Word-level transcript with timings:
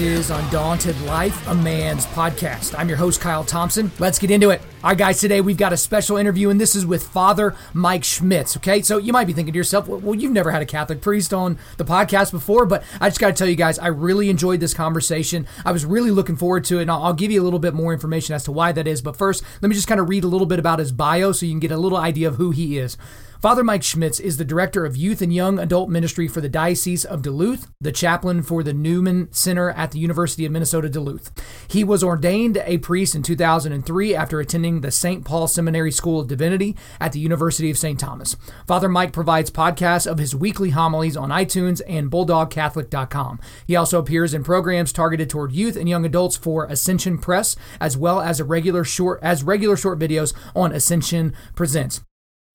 Is 0.00 0.30
Undaunted 0.30 0.98
Life, 1.02 1.46
a 1.46 1.54
man's 1.54 2.06
podcast. 2.06 2.74
I'm 2.78 2.88
your 2.88 2.96
host, 2.96 3.20
Kyle 3.20 3.44
Thompson. 3.44 3.92
Let's 3.98 4.18
get 4.18 4.30
into 4.30 4.48
it. 4.48 4.62
All 4.82 4.88
right, 4.88 4.98
guys, 4.98 5.20
today 5.20 5.42
we've 5.42 5.58
got 5.58 5.74
a 5.74 5.76
special 5.76 6.16
interview, 6.16 6.48
and 6.48 6.58
this 6.58 6.74
is 6.74 6.86
with 6.86 7.06
Father 7.06 7.54
Mike 7.74 8.04
Schmitz. 8.04 8.56
Okay, 8.56 8.80
so 8.80 8.96
you 8.96 9.12
might 9.12 9.26
be 9.26 9.34
thinking 9.34 9.52
to 9.52 9.58
yourself, 9.58 9.88
well, 9.88 10.14
you've 10.14 10.32
never 10.32 10.52
had 10.52 10.62
a 10.62 10.66
Catholic 10.66 11.02
priest 11.02 11.34
on 11.34 11.58
the 11.76 11.84
podcast 11.84 12.30
before, 12.30 12.64
but 12.64 12.82
I 12.98 13.10
just 13.10 13.20
got 13.20 13.26
to 13.28 13.34
tell 13.34 13.46
you 13.46 13.56
guys, 13.56 13.78
I 13.78 13.88
really 13.88 14.30
enjoyed 14.30 14.60
this 14.60 14.72
conversation. 14.72 15.46
I 15.66 15.72
was 15.72 15.84
really 15.84 16.10
looking 16.10 16.36
forward 16.36 16.64
to 16.64 16.78
it, 16.78 16.82
and 16.82 16.90
I'll 16.90 17.12
give 17.12 17.30
you 17.30 17.42
a 17.42 17.44
little 17.44 17.58
bit 17.58 17.74
more 17.74 17.92
information 17.92 18.34
as 18.34 18.44
to 18.44 18.52
why 18.52 18.72
that 18.72 18.86
is. 18.86 19.02
But 19.02 19.16
first, 19.16 19.42
let 19.60 19.68
me 19.68 19.74
just 19.74 19.86
kind 19.86 20.00
of 20.00 20.08
read 20.08 20.24
a 20.24 20.28
little 20.28 20.46
bit 20.46 20.58
about 20.58 20.78
his 20.78 20.92
bio 20.92 21.32
so 21.32 21.44
you 21.44 21.52
can 21.52 21.60
get 21.60 21.72
a 21.72 21.76
little 21.76 21.98
idea 21.98 22.26
of 22.26 22.36
who 22.36 22.52
he 22.52 22.78
is. 22.78 22.96
Father 23.40 23.64
Mike 23.64 23.82
Schmitz 23.82 24.20
is 24.20 24.36
the 24.36 24.44
director 24.44 24.84
of 24.84 24.98
youth 24.98 25.22
and 25.22 25.32
young 25.32 25.58
adult 25.58 25.88
ministry 25.88 26.28
for 26.28 26.42
the 26.42 26.48
Diocese 26.50 27.06
of 27.06 27.22
Duluth, 27.22 27.70
the 27.80 27.90
chaplain 27.90 28.42
for 28.42 28.62
the 28.62 28.74
Newman 28.74 29.32
Center 29.32 29.70
at 29.70 29.92
the 29.92 29.98
University 29.98 30.44
of 30.44 30.52
Minnesota 30.52 30.90
Duluth. 30.90 31.30
He 31.66 31.82
was 31.82 32.04
ordained 32.04 32.58
a 32.66 32.76
priest 32.76 33.14
in 33.14 33.22
2003 33.22 34.14
after 34.14 34.40
attending 34.40 34.82
the 34.82 34.90
St. 34.90 35.24
Paul 35.24 35.48
Seminary 35.48 35.90
School 35.90 36.20
of 36.20 36.28
Divinity 36.28 36.76
at 37.00 37.12
the 37.12 37.18
University 37.18 37.70
of 37.70 37.78
St. 37.78 37.98
Thomas. 37.98 38.36
Father 38.66 38.90
Mike 38.90 39.14
provides 39.14 39.50
podcasts 39.50 40.06
of 40.06 40.18
his 40.18 40.36
weekly 40.36 40.70
homilies 40.70 41.16
on 41.16 41.30
iTunes 41.30 41.80
and 41.88 42.10
bulldogcatholic.com. 42.10 43.40
He 43.66 43.74
also 43.74 43.98
appears 43.98 44.34
in 44.34 44.44
programs 44.44 44.92
targeted 44.92 45.30
toward 45.30 45.52
youth 45.52 45.76
and 45.76 45.88
young 45.88 46.04
adults 46.04 46.36
for 46.36 46.66
Ascension 46.66 47.16
Press, 47.16 47.56
as 47.80 47.96
well 47.96 48.20
as 48.20 48.42
regular 48.42 48.84
short 48.84 49.18
as 49.22 49.42
regular 49.42 49.78
short 49.78 49.98
videos 49.98 50.34
on 50.54 50.72
Ascension 50.72 51.32
Presents. 51.54 52.02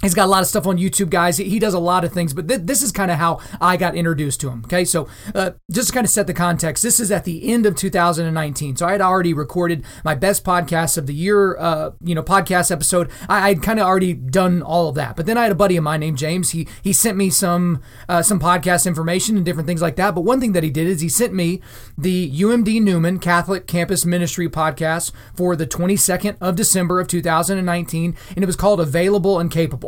He's 0.02 0.14
got 0.14 0.26
a 0.26 0.28
lot 0.28 0.42
of 0.42 0.48
stuff 0.48 0.68
on 0.68 0.78
YouTube, 0.78 1.10
guys. 1.10 1.38
He 1.38 1.58
does 1.58 1.74
a 1.74 1.80
lot 1.80 2.04
of 2.04 2.12
things, 2.12 2.34
but 2.34 2.50
th- 2.50 2.62
this 2.66 2.84
is 2.84 2.92
kind 2.92 3.10
of 3.10 3.18
how 3.18 3.40
I 3.62 3.78
got 3.78 3.96
introduced 3.96 4.42
to 4.42 4.50
him. 4.50 4.62
Okay, 4.66 4.84
so 4.84 5.08
uh, 5.34 5.52
just 5.72 5.88
to 5.88 5.94
kind 5.94 6.06
of 6.06 6.12
set 6.12 6.28
the 6.28 6.34
context, 6.34 6.84
this 6.84 7.00
is 7.00 7.12
at 7.12 7.24
the 7.24 7.50
end 7.52 7.66
of 7.66 7.78
2019. 7.78 8.76
So 8.76 8.86
I 8.86 8.92
had 8.92 9.00
already 9.00 9.34
recorded 9.34 9.86
my 10.04 10.14
best 10.14 10.44
podcast 10.44 10.98
of 10.98 11.08
the 11.08 11.14
year, 11.14 11.58
uh, 11.58 11.92
you 12.04 12.14
know, 12.14 12.22
podcast 12.22 12.72
episode. 12.72 13.10
I, 13.30 13.54
would 13.54 13.64
kind 13.64 13.80
of 13.80 13.88
already 13.88 14.14
done 14.14 14.62
all 14.62 14.90
of 14.90 14.96
that, 14.96 15.16
but 15.16 15.28
then 15.28 15.38
I 15.38 15.44
had 15.44 15.54
a 15.54 15.56
buddy 15.56 15.78
of 15.78 15.84
mine 15.86 16.02
named 16.02 16.18
James. 16.18 16.50
He 16.50 16.68
he 16.84 16.92
sent 16.92 17.18
me 17.18 17.30
some 17.30 17.82
uh, 18.10 18.22
some 18.22 18.40
podcast 18.40 18.86
information 18.86 19.38
and 19.38 19.46
different 19.46 19.66
things 19.66 19.82
like 19.82 19.96
that. 19.96 20.14
But 20.14 20.22
one 20.22 20.42
thing 20.42 20.52
that 20.52 20.62
he 20.64 20.72
did 20.72 20.88
is 20.88 21.00
he 21.00 21.10
sent 21.10 21.34
me 21.34 21.62
the 21.98 22.30
UMD 22.30 22.82
Newman 22.82 23.18
Catholic 23.18 23.66
Campus 23.66 24.06
Ministry 24.06 24.50
podcast 24.50 25.14
for 25.34 25.56
the 25.56 25.66
22nd 25.66 26.36
of 26.42 26.58
December 26.58 27.00
of 27.00 27.08
2019, 27.08 28.16
and 28.36 28.44
it 28.44 28.46
was 28.46 28.58
called 28.58 28.82
"Available 28.82 29.40
and 29.40 29.50
Capable." 29.50 29.85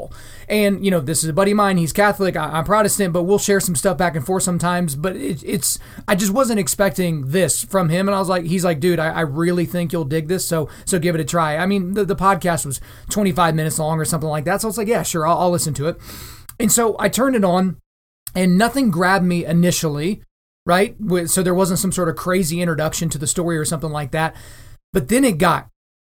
And, 0.50 0.84
you 0.84 0.92
know, 0.92 1.00
this 1.00 1.24
is 1.24 1.30
a 1.30 1.34
buddy 1.34 1.52
of 1.52 1.58
mine. 1.58 1.78
He's 1.78 1.92
Catholic. 1.92 2.36
I, 2.38 2.60
am 2.60 2.64
Protestant, 2.64 3.14
but 3.14 3.24
we'll 3.24 3.40
share 3.40 3.60
some 3.60 3.76
stuff 3.76 3.98
back 3.98 4.16
and 4.16 4.26
forth 4.26 4.44
sometimes. 4.44 4.96
But 4.96 5.16
it, 5.16 5.44
it's, 5.44 5.78
I 6.08 6.16
just 6.16 6.32
wasn't 6.32 6.60
expecting 6.60 7.30
this 7.32 7.64
from 7.64 7.90
him. 7.90 8.08
And 8.08 8.16
I 8.16 8.20
was 8.20 8.30
like, 8.30 8.46
he's 8.46 8.64
like, 8.64 8.80
dude, 8.80 9.00
I, 9.00 9.10
I 9.10 9.22
really 9.22 9.66
think 9.66 9.92
you'll 9.92 10.06
dig 10.06 10.28
this. 10.28 10.48
So, 10.48 10.70
so 10.86 11.00
give 11.00 11.16
it 11.16 11.22
a 11.22 11.26
try. 11.26 11.58
I 11.58 11.66
mean, 11.66 11.94
the, 11.94 12.06
the 12.06 12.16
podcast 12.16 12.66
was 12.66 12.80
25 13.10 13.56
minutes 13.56 13.80
long 13.80 14.00
or 14.00 14.06
something 14.06 14.30
like 14.30 14.46
that. 14.46 14.62
So 14.62 14.70
it's 14.70 14.78
like, 14.78 14.88
yeah, 14.88 15.04
sure, 15.04 15.28
I'll, 15.28 15.38
I'll 15.38 15.52
listen 15.52 15.74
to 15.76 15.88
it. 15.88 15.98
And 16.60 16.72
so 16.72 16.96
I 17.00 17.10
turned 17.10 17.36
it 17.36 17.44
on 17.44 17.78
and 18.36 18.58
nothing 18.58 18.90
grabbed 18.90 19.26
me 19.26 19.46
initially, 19.46 20.22
right? 20.66 20.96
So 21.26 21.44
there 21.44 21.54
wasn't 21.54 21.80
some 21.80 21.92
sort 21.92 22.10
of 22.10 22.16
crazy 22.16 22.62
introduction 22.62 23.10
to 23.10 23.18
the 23.18 23.28
story 23.28 23.58
or 23.58 23.66
something 23.66 23.92
like 23.92 24.12
that. 24.12 24.36
But 24.94 25.10
then 25.10 25.24
it 25.24 25.38
got 25.38 25.70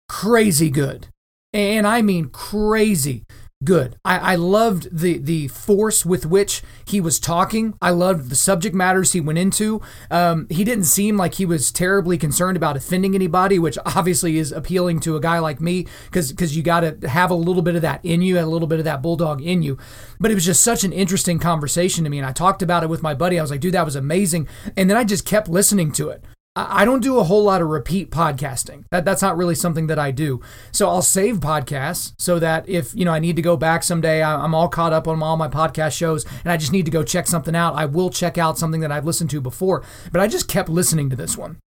crazy 0.07 0.69
good. 0.69 1.07
And 1.53 1.87
I 1.87 2.01
mean 2.01 2.29
crazy 2.29 3.25
good. 3.63 3.97
I, 4.05 4.33
I 4.33 4.35
loved 4.35 4.87
the 4.97 5.17
the 5.17 5.47
force 5.49 6.05
with 6.05 6.25
which 6.25 6.63
he 6.85 7.01
was 7.01 7.19
talking. 7.19 7.75
I 7.81 7.89
loved 7.91 8.29
the 8.29 8.35
subject 8.35 8.75
matters 8.75 9.11
he 9.11 9.21
went 9.21 9.37
into. 9.37 9.81
Um, 10.09 10.47
he 10.49 10.63
didn't 10.63 10.85
seem 10.85 11.17
like 11.17 11.35
he 11.35 11.45
was 11.45 11.71
terribly 11.71 12.17
concerned 12.17 12.55
about 12.55 12.77
offending 12.77 13.15
anybody, 13.15 13.59
which 13.59 13.77
obviously 13.85 14.37
is 14.37 14.51
appealing 14.51 15.01
to 15.01 15.15
a 15.15 15.19
guy 15.19 15.39
like 15.39 15.59
me 15.59 15.87
because 16.05 16.31
because 16.31 16.55
you 16.55 16.63
got 16.63 16.81
to 16.81 17.09
have 17.09 17.31
a 17.31 17.35
little 17.35 17.61
bit 17.61 17.75
of 17.75 17.81
that 17.81 18.03
in 18.03 18.21
you, 18.21 18.39
a 18.39 18.45
little 18.45 18.67
bit 18.67 18.79
of 18.79 18.85
that 18.85 19.01
bulldog 19.01 19.41
in 19.41 19.61
you. 19.61 19.77
But 20.19 20.31
it 20.31 20.35
was 20.35 20.45
just 20.45 20.63
such 20.63 20.83
an 20.83 20.93
interesting 20.93 21.39
conversation 21.39 22.03
to 22.05 22.09
me, 22.09 22.17
and 22.17 22.27
I 22.27 22.31
talked 22.31 22.61
about 22.61 22.83
it 22.83 22.89
with 22.89 23.03
my 23.03 23.13
buddy. 23.13 23.37
I 23.37 23.41
was 23.41 23.51
like, 23.51 23.61
dude, 23.61 23.73
that 23.73 23.85
was 23.85 23.95
amazing, 23.95 24.47
and 24.77 24.89
then 24.89 24.97
I 24.97 25.03
just 25.03 25.25
kept 25.25 25.49
listening 25.49 25.91
to 25.93 26.09
it. 26.09 26.23
I 26.69 26.85
don't 26.85 27.01
do 27.01 27.19
a 27.19 27.23
whole 27.23 27.43
lot 27.43 27.61
of 27.61 27.67
repeat 27.69 28.11
podcasting. 28.11 28.85
That 28.91 29.05
that's 29.05 29.21
not 29.21 29.37
really 29.37 29.55
something 29.55 29.87
that 29.87 29.99
I 29.99 30.11
do. 30.11 30.41
So 30.71 30.89
I'll 30.89 31.01
save 31.01 31.37
podcasts 31.37 32.13
so 32.17 32.39
that 32.39 32.67
if 32.67 32.93
you 32.95 33.05
know 33.05 33.13
I 33.13 33.19
need 33.19 33.35
to 33.35 33.41
go 33.41 33.55
back 33.55 33.83
someday, 33.83 34.23
I'm 34.23 34.53
all 34.53 34.67
caught 34.67 34.93
up 34.93 35.07
on 35.07 35.21
all 35.21 35.37
my 35.37 35.47
podcast 35.47 35.97
shows, 35.97 36.25
and 36.43 36.51
I 36.51 36.57
just 36.57 36.71
need 36.71 36.85
to 36.85 36.91
go 36.91 37.03
check 37.03 37.27
something 37.27 37.55
out. 37.55 37.75
I 37.75 37.85
will 37.85 38.09
check 38.09 38.37
out 38.37 38.57
something 38.57 38.81
that 38.81 38.91
I've 38.91 39.05
listened 39.05 39.29
to 39.31 39.41
before. 39.41 39.83
But 40.11 40.21
I 40.21 40.27
just 40.27 40.47
kept 40.47 40.69
listening 40.69 41.09
to 41.09 41.15
this 41.15 41.37
one. 41.37 41.57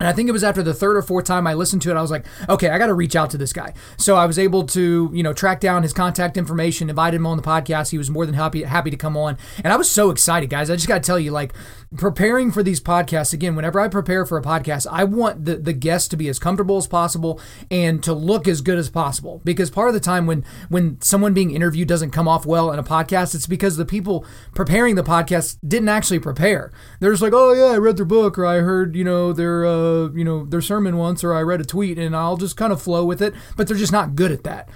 And 0.00 0.08
I 0.08 0.12
think 0.12 0.28
it 0.28 0.32
was 0.32 0.44
after 0.44 0.62
the 0.62 0.74
third 0.74 0.96
or 0.96 1.02
fourth 1.02 1.24
time 1.24 1.46
I 1.46 1.54
listened 1.54 1.82
to 1.82 1.90
it, 1.90 1.96
I 1.96 2.02
was 2.02 2.10
like, 2.10 2.24
okay, 2.48 2.68
I 2.70 2.78
got 2.78 2.86
to 2.86 2.94
reach 2.94 3.16
out 3.16 3.30
to 3.30 3.38
this 3.38 3.52
guy. 3.52 3.74
So 3.96 4.14
I 4.14 4.26
was 4.26 4.38
able 4.38 4.64
to, 4.68 5.10
you 5.12 5.22
know, 5.24 5.32
track 5.32 5.58
down 5.58 5.82
his 5.82 5.92
contact 5.92 6.36
information, 6.36 6.88
invite 6.88 7.14
him 7.14 7.26
on 7.26 7.36
the 7.36 7.42
podcast. 7.42 7.90
He 7.90 7.98
was 7.98 8.08
more 8.08 8.24
than 8.24 8.36
happy 8.36 8.62
happy 8.62 8.90
to 8.90 8.96
come 8.96 9.16
on, 9.16 9.36
and 9.64 9.72
I 9.72 9.76
was 9.76 9.90
so 9.90 10.10
excited, 10.10 10.50
guys. 10.50 10.70
I 10.70 10.76
just 10.76 10.86
got 10.86 11.02
to 11.02 11.06
tell 11.06 11.18
you, 11.18 11.32
like, 11.32 11.52
preparing 11.96 12.52
for 12.52 12.62
these 12.62 12.80
podcasts 12.80 13.32
again. 13.32 13.56
Whenever 13.56 13.80
I 13.80 13.88
prepare 13.88 14.26
for 14.26 14.36
a 14.36 14.42
podcast, 14.42 14.86
I 14.90 15.04
want 15.04 15.44
the 15.44 15.56
the 15.56 15.72
guests 15.72 16.08
to 16.08 16.16
be 16.16 16.28
as 16.28 16.38
comfortable 16.38 16.76
as 16.76 16.86
possible 16.86 17.40
and 17.70 18.02
to 18.04 18.12
look 18.12 18.46
as 18.46 18.60
good 18.60 18.78
as 18.78 18.90
possible. 18.90 19.40
Because 19.44 19.70
part 19.70 19.88
of 19.88 19.94
the 19.94 20.00
time 20.00 20.26
when 20.26 20.44
when 20.68 21.00
someone 21.00 21.34
being 21.34 21.50
interviewed 21.50 21.88
doesn't 21.88 22.10
come 22.10 22.28
off 22.28 22.44
well 22.44 22.70
in 22.72 22.78
a 22.78 22.84
podcast, 22.84 23.34
it's 23.34 23.46
because 23.46 23.76
the 23.76 23.84
people 23.84 24.26
preparing 24.54 24.94
the 24.94 25.02
podcast 25.02 25.58
didn't 25.66 25.88
actually 25.88 26.18
prepare. 26.18 26.72
They're 27.00 27.12
just 27.12 27.22
like, 27.22 27.32
oh 27.34 27.52
yeah, 27.52 27.72
I 27.74 27.78
read 27.78 27.96
their 27.96 28.04
book 28.04 28.38
or 28.38 28.46
I 28.46 28.58
heard, 28.58 28.94
you 28.94 29.04
know, 29.04 29.32
their. 29.32 29.64
Uh, 29.64 30.08
you 30.14 30.24
know 30.24 30.44
their 30.44 30.60
sermon 30.60 30.96
once 30.96 31.22
or 31.22 31.34
I 31.34 31.42
read 31.42 31.60
a 31.60 31.64
tweet 31.64 31.98
and 31.98 32.14
I'll 32.14 32.36
just 32.36 32.56
kind 32.56 32.72
of 32.72 32.82
flow 32.82 33.04
with 33.04 33.22
it, 33.22 33.34
but 33.56 33.68
they're 33.68 33.76
just 33.76 33.92
not 33.92 34.14
good 34.14 34.32
at 34.32 34.44
that. 34.44 34.68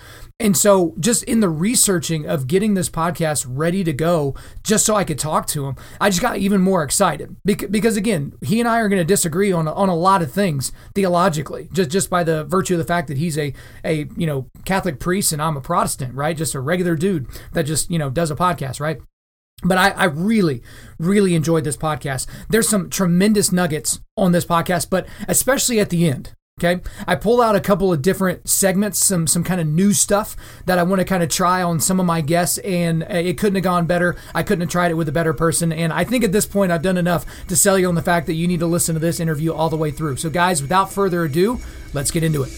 And 0.43 0.57
so, 0.57 0.97
just 0.99 1.23
in 1.23 1.39
the 1.39 1.49
researching 1.49 2.27
of 2.27 2.49
getting 2.49 2.75
this 2.75 2.91
podcast 2.91 3.47
ready 3.49 3.85
to 3.85 3.93
go, 3.93 4.35
just 4.65 4.85
so 4.85 4.97
I 4.97 5.05
could 5.05 5.21
talk 5.21 5.47
to 5.49 5.67
him, 5.67 5.77
I 6.01 6.11
just 6.11 6.21
got 6.21 6.37
even 6.37 6.61
more 6.61 6.83
excited 6.83 7.37
because, 7.45 7.97
again, 7.97 8.33
he 8.43 8.59
and 8.59 8.69
I 8.69 8.81
are 8.81 8.89
going 8.89 8.99
to 8.99 9.05
disagree 9.05 9.53
on 9.53 9.69
on 9.69 9.89
a 9.89 9.95
lot 9.95 10.21
of 10.21 10.33
things 10.33 10.73
theologically, 10.97 11.69
just 11.73 11.91
just 11.91 12.11
by 12.11 12.25
the 12.25 12.43
virtue 12.43 12.75
of 12.75 12.79
the 12.79 12.85
fact 12.85 13.07
that 13.07 13.19
he's 13.19 13.39
a 13.39 13.55
a 13.85 14.09
you 14.17 14.27
know 14.27 14.51
Catholic 14.65 14.99
priest 14.99 15.33
and 15.33 15.41
I'm 15.41 15.57
a 15.57 15.61
Protestant, 15.61 16.13
right? 16.13 16.37
Just 16.37 16.57
a 16.57 16.61
regular 16.61 16.97
dude 16.97 17.29
that 17.53 17.63
just 17.63 17.89
you 17.89 17.99
know 17.99 18.11
does 18.11 18.33
a 18.33 18.37
podcast, 18.37 18.81
right? 18.81 19.01
But 19.63 19.79
I, 19.79 19.91
I, 19.91 20.05
really, 20.07 20.61
really 20.99 21.37
enjoyed 21.37 21.63
this 21.63 21.77
podcast. 21.77 22.27
There's 22.49 22.69
some 22.69 22.91
tremendous 22.91 23.53
nuggets 23.53 24.01
on 24.17 24.33
this 24.33 24.45
podcast, 24.45 24.91
but 24.91 25.07
especially 25.29 25.79
at 25.79 25.91
the 25.91 26.09
end. 26.09 26.35
Okay. 26.61 26.81
I 27.07 27.17
pull 27.17 27.41
out 27.41 27.57
a 27.57 27.61
couple 27.61 27.93
of 27.93 28.03
different 28.03 28.49
segments, 28.49 29.05
some 29.05 29.27
some 29.27 29.43
kind 29.43 29.61
of 29.61 29.67
new 29.67 29.93
stuff 29.93 30.37
that 30.67 30.79
I 30.79 30.83
want 30.83 31.01
to 31.01 31.05
kind 31.05 31.23
of 31.23 31.29
try 31.29 31.63
on 31.63 31.81
some 31.81 31.99
of 31.99 32.07
my 32.07 32.21
guests, 32.21 32.59
and 32.59 33.03
uh, 33.03 33.07
it 33.09 33.39
couldn't 33.39 33.57
have 33.57 33.65
gone 33.65 33.87
better. 33.87 34.17
I 34.35 34.43
couldn't 34.43 34.61
have 34.61 34.71
tried 34.71 34.91
it 34.91 34.95
with 34.95 35.09
a 35.09 35.12
better 35.12 35.33
person. 35.33 35.73
And 35.73 35.93
I 35.93 36.05
think 36.05 36.25
at 36.25 36.33
this 36.33 36.47
point 36.47 36.71
I've 36.71 36.83
done 36.83 36.99
enough 36.99 37.25
to 37.49 37.57
sell 37.57 37.79
you 37.79 37.89
on 37.89 37.95
the 37.95 38.03
fact 38.03 38.27
that 38.27 38.35
you 38.35 38.47
need 38.47 38.61
to 38.61 38.67
listen 38.67 38.95
to 38.95 39.01
this 39.01 39.19
interview 39.19 39.53
all 39.53 39.71
the 39.71 39.77
way 39.77 39.91
through. 39.91 40.17
So, 40.17 40.31
guys, 40.31 40.61
without 40.61 40.93
further 40.93 41.25
ado, 41.25 41.59
let's 41.95 42.11
get 42.11 42.23
into 42.23 42.43
it. 42.43 42.51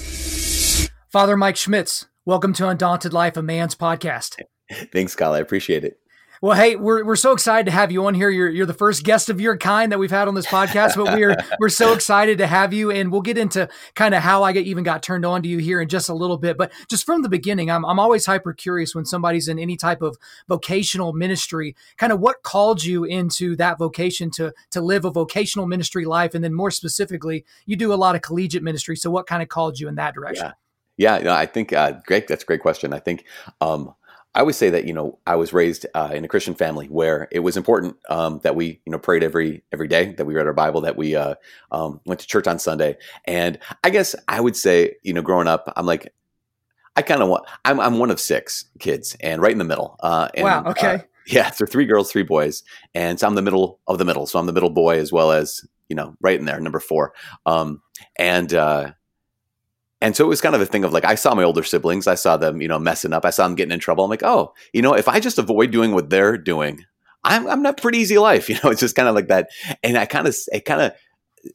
Father 1.11 1.37
Mike 1.37 1.57
Schmitz, 1.57 2.07
welcome 2.25 2.53
to 2.55 2.69
Undaunted 2.69 3.13
Life, 3.13 3.37
a 3.37 3.43
man's 3.43 3.77
podcast. 3.77 4.37
Thanks, 4.93 5.15
Kyle. 5.15 5.33
I 5.33 5.39
appreciate 5.39 5.85
it. 5.85 5.99
Well, 6.41 6.57
hey, 6.57 6.77
we're, 6.77 7.05
we're 7.05 7.17
so 7.17 7.33
excited 7.33 7.67
to 7.67 7.73
have 7.73 7.93
you 7.93 8.05
on 8.07 8.15
here. 8.15 8.29
You're, 8.29 8.51
you're 8.51 8.67
the 8.67 8.75
first 8.75 9.05
guest 9.05 9.31
of 9.31 9.41
your 9.41 9.57
kind 9.57 9.93
that 9.93 9.99
we've 9.99 10.11
had 10.11 10.29
on 10.29 10.35
this 10.35 10.47
podcast, 10.47 10.97
but 10.97 11.15
we're 11.15 11.37
we're 11.59 11.69
so 11.69 11.93
excited 11.93 12.39
to 12.39 12.47
have 12.47 12.73
you. 12.73 12.91
And 12.91 13.13
we'll 13.13 13.23
get 13.23 13.39
into 13.39 13.69
kind 13.95 14.15
of 14.15 14.23
how 14.23 14.43
I 14.43 14.53
get, 14.53 14.67
even 14.67 14.85
got 14.85 15.03
turned 15.03 15.25
on 15.25 15.43
to 15.43 15.49
you 15.49 15.59
here 15.59 15.81
in 15.81 15.89
just 15.89 16.09
a 16.09 16.15
little 16.15 16.37
bit. 16.37 16.59
But 16.59 16.73
just 16.91 17.07
from 17.07 17.23
the 17.23 17.29
beginning, 17.29 17.71
I'm, 17.71 17.85
I'm 17.85 17.99
always 17.99 18.27
hyper 18.27 18.53
curious 18.53 18.95
when 18.95 19.05
somebody's 19.05 19.49
in 19.49 19.59
any 19.59 19.77
type 19.77 20.03
of 20.03 20.17
vocational 20.49 21.13
ministry, 21.13 21.77
kind 21.97 22.13
of 22.13 22.21
what 22.21 22.43
called 22.43 22.85
you 22.85 23.05
into 23.05 23.57
that 23.57 23.79
vocation 23.79 24.31
to 24.33 24.53
to 24.73 24.81
live 24.81 25.05
a 25.05 25.11
vocational 25.11 25.67
ministry 25.67 26.05
life, 26.05 26.35
and 26.35 26.43
then 26.43 26.53
more 26.53 26.71
specifically, 26.71 27.45
you 27.65 27.77
do 27.77 27.93
a 27.93 27.97
lot 27.97 28.17
of 28.17 28.23
collegiate 28.23 28.63
ministry. 28.63 28.97
So, 28.97 29.11
what 29.11 29.27
kind 29.27 29.43
of 29.43 29.49
called 29.49 29.79
you 29.79 29.89
in 29.89 29.95
that 29.95 30.15
direction? 30.15 30.53
Yeah, 30.97 31.19
yeah, 31.23 31.37
I 31.37 31.47
think 31.47 31.73
uh, 31.73 31.93
great. 32.07 32.29
That's 32.29 32.43
a 32.43 32.47
great 32.47 32.61
question. 32.61 32.93
I 32.93 32.99
think. 32.99 33.25
Um, 33.61 33.95
I 34.35 34.41
always 34.41 34.57
say 34.57 34.71
that 34.71 34.85
you 34.85 34.93
know 34.93 35.19
I 35.27 35.37
was 35.37 35.53
raised 35.53 35.87
uh, 35.95 36.11
in 36.13 36.25
a 36.25 36.29
Christian 36.29 36.55
family 36.55 36.87
where 36.87 37.29
it 37.31 37.41
was 37.41 37.57
important 37.57 37.97
um, 38.09 38.41
that 38.43 38.57
we 38.57 38.81
you 38.85 38.91
know 38.93 38.99
prayed 38.99 39.23
every 39.23 39.63
every 39.73 39.89
day, 39.89 40.13
that 40.15 40.25
we 40.25 40.35
read 40.35 40.47
our 40.47 40.53
Bible, 40.53 40.81
that 40.83 40.97
we 40.97 41.15
uh, 41.15 41.35
um, 41.71 42.01
went 42.07 42.21
to 42.21 42.27
church 42.27 42.47
on 42.47 42.59
Sunday, 42.59 42.97
and 43.27 43.59
I 43.85 43.91
guess 43.91 44.15
I 44.29 44.41
would 44.41 44.57
say 44.57 44.97
you 45.03 45.13
know 45.13 45.23
growing 45.23 45.49
up, 45.49 45.73
I'm 45.77 45.87
like 45.87 46.13
I 46.97 47.03
kind 47.03 47.23
of 47.23 47.29
want 47.29 47.45
I'm 47.65 47.81
I'm 47.81 47.99
one 47.99 48.11
of 48.11 48.21
six 48.21 48.65
kids 48.79 49.17
and 49.21 49.41
right 49.41 49.53
in 49.53 49.59
the 49.59 49.65
middle. 49.65 49.97
Uh, 50.01 50.29
and, 50.35 50.45
wow. 50.45 50.65
Okay. 50.67 50.95
Uh, 50.95 50.99
yeah, 51.27 51.51
so 51.51 51.65
three 51.65 51.87
girls, 51.87 52.13
three 52.13 52.23
boys, 52.23 52.63
and 52.95 53.19
so 53.19 53.27
I'm 53.27 53.35
the 53.35 53.43
middle 53.43 53.81
of 53.87 53.99
the 53.99 54.05
middle. 54.05 54.27
So 54.27 54.39
I'm 54.39 54.47
the 54.47 54.53
middle 54.53 54.71
boy 54.71 54.99
as 54.99 55.11
well 55.11 55.33
as 55.33 55.65
you 55.89 55.97
know 55.97 56.15
right 56.21 56.39
in 56.39 56.45
there, 56.45 56.61
number 56.61 56.81
four. 56.81 57.15
Um, 57.47 57.81
and 58.19 58.53
uh, 58.53 58.93
and 60.01 60.15
so 60.17 60.25
it 60.25 60.29
was 60.29 60.41
kind 60.41 60.55
of 60.55 60.61
a 60.61 60.67
thing 60.67 60.85
of 60.85 60.93
like, 60.93 61.05
I 61.05 61.15
saw 61.15 61.35
my 61.35 61.45
older 61.45 61.63
siblings, 61.63 62.07
I 62.07 62.15
saw 62.15 62.37
them, 62.37 62.61
you 62.61 62.69
know, 62.69 62.79
messing 62.79 63.13
up, 63.13 63.25
I 63.25 63.31
saw 63.31 63.47
them 63.47 63.55
getting 63.55 63.73
in 63.73 63.81
trouble. 63.81 64.05
I'm 64.05 64.11
like, 64.11 64.23
oh, 64.23 64.53
you 64.73 64.83
know, 64.83 64.95
if 64.95 65.09
I 65.09 65.21
just 65.21 65.39
avoid 65.39 65.71
doing 65.71 65.93
what 65.93 66.11
they're 66.11 66.37
doing, 66.37 66.85
I'm, 67.23 67.47
I'm 67.47 67.63
not 67.63 67.81
pretty 67.81 67.99
easy 67.99 68.19
life. 68.19 68.49
You 68.51 68.57
know, 68.63 68.71
it's 68.71 68.81
just 68.81 68.97
kind 68.97 69.09
of 69.09 69.15
like 69.15 69.29
that. 69.29 69.49
And 69.83 69.97
I 69.97 70.07
kind 70.07 70.29
of, 70.29 70.37
it 70.53 70.65
kind 70.65 70.83
of 70.83 70.93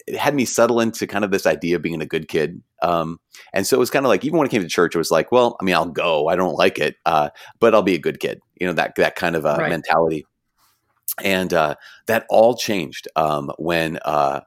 it 0.07 0.17
had 0.17 0.35
me 0.35 0.45
settle 0.45 0.79
into 0.79 1.07
kind 1.07 1.25
of 1.25 1.31
this 1.31 1.45
idea 1.45 1.75
of 1.75 1.81
being 1.81 2.01
a 2.01 2.05
good 2.05 2.27
kid. 2.27 2.61
Um, 2.81 3.19
and 3.53 3.65
so 3.65 3.75
it 3.75 3.79
was 3.79 3.89
kind 3.89 4.05
of 4.05 4.09
like 4.09 4.23
even 4.23 4.37
when 4.37 4.47
it 4.47 4.51
came 4.51 4.61
to 4.61 4.67
church, 4.67 4.95
it 4.95 4.99
was 4.99 5.11
like, 5.11 5.31
well, 5.31 5.57
I 5.59 5.63
mean, 5.63 5.75
I'll 5.75 5.89
go. 5.89 6.27
I 6.27 6.35
don't 6.35 6.55
like 6.55 6.79
it, 6.79 6.95
uh, 7.05 7.29
but 7.59 7.73
I'll 7.73 7.81
be 7.81 7.95
a 7.95 7.99
good 7.99 8.19
kid. 8.19 8.39
You 8.59 8.67
know 8.67 8.73
that 8.73 8.95
that 8.95 9.15
kind 9.15 9.35
of 9.35 9.45
uh, 9.45 9.57
right. 9.59 9.69
mentality. 9.69 10.25
And 11.23 11.53
uh, 11.53 11.75
that 12.05 12.25
all 12.29 12.55
changed 12.55 13.07
um, 13.15 13.51
when 13.57 13.97
uh, 14.05 14.41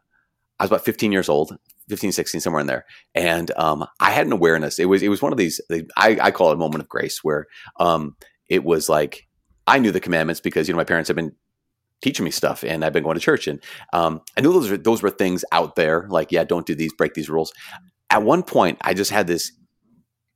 I 0.59 0.65
was 0.65 0.71
about 0.71 0.85
15 0.85 1.13
years 1.13 1.29
old. 1.29 1.57
15, 1.93 2.13
16, 2.13 2.41
somewhere 2.41 2.63
in 2.63 2.67
there. 2.67 2.87
And 3.15 3.51
um, 3.59 3.85
I 4.01 4.13
had 4.13 4.27
an 4.27 4.33
awareness. 4.33 4.79
It 4.79 4.87
was 4.87 5.03
it 5.03 5.11
was 5.11 5.21
one 5.21 5.31
of 5.31 5.37
these. 5.37 5.61
I, 5.95 6.17
I 6.19 6.31
call 6.31 6.49
it 6.49 6.55
a 6.55 6.57
moment 6.57 6.83
of 6.83 6.89
grace, 6.89 7.23
where 7.23 7.49
um, 7.79 8.17
it 8.49 8.65
was 8.65 8.89
like 8.89 9.29
I 9.67 9.79
knew 9.79 9.93
the 9.93 10.01
commandments 10.01 10.41
because 10.41 10.69
you 10.69 10.73
know 10.73 10.79
my 10.79 10.85
parents 10.85 11.09
have 11.09 11.17
been 11.17 11.33
teaching 12.01 12.25
me 12.25 12.31
stuff 12.31 12.65
and 12.65 12.83
I've 12.83 12.95
been 12.95 13.05
going 13.05 13.19
to 13.19 13.21
church 13.21 13.47
and 13.47 13.63
um, 13.93 14.23
I 14.39 14.41
knew 14.41 14.55
those 14.55 14.71
were, 14.71 14.79
those 14.79 15.03
were 15.03 15.11
things 15.11 15.45
out 15.53 15.77
there 15.77 16.07
like 16.09 16.33
yeah 16.33 16.43
don't 16.43 16.67
do 16.67 16.75
these 16.75 16.93
break 16.95 17.15
these 17.15 17.31
rules 17.31 17.53
at 18.11 18.23
one 18.23 18.43
point 18.43 18.79
I 18.81 18.93
just 18.95 19.11
had 19.11 19.29
this 19.29 19.53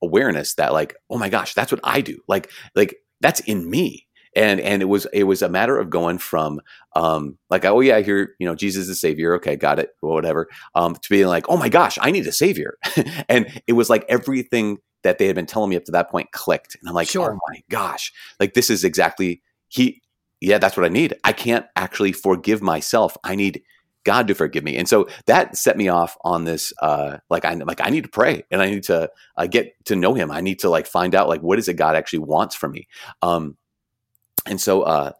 awareness 0.02 0.54
that 0.56 0.72
like 0.72 0.94
oh 1.10 1.18
my 1.18 1.28
gosh 1.28 1.54
that's 1.54 1.72
what 1.72 1.80
I 1.82 2.02
do 2.02 2.18
like 2.28 2.50
like 2.76 2.94
that's 3.20 3.40
in 3.40 3.68
me 3.68 4.05
and 4.36 4.60
and 4.60 4.82
it 4.82 4.86
was 4.86 5.06
it 5.12 5.24
was 5.24 5.42
a 5.42 5.48
matter 5.48 5.76
of 5.78 5.90
going 5.90 6.18
from 6.18 6.60
um 6.94 7.36
like 7.50 7.64
oh 7.64 7.80
yeah 7.80 7.96
I 7.96 8.02
hear 8.02 8.36
you 8.38 8.46
know 8.46 8.54
Jesus 8.54 8.82
is 8.82 8.88
the 8.88 8.94
savior 8.94 9.34
okay 9.36 9.56
got 9.56 9.80
it 9.80 9.90
whatever 10.00 10.48
um 10.76 10.94
to 10.94 11.08
being 11.10 11.26
like 11.26 11.48
oh 11.48 11.56
my 11.56 11.68
gosh 11.68 11.98
I 12.00 12.12
need 12.12 12.26
a 12.26 12.32
savior 12.32 12.76
and 13.28 13.60
it 13.66 13.72
was 13.72 13.90
like 13.90 14.04
everything 14.08 14.78
that 15.02 15.18
they 15.18 15.26
had 15.26 15.34
been 15.34 15.46
telling 15.46 15.70
me 15.70 15.76
up 15.76 15.84
to 15.84 15.92
that 15.92 16.10
point 16.10 16.30
clicked 16.30 16.76
and 16.76 16.88
I'm 16.88 16.94
like 16.94 17.08
sure. 17.08 17.32
oh 17.32 17.38
my 17.48 17.62
gosh 17.70 18.12
like 18.38 18.54
this 18.54 18.70
is 18.70 18.84
exactly 18.84 19.42
he 19.68 20.02
yeah, 20.40 20.58
that's 20.58 20.76
what 20.76 20.86
I 20.86 20.90
need. 20.90 21.14
I 21.24 21.32
can't 21.32 21.66
actually 21.76 22.12
forgive 22.12 22.62
myself. 22.62 23.16
I 23.24 23.36
need 23.36 23.62
God 24.04 24.28
to 24.28 24.34
forgive 24.34 24.62
me. 24.62 24.76
And 24.76 24.88
so 24.88 25.08
that 25.26 25.56
set 25.56 25.76
me 25.76 25.88
off 25.88 26.16
on 26.22 26.44
this, 26.44 26.72
uh, 26.80 27.18
like 27.30 27.44
I 27.44 27.54
like 27.54 27.80
I 27.80 27.90
need 27.90 28.04
to 28.04 28.10
pray 28.10 28.44
and 28.50 28.62
I 28.62 28.70
need 28.70 28.84
to 28.84 29.10
uh, 29.36 29.46
get 29.46 29.72
to 29.86 29.96
know 29.96 30.14
Him. 30.14 30.30
I 30.30 30.40
need 30.40 30.60
to 30.60 30.68
like 30.68 30.86
find 30.86 31.14
out 31.14 31.28
like 31.28 31.40
what 31.40 31.58
is 31.58 31.68
it 31.68 31.74
God 31.74 31.96
actually 31.96 32.20
wants 32.20 32.54
from 32.54 32.72
me. 32.72 32.86
Um, 33.22 33.56
and 34.46 34.60
so 34.60 34.82
uh, 34.82 35.12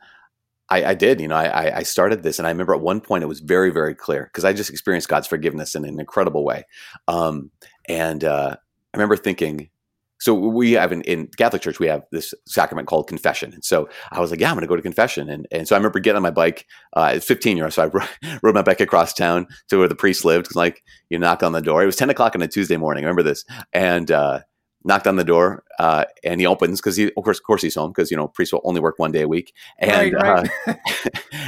I, 0.68 0.84
I, 0.84 0.94
did, 0.94 1.20
you 1.20 1.28
know, 1.28 1.36
I, 1.36 1.78
I 1.78 1.82
started 1.82 2.22
this, 2.22 2.38
and 2.38 2.46
I 2.46 2.50
remember 2.50 2.74
at 2.74 2.80
one 2.80 3.00
point 3.00 3.22
it 3.22 3.28
was 3.28 3.40
very, 3.40 3.70
very 3.70 3.94
clear 3.94 4.24
because 4.24 4.44
I 4.44 4.52
just 4.52 4.70
experienced 4.70 5.08
God's 5.08 5.26
forgiveness 5.26 5.74
in 5.74 5.84
an 5.84 6.00
incredible 6.00 6.44
way. 6.44 6.64
Um, 7.06 7.50
and 7.88 8.24
uh, 8.24 8.56
I 8.56 8.96
remember 8.96 9.16
thinking, 9.16 9.70
so 10.18 10.34
we 10.34 10.72
have 10.72 10.92
in, 10.92 11.02
in, 11.02 11.28
Catholic 11.36 11.60
Church 11.60 11.78
we 11.78 11.88
have 11.88 12.02
this 12.10 12.32
sacrament 12.46 12.88
called 12.88 13.06
confession, 13.06 13.52
and 13.52 13.64
so 13.64 13.88
I 14.10 14.20
was 14.20 14.30
like, 14.30 14.40
yeah, 14.40 14.48
I'm 14.48 14.54
going 14.54 14.62
to 14.62 14.66
go 14.66 14.74
to 14.74 14.82
confession, 14.82 15.28
and 15.28 15.46
and 15.52 15.68
so 15.68 15.76
I 15.76 15.78
remember 15.78 16.00
getting 16.00 16.16
on 16.16 16.22
my 16.22 16.30
bike 16.30 16.66
uh, 16.96 17.12
at 17.14 17.22
15 17.22 17.58
years, 17.58 17.74
so 17.74 17.84
I 18.22 18.36
rode 18.42 18.54
my 18.54 18.62
bike 18.62 18.80
across 18.80 19.12
town 19.12 19.46
to 19.68 19.78
where 19.78 19.88
the 19.88 19.94
priest 19.94 20.24
lived. 20.24 20.56
Like 20.56 20.82
you 21.10 21.18
knock 21.18 21.42
on 21.42 21.52
the 21.52 21.60
door. 21.60 21.82
It 21.82 21.86
was 21.86 21.96
10 21.96 22.08
o'clock 22.08 22.34
on 22.34 22.42
a 22.42 22.48
Tuesday 22.48 22.78
morning. 22.78 23.04
I 23.04 23.08
remember 23.08 23.22
this, 23.22 23.44
and 23.74 24.10
uh, 24.10 24.40
knocked 24.86 25.06
on 25.06 25.16
the 25.16 25.24
door, 25.24 25.64
uh, 25.78 26.04
and 26.24 26.40
he 26.40 26.46
opens 26.46 26.80
because 26.80 26.96
he 26.96 27.12
of 27.16 27.24
course 27.24 27.38
of 27.38 27.44
course 27.44 27.62
he's 27.62 27.74
home 27.74 27.90
because 27.90 28.10
you 28.10 28.16
know 28.16 28.28
priests 28.28 28.52
will 28.52 28.62
only 28.64 28.80
work 28.80 28.98
one 28.98 29.12
day 29.12 29.22
a 29.22 29.28
week, 29.28 29.52
and, 29.78 30.12
right, 30.14 30.14
right. 30.14 30.50
Uh, 30.66 30.74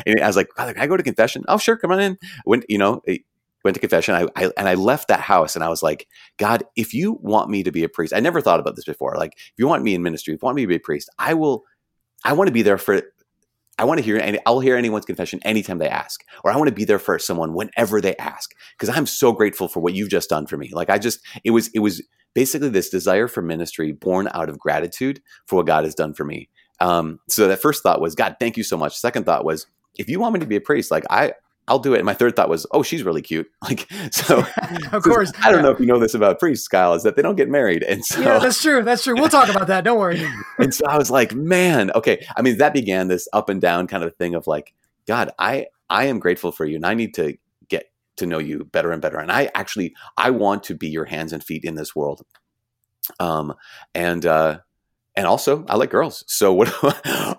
and 0.06 0.20
I 0.20 0.26
was 0.26 0.36
like, 0.36 0.48
can 0.56 0.78
I 0.78 0.86
go 0.86 0.96
to 0.96 1.02
confession? 1.02 1.44
Oh 1.48 1.58
sure, 1.58 1.76
come 1.76 1.92
on 1.92 2.00
in. 2.00 2.18
went 2.44 2.64
you 2.68 2.78
know 2.78 3.02
went 3.64 3.74
to 3.74 3.80
confession. 3.80 4.14
I, 4.14 4.26
I, 4.36 4.50
and 4.56 4.68
I 4.68 4.74
left 4.74 5.08
that 5.08 5.20
house 5.20 5.54
and 5.54 5.64
I 5.64 5.68
was 5.68 5.82
like, 5.82 6.08
God, 6.38 6.64
if 6.76 6.94
you 6.94 7.18
want 7.20 7.50
me 7.50 7.62
to 7.62 7.70
be 7.70 7.84
a 7.84 7.88
priest, 7.88 8.12
I 8.14 8.20
never 8.20 8.40
thought 8.40 8.60
about 8.60 8.76
this 8.76 8.84
before. 8.84 9.14
Like, 9.16 9.34
if 9.36 9.54
you 9.56 9.66
want 9.66 9.82
me 9.82 9.94
in 9.94 10.02
ministry, 10.02 10.34
if 10.34 10.42
you 10.42 10.46
want 10.46 10.56
me 10.56 10.62
to 10.62 10.68
be 10.68 10.76
a 10.76 10.80
priest, 10.80 11.10
I 11.18 11.34
will. 11.34 11.64
I 12.24 12.32
want 12.32 12.48
to 12.48 12.52
be 12.52 12.62
there 12.62 12.78
for. 12.78 13.02
I 13.78 13.84
want 13.84 13.98
to 13.98 14.04
hear 14.04 14.18
any. 14.18 14.38
I'll 14.44 14.60
hear 14.60 14.76
anyone's 14.76 15.04
confession 15.04 15.40
anytime 15.44 15.78
they 15.78 15.88
ask, 15.88 16.24
or 16.42 16.50
I 16.50 16.56
want 16.56 16.68
to 16.68 16.74
be 16.74 16.84
there 16.84 16.98
for 16.98 17.18
someone 17.18 17.54
whenever 17.54 18.00
they 18.00 18.16
ask, 18.16 18.54
because 18.76 18.94
I'm 18.94 19.06
so 19.06 19.32
grateful 19.32 19.68
for 19.68 19.80
what 19.80 19.94
you've 19.94 20.08
just 20.08 20.28
done 20.28 20.46
for 20.46 20.56
me. 20.56 20.70
Like 20.72 20.90
I 20.90 20.98
just, 20.98 21.20
it 21.44 21.52
was, 21.52 21.68
it 21.68 21.78
was 21.78 22.02
basically 22.34 22.68
this 22.68 22.88
desire 22.88 23.28
for 23.28 23.42
ministry 23.42 23.92
born 23.92 24.28
out 24.32 24.48
of 24.48 24.58
gratitude 24.58 25.20
for 25.46 25.56
what 25.56 25.66
God 25.66 25.84
has 25.84 25.94
done 25.94 26.14
for 26.14 26.24
me. 26.24 26.48
Um, 26.80 27.20
so 27.28 27.48
that 27.48 27.60
first 27.60 27.82
thought 27.82 28.00
was, 28.00 28.14
God, 28.14 28.36
thank 28.38 28.56
you 28.56 28.62
so 28.62 28.76
much. 28.76 28.96
Second 28.96 29.26
thought 29.26 29.44
was, 29.44 29.66
if 29.96 30.08
you 30.08 30.20
want 30.20 30.34
me 30.34 30.40
to 30.40 30.46
be 30.46 30.56
a 30.56 30.60
priest, 30.60 30.90
like 30.90 31.04
I, 31.10 31.32
I'll 31.68 31.78
do 31.78 31.94
it. 31.94 31.98
And 31.98 32.06
my 32.06 32.14
third 32.14 32.34
thought 32.34 32.48
was, 32.48 32.66
oh, 32.70 32.82
she's 32.82 33.02
really 33.02 33.22
cute. 33.22 33.50
Like, 33.62 33.86
so 34.10 34.38
of 34.92 35.02
course, 35.02 35.30
I 35.40 35.50
don't 35.50 35.56
yeah. 35.56 35.62
know 35.62 35.70
if 35.70 35.80
you 35.80 35.86
know 35.86 35.98
this 35.98 36.14
about 36.14 36.38
priests, 36.38 36.66
Kyle, 36.68 36.94
is 36.94 37.02
that 37.02 37.16
they 37.16 37.22
don't 37.22 37.36
get 37.36 37.50
married. 37.50 37.82
And 37.82 38.04
so, 38.04 38.20
yeah, 38.20 38.38
that's 38.38 38.62
true. 38.62 38.82
That's 38.82 39.04
true. 39.04 39.14
We'll 39.14 39.28
talk 39.28 39.50
about 39.50 39.66
that. 39.66 39.84
Don't 39.84 39.98
worry. 39.98 40.26
and 40.58 40.72
so 40.72 40.86
I 40.86 40.96
was 40.96 41.10
like, 41.10 41.34
man, 41.34 41.90
okay. 41.94 42.24
I 42.36 42.42
mean, 42.42 42.58
that 42.58 42.72
began 42.72 43.08
this 43.08 43.28
up 43.32 43.50
and 43.50 43.60
down 43.60 43.86
kind 43.86 44.04
of 44.04 44.14
thing 44.16 44.34
of 44.34 44.46
like, 44.46 44.72
God, 45.06 45.32
I, 45.38 45.66
I 45.90 46.06
am 46.06 46.18
grateful 46.18 46.50
for 46.50 46.64
you 46.64 46.76
and 46.76 46.86
I 46.86 46.94
need 46.94 47.14
to 47.14 47.36
to 48.18 48.26
know 48.26 48.38
you 48.38 48.64
better 48.64 48.92
and 48.92 49.02
better. 49.02 49.18
And 49.18 49.32
I 49.32 49.50
actually, 49.54 49.94
I 50.16 50.30
want 50.30 50.64
to 50.64 50.74
be 50.74 50.88
your 50.88 51.04
hands 51.04 51.32
and 51.32 51.42
feet 51.42 51.64
in 51.64 51.74
this 51.74 51.94
world. 51.96 52.22
Um, 53.18 53.54
and, 53.94 54.24
uh, 54.26 54.58
and 55.18 55.26
also 55.26 55.64
I 55.68 55.74
like 55.74 55.90
girls. 55.90 56.24
So 56.28 56.52
what 56.52 56.72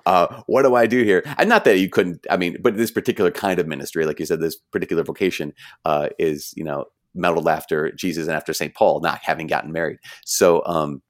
uh, 0.06 0.42
what 0.48 0.64
do 0.64 0.76
I 0.76 0.86
do 0.86 1.04
here? 1.04 1.24
And 1.38 1.48
not 1.48 1.64
that 1.64 1.80
you 1.80 1.90
couldn't. 1.90 2.28
I 2.30 2.36
mean, 2.36 2.58
but 2.62 2.76
this 2.76 2.92
particular 2.92 3.32
kind 3.32 3.58
of 3.58 3.68
ministry, 3.68 4.06
like 4.06 4.20
you 4.20 4.26
said, 4.26 4.42
this 4.42 4.58
particular 4.58 5.02
vocation 5.02 5.54
uh, 5.86 6.10
is 6.20 6.54
you 6.58 6.66
know 6.66 6.86
modeled 7.16 7.48
after 7.48 7.92
Jesus 7.94 8.28
and 8.28 8.36
after 8.36 8.54
Saint 8.54 8.76
Paul, 8.76 9.00
not 9.00 9.20
having 9.24 9.48
gotten 9.48 9.72
married. 9.72 10.00
So 10.26 10.62
um, 10.66 11.02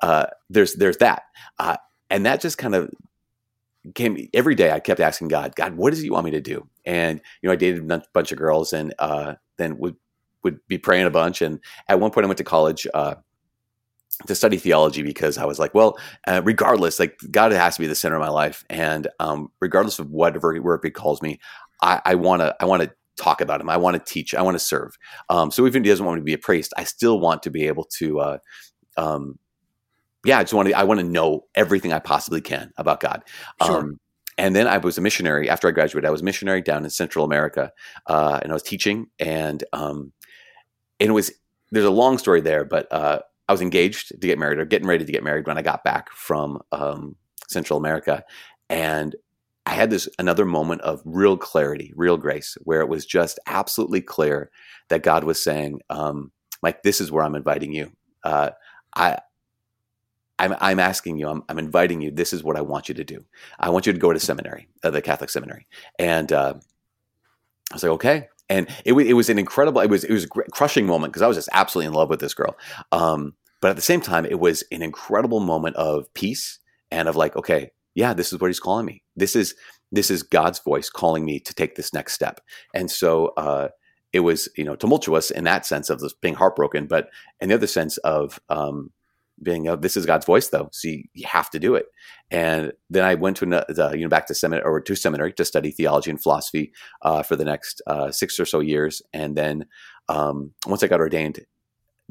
uh, 0.00 0.26
there's 0.48 0.74
there's 0.74 0.98
that, 0.98 1.22
uh, 1.58 1.76
and 2.08 2.24
that 2.24 2.40
just 2.40 2.56
kind 2.56 2.76
of 2.76 2.88
came 3.94 4.28
every 4.32 4.54
day. 4.54 4.70
I 4.70 4.80
kept 4.80 5.00
asking 5.00 5.28
God, 5.28 5.54
God, 5.56 5.76
what 5.76 5.90
does 5.90 6.02
you 6.02 6.12
want 6.12 6.24
me 6.24 6.30
to 6.32 6.40
do? 6.40 6.68
And 6.84 7.20
you 7.40 7.48
know, 7.48 7.52
I 7.52 7.56
dated 7.56 7.90
a 7.90 8.02
bunch 8.12 8.32
of 8.32 8.38
girls, 8.38 8.72
and 8.72 8.94
uh, 8.98 9.34
then 9.58 9.78
would 9.78 9.96
would 10.42 10.58
be 10.68 10.78
praying 10.78 11.06
a 11.06 11.10
bunch. 11.10 11.42
And 11.42 11.60
at 11.88 12.00
one 12.00 12.10
point, 12.10 12.24
I 12.24 12.28
went 12.28 12.38
to 12.38 12.44
college 12.44 12.86
uh, 12.94 13.16
to 14.26 14.34
study 14.34 14.56
theology 14.56 15.02
because 15.02 15.38
I 15.38 15.44
was 15.44 15.58
like, 15.58 15.74
well, 15.74 15.98
uh, 16.26 16.42
regardless, 16.44 16.98
like 16.98 17.18
God 17.30 17.52
has 17.52 17.76
to 17.76 17.80
be 17.80 17.86
the 17.86 17.94
center 17.94 18.16
of 18.16 18.22
my 18.22 18.28
life, 18.28 18.64
and 18.70 19.08
um, 19.20 19.48
regardless 19.60 19.98
of 19.98 20.10
whatever 20.10 20.60
work 20.60 20.84
He 20.84 20.90
calls 20.90 21.22
me, 21.22 21.40
I 21.80 22.14
want 22.14 22.40
to 22.42 22.54
I 22.60 22.64
want 22.64 22.82
to 22.82 22.92
talk 23.16 23.40
about 23.40 23.60
Him. 23.60 23.68
I 23.68 23.76
want 23.76 23.94
to 23.94 24.12
teach. 24.12 24.34
I 24.34 24.42
want 24.42 24.54
to 24.54 24.64
serve. 24.64 24.96
Um, 25.28 25.50
so 25.50 25.66
even 25.66 25.82
if 25.82 25.86
He 25.86 25.90
doesn't 25.90 26.06
want 26.06 26.16
me 26.16 26.20
to 26.20 26.24
be 26.24 26.34
a 26.34 26.38
priest, 26.38 26.72
I 26.76 26.84
still 26.84 27.20
want 27.20 27.42
to 27.42 27.50
be 27.50 27.66
able 27.66 27.84
to. 27.98 28.20
Uh, 28.20 28.38
um, 28.96 29.38
yeah, 30.24 30.38
I 30.38 30.42
just 30.42 30.54
want 30.54 30.68
to. 30.68 30.74
I 30.74 30.84
want 30.84 31.00
to 31.00 31.06
know 31.06 31.46
everything 31.54 31.92
I 31.92 31.98
possibly 31.98 32.40
can 32.40 32.72
about 32.76 33.00
God. 33.00 33.24
Sure. 33.64 33.78
Um, 33.78 34.00
and 34.38 34.56
then 34.56 34.66
I 34.66 34.78
was 34.78 34.96
a 34.96 35.00
missionary 35.00 35.48
after 35.50 35.68
I 35.68 35.72
graduated. 35.72 36.06
I 36.06 36.10
was 36.10 36.22
a 36.22 36.24
missionary 36.24 36.62
down 36.62 36.84
in 36.84 36.90
Central 36.90 37.24
America, 37.24 37.72
uh, 38.06 38.40
and 38.42 38.50
I 38.50 38.54
was 38.54 38.62
teaching. 38.62 39.08
And 39.18 39.62
um, 39.72 40.12
and 41.00 41.10
it 41.10 41.12
was 41.12 41.32
there's 41.70 41.84
a 41.84 41.90
long 41.90 42.18
story 42.18 42.40
there, 42.40 42.64
but 42.64 42.90
uh, 42.92 43.20
I 43.48 43.52
was 43.52 43.60
engaged 43.60 44.08
to 44.08 44.16
get 44.16 44.38
married 44.38 44.58
or 44.58 44.64
getting 44.64 44.88
ready 44.88 45.04
to 45.04 45.12
get 45.12 45.24
married 45.24 45.46
when 45.46 45.58
I 45.58 45.62
got 45.62 45.84
back 45.84 46.10
from 46.10 46.60
um, 46.70 47.16
Central 47.48 47.78
America, 47.78 48.24
and 48.70 49.16
I 49.66 49.70
had 49.70 49.90
this 49.90 50.08
another 50.18 50.44
moment 50.44 50.80
of 50.82 51.02
real 51.04 51.36
clarity, 51.36 51.92
real 51.94 52.16
grace, 52.16 52.56
where 52.62 52.80
it 52.80 52.88
was 52.88 53.04
just 53.06 53.38
absolutely 53.46 54.00
clear 54.00 54.50
that 54.88 55.02
God 55.02 55.24
was 55.24 55.42
saying, 55.42 55.80
um, 55.90 56.30
"Like 56.62 56.82
this 56.82 57.00
is 57.00 57.10
where 57.10 57.24
I'm 57.24 57.34
inviting 57.34 57.72
you. 57.72 57.92
Uh, 58.22 58.50
I." 58.94 59.18
I'm, 60.38 60.54
I'm 60.60 60.80
asking 60.80 61.18
you, 61.18 61.28
I'm, 61.28 61.42
I'm, 61.48 61.58
inviting 61.58 62.00
you. 62.00 62.10
This 62.10 62.32
is 62.32 62.42
what 62.42 62.56
I 62.56 62.62
want 62.62 62.88
you 62.88 62.94
to 62.94 63.04
do. 63.04 63.24
I 63.60 63.70
want 63.70 63.86
you 63.86 63.92
to 63.92 63.98
go 63.98 64.12
to 64.12 64.18
seminary, 64.18 64.68
uh, 64.82 64.90
the 64.90 65.02
Catholic 65.02 65.30
seminary. 65.30 65.66
And 65.98 66.32
uh, 66.32 66.54
I 67.70 67.74
was 67.74 67.82
like, 67.82 67.92
okay, 67.92 68.28
and 68.52 68.68
it, 68.84 68.92
it 68.92 69.14
was 69.14 69.28
an 69.30 69.38
incredible 69.38 69.80
it 69.80 69.90
was 69.90 70.04
it 70.04 70.12
was 70.12 70.24
a 70.24 70.28
crushing 70.28 70.86
moment 70.86 71.12
because 71.12 71.22
i 71.22 71.26
was 71.26 71.36
just 71.36 71.48
absolutely 71.52 71.86
in 71.86 71.94
love 71.94 72.08
with 72.08 72.20
this 72.20 72.34
girl 72.34 72.56
um, 72.92 73.34
but 73.60 73.70
at 73.70 73.76
the 73.76 73.82
same 73.82 74.00
time 74.00 74.26
it 74.26 74.38
was 74.38 74.62
an 74.70 74.82
incredible 74.82 75.40
moment 75.40 75.76
of 75.76 76.12
peace 76.14 76.58
and 76.90 77.08
of 77.08 77.16
like 77.16 77.34
okay 77.36 77.70
yeah 77.94 78.12
this 78.12 78.32
is 78.32 78.40
what 78.40 78.48
he's 78.48 78.60
calling 78.60 78.86
me 78.86 79.02
this 79.16 79.34
is 79.34 79.54
this 79.90 80.10
is 80.10 80.22
god's 80.22 80.58
voice 80.58 80.90
calling 80.90 81.24
me 81.24 81.40
to 81.40 81.54
take 81.54 81.74
this 81.74 81.92
next 81.94 82.12
step 82.12 82.40
and 82.74 82.90
so 82.90 83.28
uh, 83.36 83.68
it 84.12 84.20
was 84.20 84.48
you 84.56 84.64
know 84.64 84.76
tumultuous 84.76 85.30
in 85.30 85.44
that 85.44 85.64
sense 85.64 85.88
of 85.88 86.00
this 86.00 86.12
being 86.12 86.34
heartbroken 86.34 86.86
but 86.86 87.08
in 87.40 87.48
the 87.48 87.54
other 87.54 87.66
sense 87.66 87.96
of 87.98 88.40
um, 88.48 88.90
being 89.42 89.68
oh, 89.68 89.76
this 89.76 89.96
is 89.96 90.06
God's 90.06 90.26
voice 90.26 90.48
though, 90.48 90.68
so 90.72 90.88
you, 90.88 91.04
you, 91.14 91.26
have 91.26 91.50
to 91.50 91.58
do 91.58 91.74
it. 91.74 91.86
And 92.30 92.72
then 92.90 93.04
I 93.04 93.14
went 93.14 93.36
to 93.38 93.46
the, 93.46 93.92
you 93.94 94.02
know 94.02 94.08
back 94.08 94.26
to 94.26 94.34
seminary 94.34 94.64
or 94.64 94.80
to 94.80 94.94
seminary 94.94 95.32
to 95.34 95.44
study 95.44 95.70
theology 95.70 96.10
and 96.10 96.22
philosophy 96.22 96.72
uh, 97.02 97.22
for 97.22 97.36
the 97.36 97.44
next 97.44 97.82
uh, 97.86 98.10
six 98.10 98.38
or 98.38 98.44
so 98.44 98.60
years. 98.60 99.02
And 99.12 99.36
then 99.36 99.66
um, 100.08 100.52
once 100.66 100.82
I 100.82 100.88
got 100.88 101.00
ordained, 101.00 101.44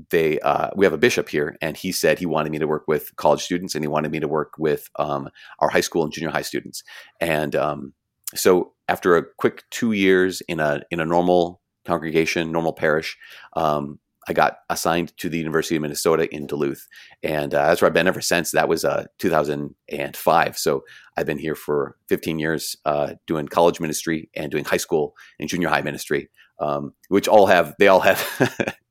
they 0.09 0.39
uh, 0.39 0.69
we 0.75 0.85
have 0.85 0.93
a 0.93 0.97
bishop 0.97 1.29
here, 1.29 1.57
and 1.61 1.77
he 1.77 1.91
said 1.91 2.19
he 2.19 2.25
wanted 2.25 2.51
me 2.51 2.59
to 2.59 2.67
work 2.67 2.87
with 2.87 3.15
college 3.17 3.41
students, 3.41 3.75
and 3.75 3.83
he 3.83 3.89
wanted 3.89 4.11
me 4.11 4.19
to 4.19 4.27
work 4.27 4.53
with 4.57 4.89
um, 4.97 5.29
our 5.59 5.69
high 5.69 5.81
school 5.81 6.03
and 6.03 6.11
junior 6.11 6.31
high 6.31 6.41
students. 6.41 6.83
And 7.19 7.55
um, 7.55 7.93
so 8.35 8.73
after 8.87 9.15
a 9.15 9.23
quick 9.37 9.63
two 9.69 9.91
years 9.91 10.41
in 10.47 10.59
a 10.59 10.81
in 10.91 10.99
a 10.99 11.05
normal 11.05 11.61
congregation, 11.85 12.51
normal 12.51 12.73
parish. 12.73 13.17
Um, 13.55 13.99
I 14.27 14.33
got 14.33 14.57
assigned 14.69 15.15
to 15.17 15.29
the 15.29 15.37
University 15.37 15.75
of 15.75 15.81
Minnesota 15.81 16.33
in 16.33 16.47
Duluth, 16.47 16.87
and 17.23 17.53
uh, 17.53 17.67
that's 17.67 17.81
where 17.81 17.87
I've 17.87 17.93
been 17.93 18.07
ever 18.07 18.21
since. 18.21 18.51
That 18.51 18.69
was 18.69 18.85
uh, 18.85 19.05
2005. 19.19 20.57
So 20.57 20.83
I've 21.17 21.25
been 21.25 21.39
here 21.39 21.55
for 21.55 21.97
15 22.09 22.39
years, 22.39 22.75
uh, 22.85 23.13
doing 23.25 23.47
college 23.47 23.79
ministry 23.79 24.29
and 24.35 24.51
doing 24.51 24.63
high 24.63 24.77
school 24.77 25.15
and 25.39 25.49
junior 25.49 25.69
high 25.69 25.81
ministry 25.81 26.29
um, 26.61 26.93
which 27.09 27.27
all 27.27 27.47
have 27.47 27.75
they 27.79 27.87
all 27.87 27.99
have 27.99 28.77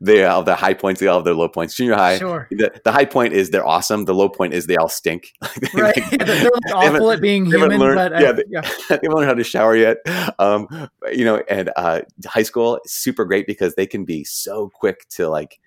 they 0.00 0.18
have 0.18 0.44
their 0.44 0.54
high 0.54 0.74
points, 0.74 1.00
they 1.00 1.06
all 1.06 1.18
have 1.18 1.24
their 1.24 1.34
low 1.34 1.48
points. 1.48 1.74
Junior 1.74 1.94
high, 1.94 2.18
Sure. 2.18 2.46
the, 2.50 2.70
the 2.84 2.92
high 2.92 3.04
point 3.04 3.32
is 3.32 3.50
they're 3.50 3.66
awesome. 3.66 4.04
The 4.04 4.14
low 4.14 4.28
point 4.28 4.54
is 4.54 4.66
they 4.66 4.76
all 4.76 4.88
stink. 4.88 5.32
Right. 5.74 5.94
they're 6.10 6.50
awful 6.74 7.10
at 7.10 7.20
being 7.20 7.48
they 7.48 7.58
haven't 7.58 7.72
human, 7.72 7.80
learned- 7.96 7.96
but 7.96 8.12
uh, 8.14 8.24
yeah, 8.24 8.32
they- 8.32 8.44
yeah. 8.48 8.60
they 8.88 8.94
haven't 8.96 9.12
learned 9.12 9.28
how 9.28 9.34
to 9.34 9.44
shower 9.44 9.76
yet. 9.76 9.98
Um, 10.38 10.68
you 11.12 11.24
know, 11.24 11.42
and 11.48 11.70
uh, 11.76 12.02
high 12.26 12.42
school 12.42 12.80
is 12.84 12.92
super 12.92 13.24
great 13.24 13.46
because 13.46 13.74
they 13.74 13.86
can 13.86 14.04
be 14.04 14.24
so 14.24 14.70
quick 14.74 15.08
to 15.10 15.28
like 15.28 15.58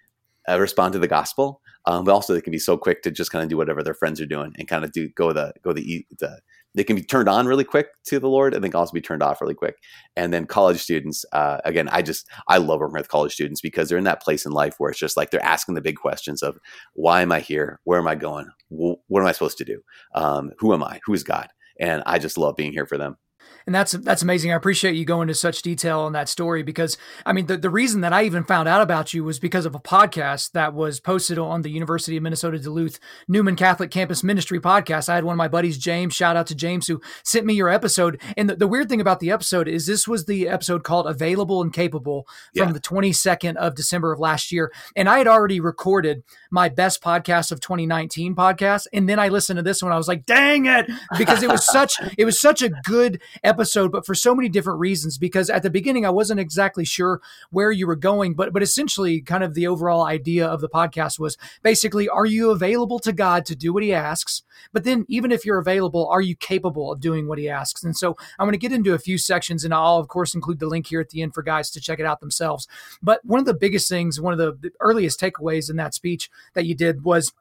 uh, 0.48 0.60
respond 0.60 0.94
to 0.94 1.00
the 1.00 1.08
gospel, 1.08 1.62
um, 1.86 2.04
but 2.06 2.12
also 2.12 2.34
they 2.34 2.42
can 2.42 2.52
be 2.52 2.60
so 2.60 2.78
quick 2.78 3.02
to 3.04 3.12
just 3.12 3.32
kind 3.32 3.44
of 3.44 3.50
do 3.50 3.58
whatever 3.58 3.84
their 3.84 3.94
friends 3.94 4.20
are 4.22 4.26
doing 4.26 4.54
and 4.58 4.68
kind 4.68 4.84
of 4.84 4.92
do 4.92 5.10
go 5.10 5.32
the 5.34 5.54
go 5.64 5.74
the, 5.74 6.06
the 6.20 6.40
they 6.76 6.84
can 6.84 6.96
be 6.96 7.04
turned 7.04 7.28
on 7.28 7.48
really 7.48 7.64
quick 7.64 7.88
to 8.06 8.20
the 8.20 8.30
Lord 8.30 8.54
and 8.54 8.64
they 8.64 8.70
can 8.70 8.80
also 8.80 8.94
be 8.94 9.02
turned 9.02 9.24
off 9.24 9.42
really 9.42 9.56
quick. 9.56 9.78
And 10.16 10.32
then 10.34 10.46
college 10.46 10.80
students, 10.80 11.26
uh, 11.34 11.58
again, 11.66 11.90
I 11.92 12.02
just 12.02 12.28
I 12.48 12.58
love 12.58 12.80
working 12.80 12.98
with 12.98 13.10
college 13.10 13.34
students 13.34 13.62
because 13.62 13.90
they're 13.90 13.98
in 13.98 14.04
that 14.04 14.22
place 14.22 14.46
in 14.46 14.52
life 14.52 14.76
where 14.78 14.92
it's 14.92 15.00
just 15.00 15.18
like 15.18 15.32
they're 15.32 15.44
asking 15.46 15.76
the 15.76 15.82
big 15.82 15.98
questions 15.98 16.44
of 16.44 16.58
why 16.94 17.22
am 17.22 17.32
I 17.32 17.40
here? 17.40 17.80
Where 17.84 18.00
am 18.00 18.08
I 18.08 18.16
going? 18.16 18.50
What 18.70 19.22
am 19.22 19.26
I 19.28 19.32
supposed 19.32 19.58
to 19.60 19.66
do? 19.66 19.82
Um, 20.16 20.52
who 20.60 20.74
am 20.74 20.84
I? 20.84 21.00
Who 21.06 21.14
is 21.14 21.24
God? 21.24 21.50
And 21.80 22.04
I 22.06 22.20
just 22.20 22.38
love 22.38 22.56
being 22.56 22.72
here 22.72 22.86
for 22.86 22.98
them. 22.98 23.18
And 23.66 23.76
that's 23.76 23.92
that's 23.92 24.22
amazing. 24.22 24.52
I 24.52 24.56
appreciate 24.56 24.96
you 24.96 25.06
going 25.06 25.24
into 25.30 25.36
such 25.36 25.62
detail 25.62 26.00
on 26.02 26.14
that 26.14 26.28
story 26.30 26.64
because 26.64 26.98
I 27.26 27.34
mean 27.34 27.46
the, 27.46 27.58
the 27.58 27.70
reason 27.70 28.02
that 28.02 28.14
I 28.14 28.24
even 28.24 28.44
found 28.44 28.68
out 28.68 28.82
about 28.82 29.14
you 29.14 29.24
was 29.24 29.40
because 29.40 29.66
of 29.66 29.76
a 29.76 29.80
podcast 29.80 30.52
that 30.54 30.74
was 30.74 31.00
posted 31.00 31.38
on 31.38 31.62
the 31.62 31.70
University 31.70 32.18
of 32.18 32.24
Minnesota 32.24 32.58
Duluth 32.60 33.00
Newman 33.28 33.56
Catholic 33.56 33.92
Campus 33.92 34.24
Ministry 34.24 34.60
podcast. 34.60 35.10
I 35.10 35.16
had 35.16 35.24
one 35.24 35.34
of 35.34 35.38
my 35.38 35.48
buddies, 35.48 35.78
James, 35.78 36.14
shout 36.16 36.36
out 36.36 36.48
to 36.48 36.56
James, 36.56 36.88
who 36.88 37.02
sent 37.24 37.46
me 37.46 37.54
your 37.54 37.70
episode. 37.70 38.20
And 38.38 38.50
the, 38.50 38.56
the 38.56 38.68
weird 38.68 38.90
thing 38.90 39.02
about 39.02 39.20
the 39.20 39.32
episode 39.32 39.68
is 39.68 39.86
this 39.86 40.08
was 40.08 40.26
the 40.26 40.48
episode 40.48 40.84
called 40.84 41.08
Available 41.08 41.62
and 41.62 41.72
Capable 41.74 42.28
from 42.56 42.68
Yeah. 42.70 42.74
the 42.74 42.80
22nd 42.80 43.56
of 43.58 43.76
December 43.76 44.12
of 44.12 44.20
last 44.20 44.52
year. 44.52 44.72
And 44.96 45.08
I 45.10 45.18
had 45.20 45.28
already 45.28 45.60
recorded 45.60 46.24
my 46.52 46.70
best 46.70 47.02
podcast 47.04 47.52
of 47.52 47.60
2019 47.62 48.36
podcast. 48.36 48.88
And 48.94 49.08
then 49.08 49.20
I 49.20 49.28
listened 49.30 49.58
to 49.58 49.64
this 49.64 49.82
one. 49.84 49.92
I 49.92 49.98
was 49.98 50.08
like, 50.08 50.26
dang 50.26 50.66
it. 50.66 50.90
Because 51.18 51.44
it 51.44 51.50
was 51.50 51.66
such 51.66 51.94
it 52.18 52.26
was 52.26 52.40
such 52.40 52.62
a 52.62 52.70
good 52.84 53.22
episode, 53.44 53.92
but 53.92 54.06
for 54.06 54.16
so 54.16 54.36
many 54.36 54.50
different 54.50 54.80
reasons. 54.80 55.18
Because 55.18 55.50
at 55.50 55.64
the 55.64 55.70
beginning 55.70 56.06
I 56.06 56.10
wasn't 56.10 56.40
exactly 56.40 56.86
sure 56.86 57.22
where 57.52 57.72
you 57.72 57.88
were 57.88 57.96
going, 57.96 58.34
but 58.34 58.54
but 58.54 58.64
essentially 58.64 59.22
kind 59.22 59.44
of 59.44 59.54
the 59.54 59.68
overall 59.68 60.04
idea 60.04 60.46
of 60.46 60.62
the 60.62 60.70
podcast 60.70 61.20
was 61.20 61.38
basically 61.64 62.10
are 62.10 62.26
you 62.26 62.52
available 62.52 63.00
to 63.00 63.14
God 63.14 63.46
to 63.46 63.56
do 63.56 63.74
what 63.74 63.84
he 63.84 63.94
asks? 63.94 64.44
But 64.74 64.84
then 64.84 65.06
even 65.08 65.32
if 65.32 65.46
you're 65.46 65.60
available, 65.60 66.08
are 66.08 66.22
you 66.22 66.36
capable 66.36 66.92
of 66.92 67.00
doing 67.00 67.28
what 67.28 67.40
he 67.40 67.50
asks? 67.50 67.84
And 67.84 67.96
so 67.96 68.18
I'm 68.38 68.46
going 68.46 68.52
to 68.54 68.58
get 68.58 68.72
into 68.72 68.94
a 68.94 69.00
few 69.00 69.18
sections 69.18 69.64
and 69.64 69.74
I'll 69.74 69.98
of 69.98 70.08
course 70.08 70.36
include 70.36 70.60
the 70.60 70.68
link 70.68 70.88
here 70.88 71.02
at 71.02 71.10
the 71.10 71.22
end 71.22 71.34
for 71.34 71.44
guys 71.44 71.70
to 71.72 71.82
check 71.82 72.00
it 72.00 72.06
out 72.06 72.20
themselves. 72.20 72.68
But 73.02 73.24
one 73.26 73.40
of 73.40 73.46
the 73.46 73.54
biggest 73.54 73.90
things, 73.90 74.20
one 74.20 74.34
of 74.34 74.40
the 74.40 74.50
the 74.60 74.72
earliest 74.80 75.20
takeaways 75.20 75.70
in 75.70 75.76
that 75.78 75.94
speech 75.94 76.30
that 76.54 76.66
you 76.66 76.76
did 76.76 77.04
was 77.04 77.34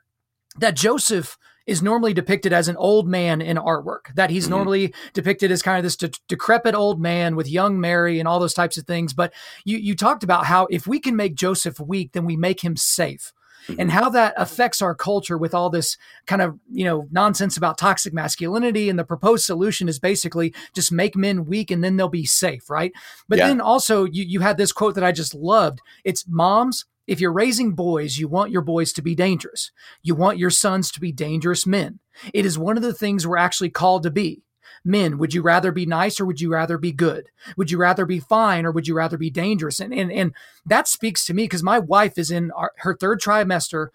that 0.58 0.74
Joseph 0.76 1.36
is 1.66 1.82
normally 1.82 2.14
depicted 2.14 2.50
as 2.52 2.66
an 2.68 2.76
old 2.76 3.06
man 3.06 3.42
in 3.42 3.58
artwork, 3.58 4.14
that 4.14 4.30
he's 4.30 4.46
Mhm. 4.46 4.50
normally 4.50 4.94
depicted 5.12 5.50
as 5.50 5.60
kind 5.60 5.76
of 5.76 5.82
this 5.84 5.96
de- 5.96 6.10
decrepit 6.26 6.74
old 6.74 6.98
man 6.98 7.36
with 7.36 7.46
young 7.46 7.78
Mary 7.78 8.18
and 8.18 8.26
all 8.26 8.40
those 8.40 8.54
types 8.54 8.78
of 8.78 8.86
things. 8.86 9.12
But 9.12 9.34
you, 9.64 9.76
you 9.76 9.94
talked 9.94 10.24
about 10.24 10.46
how 10.46 10.66
if 10.70 10.86
we 10.86 10.98
can 10.98 11.14
make 11.14 11.34
Joseph 11.34 11.78
weak, 11.78 12.12
then 12.12 12.24
we 12.24 12.36
make 12.36 12.62
him 12.62 12.76
safe. 12.76 13.32
And 13.78 13.90
how 13.90 14.08
that 14.08 14.32
affects 14.38 14.80
our 14.80 14.94
culture 14.94 15.36
with 15.36 15.52
all 15.52 15.68
this 15.68 15.98
kind 16.26 16.40
of, 16.40 16.58
you 16.72 16.86
know, 16.86 17.06
nonsense 17.10 17.58
about 17.58 17.76
toxic 17.76 18.14
masculinity. 18.14 18.88
And 18.88 18.98
the 18.98 19.04
proposed 19.04 19.44
solution 19.44 19.90
is 19.90 19.98
basically 19.98 20.54
just 20.74 20.90
make 20.90 21.14
men 21.14 21.44
weak 21.44 21.70
and 21.70 21.84
then 21.84 21.98
they'll 21.98 22.08
be 22.08 22.24
safe, 22.24 22.70
right? 22.70 22.92
But 23.28 23.40
Yeah. 23.40 23.48
then 23.48 23.60
also 23.60 24.04
you, 24.06 24.24
you 24.24 24.40
had 24.40 24.56
this 24.56 24.72
quote 24.72 24.94
that 24.94 25.04
I 25.04 25.12
just 25.12 25.34
loved. 25.34 25.80
It's 26.02 26.24
moms, 26.26 26.86
if 27.08 27.20
you're 27.20 27.32
raising 27.32 27.74
boys, 27.74 28.18
you 28.18 28.28
want 28.28 28.52
your 28.52 28.62
boys 28.62 28.92
to 28.92 29.02
be 29.02 29.14
dangerous. 29.14 29.72
You 30.02 30.14
want 30.14 30.38
your 30.38 30.50
sons 30.50 30.90
to 30.92 31.00
be 31.00 31.10
dangerous 31.10 31.66
men. 31.66 32.00
It 32.34 32.44
is 32.44 32.58
one 32.58 32.76
of 32.76 32.82
the 32.82 32.92
things 32.92 33.26
we're 33.26 33.38
actually 33.38 33.70
called 33.70 34.02
to 34.02 34.10
be. 34.10 34.42
Men, 34.84 35.16
would 35.18 35.32
you 35.32 35.40
rather 35.40 35.72
be 35.72 35.86
nice 35.86 36.20
or 36.20 36.26
would 36.26 36.40
you 36.40 36.52
rather 36.52 36.76
be 36.76 36.92
good? 36.92 37.30
Would 37.56 37.70
you 37.70 37.78
rather 37.78 38.04
be 38.04 38.20
fine 38.20 38.66
or 38.66 38.70
would 38.70 38.86
you 38.86 38.94
rather 38.94 39.16
be 39.16 39.30
dangerous? 39.30 39.80
And 39.80 39.92
and 39.92 40.12
and 40.12 40.34
that 40.66 40.86
speaks 40.86 41.24
to 41.24 41.34
me 41.34 41.44
because 41.44 41.62
my 41.62 41.78
wife 41.78 42.18
is 42.18 42.30
in 42.30 42.50
our, 42.52 42.72
her 42.78 42.94
third 42.94 43.20
trimester 43.20 43.88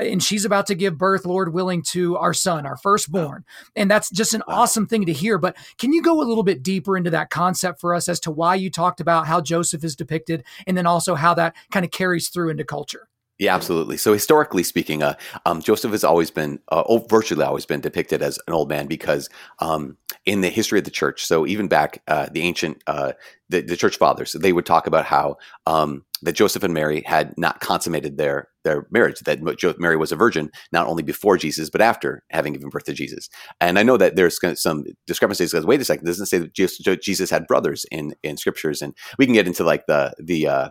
and 0.00 0.22
she's 0.22 0.44
about 0.44 0.66
to 0.68 0.74
give 0.74 0.98
birth, 0.98 1.24
Lord 1.24 1.52
willing, 1.52 1.82
to 1.90 2.16
our 2.16 2.34
son, 2.34 2.66
our 2.66 2.76
firstborn. 2.76 3.44
And 3.76 3.90
that's 3.90 4.10
just 4.10 4.34
an 4.34 4.42
awesome 4.48 4.86
thing 4.86 5.06
to 5.06 5.12
hear. 5.12 5.38
But 5.38 5.56
can 5.78 5.92
you 5.92 6.02
go 6.02 6.20
a 6.20 6.24
little 6.24 6.42
bit 6.42 6.62
deeper 6.62 6.96
into 6.96 7.10
that 7.10 7.30
concept 7.30 7.80
for 7.80 7.94
us 7.94 8.08
as 8.08 8.20
to 8.20 8.30
why 8.30 8.54
you 8.54 8.70
talked 8.70 9.00
about 9.00 9.26
how 9.26 9.40
Joseph 9.40 9.84
is 9.84 9.96
depicted 9.96 10.44
and 10.66 10.76
then 10.76 10.86
also 10.86 11.14
how 11.14 11.34
that 11.34 11.54
kind 11.70 11.84
of 11.84 11.90
carries 11.90 12.28
through 12.28 12.50
into 12.50 12.64
culture? 12.64 13.09
Yeah, 13.40 13.54
absolutely. 13.54 13.96
So 13.96 14.12
historically 14.12 14.62
speaking, 14.62 15.02
uh, 15.02 15.14
um, 15.46 15.62
Joseph 15.62 15.92
has 15.92 16.04
always 16.04 16.30
been, 16.30 16.60
uh, 16.70 16.82
oh, 16.86 17.06
virtually 17.08 17.42
always 17.42 17.64
been 17.64 17.80
depicted 17.80 18.20
as 18.20 18.38
an 18.46 18.52
old 18.52 18.68
man 18.68 18.86
because 18.86 19.30
um, 19.60 19.96
in 20.26 20.42
the 20.42 20.50
history 20.50 20.78
of 20.78 20.84
the 20.84 20.90
church, 20.90 21.24
so 21.24 21.46
even 21.46 21.66
back 21.66 22.02
uh, 22.06 22.28
the 22.30 22.42
ancient, 22.42 22.84
uh, 22.86 23.12
the, 23.48 23.62
the 23.62 23.78
church 23.78 23.96
fathers, 23.96 24.36
they 24.38 24.52
would 24.52 24.66
talk 24.66 24.86
about 24.86 25.06
how 25.06 25.38
um, 25.66 26.04
that 26.20 26.34
Joseph 26.34 26.64
and 26.64 26.74
Mary 26.74 27.02
had 27.06 27.32
not 27.38 27.60
consummated 27.60 28.18
their 28.18 28.48
their 28.62 28.86
marriage. 28.90 29.18
That 29.20 29.40
Mary 29.78 29.96
was 29.96 30.12
a 30.12 30.16
virgin 30.16 30.50
not 30.70 30.86
only 30.86 31.02
before 31.02 31.38
Jesus 31.38 31.70
but 31.70 31.80
after 31.80 32.22
having 32.28 32.52
given 32.52 32.68
birth 32.68 32.84
to 32.84 32.92
Jesus. 32.92 33.30
And 33.58 33.78
I 33.78 33.82
know 33.82 33.96
that 33.96 34.16
there's 34.16 34.38
some 34.60 34.84
discrepancies 35.06 35.50
because 35.50 35.64
wait 35.64 35.80
a 35.80 35.84
second, 35.86 36.04
doesn't 36.04 36.26
say 36.26 36.38
that 36.40 36.52
Jesus 36.52 36.84
Jesus 37.02 37.30
had 37.30 37.46
brothers 37.46 37.86
in 37.90 38.12
in 38.22 38.36
scriptures, 38.36 38.82
and 38.82 38.94
we 39.18 39.24
can 39.24 39.32
get 39.34 39.46
into 39.46 39.64
like 39.64 39.86
the 39.86 40.12
the 40.18 40.46
uh, 40.46 40.70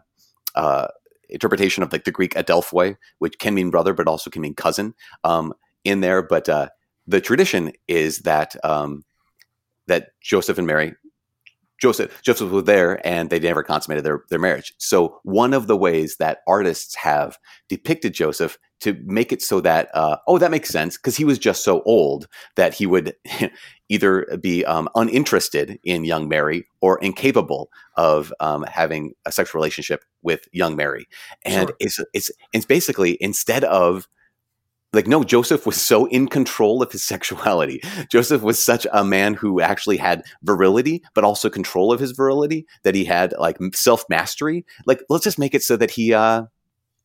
uh, 0.56 0.88
interpretation 1.30 1.84
of 1.84 1.92
like 1.92 2.04
the 2.04 2.12
Greek 2.12 2.34
adelphoi, 2.34 2.96
which 3.20 3.40
can 3.40 3.54
mean 3.54 3.70
brother, 3.70 3.94
but 3.94 4.08
also 4.08 4.30
can 4.30 4.42
mean 4.42 4.56
cousin 4.56 4.94
um, 5.24 5.54
in 5.84 6.02
there. 6.02 6.22
But 6.22 6.50
uh, 6.50 6.70
the 7.08 7.22
tradition 7.22 7.72
is 7.88 8.20
that 8.20 8.56
um, 8.64 9.04
that 9.88 10.10
Joseph 10.22 10.58
and 10.58 10.68
Mary, 10.68 10.94
Joseph 11.82 12.22
Joseph 12.22 12.52
was 12.52 12.66
there, 12.66 13.06
and 13.06 13.30
they 13.30 13.40
never 13.40 13.64
consummated 13.64 14.04
their 14.04 14.24
their 14.30 14.40
marriage. 14.40 14.74
So 14.78 15.20
one 15.24 15.54
of 15.54 15.68
the 15.68 15.78
ways 15.78 16.18
that 16.18 16.40
artists 16.48 16.96
have 16.96 17.38
depicted 17.68 18.14
Joseph 18.14 18.58
to 18.82 18.98
make 19.04 19.32
it 19.32 19.42
so 19.42 19.62
that 19.62 19.90
uh, 19.94 20.18
oh 20.28 20.38
that 20.38 20.52
makes 20.52 20.70
sense 20.70 20.98
because 20.98 21.18
he 21.18 21.26
was 21.26 21.40
just 21.40 21.64
so 21.64 21.82
old 21.84 22.28
that 22.56 22.74
he 22.74 22.86
would 22.86 23.16
either 23.90 24.26
be 24.42 24.64
um, 24.66 24.88
uninterested 24.96 25.80
in 25.84 26.06
young 26.06 26.28
Mary 26.30 26.66
or 26.82 27.00
incapable 27.00 27.70
of 27.96 28.32
um, 28.40 28.64
having 28.64 29.14
a 29.26 29.32
sexual 29.32 29.60
relationship 29.60 30.06
with 30.22 30.48
young 30.52 30.76
Mary. 30.76 31.08
And 31.44 31.70
Sure. 31.70 31.76
it's 31.80 32.00
it's 32.14 32.32
it's 32.54 32.66
basically 32.66 33.18
instead 33.20 33.64
of 33.64 34.08
like 34.92 35.08
no 35.08 35.24
joseph 35.24 35.66
was 35.68 35.80
so 35.80 36.06
in 36.08 36.28
control 36.28 36.82
of 36.82 36.92
his 36.92 37.04
sexuality 37.14 37.80
joseph 38.12 38.42
was 38.42 38.58
such 38.58 38.88
a 38.92 39.04
man 39.04 39.36
who 39.36 39.62
actually 39.62 39.98
had 39.98 40.24
virility 40.42 41.04
but 41.14 41.24
also 41.24 41.48
control 41.48 41.92
of 41.94 42.00
his 42.00 42.12
virility 42.12 42.66
that 42.84 42.96
he 42.96 43.06
had 43.06 43.34
like 43.38 43.58
self 43.76 44.04
mastery 44.10 44.66
like 44.88 45.04
let's 45.10 45.24
just 45.24 45.38
make 45.38 45.54
it 45.54 45.62
so 45.62 45.78
that 45.78 45.92
he 45.92 46.12
uh 46.12 46.44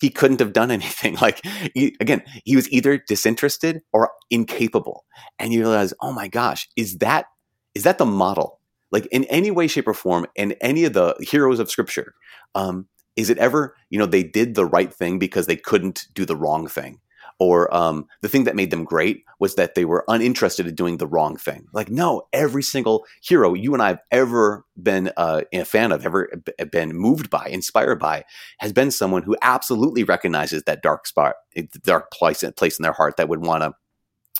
he 0.04 0.11
couldn't 0.11 0.40
have 0.40 0.52
done 0.52 0.70
anything. 0.70 1.16
Like 1.25 1.40
he, 1.75 1.96
again 2.00 2.23
he 2.44 2.54
was 2.56 2.70
either 2.70 2.99
disinterested 2.99 3.80
or 3.94 4.11
incapable. 4.30 5.04
And 5.38 5.52
you 5.52 5.61
realize 5.61 5.94
oh 6.02 6.12
my 6.12 6.28
gosh 6.28 6.68
is 6.76 6.99
that 6.99 7.26
is 7.75 7.84
that 7.84 7.99
the 7.99 8.06
model? 8.06 8.61
Like 8.92 9.06
in 9.06 9.25
any 9.25 9.50
way 9.50 9.66
shape 9.66 9.88
or 9.88 9.94
form 9.94 10.26
in 10.37 10.52
any 10.61 10.84
of 10.84 10.92
the 10.92 11.16
heroes 11.20 11.58
of 11.61 11.70
scripture 11.70 12.14
um 12.54 12.87
is 13.16 13.30
it 13.30 13.38
ever 13.38 13.75
you 13.90 13.99
know 13.99 14.06
they 14.06 14.23
did 14.23 14.54
the 14.54 14.66
right 14.66 14.92
thing 14.92 15.18
because 15.18 15.46
they 15.46 15.56
couldn't 15.56 16.06
do 16.14 16.26
the 16.26 16.37
wrong 16.37 16.66
thing 16.66 17.00
or 17.38 17.75
um, 17.75 18.07
the 18.23 18.29
thing 18.29 18.45
that 18.45 18.57
made 18.57 18.71
them 18.71 18.85
great 18.85 19.25
was 19.41 19.57
that 19.57 19.75
they 19.75 19.85
were 19.85 20.05
uninterested 20.09 20.67
in 20.67 20.75
doing 20.75 20.99
the 20.99 21.07
wrong 21.07 21.37
thing. 21.37 21.67
Like, 21.73 21.91
no, 21.91 22.23
every 22.33 22.62
single 22.62 23.05
hero 23.23 23.55
you 23.55 23.75
and 23.75 23.83
I 23.83 23.88
have 23.88 24.03
ever 24.11 24.64
been 24.81 25.12
uh, 25.17 25.43
a 25.53 25.64
fan 25.64 25.93
of, 25.93 26.05
ever 26.07 26.31
been 26.71 26.95
moved 26.95 27.31
by, 27.31 27.47
inspired 27.47 27.99
by, 27.99 28.25
has 28.59 28.73
been 28.73 28.91
someone 28.91 29.23
who 29.23 29.37
absolutely 29.43 30.05
recognizes 30.05 30.62
that 30.64 30.83
dark 30.83 31.07
spot, 31.07 31.35
dark 31.83 32.11
place, 32.12 32.45
place 32.57 32.79
in 32.79 32.83
their 32.83 32.93
heart 32.93 33.17
that 33.17 33.29
would 33.29 33.45
want 33.45 33.62
to 33.62 33.73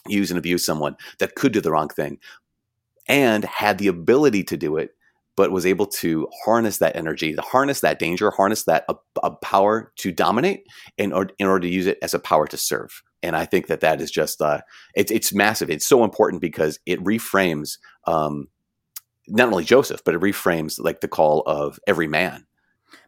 use 0.07 0.31
and 0.31 0.39
abuse 0.39 0.65
someone 0.65 0.97
that 1.19 1.35
could 1.35 1.53
do 1.53 1.61
the 1.61 1.73
wrong 1.73 1.89
thing, 1.89 2.19
and 3.09 3.45
had 3.45 3.79
the 3.79 3.89
ability 3.89 4.45
to 4.45 4.57
do 4.57 4.77
it 4.77 4.94
but 5.37 5.50
was 5.50 5.67
able 5.67 5.87
to 5.87 6.29
harness 6.45 6.79
that 6.79 6.95
energy, 6.97 7.35
to 7.35 7.43
harness 7.43 7.81
that 7.81 7.99
danger, 7.99 8.31
harness 8.31 8.64
that 8.64 8.85
a, 8.88 8.95
a 9.23 9.31
power 9.31 9.93
to 9.97 10.12
dominate 10.12 10.64
in 10.97 11.12
order, 11.12 11.35
in 11.38 11.47
order 11.47 11.67
to 11.67 11.73
use 11.73 11.87
it 11.87 11.99
as 12.03 12.14
a 12.14 12.19
power 12.19 12.47
to 12.47 12.57
serve. 12.57 13.03
And 13.23 13.35
I 13.35 13.45
think 13.45 13.67
that 13.69 13.81
that 13.81 14.00
is 14.00 14.11
just 14.11 14.41
uh, 14.43 14.61
it's 14.95 15.11
it's 15.11 15.35
massive. 15.35 15.71
It's 15.71 15.87
so 15.87 16.05
important 16.05 16.41
because 16.43 16.79
it 16.87 17.03
reframes 17.03 17.79
um, 18.07 18.49
not 19.29 19.49
only 19.49 19.64
Joseph, 19.64 20.03
but 20.05 20.14
it 20.14 20.21
reframes 20.21 20.79
like 20.79 21.00
the 21.00 21.09
call 21.09 21.43
of 21.47 21.79
every 21.87 22.09
man. 22.09 22.47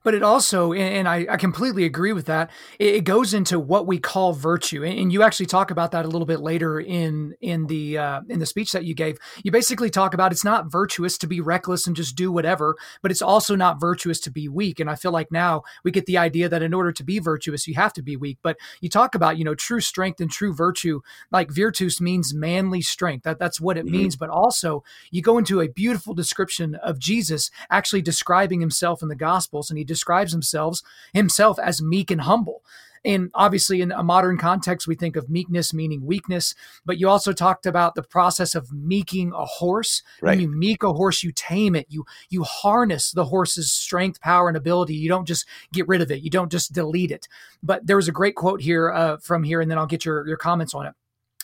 But 0.06 0.14
it 0.14 0.22
also 0.22 0.72
and 0.72 1.08
i, 1.08 1.26
I 1.28 1.36
completely 1.36 1.84
agree 1.84 2.12
with 2.12 2.26
that 2.26 2.52
it, 2.78 3.00
goes 3.00 3.34
into 3.34 3.58
what 3.58 3.88
we 3.88 3.98
call 3.98 4.32
virtue 4.32 4.84
and, 4.84 5.12
you 5.12 5.22
actually 5.22 5.46
talk 5.46 5.70
about 5.70 5.90
that 5.90 6.04
a 6.04 6.08
little 6.08 6.26
bit 6.26 6.40
later 6.40 6.78
in 6.78 7.34
in 7.40 7.66
the 7.66 7.98
uh, 7.98 8.20
in 8.28 8.38
the 8.38 8.46
speech 8.46 8.70
that 8.72 8.84
you 8.84 8.94
gave 8.94 9.18
you 9.42 9.50
basically 9.50 9.90
talk 9.90 10.14
about 10.14 10.30
it's 10.30 10.44
not 10.44 10.70
virtuous 10.70 11.18
to 11.18 11.26
be 11.26 11.40
reckless 11.40 11.86
and 11.86 11.96
just 11.96 12.14
do 12.14 12.30
whatever 12.30 12.76
but 13.02 13.10
it's 13.10 13.22
also 13.22 13.56
not 13.56 13.80
virtuous 13.80 14.20
to 14.20 14.30
be 14.30 14.48
weak 14.48 14.78
and 14.78 14.88
i 14.88 14.94
feel 14.94 15.10
like 15.10 15.32
now 15.32 15.62
we 15.82 15.90
get 15.90 16.06
the 16.06 16.18
idea 16.18 16.48
that 16.48 16.62
in 16.62 16.72
order 16.72 16.92
to 16.92 17.02
be 17.02 17.18
virtuous 17.18 17.66
you 17.66 17.74
have 17.74 17.92
to 17.92 18.02
be 18.02 18.16
weak 18.16 18.38
but 18.42 18.56
you 18.80 18.88
talk 18.88 19.16
about 19.16 19.36
you 19.38 19.44
know 19.44 19.56
true 19.56 19.80
strength 19.80 20.20
and 20.20 20.30
true 20.30 20.54
virtue 20.54 21.00
like 21.32 21.50
virtus 21.50 22.00
means 22.00 22.32
manly 22.32 22.80
strength 22.80 23.24
that, 23.24 23.40
that's 23.40 23.60
what 23.60 23.76
it 23.76 23.84
mm-hmm. 23.84 23.96
means 23.96 24.16
but 24.16 24.30
also 24.30 24.84
you 25.10 25.20
go 25.20 25.38
into 25.38 25.60
a 25.60 25.68
beautiful 25.68 26.14
description 26.14 26.76
of 26.76 27.00
jesus 27.00 27.50
actually 27.70 28.02
describing 28.02 28.60
himself 28.60 29.02
in 29.02 29.08
the 29.08 29.16
gospels 29.16 29.68
and 29.68 29.78
he 29.78 29.84
describes 29.96 30.32
himself 30.32 30.80
himself 31.12 31.58
as 31.58 31.80
meek 31.82 32.10
and 32.10 32.20
humble. 32.22 32.62
And 33.06 33.30
obviously, 33.34 33.80
in 33.80 33.92
a 33.92 34.02
modern 34.02 34.36
context, 34.36 34.88
we 34.88 34.96
think 34.96 35.14
of 35.14 35.30
meekness 35.30 35.72
meaning 35.72 36.04
weakness, 36.04 36.56
but 36.84 36.98
you 36.98 37.08
also 37.08 37.32
talked 37.32 37.64
about 37.64 37.94
the 37.94 38.02
process 38.02 38.56
of 38.56 38.72
meeking 38.72 39.32
a 39.32 39.44
horse. 39.44 40.02
Right. 40.20 40.32
When 40.32 40.40
you 40.40 40.48
meek 40.48 40.82
a 40.82 40.92
horse, 40.92 41.22
you 41.22 41.30
tame 41.30 41.76
it. 41.76 41.86
You 41.88 42.04
you 42.28 42.42
harness 42.42 43.12
the 43.12 43.26
horse's 43.26 43.70
strength, 43.70 44.20
power, 44.20 44.48
and 44.48 44.56
ability. 44.56 44.94
You 44.94 45.08
don't 45.08 45.26
just 45.26 45.46
get 45.72 45.86
rid 45.86 46.02
of 46.02 46.10
it. 46.10 46.22
You 46.22 46.30
don't 46.30 46.50
just 46.50 46.72
delete 46.72 47.12
it. 47.12 47.28
But 47.62 47.86
there 47.86 47.96
was 47.96 48.08
a 48.08 48.12
great 48.12 48.34
quote 48.34 48.60
here 48.60 48.90
uh, 48.90 49.18
from 49.18 49.44
here, 49.44 49.60
and 49.60 49.70
then 49.70 49.78
I'll 49.78 49.86
get 49.86 50.04
your 50.04 50.26
your 50.26 50.36
comments 50.36 50.74
on 50.74 50.86
it. 50.86 50.94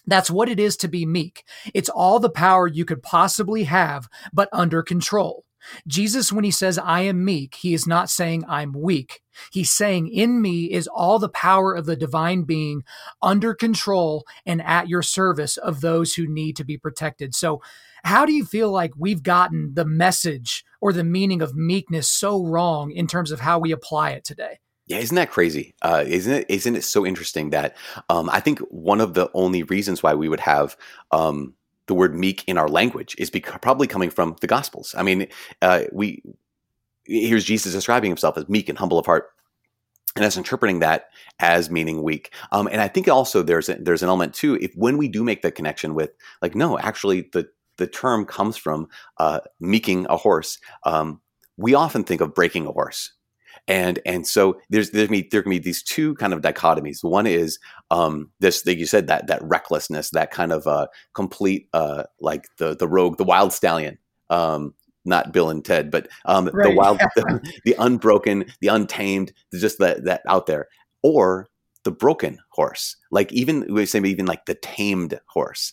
That's 0.04 0.30
what 0.30 0.48
it 0.48 0.58
is 0.58 0.76
to 0.78 0.88
be 0.88 1.06
meek. 1.06 1.44
It's 1.72 1.88
all 1.88 2.18
the 2.18 2.28
power 2.28 2.66
you 2.66 2.84
could 2.84 3.04
possibly 3.04 3.64
have, 3.64 4.08
but 4.32 4.48
under 4.52 4.82
control. 4.82 5.44
Jesus, 5.86 6.32
when 6.32 6.44
he 6.44 6.50
says, 6.50 6.78
I 6.78 7.02
am 7.02 7.24
meek, 7.24 7.56
he 7.56 7.74
is 7.74 7.86
not 7.86 8.10
saying 8.10 8.44
I'm 8.48 8.72
weak. 8.72 9.22
He's 9.50 9.72
saying, 9.72 10.08
In 10.08 10.42
me 10.42 10.64
is 10.64 10.88
all 10.88 11.18
the 11.18 11.28
power 11.28 11.74
of 11.74 11.86
the 11.86 11.96
divine 11.96 12.42
being 12.42 12.82
under 13.20 13.54
control 13.54 14.24
and 14.44 14.62
at 14.62 14.88
your 14.88 15.02
service 15.02 15.56
of 15.56 15.80
those 15.80 16.14
who 16.14 16.26
need 16.26 16.56
to 16.56 16.64
be 16.64 16.76
protected. 16.76 17.34
So, 17.34 17.62
how 18.04 18.26
do 18.26 18.32
you 18.32 18.44
feel 18.44 18.70
like 18.70 18.92
we've 18.96 19.22
gotten 19.22 19.74
the 19.74 19.84
message 19.84 20.64
or 20.80 20.92
the 20.92 21.04
meaning 21.04 21.40
of 21.40 21.54
meekness 21.54 22.10
so 22.10 22.44
wrong 22.44 22.90
in 22.90 23.06
terms 23.06 23.30
of 23.30 23.40
how 23.40 23.58
we 23.58 23.70
apply 23.70 24.10
it 24.10 24.24
today? 24.24 24.58
Yeah, 24.86 24.98
isn't 24.98 25.14
that 25.14 25.30
crazy? 25.30 25.74
Uh, 25.80 26.04
isn't 26.06 26.32
it? 26.32 26.46
Isn't 26.48 26.74
it 26.74 26.82
so 26.82 27.06
interesting 27.06 27.50
that 27.50 27.76
um, 28.08 28.28
I 28.28 28.40
think 28.40 28.58
one 28.70 29.00
of 29.00 29.14
the 29.14 29.30
only 29.32 29.62
reasons 29.62 30.02
why 30.02 30.14
we 30.14 30.28
would 30.28 30.40
have 30.40 30.76
um, 31.12 31.54
the 31.86 31.94
word 31.94 32.14
meek 32.14 32.44
in 32.46 32.58
our 32.58 32.68
language 32.68 33.14
is 33.18 33.30
bec- 33.30 33.60
probably 33.60 33.86
coming 33.86 34.10
from 34.10 34.36
the 34.40 34.46
Gospels. 34.46 34.94
I 34.96 35.02
mean, 35.02 35.26
uh, 35.60 35.84
we 35.92 36.22
here's 37.04 37.44
Jesus 37.44 37.72
describing 37.72 38.10
himself 38.10 38.38
as 38.38 38.48
meek 38.48 38.68
and 38.68 38.78
humble 38.78 38.98
of 38.98 39.06
heart, 39.06 39.30
and 40.16 40.24
us 40.24 40.36
interpreting 40.36 40.80
that 40.80 41.06
as 41.38 41.70
meaning 41.70 42.02
weak. 42.02 42.32
Um, 42.52 42.68
and 42.70 42.80
I 42.80 42.88
think 42.88 43.08
also 43.08 43.42
there's 43.42 43.68
a, 43.68 43.74
there's 43.74 44.02
an 44.02 44.08
element 44.08 44.34
too. 44.34 44.56
If 44.56 44.72
when 44.74 44.98
we 44.98 45.08
do 45.08 45.24
make 45.24 45.42
the 45.42 45.50
connection 45.50 45.94
with 45.94 46.10
like, 46.40 46.54
no, 46.54 46.78
actually 46.78 47.28
the 47.32 47.48
the 47.78 47.86
term 47.86 48.24
comes 48.24 48.56
from 48.56 48.88
uh, 49.18 49.40
meeking 49.58 50.06
a 50.08 50.16
horse. 50.16 50.58
Um, 50.84 51.20
we 51.56 51.74
often 51.74 52.04
think 52.04 52.20
of 52.20 52.34
breaking 52.34 52.66
a 52.66 52.72
horse 52.72 53.12
and 53.68 54.00
and 54.04 54.26
so 54.26 54.60
there's 54.70 54.90
there's 54.90 55.10
me 55.10 55.28
there 55.30 55.42
can 55.42 55.50
be 55.50 55.58
these 55.58 55.82
two 55.82 56.14
kind 56.16 56.32
of 56.32 56.40
dichotomies. 56.40 57.04
One 57.04 57.26
is 57.26 57.58
um, 57.90 58.30
this, 58.40 58.66
like 58.66 58.78
you 58.78 58.86
said, 58.86 59.06
that 59.06 59.28
that 59.28 59.42
recklessness, 59.42 60.10
that 60.10 60.30
kind 60.30 60.52
of 60.52 60.66
uh, 60.66 60.88
complete 61.14 61.68
uh, 61.72 62.04
like 62.20 62.46
the 62.56 62.76
the 62.76 62.88
rogue, 62.88 63.18
the 63.18 63.24
wild 63.24 63.52
stallion. 63.52 63.98
Um, 64.30 64.74
not 65.04 65.32
Bill 65.32 65.50
and 65.50 65.64
Ted, 65.64 65.90
but 65.90 66.08
um, 66.26 66.48
right. 66.52 66.68
the 66.70 66.76
wild, 66.76 67.00
the, 67.16 67.52
the, 67.64 67.74
unbroken, 67.78 68.44
the 68.60 68.68
untamed, 68.68 69.32
just 69.52 69.78
that 69.78 70.04
that 70.04 70.22
out 70.28 70.46
there, 70.46 70.68
or 71.02 71.48
the 71.84 71.90
broken 71.90 72.38
horse, 72.50 72.96
like 73.10 73.32
even 73.32 73.66
we 73.72 73.86
say 73.86 74.00
even 74.00 74.26
like 74.26 74.46
the 74.46 74.54
tamed 74.54 75.18
horse, 75.26 75.72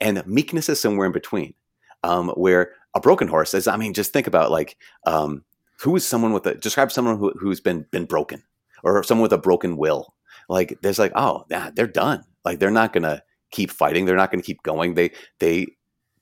and 0.00 0.24
meekness 0.26 0.68
is 0.68 0.80
somewhere 0.80 1.06
in 1.06 1.12
between, 1.12 1.54
um, 2.02 2.30
where 2.30 2.72
a 2.94 3.00
broken 3.00 3.28
horse 3.28 3.54
is. 3.54 3.66
I 3.66 3.76
mean, 3.76 3.94
just 3.94 4.12
think 4.12 4.26
about 4.26 4.50
like 4.50 4.76
um, 5.06 5.44
who 5.80 5.96
is 5.96 6.06
someone 6.06 6.32
with 6.32 6.46
a 6.46 6.54
describe 6.54 6.92
someone 6.92 7.18
who, 7.18 7.32
who's 7.38 7.60
been 7.60 7.86
been 7.90 8.04
broken 8.04 8.42
or 8.82 9.02
someone 9.02 9.22
with 9.22 9.32
a 9.32 9.38
broken 9.38 9.76
will. 9.76 10.14
Like 10.48 10.78
there's 10.82 10.98
like 10.98 11.12
oh 11.14 11.44
yeah, 11.50 11.70
they're 11.74 11.86
done. 11.86 12.24
Like 12.44 12.58
they're 12.58 12.70
not 12.70 12.92
gonna 12.92 13.22
keep 13.50 13.70
fighting. 13.70 14.04
They're 14.04 14.16
not 14.16 14.30
gonna 14.30 14.42
keep 14.42 14.62
going. 14.62 14.94
They 14.94 15.10
they 15.40 15.66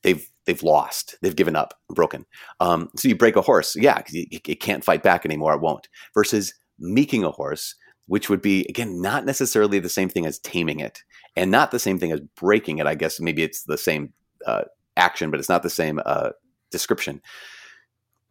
they've 0.03 0.27
they've 0.47 0.62
lost. 0.62 1.17
They've 1.23 1.37
given 1.37 1.57
up 1.57 1.75
broken. 1.88 2.27
Um, 2.61 2.88
so 2.97 3.09
you 3.09 3.17
break 3.17 3.37
a 3.37 3.43
horse. 3.43 3.77
Yeah 3.77 4.03
it, 4.07 4.41
it 4.49 4.61
can't 4.61 4.85
fight 4.85 5.03
back 5.03 5.25
anymore. 5.25 5.55
It 5.55 5.61
won't. 5.61 5.88
Versus 6.15 6.55
meeking 6.79 7.25
a 7.25 7.31
horse 7.31 7.75
which 8.07 8.29
would 8.29 8.43
be 8.43 8.67
again 8.69 9.01
not 9.01 9.25
necessarily 9.25 9.79
the 9.79 9.88
same 9.88 10.09
thing 10.09 10.27
as 10.27 10.38
taming 10.41 10.81
it 10.81 11.03
and 11.37 11.51
not 11.51 11.71
the 11.71 11.79
same 11.79 11.99
thing 11.99 12.12
as 12.12 12.21
breaking 12.37 12.79
it. 12.79 12.87
I 12.87 12.95
guess 12.95 13.21
maybe 13.21 13.43
it's 13.43 13.65
the 13.65 13.79
same 13.79 14.12
uh, 14.47 14.65
action 14.97 15.31
but 15.31 15.38
it's 15.38 15.49
not 15.49 15.62
the 15.62 15.71
same 15.71 16.01
uh, 16.05 16.31
description 16.71 17.21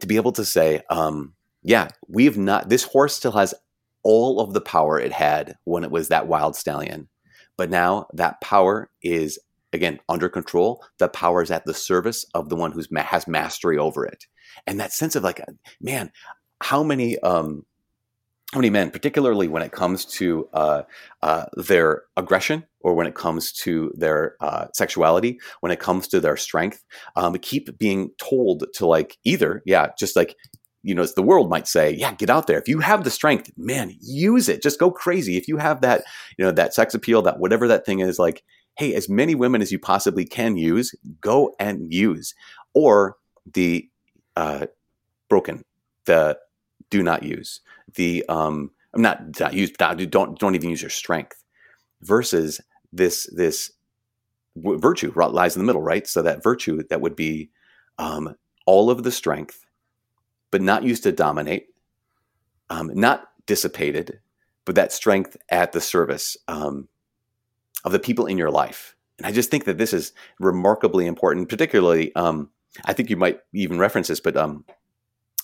to 0.02 0.08
be 0.08 0.18
able 0.18 0.32
to 0.34 0.46
say, 0.46 0.82
um, 0.90 1.34
yeah, 1.64 1.88
we've 2.08 2.38
not, 2.38 2.70
this 2.70 2.84
horse 2.84 3.16
still 3.16 3.32
has 3.34 3.54
all 4.04 4.40
of 4.40 4.54
the 4.54 4.62
power 4.62 5.00
it 5.00 5.12
had 5.12 5.58
when 5.64 5.84
it 5.84 5.92
was 5.92 6.08
that 6.08 6.28
wild 6.28 6.56
stallion. 6.56 7.08
But 7.58 7.70
now 7.70 8.08
that 8.14 8.42
power 8.42 8.90
is, 9.04 9.40
again, 9.72 10.00
under 10.10 10.28
control. 10.28 10.84
The 10.98 11.08
power 11.08 11.42
is 11.42 11.52
at 11.52 11.66
the 11.66 11.74
service 11.74 12.26
of 12.34 12.50
the 12.50 12.56
one 12.56 12.72
who 12.72 12.84
ma- 12.90 13.04
has 13.04 13.28
mastery 13.28 13.78
over 13.78 14.06
it. 14.06 14.26
And 14.66 14.80
that 14.80 14.92
sense 14.92 15.16
of 15.16 15.24
like, 15.24 15.42
man, 15.80 16.12
how 16.62 16.84
many, 16.84 17.20
um, 17.20 17.66
how 18.52 18.60
many 18.60 18.70
men, 18.70 18.90
particularly 18.92 19.48
when 19.48 19.62
it 19.62 19.72
comes 19.72 20.04
to 20.06 20.50
uh, 20.54 20.82
uh, 21.22 21.46
their 21.56 22.04
aggression 22.18 22.66
or 22.84 22.94
when 22.94 23.08
it 23.08 23.16
comes 23.16 23.52
to 23.52 23.92
their 23.96 24.36
uh, 24.42 24.68
sexuality, 24.74 25.40
when 25.62 25.72
it 25.72 25.80
comes 25.80 26.08
to 26.10 26.20
their 26.20 26.38
strength, 26.38 26.84
um, 27.16 27.34
keep 27.36 27.78
being 27.78 28.12
told 28.18 28.66
to 28.74 28.86
like 28.86 29.18
either, 29.24 29.62
yeah, 29.66 29.88
just 29.98 30.16
like 30.16 30.36
you 30.84 30.96
know, 30.96 31.06
the 31.06 31.22
world 31.22 31.48
might 31.48 31.68
say, 31.68 31.94
yeah, 31.94 32.12
get 32.16 32.32
out 32.32 32.48
there. 32.48 32.58
If 32.58 32.68
you 32.68 32.80
have 32.80 33.04
the 33.04 33.12
strength, 33.12 33.52
man, 33.56 33.96
use 34.02 34.50
it. 34.50 34.64
Just 34.64 34.80
go 34.80 34.90
crazy. 34.90 35.38
If 35.38 35.48
you 35.48 35.58
have 35.58 35.82
that, 35.82 36.04
you 36.40 36.46
know, 36.46 36.52
that 36.52 36.74
sex 36.74 36.96
appeal, 36.96 37.22
that 37.22 37.38
whatever 37.38 37.68
that 37.68 37.86
thing 37.86 38.00
is, 38.00 38.18
like, 38.18 38.42
hey, 38.80 38.96
as 38.96 39.08
many 39.08 39.36
women 39.36 39.62
as 39.62 39.72
you 39.72 39.78
possibly 39.78 40.26
can 40.26 40.58
use, 40.58 40.96
go 41.22 41.54
and 41.60 41.94
use. 41.94 42.34
Or 42.74 43.18
the 43.54 43.88
uh, 44.36 44.66
broken, 45.30 45.64
the 46.06 46.40
do 46.90 47.04
not 47.04 47.22
use 47.22 47.62
the 47.96 48.26
um, 48.30 48.72
I'm 48.94 49.02
not, 49.02 49.40
not 49.40 49.54
use 49.54 49.72
don't 49.72 50.40
don't 50.40 50.56
even 50.56 50.70
use 50.70 50.82
your 50.82 50.90
strength 50.90 51.44
versus 52.02 52.60
this 52.92 53.30
this 53.34 53.72
virtue 54.56 55.14
lies 55.16 55.56
in 55.56 55.62
the 55.62 55.66
middle, 55.66 55.82
right? 55.82 56.08
So 56.08 56.22
that 56.22 56.44
virtue 56.44 56.84
that 56.90 57.02
would 57.02 57.16
be 57.16 57.50
um, 57.98 58.36
all 58.66 58.90
of 58.90 59.04
the 59.04 59.12
strength, 59.12 59.66
but 60.50 60.62
not 60.62 60.84
used 60.84 61.04
to 61.04 61.12
dominate, 61.12 61.68
um, 62.70 62.92
not 62.94 63.30
dissipated, 63.46 64.20
but 64.66 64.76
that 64.76 64.92
strength 64.92 65.38
at 65.50 65.72
the 65.72 65.82
service 65.82 66.38
um, 66.48 66.88
of 67.86 67.92
the 67.92 68.00
people 68.00 68.26
in 68.26 68.38
your 68.38 68.52
life. 68.52 68.96
And 69.18 69.26
I 69.28 69.32
just 69.32 69.52
think 69.52 69.66
that 69.66 69.78
this 69.78 69.94
is 69.94 70.14
remarkably 70.40 71.06
important, 71.06 71.48
particularly. 71.48 72.14
Um, 72.16 72.50
I 72.86 72.94
think 72.94 73.10
you 73.10 73.18
might 73.18 73.40
even 73.54 73.80
reference 73.80 74.08
this, 74.08 74.20
but 74.20 74.36
um, 74.36 74.66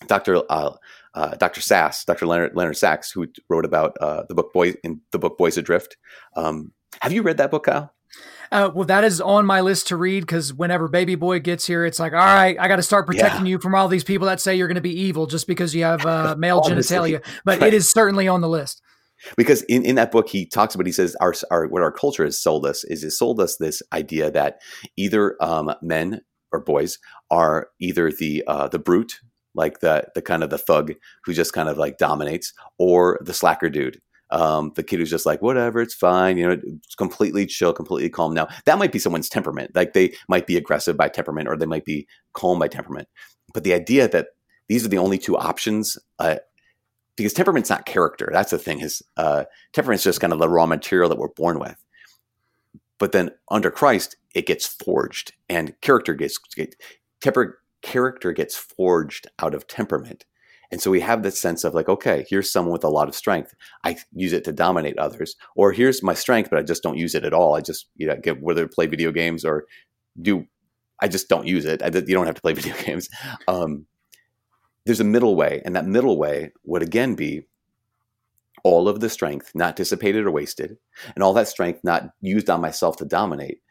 Dr. 0.08 0.42
Uh, 0.50 0.72
uh, 1.14 1.36
Dr. 1.36 1.62
Sass, 1.62 2.06
Dr. 2.06 2.26
Leonard, 2.26 2.56
Leonard 2.56 2.78
Sax, 2.78 3.12
who 3.12 3.28
wrote 3.50 3.66
about 3.66 3.98
uh, 4.00 4.24
the 4.28 4.36
book 4.36 4.54
Boys 4.54 4.76
in 4.84 5.02
the 5.12 5.20
book 5.20 5.38
Boys 5.38 5.58
Adrift. 5.58 5.98
Um, 6.36 6.72
have 7.02 7.12
you 7.12 7.22
read 7.22 7.38
that 7.38 7.52
book, 7.52 7.66
Kyle? 7.66 7.94
Uh, 8.52 8.72
well, 8.74 8.86
that 8.86 9.04
is 9.04 9.20
on 9.20 9.46
my 9.46 9.62
list 9.62 9.88
to 9.88 9.98
read 9.98 10.22
because 10.22 10.54
whenever 10.54 10.88
Baby 10.88 11.16
Boy 11.16 11.40
gets 11.40 11.68
here, 11.68 11.86
it's 11.86 12.00
like, 12.00 12.14
all 12.14 12.20
right, 12.20 12.58
I 12.60 12.68
got 12.68 12.78
to 12.78 12.84
start 12.84 13.06
protecting 13.06 13.46
yeah. 13.46 13.52
you 13.52 13.60
from 13.60 13.76
all 13.76 13.88
these 13.88 14.06
people 14.06 14.28
that 14.28 14.40
say 14.40 14.56
you're 14.56 14.68
going 14.68 14.76
to 14.76 14.82
be 14.82 15.02
evil 15.02 15.26
just 15.26 15.48
because 15.48 15.76
you 15.76 15.84
have 15.84 16.06
uh, 16.06 16.36
male 16.40 16.62
genitalia. 16.62 17.24
But 17.44 17.60
right. 17.60 17.68
it 17.68 17.74
is 17.74 17.92
certainly 17.92 18.28
on 18.28 18.42
the 18.42 18.50
list. 18.50 18.82
Because 19.36 19.64
in, 19.64 19.84
in 19.84 19.96
that 19.96 20.12
book, 20.12 20.30
he 20.30 20.46
talks 20.46 20.76
about, 20.76 20.86
he 20.86 20.92
says, 20.94 21.16
our, 21.20 21.34
our 21.52 21.68
what 21.68 21.82
our 21.82 21.92
culture 21.92 22.24
has 22.24 22.40
sold 22.40 22.66
us 22.66 22.84
is 22.86 23.04
it 23.04 23.12
sold 23.12 23.42
us 23.42 23.58
this 23.58 23.82
idea 23.92 24.32
that 24.32 24.60
either 24.96 25.36
um, 25.42 25.74
men 25.82 26.22
or 26.52 26.62
boys 26.62 27.00
are 27.30 27.70
either 27.80 28.12
the 28.12 28.44
uh, 28.48 28.68
the 28.68 28.80
brute 28.80 29.20
like 29.58 29.80
the 29.80 30.06
the 30.14 30.22
kind 30.22 30.44
of 30.44 30.50
the 30.50 30.58
thug 30.58 30.94
who 31.26 31.34
just 31.34 31.52
kind 31.52 31.68
of 31.68 31.78
like 31.78 31.98
dominates, 31.98 32.54
or 32.78 33.20
the 33.22 33.34
slacker 33.34 33.70
dude, 33.70 34.00
um, 34.30 34.72
the 34.76 34.84
kid 34.84 35.00
who's 35.00 35.10
just 35.10 35.26
like 35.26 35.42
whatever, 35.42 35.82
it's 35.82 35.94
fine, 35.94 36.38
you 36.38 36.48
know, 36.48 36.60
it's 36.64 36.96
completely 36.96 37.46
chill, 37.46 37.74
completely 37.74 38.10
calm. 38.10 38.34
Now 38.34 38.48
that 38.66 38.78
might 38.78 38.92
be 38.92 39.00
someone's 39.00 39.30
temperament, 39.30 39.76
like 39.76 39.94
they 39.94 40.14
might 40.28 40.48
be 40.48 40.58
aggressive 40.58 40.98
by 40.98 41.10
temperament, 41.10 41.48
or 41.48 41.58
they 41.58 41.66
might 41.66 41.86
be 41.86 42.08
calm 42.34 42.60
by 42.60 42.68
temperament. 42.68 43.08
But 43.54 43.64
the 43.64 43.74
idea 43.74 44.08
that 44.10 44.28
these 44.68 44.86
are 44.86 44.90
the 44.90 44.98
only 44.98 45.18
two 45.18 45.38
options, 45.38 45.98
uh, 46.20 46.38
because 47.16 47.34
temperament's 47.34 47.70
not 47.70 47.86
character. 47.86 48.30
That's 48.32 48.52
the 48.52 48.60
thing. 48.60 48.82
Is 48.82 49.02
uh, 49.16 49.46
temperament's 49.74 50.04
just 50.04 50.22
kind 50.22 50.34
of 50.34 50.40
the 50.40 50.50
raw 50.50 50.66
material 50.66 51.10
that 51.10 51.18
we're 51.18 51.30
born 51.30 51.60
with. 51.60 51.84
But 53.00 53.12
then 53.12 53.32
under 53.50 53.72
Christ, 53.72 54.18
it 54.34 54.46
gets 54.46 54.66
forged, 54.68 55.34
and 55.50 55.80
character 55.82 56.14
gets, 56.14 56.38
get, 56.38 56.76
temper 57.22 57.60
character 57.82 58.32
gets 58.34 58.56
forged 58.56 59.28
out 59.40 59.54
of 59.54 59.68
temperament. 59.68 60.26
And 60.72 60.82
so 60.82 60.92
we 60.92 61.00
have 61.00 61.24
this 61.24 61.40
sense 61.40 61.64
of 61.64 61.74
like, 61.74 61.88
okay, 61.88 62.26
here's 62.30 62.52
someone 62.52 62.74
with 62.74 62.84
a 62.84 62.90
lot 62.90 63.08
of 63.08 63.16
strength. 63.16 63.56
I 63.84 63.98
use 64.14 64.34
it 64.34 64.44
to 64.46 64.52
dominate 64.52 64.98
others. 64.98 65.36
Or 65.56 65.72
here's 65.72 66.04
my 66.04 66.14
strength, 66.14 66.50
but 66.50 66.60
I 66.60 66.64
just 66.64 66.84
don't 66.84 66.98
use 66.98 67.16
it 67.16 67.24
at 67.24 67.34
all. 67.34 67.56
I 67.56 67.62
just, 67.62 67.88
you 67.96 68.08
know, 68.08 68.18
get 68.18 68.42
whether 68.42 68.68
play 68.68 68.88
video 68.88 69.12
games 69.12 69.46
or 69.46 69.66
do, 70.22 70.46
I 71.02 71.08
just 71.08 71.30
don't 71.30 71.48
use 71.48 71.66
it. 71.66 71.82
I, 71.82 71.88
you 71.88 72.14
don't 72.14 72.26
have 72.26 72.36
to 72.36 72.42
play 72.42 72.54
video 72.62 72.76
games. 72.84 73.10
Um, 73.48 73.86
there's 74.86 75.00
a 75.00 75.06
middle 75.06 75.36
way. 75.36 75.62
And 75.66 75.76
that 75.76 75.86
middle 75.86 76.18
way 76.18 76.52
would 76.64 76.82
again 76.82 77.16
be 77.16 77.46
all 78.64 78.90
of 78.90 79.00
the 79.00 79.10
strength 79.10 79.52
not 79.56 79.76
dissipated 79.76 80.26
or 80.26 80.32
wasted, 80.32 80.78
and 81.16 81.24
all 81.24 81.34
that 81.34 81.48
strength 81.48 81.82
not 81.84 82.10
used 82.22 82.50
on 82.50 82.60
myself 82.60 82.98
to 82.98 83.06
dominate, 83.06 83.62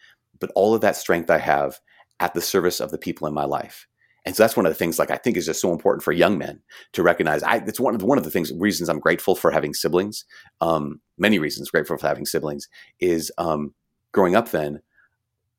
but 0.40 0.50
all 0.54 0.74
of 0.74 0.80
that 0.80 0.96
strength 0.96 1.30
I 1.30 1.38
have 1.38 1.80
at 2.20 2.32
the 2.34 2.40
service 2.40 2.80
of 2.80 2.90
the 2.90 2.98
people 2.98 3.26
in 3.26 3.34
my 3.34 3.44
life. 3.44 3.86
And 4.26 4.36
so 4.36 4.42
that's 4.42 4.56
one 4.56 4.66
of 4.66 4.70
the 4.70 4.76
things 4.76 4.98
like 4.98 5.10
I 5.10 5.16
think 5.16 5.36
is 5.36 5.46
just 5.46 5.60
so 5.60 5.72
important 5.72 6.02
for 6.02 6.12
young 6.12 6.36
men 6.36 6.60
to 6.92 7.02
recognize. 7.02 7.42
I, 7.42 7.58
it's 7.58 7.80
one 7.80 7.94
of 7.94 8.00
the, 8.00 8.06
one 8.06 8.18
of 8.18 8.24
the 8.24 8.30
things 8.30 8.52
reasons 8.52 8.88
I'm 8.88 8.98
grateful 8.98 9.36
for 9.36 9.50
having 9.50 9.72
siblings. 9.72 10.24
Um, 10.60 11.00
many 11.16 11.38
reasons 11.38 11.70
grateful 11.70 11.96
for 11.96 12.06
having 12.06 12.26
siblings 12.26 12.68
is 13.00 13.32
um, 13.38 13.72
growing 14.12 14.34
up. 14.34 14.50
Then 14.50 14.82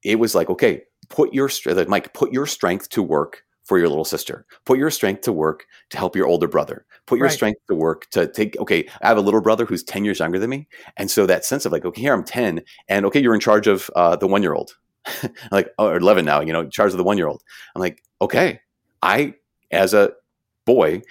it 0.03 0.19
was 0.19 0.35
like 0.35 0.49
okay, 0.49 0.83
put 1.09 1.33
your 1.33 1.49
like 1.65 1.87
Mike, 1.87 2.13
put 2.13 2.33
your 2.33 2.45
strength 2.45 2.89
to 2.89 3.01
work 3.01 3.43
for 3.63 3.77
your 3.77 3.89
little 3.89 4.05
sister. 4.05 4.45
Put 4.65 4.79
your 4.79 4.89
strength 4.89 5.21
to 5.21 5.33
work 5.33 5.65
to 5.89 5.97
help 5.97 6.15
your 6.15 6.25
older 6.25 6.47
brother. 6.47 6.85
Put 7.05 7.17
your 7.17 7.27
right. 7.27 7.33
strength 7.33 7.59
to 7.67 7.75
work 7.75 8.09
to 8.11 8.25
take, 8.25 8.57
okay, 8.59 8.87
I 9.01 9.09
have 9.09 9.17
a 9.17 9.21
little 9.21 9.41
brother 9.41 9.65
who's 9.65 9.83
10 9.83 10.05
years 10.05 10.19
younger 10.19 10.39
than 10.39 10.49
me. 10.49 10.69
And 10.95 11.11
so 11.11 11.25
that 11.25 11.43
sense 11.43 11.65
of 11.65 11.73
like, 11.73 11.83
okay, 11.83 11.99
here 11.99 12.13
I'm 12.13 12.23
10 12.23 12.61
and 12.87 13.05
okay, 13.05 13.21
you're 13.21 13.33
in 13.33 13.41
charge 13.41 13.67
of 13.67 13.91
uh, 13.93 14.15
the 14.15 14.25
one 14.25 14.41
year 14.41 14.53
old. 14.53 14.77
like, 15.51 15.69
oh, 15.77 15.87
or 15.87 15.97
11 15.97 16.25
now, 16.25 16.41
you 16.41 16.53
know, 16.53 16.61
in 16.61 16.71
charge 16.71 16.91
of 16.91 16.97
the 16.97 17.03
one 17.03 17.17
year 17.17 17.27
old. 17.27 17.43
I'm 17.75 17.81
like, 17.81 18.03
okay, 18.21 18.59
I, 19.01 19.35
as 19.71 19.93
a 19.93 20.11
boy, 20.65 21.01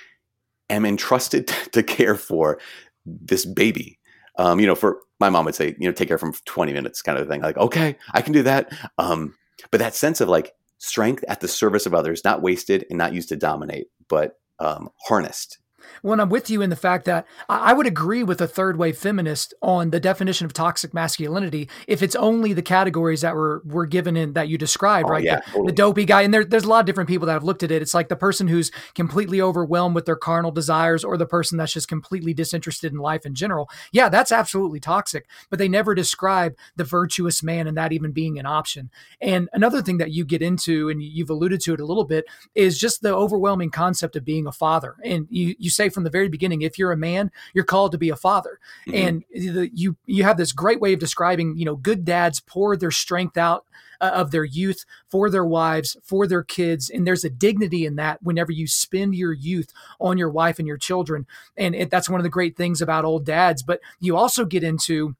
am 0.70 0.84
entrusted 0.84 1.46
to 1.72 1.82
care 1.82 2.16
for 2.16 2.58
this 3.04 3.44
baby. 3.44 3.98
Um, 4.38 4.60
you 4.60 4.66
know, 4.66 4.74
for 4.74 5.00
my 5.18 5.30
mom 5.30 5.46
would 5.46 5.54
say, 5.54 5.74
you 5.78 5.88
know, 5.88 5.92
take 5.92 6.08
care 6.08 6.18
from 6.18 6.34
20 6.44 6.72
minutes 6.72 7.00
kind 7.02 7.18
of 7.18 7.28
thing. 7.28 7.40
Like, 7.40 7.56
okay, 7.56 7.96
I 8.12 8.20
can 8.20 8.32
do 8.32 8.42
that. 8.42 8.72
Um, 8.98 9.34
but 9.70 9.78
that 9.78 9.94
sense 9.94 10.20
of 10.20 10.28
like 10.28 10.52
strength 10.78 11.24
at 11.28 11.40
the 11.40 11.48
service 11.48 11.86
of 11.86 11.94
others, 11.94 12.24
not 12.24 12.42
wasted 12.42 12.84
and 12.90 12.98
not 12.98 13.14
used 13.14 13.30
to 13.30 13.36
dominate, 13.36 13.86
but 14.08 14.38
um, 14.58 14.90
harnessed 15.06 15.58
when 16.02 16.20
I'm 16.20 16.28
with 16.28 16.50
you 16.50 16.62
in 16.62 16.70
the 16.70 16.76
fact 16.76 17.04
that 17.06 17.26
I 17.48 17.72
would 17.72 17.86
agree 17.86 18.22
with 18.22 18.40
a 18.40 18.46
third 18.46 18.76
wave 18.76 18.98
feminist 18.98 19.54
on 19.62 19.90
the 19.90 20.00
definition 20.00 20.44
of 20.46 20.52
toxic 20.52 20.94
masculinity 20.94 21.68
if 21.86 22.02
it's 22.02 22.16
only 22.16 22.52
the 22.52 22.62
categories 22.62 23.20
that 23.20 23.34
were 23.34 23.62
were 23.64 23.86
given 23.86 24.16
in 24.16 24.32
that 24.34 24.48
you 24.48 24.58
described, 24.58 25.08
oh, 25.08 25.12
right? 25.12 25.24
Yeah, 25.24 25.36
the, 25.36 25.42
totally. 25.42 25.66
the, 25.66 25.72
dopey 25.72 26.04
guy, 26.04 26.22
and 26.22 26.32
there, 26.32 26.44
there's 26.44 26.64
a 26.64 26.68
lot 26.68 26.80
of 26.80 26.86
different 26.86 27.08
people 27.08 27.26
that 27.26 27.32
have 27.32 27.44
looked 27.44 27.62
at 27.62 27.70
it. 27.70 27.82
It's 27.82 27.94
like 27.94 28.08
the 28.08 28.16
person 28.16 28.48
who's 28.48 28.70
completely 28.94 29.40
overwhelmed 29.40 29.94
with 29.94 30.06
their 30.06 30.16
carnal 30.16 30.50
desires, 30.50 31.04
or 31.04 31.16
the 31.16 31.26
person 31.26 31.58
that's 31.58 31.72
just 31.72 31.88
completely 31.88 32.34
disinterested 32.34 32.92
in 32.92 32.98
life 32.98 33.26
in 33.26 33.34
general. 33.34 33.68
Yeah, 33.92 34.08
that's 34.08 34.32
absolutely 34.32 34.80
toxic, 34.80 35.26
but 35.50 35.58
they 35.58 35.68
never 35.68 35.94
describe 35.94 36.54
the 36.76 36.84
virtuous 36.84 37.42
man 37.42 37.66
and 37.66 37.76
that 37.76 37.92
even 37.92 38.12
being 38.12 38.38
an 38.38 38.46
option. 38.46 38.90
And 39.20 39.48
another 39.52 39.82
thing 39.82 39.98
that 39.98 40.12
you 40.12 40.24
get 40.24 40.42
into, 40.42 40.88
and 40.88 41.02
you've 41.02 41.30
alluded 41.30 41.60
to 41.62 41.74
it 41.74 41.80
a 41.80 41.86
little 41.86 42.04
bit, 42.04 42.26
is 42.54 42.78
just 42.78 43.02
the 43.02 43.14
overwhelming 43.14 43.70
concept 43.70 44.16
of 44.16 44.24
being 44.24 44.46
a 44.46 44.52
father. 44.52 44.96
And 45.04 45.26
you 45.30 45.54
you 45.58 45.70
say 45.76 45.88
from 45.88 46.04
the 46.04 46.10
very 46.10 46.28
beginning, 46.28 46.62
if 46.62 46.78
you're 46.78 46.92
a 46.92 46.96
man, 46.96 47.30
you're 47.54 47.64
called 47.64 47.92
to 47.92 47.98
be 47.98 48.10
a 48.10 48.16
father. 48.16 48.58
Mm-hmm. 48.86 49.06
And 49.06 49.24
the, 49.56 49.70
you 49.72 49.96
you 50.06 50.24
have 50.24 50.36
this 50.36 50.52
great 50.52 50.80
way 50.80 50.92
of 50.92 50.98
describing, 50.98 51.56
you 51.56 51.64
know, 51.64 51.76
good 51.76 52.04
dads 52.04 52.40
pour 52.40 52.76
their 52.76 52.90
strength 52.90 53.36
out 53.36 53.64
uh, 54.00 54.10
of 54.14 54.30
their 54.30 54.44
youth 54.44 54.84
for 55.10 55.30
their 55.30 55.44
wives, 55.44 55.96
for 56.02 56.26
their 56.26 56.42
kids, 56.42 56.90
and 56.90 57.06
there's 57.06 57.24
a 57.24 57.30
dignity 57.30 57.86
in 57.86 57.96
that 57.96 58.22
whenever 58.22 58.52
you 58.52 58.66
spend 58.66 59.14
your 59.14 59.32
youth 59.32 59.72
on 60.00 60.18
your 60.18 60.30
wife 60.30 60.58
and 60.58 60.68
your 60.68 60.76
children. 60.76 61.26
And 61.56 61.74
it, 61.74 61.90
that's 61.90 62.08
one 62.08 62.20
of 62.20 62.24
the 62.24 62.30
great 62.30 62.56
things 62.56 62.82
about 62.82 63.04
old 63.04 63.24
dads. 63.24 63.62
But 63.62 63.80
you 64.00 64.16
also 64.16 64.44
get 64.44 64.62
into 64.62 65.16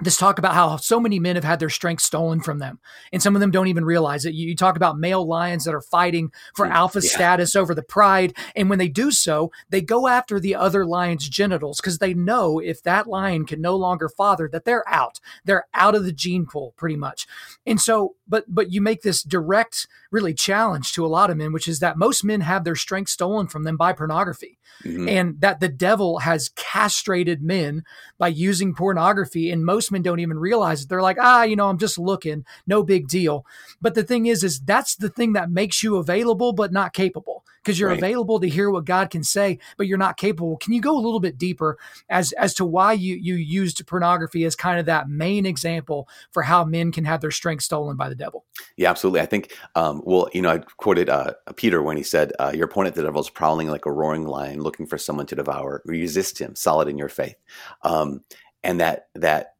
this 0.00 0.18
talk 0.18 0.38
about 0.38 0.54
how 0.54 0.76
so 0.76 1.00
many 1.00 1.18
men 1.18 1.36
have 1.36 1.44
had 1.44 1.58
their 1.58 1.70
strength 1.70 2.02
stolen 2.02 2.40
from 2.40 2.58
them 2.58 2.78
and 3.12 3.22
some 3.22 3.34
of 3.34 3.40
them 3.40 3.50
don't 3.50 3.68
even 3.68 3.84
realize 3.84 4.26
it. 4.26 4.34
You, 4.34 4.48
you 4.48 4.56
talk 4.56 4.76
about 4.76 4.98
male 4.98 5.26
lions 5.26 5.64
that 5.64 5.74
are 5.74 5.80
fighting 5.80 6.32
for 6.54 6.66
mm, 6.66 6.70
alpha 6.70 7.00
yeah. 7.02 7.08
status 7.08 7.56
over 7.56 7.74
the 7.74 7.82
pride 7.82 8.36
and 8.54 8.68
when 8.68 8.78
they 8.78 8.88
do 8.88 9.10
so 9.10 9.50
they 9.70 9.80
go 9.80 10.06
after 10.06 10.38
the 10.38 10.54
other 10.54 10.84
lion's 10.84 11.28
genitals 11.28 11.80
because 11.80 11.98
they 11.98 12.12
know 12.12 12.58
if 12.58 12.82
that 12.82 13.06
lion 13.06 13.46
can 13.46 13.60
no 13.60 13.74
longer 13.74 14.08
father 14.08 14.48
that 14.52 14.64
they're 14.64 14.88
out. 14.88 15.18
They're 15.44 15.66
out 15.72 15.94
of 15.94 16.04
the 16.04 16.12
gene 16.12 16.46
pool 16.46 16.74
pretty 16.76 16.96
much. 16.96 17.26
And 17.64 17.80
so 17.80 18.15
but 18.28 18.44
but 18.48 18.72
you 18.72 18.80
make 18.80 19.02
this 19.02 19.22
direct 19.22 19.86
really 20.10 20.34
challenge 20.34 20.92
to 20.92 21.04
a 21.04 21.08
lot 21.08 21.30
of 21.30 21.36
men 21.36 21.52
which 21.52 21.68
is 21.68 21.80
that 21.80 21.98
most 21.98 22.24
men 22.24 22.40
have 22.40 22.64
their 22.64 22.76
strength 22.76 23.10
stolen 23.10 23.46
from 23.46 23.64
them 23.64 23.76
by 23.76 23.92
pornography 23.92 24.58
mm-hmm. 24.82 25.08
and 25.08 25.40
that 25.40 25.60
the 25.60 25.68
devil 25.68 26.20
has 26.20 26.50
castrated 26.50 27.42
men 27.42 27.84
by 28.18 28.28
using 28.28 28.74
pornography 28.74 29.50
and 29.50 29.64
most 29.64 29.92
men 29.92 30.02
don't 30.02 30.20
even 30.20 30.38
realize 30.38 30.82
it 30.82 30.88
they're 30.88 31.02
like 31.02 31.18
ah 31.20 31.42
you 31.42 31.56
know 31.56 31.68
i'm 31.68 31.78
just 31.78 31.98
looking 31.98 32.44
no 32.66 32.82
big 32.82 33.08
deal 33.08 33.44
but 33.80 33.94
the 33.94 34.04
thing 34.04 34.26
is 34.26 34.42
is 34.42 34.60
that's 34.60 34.96
the 34.96 35.10
thing 35.10 35.32
that 35.32 35.50
makes 35.50 35.82
you 35.82 35.96
available 35.96 36.52
but 36.52 36.72
not 36.72 36.92
capable 36.92 37.44
because 37.66 37.80
you're 37.80 37.88
right. 37.88 37.98
available 37.98 38.38
to 38.38 38.48
hear 38.48 38.70
what 38.70 38.84
God 38.84 39.10
can 39.10 39.24
say, 39.24 39.58
but 39.76 39.88
you're 39.88 39.98
not 39.98 40.16
capable. 40.16 40.56
Can 40.56 40.72
you 40.72 40.80
go 40.80 40.96
a 40.96 41.02
little 41.02 41.18
bit 41.18 41.36
deeper 41.36 41.76
as 42.08 42.30
as 42.32 42.54
to 42.54 42.64
why 42.64 42.92
you 42.92 43.16
you 43.16 43.34
used 43.34 43.84
pornography 43.88 44.44
as 44.44 44.54
kind 44.54 44.78
of 44.78 44.86
that 44.86 45.08
main 45.08 45.44
example 45.44 46.08
for 46.30 46.44
how 46.44 46.64
men 46.64 46.92
can 46.92 47.04
have 47.04 47.20
their 47.20 47.32
strength 47.32 47.64
stolen 47.64 47.96
by 47.96 48.08
the 48.08 48.14
devil? 48.16 48.44
Yeah, 48.76 48.90
absolutely. 48.90 49.20
I 49.20 49.26
think, 49.26 49.56
um, 49.74 50.02
well, 50.04 50.28
you 50.32 50.42
know, 50.42 50.50
I 50.50 50.58
quoted 50.58 51.08
uh, 51.08 51.32
Peter 51.56 51.82
when 51.82 51.96
he 51.96 52.02
said, 52.02 52.32
uh, 52.38 52.52
"Your 52.54 52.66
opponent, 52.66 52.94
the 52.94 53.02
devil, 53.02 53.20
is 53.20 53.30
prowling 53.30 53.68
like 53.68 53.86
a 53.86 53.92
roaring 53.92 54.26
lion, 54.26 54.60
looking 54.60 54.86
for 54.86 54.98
someone 54.98 55.26
to 55.26 55.36
devour. 55.36 55.82
Resist 55.84 56.38
him, 56.40 56.54
solid 56.54 56.88
in 56.88 56.98
your 56.98 57.08
faith." 57.08 57.36
Um, 57.82 58.22
and 58.62 58.80
that 58.80 59.08
that 59.14 59.54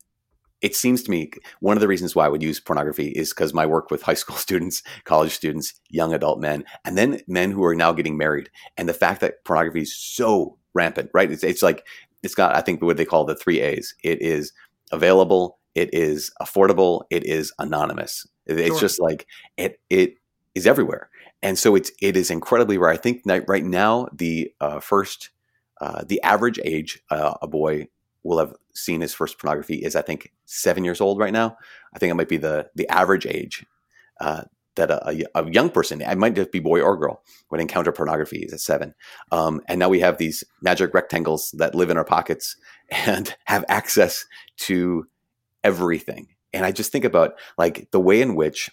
it 0.62 0.75
seems 0.75 1.03
to 1.03 1.11
me 1.11 1.31
one 1.61 1.77
of 1.77 1.81
the 1.81 1.88
reasons 1.88 2.14
why 2.14 2.27
I 2.27 2.29
would 2.29 2.42
use 2.42 2.61
pornography 2.61 3.09
is 3.09 3.31
because 3.31 3.53
my 3.53 3.66
work 3.66 3.90
with 3.90 4.03
high 4.03 4.14
school 4.23 4.37
students, 4.37 4.83
college 5.05 5.33
students, 5.33 5.75
young 5.90 6.12
adult 6.14 6.40
men, 6.40 6.64
and 6.85 6.97
then 6.97 7.21
men 7.27 7.51
who 7.51 7.64
are 7.64 7.75
now 7.75 7.92
getting 7.92 8.16
married, 8.16 8.51
and 8.77 8.88
the 8.88 8.95
fact 8.95 9.21
that 9.21 9.45
pornography 9.45 9.83
is 9.83 9.97
so 9.97 10.59
rampant, 10.75 11.11
right? 11.14 11.31
It's, 11.31 11.45
it's 11.45 11.62
like 11.62 11.87
it's 12.23 12.35
got 12.35 12.55
I 12.55 12.61
think 12.61 12.83
what 12.83 12.97
they 12.97 13.05
call 13.05 13.25
the 13.25 13.37
three 13.37 13.61
A's. 13.61 13.95
It 14.03 14.21
is 14.23 14.53
available, 14.92 15.59
it 15.77 15.93
is 15.93 16.33
affordable, 16.41 17.03
it 17.11 17.25
is 17.25 17.53
anonymous. 17.59 18.27
It's 18.47 18.69
sure. 18.69 18.81
just 18.81 19.01
like 19.01 19.27
it 19.57 19.79
it 19.91 20.15
is 20.55 20.67
everywhere, 20.67 21.11
and 21.43 21.59
so 21.59 21.77
it's 21.77 21.93
it 22.01 22.17
is 22.17 22.31
incredibly 22.31 22.79
rare. 22.79 22.91
I 22.91 22.97
think 22.97 23.23
right 23.27 23.65
now 23.65 24.09
the 24.12 24.53
uh, 24.61 24.81
first 24.81 25.31
uh, 25.81 26.03
the 26.07 26.21
average 26.23 26.59
age 26.65 27.03
uh, 27.11 27.35
a 27.43 27.47
boy 27.47 27.89
will 28.23 28.39
have 28.39 28.55
seen 28.75 29.03
his 29.03 29.15
first 29.15 29.39
pornography 29.39 29.77
is 29.77 29.95
I 29.95 30.03
think 30.03 30.33
seven 30.47 30.83
years 30.83 31.01
old 31.01 31.19
right 31.19 31.33
now. 31.33 31.57
I 31.95 31.99
think 31.99 32.11
it 32.11 32.15
might 32.15 32.29
be 32.29 32.39
the 32.39 32.71
the 32.75 32.89
average 32.89 33.27
age 33.27 33.67
uh, 34.21 34.45
that 34.77 34.91
a, 34.91 35.27
a, 35.35 35.51
young 35.51 35.69
person, 35.69 36.03
I 36.07 36.15
might 36.15 36.35
just 36.35 36.53
be 36.53 36.61
boy 36.61 36.81
or 36.81 36.97
girl, 36.97 37.23
would 37.51 37.61
encounter 37.61 37.93
pornography 37.93 38.41
is 38.41 38.53
at 38.53 38.61
seven. 38.61 38.95
Um, 39.33 39.61
and 39.69 39.79
now 39.79 39.89
we 39.89 40.01
have 40.01 40.19
these 40.19 40.45
magic 40.62 40.95
rectangles 40.95 41.51
that 41.59 41.75
live 41.75 41.91
in 41.91 41.97
our 41.97 42.05
pockets 42.05 42.57
and 42.91 43.35
have 43.45 43.65
access 43.69 44.25
to 44.59 45.07
everything. 45.66 46.29
And 46.52 46.64
I 46.64 46.70
just 46.70 46.92
think 46.92 47.05
about 47.05 47.35
like 47.59 47.90
the 47.90 48.00
way 48.00 48.22
in 48.22 48.37
which 48.37 48.70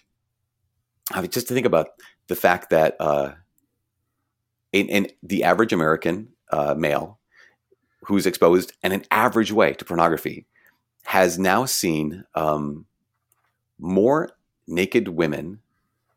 I 1.12 1.20
mean, 1.20 1.30
just 1.30 1.48
to 1.48 1.54
think 1.54 1.66
about 1.66 1.88
the 2.28 2.36
fact 2.36 2.70
that 2.70 2.96
uh, 3.00 3.32
in, 4.72 4.86
in 4.88 5.08
the 5.22 5.42
average 5.42 5.72
American 5.72 6.28
uh, 6.50 6.74
male 6.74 7.18
who's 8.06 8.26
exposed 8.26 8.72
in 8.82 8.92
an 8.92 9.04
average 9.10 9.52
way 9.52 9.74
to 9.74 9.84
pornography 9.84 10.46
has 11.04 11.38
now 11.38 11.64
seen 11.64 12.24
um, 12.34 12.86
more 13.78 14.30
naked 14.66 15.08
women 15.08 15.60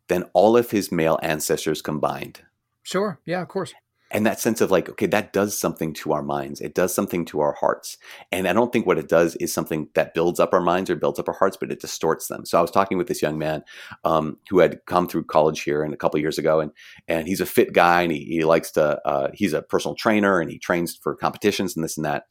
than 0.08 0.24
all 0.34 0.56
of 0.56 0.72
his 0.72 0.92
male 0.92 1.20
ancestors 1.22 1.82
combined. 1.82 2.42
Sure. 2.84 3.20
Yeah, 3.26 3.42
of 3.42 3.48
course 3.50 3.74
and 4.12 4.26
that 4.26 4.40
sense 4.40 4.62
of 4.62 4.72
like 4.72 4.90
okay 4.90 5.06
that 5.06 5.34
does 5.34 5.58
something 5.58 5.94
to 5.94 6.14
our 6.14 6.24
minds. 6.24 6.62
It 6.62 6.74
does 6.74 6.94
something 6.94 7.26
to 7.26 7.40
our 7.40 7.54
hearts. 7.54 7.98
And 8.32 8.48
i 8.48 8.54
don't 8.54 8.72
think 8.72 8.86
what 8.86 8.98
it 8.98 9.08
does 9.08 9.36
is 9.38 9.54
something 9.54 9.90
that 9.94 10.14
builds 10.14 10.40
up 10.40 10.54
our 10.54 10.62
minds 10.62 10.90
or 10.90 10.96
builds 10.96 11.20
up 11.20 11.28
our 11.28 11.36
hearts 11.36 11.58
but 11.58 11.72
it 11.72 11.80
distorts 11.80 12.28
them. 12.28 12.46
So 12.46 12.58
i 12.58 12.62
was 12.62 12.72
talking 12.72 12.98
with 12.98 13.08
this 13.08 13.22
young 13.22 13.38
man 13.38 13.64
um, 14.04 14.38
who 14.50 14.60
had 14.60 14.80
come 14.86 15.08
through 15.08 15.26
college 15.26 15.62
here 15.62 15.84
and 15.84 15.94
a 15.94 15.98
couple 15.98 16.20
years 16.20 16.38
ago 16.38 16.60
and 16.60 16.72
and 17.08 17.28
he's 17.28 17.42
a 17.42 17.46
fit 17.46 17.74
guy 17.74 18.04
and 18.04 18.12
he, 18.12 18.24
he 18.26 18.44
likes 18.44 18.72
to 18.72 19.00
uh, 19.06 19.30
he's 19.34 19.54
a 19.54 19.62
personal 19.62 19.96
trainer 19.96 20.40
and 20.40 20.50
he 20.50 20.60
trains 20.60 20.96
for 20.96 21.16
competitions 21.16 21.76
and 21.76 21.84
this 21.84 21.98
and 21.98 22.06
that. 22.06 22.28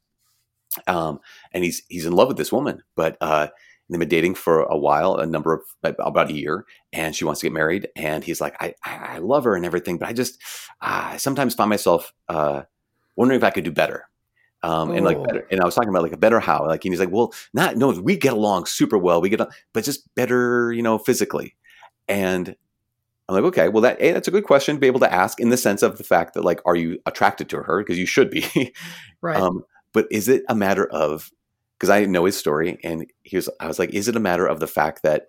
Um, 0.86 1.20
and 1.52 1.64
he's 1.64 1.82
he's 1.88 2.06
in 2.06 2.12
love 2.12 2.28
with 2.28 2.36
this 2.36 2.52
woman 2.52 2.82
but 2.94 3.16
uh, 3.20 3.48
they've 3.88 4.00
been 4.00 4.08
dating 4.08 4.34
for 4.34 4.62
a 4.62 4.76
while, 4.76 5.16
a 5.16 5.26
number 5.26 5.52
of 5.54 5.62
about 5.82 6.30
a 6.30 6.32
year, 6.32 6.64
and 6.92 7.14
she 7.14 7.24
wants 7.24 7.40
to 7.40 7.46
get 7.46 7.52
married. 7.52 7.88
And 7.96 8.24
he's 8.24 8.40
like, 8.40 8.56
I, 8.60 8.74
I 8.84 9.18
love 9.18 9.44
her 9.44 9.54
and 9.54 9.64
everything, 9.64 9.98
but 9.98 10.08
I 10.08 10.12
just 10.12 10.40
uh, 10.80 11.10
I 11.12 11.16
sometimes 11.18 11.54
find 11.54 11.70
myself 11.70 12.12
uh, 12.28 12.62
wondering 13.14 13.38
if 13.38 13.44
I 13.44 13.50
could 13.50 13.64
do 13.64 13.72
better. 13.72 14.08
Um, 14.62 14.90
and 14.90 15.04
like, 15.04 15.22
better, 15.22 15.46
and 15.50 15.60
I 15.60 15.64
was 15.64 15.74
talking 15.74 15.90
about 15.90 16.02
like 16.02 16.12
a 16.12 16.16
better 16.16 16.40
how, 16.40 16.66
like, 16.66 16.84
and 16.84 16.92
he's 16.92 16.98
like, 16.98 17.12
well, 17.12 17.32
not 17.54 17.76
no, 17.76 17.90
we 17.90 18.16
get 18.16 18.32
along 18.32 18.66
super 18.66 18.98
well, 18.98 19.20
we 19.20 19.28
get, 19.28 19.40
but 19.72 19.84
just 19.84 20.12
better, 20.14 20.72
you 20.72 20.82
know, 20.82 20.98
physically. 20.98 21.54
And 22.08 22.56
I'm 23.28 23.34
like, 23.34 23.44
okay, 23.44 23.68
well, 23.68 23.82
that, 23.82 23.98
that's 23.98 24.28
a 24.28 24.32
good 24.32 24.44
question 24.44 24.76
to 24.76 24.80
be 24.80 24.86
able 24.86 25.00
to 25.00 25.12
ask 25.12 25.40
in 25.40 25.50
the 25.50 25.56
sense 25.56 25.82
of 25.82 25.98
the 25.98 26.04
fact 26.04 26.34
that, 26.34 26.44
like, 26.44 26.60
are 26.64 26.76
you 26.76 26.98
attracted 27.06 27.48
to 27.50 27.62
her? 27.62 27.80
Because 27.80 27.98
you 27.98 28.06
should 28.06 28.30
be. 28.30 28.72
right. 29.20 29.40
Um, 29.40 29.64
but 29.92 30.06
is 30.10 30.28
it 30.28 30.42
a 30.48 30.54
matter 30.54 30.86
of, 30.86 31.30
because 31.78 31.90
I 31.90 32.00
didn't 32.00 32.12
know 32.12 32.24
his 32.24 32.36
story, 32.36 32.78
and 32.82 33.06
he 33.22 33.36
was, 33.36 33.48
I 33.60 33.66
was 33.66 33.78
like, 33.78 33.90
is 33.90 34.08
it 34.08 34.16
a 34.16 34.20
matter 34.20 34.46
of 34.46 34.60
the 34.60 34.66
fact 34.66 35.02
that 35.02 35.28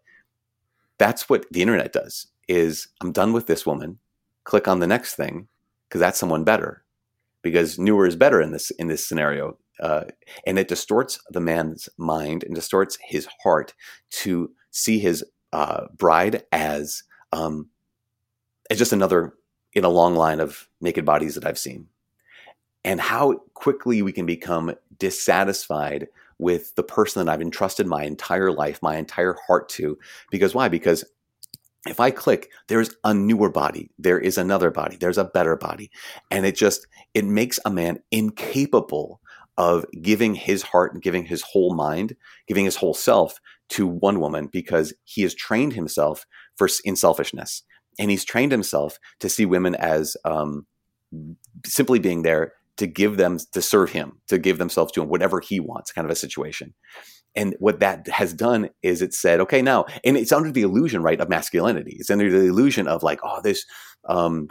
that's 0.97 1.29
what 1.29 1.45
the 1.51 1.62
internet 1.62 1.93
does? 1.93 2.27
Is 2.47 2.88
I'm 3.01 3.12
done 3.12 3.33
with 3.33 3.47
this 3.47 3.65
woman, 3.65 3.99
click 4.45 4.67
on 4.67 4.79
the 4.79 4.88
next 4.88 5.15
thing, 5.15 5.47
because 5.88 5.99
that's 5.99 6.19
someone 6.19 6.43
better, 6.43 6.83
because 7.41 7.77
newer 7.77 8.07
is 8.07 8.15
better 8.15 8.41
in 8.41 8.51
this 8.51 8.71
in 8.71 8.88
this 8.88 9.05
scenario, 9.05 9.57
uh, 9.81 10.05
and 10.45 10.57
it 10.57 10.69
distorts 10.69 11.19
the 11.29 11.41
man's 11.41 11.89
mind 11.97 12.43
and 12.43 12.55
distorts 12.55 12.97
his 13.01 13.27
heart 13.43 13.73
to 14.10 14.51
see 14.71 14.99
his 14.99 15.23
uh, 15.53 15.88
bride 15.97 16.43
as 16.51 17.03
um, 17.33 17.67
as 18.69 18.77
just 18.77 18.93
another 18.93 19.33
in 19.73 19.83
a 19.83 19.89
long 19.89 20.15
line 20.15 20.39
of 20.39 20.67
naked 20.81 21.05
bodies 21.05 21.36
that 21.36 21.45
I've 21.45 21.60
seen. 21.60 21.88
And 22.83 23.01
how 23.01 23.36
quickly 23.53 24.01
we 24.01 24.13
can 24.13 24.25
become 24.25 24.73
dissatisfied 24.97 26.07
with 26.39 26.76
the 26.76 26.84
person 26.84 27.26
that 27.26 27.32
I've 27.32 27.41
entrusted 27.41 27.88
my 27.88 28.04
entire 28.04 28.52
life, 28.52 28.82
my 28.82 28.97
entire 28.97 29.36
heart 29.47 29.69
to. 29.69 29.97
Because 30.30 30.54
why? 30.54 30.69
Because 30.69 31.04
if 31.88 32.00
I 32.00 32.12
click, 32.12 32.50
there's 32.67 32.91
a 33.04 33.13
newer 33.13 33.50
body, 33.50 33.89
there 33.97 34.19
is 34.19 34.38
another 34.38 34.71
body, 34.71 34.97
there's 34.97 35.17
a 35.17 35.23
better 35.23 35.56
body. 35.56 35.89
And 36.30 36.45
it 36.45 36.56
just, 36.56 36.86
it 37.13 37.26
makes 37.26 37.60
a 37.65 37.71
man 37.71 38.00
incapable 38.12 39.21
of 39.58 39.86
giving 40.02 40.36
his 40.36 40.62
heart 40.62 40.93
and 40.93 41.02
giving 41.02 41.26
his 41.26 41.41
whole 41.41 41.73
mind, 41.73 42.15
giving 42.47 42.65
his 42.65 42.76
whole 42.76 42.93
self 42.93 43.39
to 43.69 43.88
one 43.88 44.19
woman 44.19 44.47
because 44.47 44.93
he 45.04 45.23
has 45.23 45.34
trained 45.34 45.73
himself 45.73 46.26
for 46.56 46.69
in 46.84 46.95
selfishness 46.95 47.63
and 48.00 48.12
he's 48.12 48.23
trained 48.23 48.52
himself 48.52 49.00
to 49.19 49.30
see 49.30 49.45
women 49.45 49.76
as 49.76 50.15
um, 50.26 50.65
simply 51.65 52.00
being 52.00 52.21
there 52.21 52.54
to 52.78 52.88
give 52.88 53.18
them 53.18 53.40
to 53.52 53.62
serve 53.62 53.92
him 53.92 54.20
to 54.28 54.38
give 54.38 54.58
themselves 54.58 54.92
to 54.94 55.02
him 55.02 55.10
whatever 55.10 55.40
he 55.40 55.60
wants 55.60 55.92
kind 55.92 56.06
of 56.06 56.12
a 56.12 56.16
situation. 56.16 56.74
And 57.36 57.56
what 57.60 57.80
that 57.82 58.08
has 58.08 58.34
done 58.34 58.70
is 58.82 59.02
it 59.02 59.13
said 59.13 59.40
okay 59.42 59.62
now 59.62 59.86
and 60.04 60.18
it's 60.18 60.32
under 60.32 60.52
the 60.52 60.62
illusion 60.62 61.04
right 61.04 61.20
of 61.20 61.30
masculinity. 61.30 61.98
It's 62.00 62.10
under 62.10 62.30
the 62.30 62.48
illusion 62.48 62.88
of 62.88 63.04
like 63.04 63.20
oh 63.24 63.42
this 63.42 63.66
um, 64.06 64.50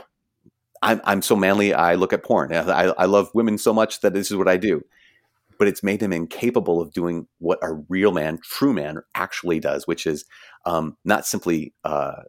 I'm, 0.82 1.00
I'm 1.04 1.22
so 1.22 1.36
manly 1.36 1.72
i 1.72 1.94
look 1.94 2.12
at 2.12 2.22
porn. 2.22 2.52
I, 2.52 2.92
I 2.98 3.06
love 3.06 3.30
women 3.34 3.58
so 3.58 3.72
much 3.72 4.00
that 4.00 4.12
this 4.12 4.30
is 4.30 4.36
what 4.36 4.48
i 4.48 4.56
do. 4.56 4.82
But 5.58 5.68
it's 5.68 5.82
made 5.82 6.02
him 6.02 6.12
incapable 6.12 6.82
of 6.82 6.92
doing 6.92 7.26
what 7.38 7.58
a 7.62 7.72
real 7.88 8.12
man, 8.12 8.38
true 8.42 8.74
man, 8.74 9.00
actually 9.14 9.58
does, 9.58 9.86
which 9.86 10.06
is 10.06 10.26
um, 10.66 10.98
not 11.02 11.26
simply 11.26 11.72
uh, 11.82 12.24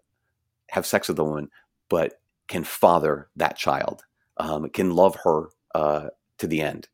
have 0.70 0.86
sex 0.86 1.10
with 1.10 1.20
a 1.20 1.26
woman, 1.26 1.50
but 1.90 2.22
can 2.48 2.64
father 2.64 3.28
that 3.36 3.58
child, 3.58 4.04
um, 4.38 4.70
can 4.70 4.92
love 4.92 5.18
her 5.24 5.50
uh, 5.78 6.10
to 6.40 6.48
the 6.48 6.62
end. 6.62 6.88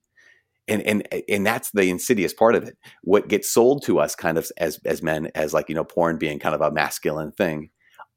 And, 0.68 0.82
and 0.84 1.08
and 1.28 1.46
that's 1.46 1.72
the 1.72 1.90
insidious 1.90 2.34
part 2.34 2.56
of 2.56 2.64
it. 2.64 2.78
What 3.04 3.28
gets 3.28 3.52
sold 3.52 3.84
to 3.86 4.00
us, 4.00 4.16
kind 4.16 4.38
of 4.38 4.50
as 4.58 4.80
as 4.86 5.02
men, 5.02 5.30
as 5.36 5.54
like 5.54 5.68
you 5.68 5.76
know, 5.76 5.84
porn 5.84 6.18
being 6.18 6.40
kind 6.40 6.56
of 6.56 6.62
a 6.62 6.72
masculine 6.72 7.34
thing, 7.34 7.70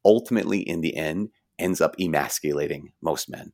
ultimately 0.05 0.61
in 0.61 0.81
the 0.81 0.96
end 0.96 1.31
ends 1.59 1.81
up 1.81 1.96
emasculating 1.98 2.92
most 3.02 3.29
men. 3.29 3.52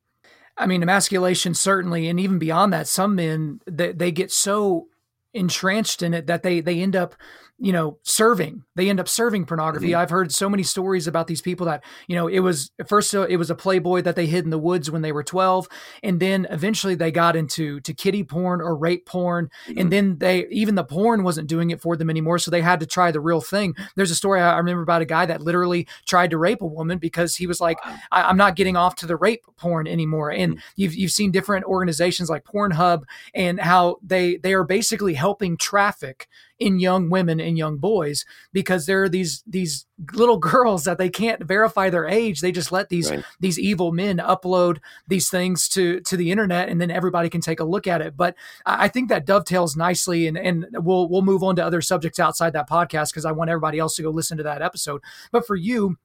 I 0.59 0.67
mean, 0.67 0.83
emasculation 0.83 1.55
certainly, 1.55 2.09
and 2.09 2.21
even 2.21 2.39
beyond 2.39 2.75
that, 2.75 2.87
some 2.87 3.15
men 3.15 3.61
they, 3.67 3.93
they 3.93 4.13
get 4.13 4.31
so 4.31 4.89
entrenched 5.33 6.03
in 6.03 6.13
it 6.13 6.27
that 6.27 6.43
they 6.43 6.61
they 6.61 6.81
end 6.81 6.95
up 6.95 7.15
you 7.63 7.73
know 7.73 7.97
serving 8.03 8.65
they 8.75 8.91
end 8.91 8.99
up 8.99 9.09
serving 9.09 9.47
pornography 9.47 9.91
mm-hmm. 9.91 10.01
i've 10.01 10.11
heard 10.11 10.33
so 10.33 10.51
many 10.51 10.65
stories 10.65 11.07
about 11.07 11.29
these 11.29 11.41
people 11.41 11.65
that 11.65 11.83
you 12.09 12.17
know 12.17 12.27
it 12.27 12.41
was 12.41 12.73
first 12.89 13.15
uh, 13.15 13.23
it 13.29 13.37
was 13.37 13.51
a 13.51 13.55
playboy 13.55 14.03
that 14.03 14.17
they 14.17 14.27
hid 14.27 14.43
in 14.45 14.51
the 14.51 14.59
woods 14.59 14.91
when 14.91 15.01
they 15.01 15.13
were 15.13 15.23
12 15.23 15.69
and 16.03 16.19
then 16.19 16.47
eventually 16.51 16.97
they 16.97 17.13
got 17.13 17.37
into 17.37 17.81
to 17.81 17.95
kiddie 17.95 18.25
porn 18.25 18.61
or 18.61 18.77
rape 18.77 19.07
porn 19.07 19.49
mm-hmm. 19.67 19.79
and 19.79 19.93
then 19.93 20.19
they 20.19 20.45
even 20.49 20.75
the 20.75 20.83
porn 20.83 21.23
wasn't 21.23 21.47
doing 21.47 21.71
it 21.71 21.81
for 21.81 21.97
them 21.97 22.11
anymore 22.11 22.37
so 22.37 22.51
they 22.51 22.61
had 22.61 22.81
to 22.81 22.87
try 22.87 23.13
the 23.13 23.21
real 23.21 23.41
thing 23.41 23.75
there's 23.95 24.11
a 24.11 24.17
story 24.17 24.41
i 24.41 24.59
remember 24.59 24.83
about 24.83 25.01
a 25.01 25.07
guy 25.07 25.25
that 25.25 25.41
literally 25.41 25.87
tried 26.05 26.31
to 26.31 26.39
rape 26.39 26.63
a 26.63 26.67
woman 26.67 26.99
because 26.99 27.37
he 27.37 27.47
was 27.47 27.61
like. 27.61 27.79
I, 28.11 28.31
am 28.31 28.37
not 28.37 28.57
getting 28.57 28.77
off 28.77 28.97
to 28.97 29.07
the 29.07 29.17
rape 29.17 29.45
porn 29.57 29.87
anymore 29.87 30.31
and 30.31 30.55
mm-hmm. 30.55 30.61
you've, 30.77 30.95
you've 30.95 31.11
seen 31.11 31.31
different 31.31 31.65
organizations 31.65 32.29
like 32.29 32.45
pornhub 32.45 33.03
and 33.35 33.61
how 33.61 33.97
they 34.03 34.37
they 34.37 34.53
are 34.53 34.65
basically 34.65 35.15
helping 35.15 35.57
traffic 35.57 36.29
in 36.63 36.79
young 36.79 37.11
women 37.11 37.41
and 37.41 37.59
young 37.59 37.77
boys 37.77 38.25
because 38.53 38.87
there 38.87 39.03
are 39.03 39.09
these 39.09 39.43
these 39.47 39.85
little 40.13 40.39
girls 40.53 40.85
that 40.85 40.97
they 40.97 41.11
can't 41.11 41.43
verify 41.43 41.91
their 41.91 42.07
age. 42.07 42.41
They 42.41 42.53
just 42.53 42.71
let 42.71 42.89
these 42.89 43.11
right. 43.11 43.25
these 43.41 43.59
evil 43.59 43.91
men 43.91 44.19
upload 44.19 44.79
these 45.09 45.29
things 45.29 45.69
to 45.71 46.01
to 46.01 46.17
the 46.17 46.31
internet 46.31 46.69
and 46.69 46.81
then 46.81 46.91
everybody 46.91 47.29
can 47.29 47.41
take 47.41 47.59
a 47.61 47.65
look 47.65 47.87
at 47.87 48.01
it. 48.01 48.17
But 48.17 48.37
i 48.65 48.89
think 48.89 49.09
that 49.09 49.27
dovetails 49.27 49.77
nicely 49.77 50.27
and 50.27 50.39
and 50.39 50.67
we'll 50.73 51.09
we'll 51.09 51.23
move 51.23 51.43
on 51.43 51.57
to 51.57 51.65
other 51.65 51.81
subjects 51.81 52.21
outside 52.21 52.53
that 52.53 52.69
podcast 52.69 53.11
because 53.11 53.25
i 53.25 53.33
want 53.33 53.51
everybody 53.51 53.79
else 53.79 53.97
to 53.97 54.03
go 54.03 54.11
listen 54.11 54.37
to 54.37 54.45
that 54.45 54.63
episode. 54.63 55.03
But 55.33 55.47
for 55.47 55.57
you 55.57 55.97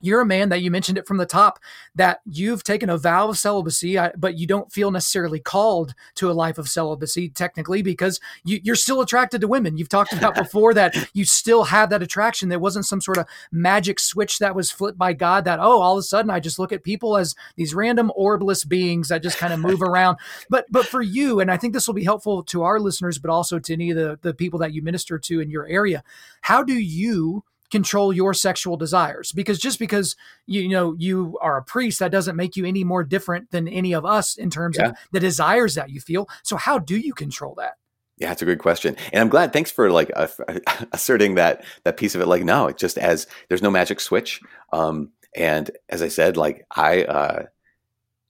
you're 0.00 0.20
a 0.20 0.26
man 0.26 0.48
that 0.50 0.62
you 0.62 0.70
mentioned 0.70 0.98
it 0.98 1.06
from 1.06 1.16
the 1.16 1.26
top 1.26 1.58
that 1.94 2.20
you've 2.24 2.64
taken 2.64 2.90
a 2.90 2.98
vow 2.98 3.28
of 3.28 3.38
celibacy, 3.38 3.98
but 4.16 4.38
you 4.38 4.46
don't 4.46 4.72
feel 4.72 4.90
necessarily 4.90 5.40
called 5.40 5.94
to 6.16 6.30
a 6.30 6.32
life 6.32 6.58
of 6.58 6.68
celibacy 6.68 7.28
technically 7.28 7.82
because 7.82 8.20
you, 8.44 8.60
are 8.72 8.76
still 8.76 9.00
attracted 9.00 9.40
to 9.40 9.48
women. 9.48 9.76
You've 9.76 9.88
talked 9.88 10.12
about 10.12 10.34
before 10.36 10.74
that 10.74 10.94
you 11.12 11.24
still 11.24 11.64
have 11.64 11.90
that 11.90 12.02
attraction. 12.02 12.48
There 12.48 12.58
wasn't 12.58 12.86
some 12.86 13.00
sort 13.00 13.18
of 13.18 13.26
magic 13.50 13.98
switch 14.00 14.38
that 14.38 14.54
was 14.54 14.70
flipped 14.70 14.98
by 14.98 15.12
God 15.12 15.44
that, 15.44 15.58
oh, 15.60 15.80
all 15.80 15.96
of 15.96 16.00
a 16.00 16.02
sudden 16.02 16.30
I 16.30 16.40
just 16.40 16.58
look 16.58 16.72
at 16.72 16.84
people 16.84 17.16
as 17.16 17.34
these 17.56 17.74
random 17.74 18.12
orbless 18.18 18.66
beings 18.66 19.08
that 19.08 19.22
just 19.22 19.38
kind 19.38 19.52
of 19.52 19.60
move 19.60 19.82
around. 19.82 20.18
But 20.50 20.66
but 20.70 20.86
for 20.86 21.02
you, 21.02 21.40
and 21.40 21.50
I 21.50 21.56
think 21.56 21.72
this 21.72 21.86
will 21.86 21.94
be 21.94 22.04
helpful 22.04 22.42
to 22.44 22.62
our 22.62 22.80
listeners, 22.80 23.18
but 23.18 23.30
also 23.30 23.58
to 23.58 23.72
any 23.72 23.90
of 23.90 23.96
the, 23.96 24.18
the 24.22 24.34
people 24.34 24.58
that 24.60 24.72
you 24.72 24.82
minister 24.82 25.18
to 25.18 25.40
in 25.40 25.50
your 25.50 25.66
area, 25.66 26.02
how 26.42 26.62
do 26.62 26.74
you 26.74 27.44
control 27.70 28.12
your 28.12 28.34
sexual 28.34 28.76
desires 28.76 29.32
because 29.32 29.58
just 29.58 29.78
because 29.78 30.16
you, 30.46 30.62
you, 30.62 30.68
know 30.68 30.94
you 30.98 31.38
are 31.40 31.56
a 31.56 31.62
priest 31.62 31.98
that 31.98 32.10
doesn't 32.10 32.36
make 32.36 32.56
you 32.56 32.64
any 32.64 32.84
more 32.84 33.04
different 33.04 33.50
than 33.50 33.68
any 33.68 33.92
of 33.92 34.04
us 34.04 34.36
in 34.36 34.50
terms 34.50 34.76
yeah. 34.78 34.90
of 34.90 34.96
the 35.12 35.20
desires 35.20 35.74
that 35.74 35.90
you 35.90 36.00
feel 36.00 36.28
so 36.42 36.56
how 36.56 36.78
do 36.78 36.96
you 36.96 37.12
control 37.12 37.54
that 37.56 37.74
yeah, 38.18 38.32
it's 38.32 38.40
a 38.40 38.46
good 38.46 38.60
question, 38.60 38.96
and 39.12 39.20
I'm 39.20 39.28
glad. 39.28 39.52
Thanks 39.52 39.70
for 39.70 39.90
like 39.90 40.10
uh, 40.16 40.28
asserting 40.92 41.34
that 41.34 41.64
that 41.84 41.98
piece 41.98 42.14
of 42.14 42.22
it. 42.22 42.26
Like, 42.26 42.44
no, 42.44 42.68
it 42.68 42.78
just 42.78 42.96
as 42.96 43.26
there's 43.48 43.62
no 43.62 43.70
magic 43.70 44.00
switch. 44.00 44.40
Um, 44.72 45.10
and 45.34 45.70
as 45.90 46.00
I 46.00 46.08
said, 46.08 46.38
like 46.38 46.66
I 46.74 47.04
uh, 47.04 47.42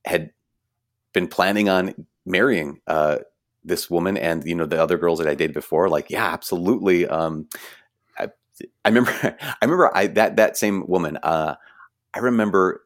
had 0.05 0.33
been 1.13 1.29
planning 1.29 1.69
on 1.69 2.07
marrying 2.25 2.81
uh, 2.89 3.19
this 3.65 3.89
woman, 3.89 4.17
and 4.17 4.45
you 4.45 4.57
know 4.57 4.67
the 4.67 4.83
other 4.83 4.99
girls 4.99 5.21
that 5.21 5.29
I 5.29 5.37
dated 5.37 5.55
before. 5.55 5.89
Like, 5.89 6.11
yeah, 6.11 6.27
absolutely. 6.27 7.07
Um, 7.07 7.49
I 8.85 8.89
remember, 8.89 9.13
I 9.41 9.65
remember 9.65 9.97
I, 9.97 10.07
that 10.09 10.37
that 10.37 10.57
same 10.57 10.87
woman. 10.87 11.19
Uh, 11.23 11.57
I 12.15 12.19
remember 12.19 12.83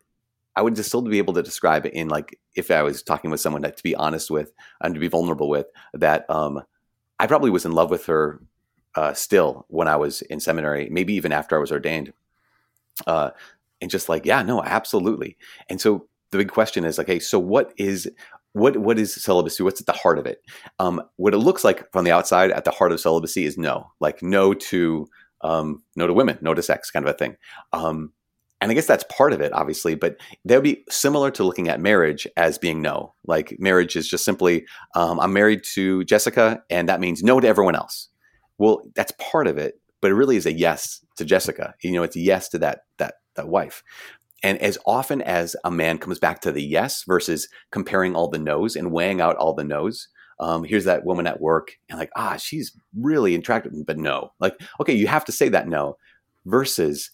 I 0.57 0.63
would 0.63 0.75
just 0.75 0.89
still 0.89 1.03
be 1.03 1.19
able 1.19 1.35
to 1.35 1.43
describe 1.43 1.87
in 1.87 2.09
like 2.09 2.39
if 2.55 2.71
I 2.71 2.83
was 2.83 3.03
talking 3.03 3.31
with 3.31 3.41
someone 3.41 3.63
that 3.63 3.77
to 3.77 3.83
be 3.83 3.95
honest 3.95 4.31
with 4.31 4.53
and 4.81 4.95
to 4.95 5.01
be 5.01 5.09
vulnerable 5.09 5.49
with 5.49 5.67
that. 5.95 6.29
Um, 6.29 6.63
I 7.19 7.27
probably 7.27 7.51
was 7.51 7.65
in 7.65 7.73
love 7.73 7.91
with 7.91 8.07
her 8.07 8.41
uh, 8.95 9.13
still 9.13 9.67
when 9.69 9.89
I 9.89 9.97
was 9.97 10.23
in 10.23 10.41
seminary, 10.41 10.89
maybe 10.91 11.15
even 11.15 11.33
after 11.33 11.57
I 11.57 11.61
was 11.61 11.71
ordained. 11.71 12.13
Uh, 13.07 13.31
and 13.81 13.91
just 13.91 14.09
like, 14.09 14.27
yeah, 14.27 14.43
no, 14.43 14.63
absolutely. 14.63 15.37
And 15.69 15.81
so 15.81 16.07
the 16.31 16.39
big 16.39 16.51
question 16.51 16.85
is 16.85 16.99
like, 16.99 17.07
hey, 17.07 17.19
so 17.19 17.39
what 17.39 17.73
is 17.77 18.11
what 18.53 18.77
what 18.77 18.99
is 18.99 19.15
celibacy? 19.15 19.63
What's 19.63 19.81
at 19.81 19.87
the 19.87 19.93
heart 19.93 20.19
of 20.19 20.27
it? 20.27 20.43
Um, 20.79 21.03
what 21.17 21.35
it 21.35 21.39
looks 21.39 21.65
like 21.65 21.91
from 21.93 22.05
the 22.05 22.11
outside 22.11 22.51
at 22.51 22.65
the 22.65 22.71
heart 22.71 22.93
of 22.93 23.01
celibacy 23.01 23.45
is 23.45 23.57
no, 23.57 23.91
like 24.01 24.23
no 24.23 24.55
to 24.55 25.09
um, 25.43 25.83
no 25.97 26.07
to 26.07 26.13
women, 26.13 26.39
no 26.41 26.55
to 26.55 26.63
sex, 26.63 26.91
kind 26.91 27.07
of 27.07 27.15
a 27.15 27.19
thing. 27.19 27.37
Um, 27.73 28.13
and 28.61 28.71
I 28.71 28.75
guess 28.75 28.87
that's 28.87 29.05
part 29.05 29.33
of 29.33 29.41
it, 29.41 29.53
obviously, 29.55 29.95
but 29.95 30.17
that 30.45 30.57
would 30.57 30.65
be 30.65 30.85
similar 30.91 31.31
to 31.31 31.45
looking 31.45 31.69
at 31.69 31.81
marriage 31.81 32.27
as 32.37 32.59
being 32.59 32.83
no. 32.83 33.15
Like 33.27 33.57
marriage 33.59 33.97
is 33.97 34.07
just 34.07 34.25
simply, 34.25 34.67
um, 34.95 35.19
I'm 35.19 35.33
married 35.33 35.65
to 35.75 36.05
Jessica, 36.05 36.63
and 36.69 36.89
that 36.89 37.01
means 37.01 37.23
no 37.23 37.41
to 37.41 37.49
everyone 37.49 37.75
else. 37.75 38.09
Well, 38.59 38.83
that's 38.95 39.13
part 39.19 39.47
of 39.47 39.57
it, 39.57 39.81
but 40.03 40.11
it 40.11 40.15
really 40.15 40.37
is 40.37 40.45
a 40.45 40.53
yes 40.53 41.03
to 41.17 41.25
Jessica. 41.25 41.75
You 41.83 41.93
know, 41.93 42.03
it's 42.03 42.17
a 42.17 42.21
yes 42.21 42.49
to 42.51 42.59
that 42.59 42.81
that 42.99 43.15
that 43.37 43.49
wife. 43.49 43.83
And 44.43 44.59
as 44.59 44.79
often 44.87 45.23
as 45.23 45.57
a 45.65 45.71
man 45.71 45.99
comes 45.99 46.19
back 46.19 46.41
to 46.43 46.53
the 46.53 46.63
yes 46.63 47.05
versus 47.07 47.49
comparing 47.71 48.15
all 48.15 48.29
the 48.29 48.39
no's 48.39 48.77
and 48.77 48.93
weighing 48.93 49.21
out 49.21 49.37
all 49.37 49.55
the 49.55 49.65
no's, 49.65 50.09
um, 50.41 50.65
here's 50.65 50.87
that 50.87 51.05
woman 51.05 51.27
at 51.27 51.41
work 51.41 51.77
and 51.89 51.99
like 51.99 52.11
ah 52.17 52.37
she's 52.37 52.77
really 52.99 53.35
attractive 53.35 53.73
but 53.87 53.99
no 53.99 54.33
like 54.41 54.59
okay 54.81 54.93
you 54.93 55.07
have 55.07 55.25
to 55.25 55.33
say 55.33 55.49
that 55.49 55.69
no 55.69 55.97
versus 56.47 57.11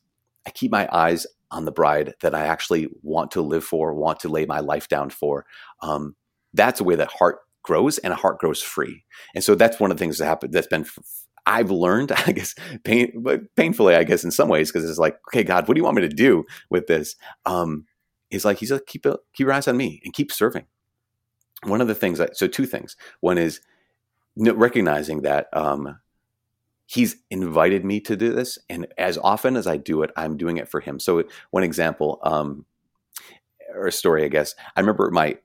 i 0.47 0.51
keep 0.51 0.71
my 0.71 0.89
eyes 0.93 1.27
on 1.51 1.65
the 1.65 1.73
bride 1.73 2.15
that 2.23 2.35
i 2.35 2.47
actually 2.47 2.89
want 3.03 3.31
to 3.31 3.43
live 3.43 3.65
for 3.65 3.93
want 3.93 4.21
to 4.21 4.29
lay 4.29 4.47
my 4.47 4.61
life 4.61 4.89
down 4.89 5.11
for 5.11 5.45
um, 5.83 6.17
that's 6.55 6.81
a 6.81 6.85
way 6.85 6.95
that 6.95 7.11
heart 7.11 7.41
grows 7.63 7.99
and 7.99 8.13
a 8.13 8.17
heart 8.17 8.39
grows 8.39 8.63
free 8.63 9.05
and 9.35 9.45
so 9.45 9.55
that's 9.55 9.79
one 9.79 9.91
of 9.91 9.97
the 9.97 10.03
things 10.03 10.19
that 10.19 10.27
happened 10.27 10.53
that's 10.53 10.69
been 10.69 10.87
I've 11.49 11.71
learned, 11.71 12.13
I 12.27 12.33
guess, 12.33 12.55
pain, 12.85 13.25
painfully, 13.57 13.95
I 13.95 14.05
guess, 14.05 14.25
in 14.25 14.31
some 14.33 14.49
ways, 14.49 14.71
because 14.71 14.89
it's 14.89 14.99
like, 14.99 15.17
okay, 15.29 15.45
God, 15.45 15.67
what 15.67 15.75
do 15.75 15.79
you 15.79 15.85
want 15.85 15.97
me 15.97 16.03
to 16.03 16.09
do 16.09 16.45
with 16.71 16.89
this? 16.89 17.15
Um, 17.47 17.87
he's 18.31 18.45
like, 18.45 18.59
he's 18.59 18.73
like, 18.73 18.87
keep, 18.87 19.05
keep 19.05 19.15
your 19.39 19.53
eyes 19.53 19.69
on 19.69 19.77
me 19.77 20.01
and 20.05 20.13
keep 20.13 20.33
serving. 20.33 20.67
One 21.67 21.81
of 21.81 21.89
the 21.89 21.95
things, 21.95 22.21
so 22.33 22.47
two 22.47 22.67
things. 22.67 22.97
One 23.21 23.39
is 23.39 23.61
recognizing 24.37 25.23
that 25.23 25.49
um, 25.53 25.99
he's 26.87 27.17
invited 27.31 27.85
me 27.85 28.01
to 28.01 28.17
do 28.17 28.33
this, 28.33 28.59
and 28.69 28.87
as 28.99 29.19
often 29.19 29.57
as 29.57 29.67
I 29.67 29.77
do 29.77 30.03
it, 30.03 30.11
I'm 30.17 30.37
doing 30.37 30.57
it 30.59 30.69
for 30.69 30.81
him. 30.81 31.01
So 31.01 31.25
one 31.51 31.65
example, 31.65 32.21
um, 32.23 32.65
or 33.75 33.89
a 33.89 33.93
story, 33.93 34.25
I 34.25 34.29
guess. 34.29 34.55
I 34.77 34.81
remember 34.81 35.11
my 35.11 35.39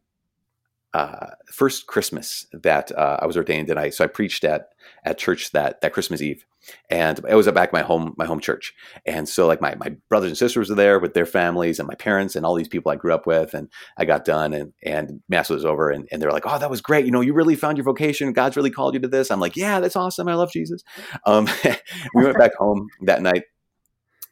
uh, 0.93 1.27
first 1.45 1.87
Christmas 1.87 2.45
that 2.51 2.91
uh, 2.97 3.17
I 3.21 3.25
was 3.25 3.37
ordained, 3.37 3.69
and 3.69 3.79
I 3.79 3.89
so 3.89 4.03
I 4.03 4.07
preached 4.07 4.43
at 4.43 4.69
at 5.05 5.17
church 5.17 5.51
that 5.51 5.81
that 5.81 5.93
Christmas 5.93 6.21
Eve, 6.21 6.45
and 6.89 7.19
it 7.29 7.35
was 7.35 7.47
at 7.47 7.53
back 7.53 7.71
my 7.71 7.81
home 7.81 8.13
my 8.17 8.25
home 8.25 8.41
church, 8.41 8.73
and 9.05 9.27
so 9.27 9.47
like 9.47 9.61
my 9.61 9.75
my 9.75 9.95
brothers 10.09 10.31
and 10.31 10.37
sisters 10.37 10.69
were 10.69 10.75
there 10.75 10.99
with 10.99 11.13
their 11.13 11.25
families, 11.25 11.79
and 11.79 11.87
my 11.87 11.95
parents 11.95 12.35
and 12.35 12.45
all 12.45 12.55
these 12.55 12.67
people 12.67 12.91
I 12.91 12.97
grew 12.97 13.13
up 13.13 13.25
with, 13.25 13.53
and 13.53 13.69
I 13.97 14.03
got 14.03 14.25
done, 14.25 14.53
and 14.53 14.73
and 14.83 15.21
mass 15.29 15.49
was 15.49 15.63
over, 15.63 15.89
and 15.89 16.07
and 16.11 16.21
they're 16.21 16.31
like, 16.31 16.45
oh, 16.45 16.59
that 16.59 16.69
was 16.69 16.81
great, 16.81 17.05
you 17.05 17.11
know, 17.11 17.21
you 17.21 17.33
really 17.33 17.55
found 17.55 17.77
your 17.77 17.85
vocation, 17.85 18.33
God's 18.33 18.57
really 18.57 18.71
called 18.71 18.93
you 18.93 18.99
to 18.99 19.07
this. 19.07 19.31
I'm 19.31 19.39
like, 19.39 19.55
yeah, 19.55 19.79
that's 19.79 19.95
awesome, 19.95 20.27
I 20.27 20.35
love 20.35 20.51
Jesus. 20.51 20.83
Um, 21.25 21.47
we 22.15 22.23
went 22.23 22.37
back 22.37 22.55
home 22.55 22.87
that 23.03 23.21
night 23.21 23.43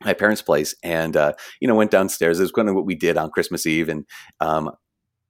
my 0.04 0.14
parents' 0.14 0.42
place, 0.42 0.76
and 0.84 1.16
uh, 1.16 1.34
you 1.60 1.68
know 1.68 1.76
went 1.76 1.92
downstairs. 1.92 2.40
It 2.40 2.44
was 2.44 2.52
kind 2.52 2.70
of 2.70 2.76
what 2.76 2.86
we 2.86 2.96
did 2.96 3.18
on 3.18 3.32
Christmas 3.32 3.66
Eve, 3.66 3.90
and 3.90 4.06
um, 4.40 4.72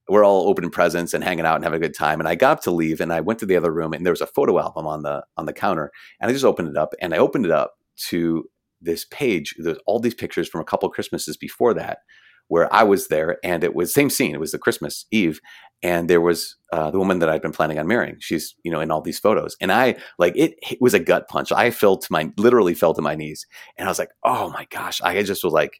we're 0.09 0.25
all 0.25 0.47
opening 0.47 0.71
presents 0.71 1.13
and 1.13 1.23
hanging 1.23 1.45
out 1.45 1.55
and 1.55 1.63
having 1.63 1.77
a 1.77 1.85
good 1.85 1.95
time. 1.95 2.19
And 2.19 2.27
I 2.27 2.35
got 2.35 2.57
up 2.57 2.63
to 2.63 2.71
leave, 2.71 3.01
and 3.01 3.13
I 3.13 3.21
went 3.21 3.39
to 3.39 3.45
the 3.45 3.55
other 3.55 3.71
room, 3.71 3.93
and 3.93 4.05
there 4.05 4.13
was 4.13 4.21
a 4.21 4.27
photo 4.27 4.59
album 4.59 4.87
on 4.87 5.03
the 5.03 5.23
on 5.37 5.45
the 5.45 5.53
counter, 5.53 5.91
and 6.19 6.29
I 6.29 6.33
just 6.33 6.45
opened 6.45 6.69
it 6.69 6.77
up, 6.77 6.93
and 7.01 7.13
I 7.13 7.17
opened 7.17 7.45
it 7.45 7.51
up 7.51 7.75
to 8.07 8.45
this 8.81 9.05
page. 9.05 9.55
There's 9.57 9.77
all 9.85 9.99
these 9.99 10.13
pictures 10.13 10.47
from 10.47 10.61
a 10.61 10.65
couple 10.65 10.89
Christmases 10.89 11.37
before 11.37 11.73
that, 11.75 11.99
where 12.47 12.73
I 12.73 12.83
was 12.83 13.07
there, 13.07 13.37
and 13.43 13.63
it 13.63 13.75
was 13.75 13.93
same 13.93 14.09
scene. 14.09 14.33
It 14.33 14.39
was 14.39 14.51
the 14.51 14.59
Christmas 14.59 15.05
Eve, 15.11 15.39
and 15.81 16.09
there 16.09 16.21
was 16.21 16.55
uh, 16.73 16.91
the 16.91 16.99
woman 16.99 17.19
that 17.19 17.29
I'd 17.29 17.41
been 17.41 17.51
planning 17.51 17.79
on 17.79 17.87
marrying. 17.87 18.17
She's 18.19 18.55
you 18.63 18.71
know 18.71 18.81
in 18.81 18.91
all 18.91 19.01
these 19.01 19.19
photos, 19.19 19.55
and 19.61 19.71
I 19.71 19.95
like 20.17 20.35
it, 20.35 20.55
it, 20.69 20.81
was 20.81 20.93
a 20.93 20.99
gut 20.99 21.27
punch. 21.27 21.51
I 21.51 21.71
fell 21.71 21.97
to 21.97 22.07
my 22.11 22.31
literally 22.37 22.73
fell 22.73 22.93
to 22.93 23.01
my 23.01 23.15
knees, 23.15 23.45
and 23.77 23.87
I 23.87 23.91
was 23.91 23.99
like, 23.99 24.11
oh 24.23 24.49
my 24.49 24.65
gosh! 24.69 25.01
I 25.01 25.21
just 25.23 25.43
was 25.43 25.53
like, 25.53 25.79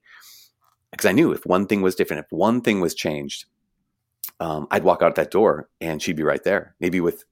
because 0.91 1.05
I 1.05 1.11
knew 1.11 1.31
if 1.31 1.45
one 1.45 1.67
thing 1.67 1.81
was 1.81 1.95
different, 1.95 2.25
if 2.25 2.31
one 2.31 2.61
thing 2.61 2.81
was 2.81 2.95
changed, 2.95 3.45
um, 4.39 4.67
I'd 4.71 4.84
walk 4.84 5.02
out 5.02 5.15
that 5.15 5.32
door, 5.32 5.69
and 5.82 6.02
she'd 6.02 6.15
be 6.15 6.23
right 6.23 6.43
there, 6.43 6.75
maybe 6.80 7.02
with 7.02 7.25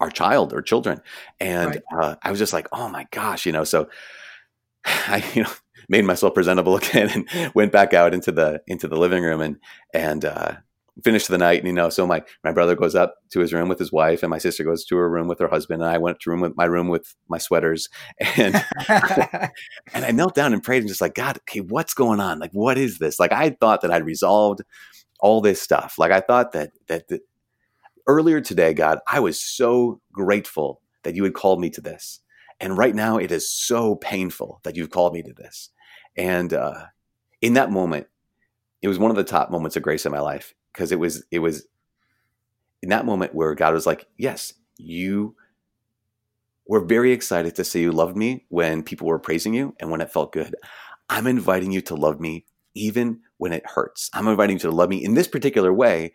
our 0.00 0.10
child 0.10 0.52
or 0.52 0.62
children, 0.62 1.00
and 1.38 1.70
right. 1.70 1.82
uh, 2.02 2.16
I 2.22 2.30
was 2.30 2.38
just 2.38 2.52
like, 2.52 2.68
oh 2.72 2.88
my 2.88 3.06
gosh, 3.10 3.46
you 3.46 3.52
know. 3.52 3.64
So 3.64 3.88
I 4.84 5.24
you 5.34 5.44
know 5.44 5.50
made 5.88 6.04
myself 6.04 6.34
presentable 6.34 6.76
again 6.82 7.26
and 7.30 7.54
went 7.54 7.72
back 7.72 7.94
out 7.94 8.14
into 8.14 8.32
the 8.32 8.62
into 8.66 8.88
the 8.88 8.96
living 8.96 9.22
room 9.22 9.40
and 9.40 9.58
and 9.94 10.24
uh, 10.24 10.54
finished 11.02 11.28
the 11.28 11.38
night. 11.38 11.58
And, 11.58 11.66
you 11.66 11.72
know, 11.72 11.88
so 11.88 12.06
my 12.06 12.22
my 12.44 12.52
brother 12.52 12.74
goes 12.74 12.94
up 12.94 13.16
to 13.30 13.40
his 13.40 13.52
room 13.52 13.68
with 13.68 13.78
his 13.78 13.92
wife, 13.92 14.22
and 14.22 14.30
my 14.30 14.38
sister 14.38 14.64
goes 14.64 14.84
to 14.86 14.96
her 14.96 15.08
room 15.08 15.28
with 15.28 15.38
her 15.38 15.48
husband, 15.48 15.82
and 15.82 15.90
I 15.90 15.98
went 15.98 16.20
to 16.20 16.30
room 16.30 16.40
with 16.40 16.56
my 16.56 16.64
room 16.64 16.88
with 16.88 17.14
my 17.28 17.38
sweaters, 17.38 17.88
and 18.36 18.64
and 18.88 20.04
I 20.04 20.10
knelt 20.10 20.34
down 20.34 20.52
and 20.52 20.62
prayed 20.62 20.82
and 20.82 20.88
just 20.88 21.00
like 21.00 21.14
God, 21.14 21.38
okay, 21.38 21.60
what's 21.60 21.94
going 21.94 22.20
on? 22.20 22.38
Like, 22.38 22.52
what 22.52 22.78
is 22.78 22.98
this? 22.98 23.18
Like, 23.18 23.32
I 23.32 23.50
thought 23.50 23.82
that 23.82 23.92
I'd 23.92 24.04
resolved 24.04 24.62
all 25.22 25.40
this 25.40 25.62
stuff. 25.62 25.98
Like, 25.98 26.12
I 26.12 26.20
thought 26.20 26.52
that 26.52 26.72
that, 26.88 27.08
earlier 28.06 28.40
today, 28.40 28.74
God, 28.74 28.98
I 29.08 29.20
was 29.20 29.40
so 29.40 30.00
grateful 30.12 30.82
that 31.04 31.14
you 31.14 31.24
had 31.24 31.34
called 31.34 31.60
me 31.60 31.70
to 31.70 31.80
this. 31.80 32.20
And 32.60 32.76
right 32.76 32.94
now, 32.94 33.16
it 33.16 33.32
is 33.32 33.50
so 33.50 33.96
painful 33.96 34.60
that 34.64 34.76
you've 34.76 34.90
called 34.90 35.14
me 35.14 35.22
to 35.22 35.32
this. 35.32 35.70
And 36.16 36.52
uh, 36.52 36.86
in 37.40 37.54
that 37.54 37.72
moment, 37.72 38.06
it 38.82 38.88
was 38.88 38.98
one 38.98 39.10
of 39.10 39.16
the 39.16 39.24
top 39.24 39.50
moments 39.50 39.76
of 39.76 39.82
grace 39.82 40.04
in 40.04 40.12
my 40.12 40.20
life 40.20 40.54
because 40.72 40.92
it 40.92 40.98
was 40.98 41.24
it 41.30 41.38
was 41.38 41.66
in 42.82 42.90
that 42.90 43.06
moment 43.06 43.34
where 43.34 43.54
God 43.54 43.74
was 43.74 43.86
like, 43.86 44.06
"Yes, 44.18 44.52
you 44.76 45.36
were 46.66 46.84
very 46.84 47.12
excited 47.12 47.54
to 47.56 47.64
say 47.64 47.80
you 47.80 47.92
loved 47.92 48.16
me 48.16 48.44
when 48.48 48.82
people 48.82 49.06
were 49.06 49.18
praising 49.18 49.54
you 49.54 49.74
and 49.80 49.90
when 49.90 50.00
it 50.00 50.12
felt 50.12 50.32
good. 50.32 50.54
I'm 51.08 51.26
inviting 51.26 51.72
you 51.72 51.80
to 51.82 51.94
love 51.94 52.20
me 52.20 52.46
even 52.74 53.20
when 53.42 53.52
it 53.52 53.66
hurts. 53.66 54.08
I'm 54.14 54.28
inviting 54.28 54.54
you 54.54 54.60
to 54.60 54.70
love 54.70 54.88
me 54.88 55.04
in 55.04 55.14
this 55.14 55.26
particular 55.26 55.72
way, 55.72 56.12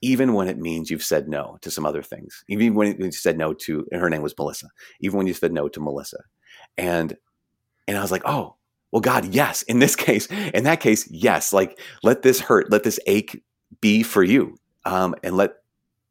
even 0.00 0.32
when 0.32 0.48
it 0.48 0.56
means 0.56 0.90
you've 0.90 1.04
said 1.04 1.28
no 1.28 1.58
to 1.60 1.70
some 1.70 1.84
other 1.84 2.02
things. 2.02 2.42
Even 2.48 2.72
when 2.72 2.98
you 2.98 3.12
said 3.12 3.36
no 3.36 3.52
to, 3.52 3.86
her 3.92 4.08
name 4.08 4.22
was 4.22 4.34
Melissa. 4.38 4.70
Even 5.02 5.18
when 5.18 5.26
you 5.26 5.34
said 5.34 5.52
no 5.52 5.68
to 5.68 5.78
Melissa, 5.78 6.22
and 6.78 7.18
and 7.86 7.98
I 7.98 8.00
was 8.00 8.10
like, 8.10 8.22
oh, 8.24 8.56
well, 8.92 9.02
God, 9.02 9.26
yes. 9.26 9.60
In 9.62 9.78
this 9.78 9.94
case, 10.08 10.24
in 10.54 10.64
that 10.64 10.80
case, 10.80 11.06
yes. 11.10 11.52
Like, 11.52 11.78
let 12.02 12.22
this 12.22 12.40
hurt, 12.40 12.70
let 12.70 12.82
this 12.82 12.98
ache 13.06 13.42
be 13.82 14.02
for 14.02 14.22
you, 14.22 14.56
um, 14.86 15.14
and 15.22 15.36
let 15.36 15.56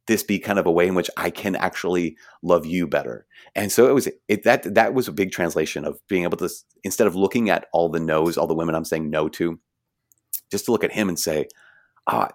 this 0.06 0.22
be 0.22 0.38
kind 0.38 0.60
of 0.60 0.68
a 0.68 0.72
way 0.72 0.88
in 0.88 0.94
which 0.94 1.10
I 1.18 1.32
can 1.32 1.56
actually 1.56 2.16
love 2.44 2.68
you 2.68 2.86
better. 2.86 3.26
And 3.56 3.72
so 3.72 3.90
it 3.90 3.96
was 3.96 4.08
it, 4.28 4.44
that 4.44 4.76
that 4.76 4.94
was 4.94 5.08
a 5.08 5.14
big 5.14 5.32
translation 5.32 5.84
of 5.84 6.00
being 6.08 6.26
able 6.26 6.38
to 6.38 6.50
instead 6.84 7.08
of 7.08 7.16
looking 7.16 7.50
at 7.50 7.66
all 7.74 7.90
the 7.90 8.00
no's, 8.00 8.38
all 8.38 8.46
the 8.46 8.54
women 8.54 8.76
I'm 8.76 8.86
saying 8.86 9.10
no 9.10 9.30
to, 9.30 9.60
just 10.52 10.66
to 10.66 10.72
look 10.72 10.84
at 10.84 10.92
him 10.92 11.10
and 11.10 11.20
say, 11.20 11.48
ah, 12.08 12.30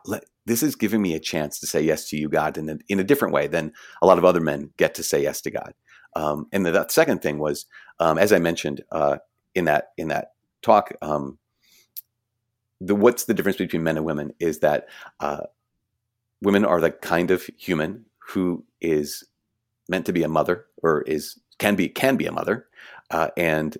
this 0.46 0.62
is 0.62 0.77
giving 0.77 1.03
me 1.03 1.14
a 1.14 1.20
chance 1.20 1.59
to 1.59 1.66
say 1.66 1.81
yes 1.81 2.09
to 2.09 2.16
you, 2.16 2.29
God, 2.29 2.59
in 2.59 2.68
a, 2.68 2.79
in 2.88 3.00
a 3.00 3.05
different 3.05 3.35
way 3.35 3.46
than 3.46 3.72
a 4.03 4.07
lot 4.07 4.18
of 4.18 4.24
other 4.24 4.40
men 4.40 4.70
get 4.77 4.94
to 4.94 5.03
say 5.03 5.22
yes 5.22 5.40
to 5.42 5.50
God. 5.50 5.74
Um, 6.16 6.46
and 6.53 6.64
the, 6.64 6.70
the, 6.70 6.87
second 6.88 7.22
thing 7.22 7.38
was, 7.38 7.66
um, 7.98 8.18
as 8.18 8.33
I 8.33 8.38
mentioned 8.38 8.83
uh, 8.92 9.18
in 9.55 9.64
that 9.64 9.88
in 9.96 10.09
that 10.09 10.33
talk, 10.62 10.92
um, 11.03 11.38
the 12.81 12.94
what's 12.94 13.24
the 13.24 13.35
difference 13.35 13.59
between 13.59 13.83
men 13.83 13.96
and 13.96 14.07
women 14.07 14.33
is 14.38 14.61
that 14.61 14.87
uh, 15.20 15.42
women 16.40 16.64
are 16.64 16.81
the 16.81 16.90
kind 16.92 17.31
of 17.31 17.48
human 17.57 18.05
who 18.18 18.64
is 18.81 19.24
meant 19.88 20.07
to 20.07 20.12
be 20.12 20.22
a 20.22 20.29
mother 20.29 20.66
or 20.83 21.03
is 21.03 21.40
can 21.59 21.74
be 21.74 21.88
can 21.88 22.16
be 22.16 22.27
a 22.27 22.33
mother, 22.33 22.66
uh, 23.11 23.31
and 23.37 23.77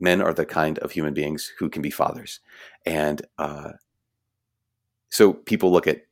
men 0.00 0.20
are 0.20 0.34
the 0.34 0.46
kind 0.46 0.78
of 0.80 0.92
human 0.92 1.14
beings 1.14 1.52
who 1.58 1.68
can 1.68 1.82
be 1.82 1.90
fathers, 1.90 2.40
and 2.84 3.22
uh, 3.38 3.72
so 5.10 5.32
people 5.32 5.72
look 5.72 5.86
at 5.86 6.02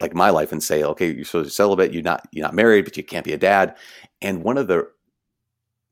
like 0.00 0.14
my 0.14 0.30
life 0.30 0.52
and 0.52 0.62
say, 0.62 0.82
okay, 0.84 1.12
you're 1.12 1.24
supposed 1.24 1.48
to 1.48 1.54
celibate, 1.54 1.92
you're 1.92 2.02
not 2.02 2.26
you're 2.32 2.44
not 2.44 2.54
married, 2.54 2.84
but 2.84 2.96
you 2.96 3.02
can't 3.02 3.24
be 3.24 3.32
a 3.32 3.38
dad. 3.38 3.76
And 4.22 4.42
one 4.42 4.58
of 4.58 4.68
the 4.68 4.88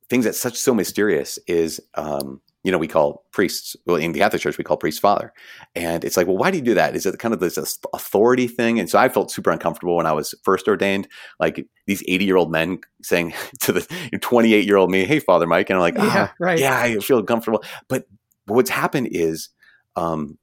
things 0.08 0.24
that's 0.24 0.40
such 0.40 0.56
so 0.56 0.72
mysterious 0.72 1.38
is 1.46 1.80
um, 1.94 2.40
you 2.66 2.72
know, 2.72 2.78
we 2.78 2.88
call 2.88 3.24
priests, 3.30 3.76
well, 3.86 3.94
in 3.94 4.10
the 4.10 4.18
Catholic 4.18 4.42
Church, 4.42 4.58
we 4.58 4.64
call 4.64 4.76
priest 4.76 5.00
father. 5.00 5.32
And 5.76 6.04
it's 6.04 6.16
like, 6.16 6.26
well, 6.26 6.36
why 6.36 6.50
do 6.50 6.56
you 6.56 6.64
do 6.64 6.74
that? 6.74 6.96
Is 6.96 7.06
it 7.06 7.16
kind 7.16 7.32
of 7.32 7.38
this 7.38 7.56
authority 7.94 8.48
thing? 8.48 8.80
And 8.80 8.90
so 8.90 8.98
I 8.98 9.08
felt 9.08 9.30
super 9.30 9.52
uncomfortable 9.52 9.94
when 9.96 10.04
I 10.04 10.12
was 10.12 10.34
first 10.42 10.66
ordained, 10.66 11.06
like 11.38 11.64
these 11.86 12.02
80 12.08 12.24
year 12.24 12.36
old 12.36 12.50
men 12.50 12.80
saying 13.04 13.34
to 13.60 13.72
the 13.72 14.18
28 14.20 14.66
year 14.66 14.78
old 14.78 14.90
me, 14.90 15.04
hey, 15.04 15.20
Father 15.20 15.46
Mike. 15.46 15.70
And 15.70 15.76
I'm 15.76 15.80
like, 15.80 15.94
yeah, 15.96 16.30
right. 16.40 16.58
Yeah, 16.58 16.76
I 16.76 16.98
feel 16.98 17.22
comfortable. 17.22 17.62
But 17.86 18.08
what's 18.46 18.70
happened 18.70 19.10
is, 19.12 19.50
um, 19.94 20.36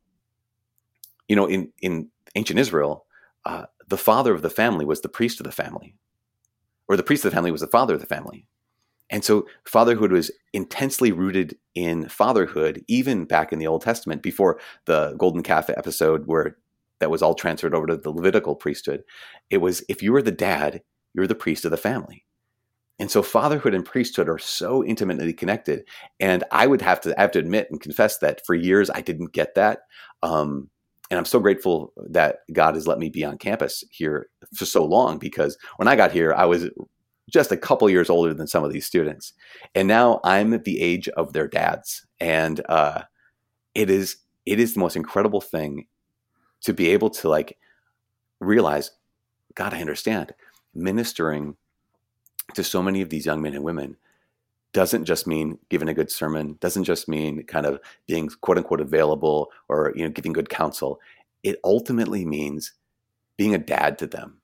you 1.27 1.35
know, 1.35 1.45
in, 1.45 1.73
in 1.81 2.07
ancient 2.35 2.57
Israel, 2.57 3.05
uh, 3.43 3.65
the 3.85 3.97
father 3.97 4.33
of 4.33 4.41
the 4.41 4.49
family 4.49 4.85
was 4.85 5.01
the 5.01 5.09
priest 5.09 5.41
of 5.41 5.43
the 5.43 5.51
family, 5.51 5.97
or 6.87 6.95
the 6.95 7.03
priest 7.03 7.25
of 7.25 7.31
the 7.31 7.35
family 7.35 7.51
was 7.51 7.59
the 7.59 7.67
father 7.67 7.95
of 7.95 7.99
the 7.99 8.07
family. 8.07 8.45
And 9.09 9.23
so 9.23 9.45
fatherhood 9.65 10.11
was 10.11 10.31
intensely 10.53 11.11
rooted 11.11 11.57
in 11.75 12.09
fatherhood, 12.09 12.83
even 12.87 13.25
back 13.25 13.53
in 13.53 13.59
the 13.59 13.67
Old 13.67 13.81
Testament, 13.81 14.23
before 14.23 14.59
the 14.85 15.15
golden 15.17 15.43
calf 15.43 15.69
episode 15.69 16.23
where 16.25 16.57
that 16.99 17.11
was 17.11 17.21
all 17.21 17.35
transferred 17.35 17.75
over 17.75 17.87
to 17.87 17.97
the 17.97 18.09
Levitical 18.09 18.55
priesthood. 18.55 19.03
It 19.49 19.57
was 19.57 19.83
if 19.89 20.01
you 20.01 20.13
were 20.13 20.21
the 20.21 20.31
dad, 20.31 20.81
you're 21.13 21.27
the 21.27 21.35
priest 21.35 21.65
of 21.65 21.71
the 21.71 21.77
family. 21.77 22.25
And 22.99 23.09
so 23.11 23.21
fatherhood 23.21 23.73
and 23.73 23.83
priesthood 23.83 24.29
are 24.29 24.39
so 24.39 24.83
intimately 24.83 25.33
connected. 25.33 25.85
And 26.19 26.43
I 26.51 26.67
would 26.67 26.81
have 26.81 27.01
to 27.01 27.17
I 27.17 27.21
have 27.21 27.31
to 27.31 27.39
admit 27.39 27.67
and 27.69 27.81
confess 27.81 28.19
that 28.19 28.45
for 28.45 28.55
years 28.55 28.89
I 28.89 29.01
didn't 29.01 29.33
get 29.33 29.55
that. 29.55 29.79
Um, 30.21 30.69
and 31.09 31.17
I'm 31.19 31.25
so 31.25 31.39
grateful 31.39 31.91
that 32.09 32.39
God 32.53 32.75
has 32.75 32.87
let 32.87 32.99
me 32.99 33.09
be 33.09 33.25
on 33.25 33.37
campus 33.37 33.83
here 33.91 34.29
for 34.55 34.65
so 34.65 34.85
long 34.85 35.17
because 35.17 35.57
when 35.77 35.87
I 35.87 35.95
got 35.95 36.11
here, 36.11 36.33
I 36.33 36.45
was 36.45 36.69
just 37.33 37.51
a 37.51 37.57
couple 37.57 37.89
years 37.89 38.09
older 38.09 38.33
than 38.33 38.47
some 38.47 38.63
of 38.63 38.71
these 38.71 38.85
students. 38.85 39.33
And 39.73 39.87
now 39.87 40.21
I'm 40.23 40.53
at 40.53 40.65
the 40.65 40.79
age 40.79 41.09
of 41.09 41.33
their 41.33 41.47
dads. 41.47 42.05
And 42.19 42.61
uh, 42.69 43.03
it 43.73 43.89
is 43.89 44.17
it 44.45 44.59
is 44.59 44.73
the 44.73 44.79
most 44.79 44.95
incredible 44.95 45.41
thing 45.41 45.87
to 46.61 46.73
be 46.73 46.89
able 46.89 47.09
to 47.09 47.29
like 47.29 47.57
realize, 48.39 48.91
God, 49.55 49.73
I 49.73 49.81
understand. 49.81 50.33
Ministering 50.75 51.55
to 52.53 52.63
so 52.63 52.83
many 52.83 53.01
of 53.01 53.09
these 53.09 53.25
young 53.25 53.41
men 53.41 53.53
and 53.53 53.63
women 53.63 53.97
doesn't 54.73 55.05
just 55.05 55.27
mean 55.27 55.59
giving 55.69 55.87
a 55.87 55.93
good 55.93 56.11
sermon, 56.11 56.57
doesn't 56.59 56.83
just 56.83 57.07
mean 57.07 57.43
kind 57.43 57.65
of 57.65 57.79
being 58.07 58.29
quote 58.41 58.57
unquote 58.57 58.81
available 58.81 59.49
or 59.69 59.93
you 59.95 60.03
know 60.03 60.11
giving 60.11 60.33
good 60.33 60.49
counsel. 60.49 60.99
It 61.41 61.59
ultimately 61.63 62.25
means 62.25 62.73
being 63.37 63.55
a 63.55 63.59
dad 63.59 63.97
to 63.99 64.07
them 64.07 64.41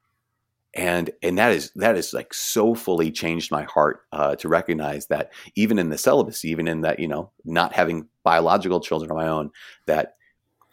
and 0.75 1.09
and 1.23 1.37
that 1.37 1.51
is 1.51 1.71
that 1.75 1.97
is 1.97 2.13
like 2.13 2.33
so 2.33 2.75
fully 2.75 3.11
changed 3.11 3.51
my 3.51 3.63
heart 3.63 4.01
uh, 4.11 4.35
to 4.35 4.47
recognize 4.47 5.07
that 5.07 5.31
even 5.55 5.79
in 5.79 5.89
the 5.89 5.97
celibacy, 5.97 6.49
even 6.49 6.67
in 6.67 6.81
that 6.81 6.99
you 6.99 7.07
know 7.07 7.31
not 7.43 7.73
having 7.73 8.07
biological 8.23 8.79
children 8.79 9.09
of 9.11 9.17
my 9.17 9.27
own, 9.27 9.51
that 9.87 10.13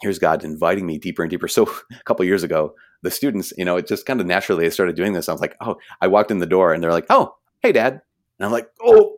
here's 0.03 0.19
God 0.19 0.45
inviting 0.45 0.87
me 0.87 0.99
deeper 0.99 1.23
and 1.23 1.31
deeper. 1.31 1.49
So 1.49 1.65
a 1.91 2.05
couple 2.05 2.25
years 2.27 2.43
ago, 2.43 2.75
the 3.03 3.11
students, 3.11 3.53
you 3.57 3.65
know, 3.65 3.77
it 3.77 3.87
just 3.87 4.05
kind 4.05 4.21
of 4.21 4.27
naturally 4.27 4.65
they 4.65 4.71
started 4.71 4.97
doing 4.97 5.15
this. 5.15 5.29
I 5.29 5.33
was 5.33 5.41
like, 5.41 5.57
oh, 5.61 5.77
I 6.01 6.09
walked 6.09 6.31
in 6.31 6.39
the 6.39 6.47
door 6.47 6.75
and 6.75 6.83
they're 6.83 6.93
like, 6.93 7.07
oh, 7.09 7.35
hey, 7.63 7.73
Dad, 7.73 8.03
and 8.39 8.47
I'm 8.47 8.53
like, 8.53 8.69
oh. 8.83 9.17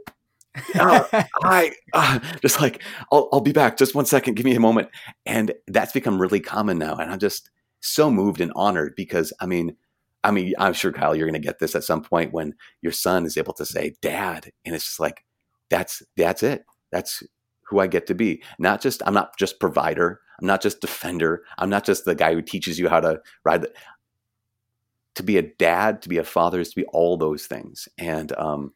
uh, 0.79 1.05
I 1.43 1.73
uh, 1.93 2.21
just 2.41 2.61
like 2.61 2.83
I'll, 3.11 3.29
I'll 3.33 3.41
be 3.41 3.53
back. 3.53 3.77
Just 3.77 3.95
one 3.95 4.07
second. 4.07 4.35
Give 4.35 4.45
me 4.45 4.55
a 4.55 4.61
moment. 4.61 4.89
And 5.27 5.53
that's 5.67 5.93
become 5.93 6.21
really 6.21 6.41
common 6.41 6.79
now. 6.79 6.97
And 6.97 7.11
I'm 7.11 7.19
just 7.19 7.51
so 7.81 8.11
moved 8.11 8.41
and 8.41 8.53
honored 8.55 8.95
because 8.97 9.33
I 9.41 9.47
mean, 9.47 9.77
I 10.29 10.31
mean, 10.31 10.53
I'm 10.59 10.75
sure 10.75 10.93
Kyle, 10.93 11.17
you're 11.17 11.27
going 11.27 11.41
to 11.41 11.47
get 11.47 11.59
this 11.59 11.75
at 11.75 11.85
some 11.85 12.03
point 12.03 12.35
when 12.35 12.55
your 12.83 12.93
son 12.93 13.25
is 13.25 13.39
able 13.39 13.55
to 13.55 13.65
say 13.65 13.95
"dad," 14.03 14.53
and 14.67 14.75
it's 14.75 14.85
just 14.85 15.01
like 15.01 15.25
that's 15.71 16.03
that's 16.19 16.43
it. 16.43 16.67
That's 16.93 17.23
who 17.63 17.79
I 17.79 17.87
get 17.87 18.07
to 18.09 18.15
be. 18.15 18.43
Not 18.59 18.83
just 18.83 19.03
I'm 19.07 19.15
not 19.15 19.39
just 19.39 19.59
provider. 19.59 20.21
I'm 20.39 20.47
not 20.47 20.61
just 20.61 20.83
defender. 20.83 21.45
I'm 21.57 21.71
not 21.71 21.83
just 21.85 22.05
the 22.05 22.15
guy 22.15 22.35
who 22.35 22.43
teaches 22.43 22.79
you 22.79 22.91
how 22.91 23.01
to 23.01 23.23
ride. 23.43 23.63
The, 23.63 23.73
to 25.15 25.23
be 25.23 25.39
a 25.39 25.43
dad, 25.43 26.03
to 26.03 26.11
be 26.11 26.19
a 26.19 26.25
father, 26.25 26.61
is 26.61 26.69
to 26.71 26.77
be 26.77 26.85
all 26.89 27.17
those 27.17 27.47
things, 27.47 27.89
and 27.97 28.37
um, 28.37 28.75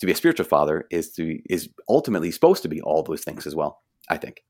to 0.00 0.06
be 0.06 0.12
a 0.12 0.16
spiritual 0.16 0.46
father 0.46 0.86
is 0.90 1.12
to 1.12 1.38
is 1.50 1.68
ultimately 1.86 2.30
supposed 2.30 2.62
to 2.62 2.68
be 2.68 2.80
all 2.80 3.02
those 3.02 3.24
things 3.24 3.46
as 3.46 3.54
well. 3.54 3.82
I 4.08 4.16
think. 4.16 4.42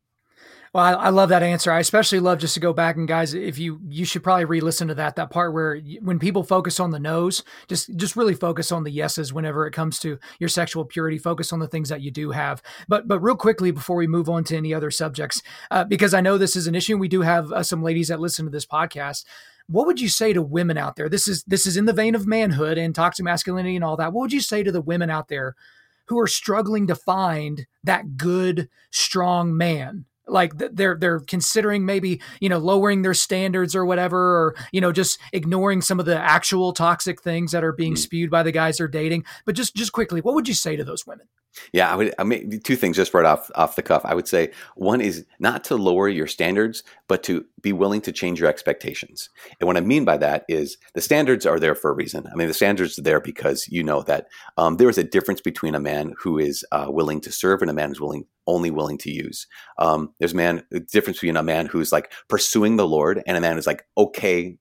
Well, 0.75 0.83
I, 0.83 1.05
I, 1.05 1.09
love 1.11 1.29
that 1.29 1.45
answer. 1.45 1.71
I 1.71 1.79
especially 1.79 2.19
love 2.19 2.41
just 2.41 2.55
to 2.55 2.61
go 2.61 2.73
back 2.73 2.97
and 2.97 3.07
guys, 3.07 3.33
if 3.33 3.61
you 3.61 3.79
you 3.89 4.05
should 4.05 4.25
probably 4.25 4.45
re-listen 4.45 4.89
to 4.89 4.95
that 4.97 5.15
that 5.15 5.31
part 5.31 5.55
where 5.55 5.77
you, 5.77 6.01
when 6.03 6.19
people 6.19 6.43
focus 6.43 6.81
on 6.81 6.91
the 6.91 6.99
no's, 6.99 7.45
just 7.69 7.95
just 7.97 8.17
really 8.17 8.35
focus 8.35 8.73
on 8.73 8.83
the 8.83 8.91
yeses 8.91 9.33
whenever 9.33 9.69
it 9.69 9.71
comes 9.71 10.01
to 10.01 10.19
your 10.41 10.49
sexual 10.49 10.85
purity. 10.85 11.17
Focus 11.17 11.53
on 11.53 11.61
the 11.61 11.69
things 11.69 11.91
that 11.91 12.01
you 12.01 12.11
do 12.11 12.33
have. 12.33 12.61
But 12.89 13.07
but 13.07 13.21
real 13.21 13.37
quickly 13.37 13.71
before 13.71 13.95
we 13.95 14.09
move 14.09 14.29
on 14.29 14.43
to 14.45 14.57
any 14.57 14.75
other 14.75 14.91
subjects, 14.91 15.43
uh, 15.71 15.85
because 15.85 16.13
I 16.13 16.21
know 16.21 16.39
this 16.39 16.57
is 16.57 16.67
an 16.67 16.75
issue. 16.75 16.99
We 16.99 17.07
do 17.07 17.21
have 17.21 17.53
uh, 17.53 17.63
some 17.63 17.81
ladies 17.81 18.09
that 18.09 18.19
listen 18.19 18.45
to 18.45 18.51
this 18.51 18.67
podcast 18.67 19.25
what 19.67 19.87
would 19.87 19.99
you 19.99 20.11
say 20.11 20.31
to 20.35 20.43
women 20.43 20.77
out 20.77 20.95
there 20.95 21.09
this 21.09 21.27
is 21.27 21.43
this 21.45 21.67
is 21.67 21.79
in 21.79 21.87
the 21.87 21.93
vein 21.95 22.15
of 22.15 22.27
manhood 22.27 22.77
and 22.77 22.95
toxic 22.95 23.25
masculinity 23.25 23.77
and 23.77 23.83
all 23.83 23.97
that 23.97 24.13
what 24.13 24.21
would 24.21 24.33
you 24.33 24.43
say 24.43 24.63
to 24.63 24.71
the 24.71 24.83
women 24.83 25.09
out 25.09 25.29
there 25.29 25.57
who 26.05 26.21
are 26.21 26.27
struggling 26.27 26.87
to 26.87 26.95
find 26.95 27.67
that 27.83 28.19
good 28.19 28.69
strong 28.91 29.57
man 29.57 30.05
like 30.27 30.53
they're 30.57 30.97
they're 30.99 31.21
considering 31.21 31.85
maybe 31.85 32.21
you 32.41 32.49
know 32.49 32.59
lowering 32.59 33.03
their 33.03 33.15
standards 33.15 33.75
or 33.75 33.85
whatever 33.85 34.19
or 34.19 34.57
you 34.73 34.81
know 34.81 34.93
just 34.93 35.19
ignoring 35.33 35.81
some 35.81 36.01
of 36.01 36.07
the 36.07 36.19
actual 36.19 36.73
toxic 36.73 37.23
things 37.23 37.53
that 37.53 37.65
are 37.65 37.73
being 37.73 37.95
mm. 37.95 37.99
spewed 37.99 38.31
by 38.31 38.43
the 38.43 38.53
guys 38.53 38.79
they're 38.79 38.89
dating 38.89 39.25
but 39.45 39.55
just 39.55 39.75
just 39.75 39.93
quickly 39.93 40.21
what 40.21 40.35
would 40.35 40.49
you 40.49 40.55
say 40.55 40.77
to 40.77 40.85
those 40.85 41.07
women 41.07 41.27
yeah, 41.73 41.93
I 41.93 41.97
would. 41.97 42.15
I 42.19 42.25
mean, 42.25 42.61
two 42.61 42.77
things 42.77 42.97
just 42.97 43.15
right 43.15 43.25
off 43.25 43.51
off 43.55 43.77
the 43.77 43.83
cuff. 43.83 44.03
I 44.05 44.15
would 44.15 44.29
say 44.29 44.51
one 44.75 45.01
is 45.01 45.25
not 45.39 45.65
to 45.65 45.77
lower 45.77 46.09
your 46.09 46.27
standards, 46.27 46.83
but 47.09 47.23
to 47.25 47.45
be 47.63 47.73
willing 47.73 48.01
to 48.03 48.13
change 48.13 48.41
your 48.41 48.49
expectations. 48.49 49.31
And 49.61 49.67
what 49.67 49.77
I 49.77 49.81
mean 49.81 50.05
by 50.05 50.17
that 50.19 50.45
is 50.49 50.79
the 50.95 51.01
standards 51.01 51.47
are 51.47 51.61
there 51.61 51.75
for 51.75 51.91
a 51.91 51.95
reason. 51.95 52.27
I 52.31 52.35
mean, 52.35 52.49
the 52.49 52.55
standards 52.55 52.99
are 52.99 53.03
there 53.03 53.21
because 53.21 53.67
you 53.69 53.83
know 53.83 54.03
that 54.03 54.27
um, 54.57 54.77
there 54.77 54.89
is 54.89 54.99
a 54.99 55.05
difference 55.05 55.41
between 55.41 55.75
a 55.75 55.81
man 55.81 56.15
who 56.19 56.39
is 56.39 56.65
uh, 56.73 56.87
willing 56.89 57.21
to 57.23 57.33
serve 57.33 57.63
and 57.63 57.71
a 57.71 57.75
man 57.75 57.91
who's 57.91 58.01
willing 58.01 58.27
only 58.47 58.71
willing 58.71 58.99
to 58.99 59.11
use. 59.11 59.47
Um, 59.79 60.13
there's 60.19 60.35
man 60.35 60.63
a 60.73 60.81
difference 60.81 61.19
between 61.19 61.37
a 61.37 61.43
man 61.43 61.67
who's 61.67 61.93
like 61.93 62.13
pursuing 62.29 62.77
the 62.77 62.87
Lord 62.87 63.23
and 63.27 63.37
a 63.37 63.41
man 63.41 63.57
who's 63.57 63.67
like 63.67 63.87
okay 63.97 64.59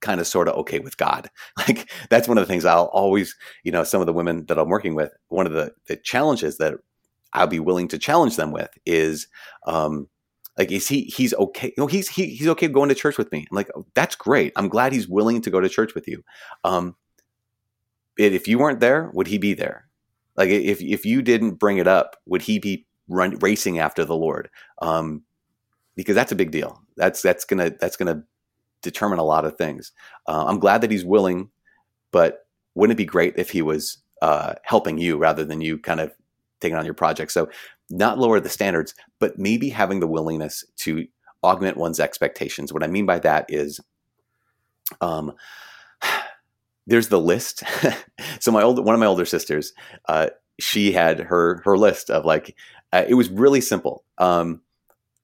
kind 0.00 0.20
of 0.20 0.26
sort 0.26 0.48
of 0.48 0.54
okay 0.54 0.78
with 0.78 0.96
God. 0.96 1.30
Like 1.58 1.90
that's 2.08 2.28
one 2.28 2.38
of 2.38 2.42
the 2.46 2.50
things 2.50 2.64
I'll 2.64 2.84
always, 2.86 3.36
you 3.64 3.72
know, 3.72 3.84
some 3.84 4.00
of 4.00 4.06
the 4.06 4.12
women 4.12 4.46
that 4.46 4.58
I'm 4.58 4.68
working 4.68 4.94
with, 4.94 5.12
one 5.28 5.46
of 5.46 5.52
the, 5.52 5.72
the 5.86 5.96
challenges 5.96 6.58
that 6.58 6.74
I'll 7.32 7.48
be 7.48 7.60
willing 7.60 7.88
to 7.88 7.98
challenge 7.98 8.36
them 8.36 8.52
with 8.52 8.70
is, 8.86 9.26
um, 9.66 10.08
like, 10.56 10.72
is 10.72 10.88
he, 10.88 11.02
he's 11.04 11.34
okay. 11.34 11.68
You 11.76 11.82
know, 11.82 11.86
he's, 11.86 12.08
he, 12.08 12.26
he's 12.26 12.48
okay 12.48 12.68
going 12.68 12.88
to 12.88 12.94
church 12.94 13.18
with 13.18 13.30
me. 13.32 13.46
I'm 13.50 13.56
like, 13.56 13.70
oh, 13.76 13.86
that's 13.94 14.14
great. 14.14 14.52
I'm 14.56 14.68
glad 14.68 14.92
he's 14.92 15.08
willing 15.08 15.42
to 15.42 15.50
go 15.50 15.60
to 15.60 15.68
church 15.68 15.94
with 15.94 16.08
you. 16.08 16.24
Um, 16.64 16.96
if 18.16 18.48
you 18.48 18.58
weren't 18.58 18.80
there, 18.80 19.10
would 19.12 19.26
he 19.26 19.38
be 19.38 19.54
there? 19.54 19.88
Like 20.36 20.50
if, 20.50 20.80
if 20.80 21.04
you 21.04 21.22
didn't 21.22 21.56
bring 21.56 21.78
it 21.78 21.86
up, 21.88 22.16
would 22.26 22.42
he 22.42 22.58
be 22.58 22.86
run 23.08 23.38
racing 23.40 23.78
after 23.78 24.04
the 24.04 24.16
Lord? 24.16 24.50
Um, 24.80 25.22
because 25.96 26.14
that's 26.14 26.32
a 26.32 26.36
big 26.36 26.50
deal. 26.50 26.80
That's, 26.96 27.22
that's 27.22 27.44
gonna, 27.44 27.70
that's 27.80 27.96
gonna 27.96 28.22
determine 28.82 29.18
a 29.18 29.24
lot 29.24 29.44
of 29.44 29.56
things. 29.56 29.92
Uh, 30.26 30.44
I'm 30.46 30.58
glad 30.58 30.80
that 30.80 30.90
he's 30.90 31.04
willing, 31.04 31.50
but 32.10 32.46
wouldn't 32.74 32.96
it 32.96 33.02
be 33.02 33.04
great 33.04 33.34
if 33.36 33.50
he 33.50 33.62
was 33.62 33.98
uh, 34.22 34.54
helping 34.62 34.98
you 34.98 35.16
rather 35.18 35.44
than 35.44 35.60
you 35.60 35.78
kind 35.78 36.00
of 36.00 36.12
taking 36.60 36.76
on 36.76 36.84
your 36.84 36.94
project? 36.94 37.32
So, 37.32 37.48
not 37.90 38.18
lower 38.18 38.38
the 38.38 38.48
standards, 38.48 38.94
but 39.18 39.38
maybe 39.38 39.70
having 39.70 40.00
the 40.00 40.06
willingness 40.06 40.64
to 40.76 41.06
augment 41.42 41.76
one's 41.76 42.00
expectations. 42.00 42.72
What 42.72 42.82
I 42.82 42.86
mean 42.86 43.06
by 43.06 43.18
that 43.20 43.46
is, 43.48 43.80
um, 45.00 45.32
there's 46.86 47.08
the 47.08 47.20
list. 47.20 47.64
so 48.40 48.52
my 48.52 48.62
old 48.62 48.84
one 48.84 48.94
of 48.94 49.00
my 49.00 49.06
older 49.06 49.24
sisters, 49.24 49.72
uh, 50.08 50.28
she 50.60 50.92
had 50.92 51.18
her 51.20 51.62
her 51.64 51.76
list 51.76 52.10
of 52.10 52.24
like 52.24 52.56
uh, 52.92 53.04
it 53.08 53.14
was 53.14 53.28
really 53.28 53.60
simple. 53.60 54.04
Um, 54.18 54.62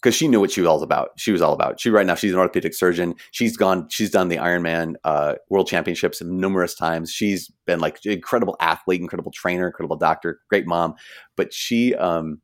because 0.04 0.14
she 0.14 0.28
knew 0.28 0.38
what 0.38 0.50
she 0.50 0.60
was 0.60 0.68
all 0.68 0.82
about. 0.82 1.12
She 1.16 1.32
was 1.32 1.40
all 1.40 1.54
about. 1.54 1.80
She 1.80 1.88
right 1.88 2.04
now 2.04 2.14
she's 2.14 2.34
an 2.34 2.38
orthopedic 2.38 2.74
surgeon. 2.74 3.14
She's 3.30 3.56
gone. 3.56 3.88
She's 3.88 4.10
done 4.10 4.28
the 4.28 4.36
Ironman 4.36 4.96
uh, 5.02 5.36
World 5.48 5.66
Championships 5.66 6.20
numerous 6.20 6.74
times. 6.74 7.10
She's 7.10 7.50
been 7.66 7.80
like 7.80 8.04
incredible 8.04 8.54
athlete, 8.60 9.00
incredible 9.00 9.32
trainer, 9.32 9.66
incredible 9.66 9.96
doctor, 9.96 10.40
great 10.50 10.66
mom. 10.66 10.94
But 11.38 11.54
she, 11.54 11.94
um, 11.94 12.42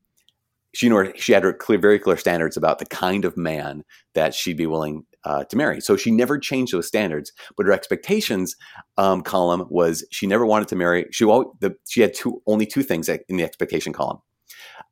she 0.73 0.89
knew 0.89 1.13
she 1.17 1.33
had 1.33 1.45
her 1.45 1.53
clear, 1.53 1.79
very 1.79 1.99
clear 1.99 2.17
standards 2.17 2.57
about 2.57 2.79
the 2.79 2.87
kind 2.87 3.27
of 3.27 3.37
man 3.37 3.85
that 4.15 4.33
she'd 4.33 4.57
be 4.57 4.67
willing 4.67 5.05
uh, 5.25 5.45
to 5.45 5.57
marry. 5.57 5.83
So 5.83 5.99
she 5.99 6.11
never 6.11 6.39
changed 6.39 6.73
those 6.73 6.87
standards. 6.87 7.31
But 7.59 7.67
her 7.67 7.73
expectations 7.73 8.57
um, 8.97 9.21
column 9.21 9.67
was 9.69 10.07
she 10.11 10.27
never 10.27 10.47
wanted 10.47 10.69
to 10.69 10.77
marry. 10.77 11.09
She 11.11 11.25
the, 11.25 11.77
she 11.87 12.01
had 12.01 12.15
two 12.15 12.41
only 12.47 12.65
two 12.65 12.83
things 12.83 13.07
in 13.11 13.37
the 13.37 13.45
expectation 13.45 13.93
column. 13.93 14.21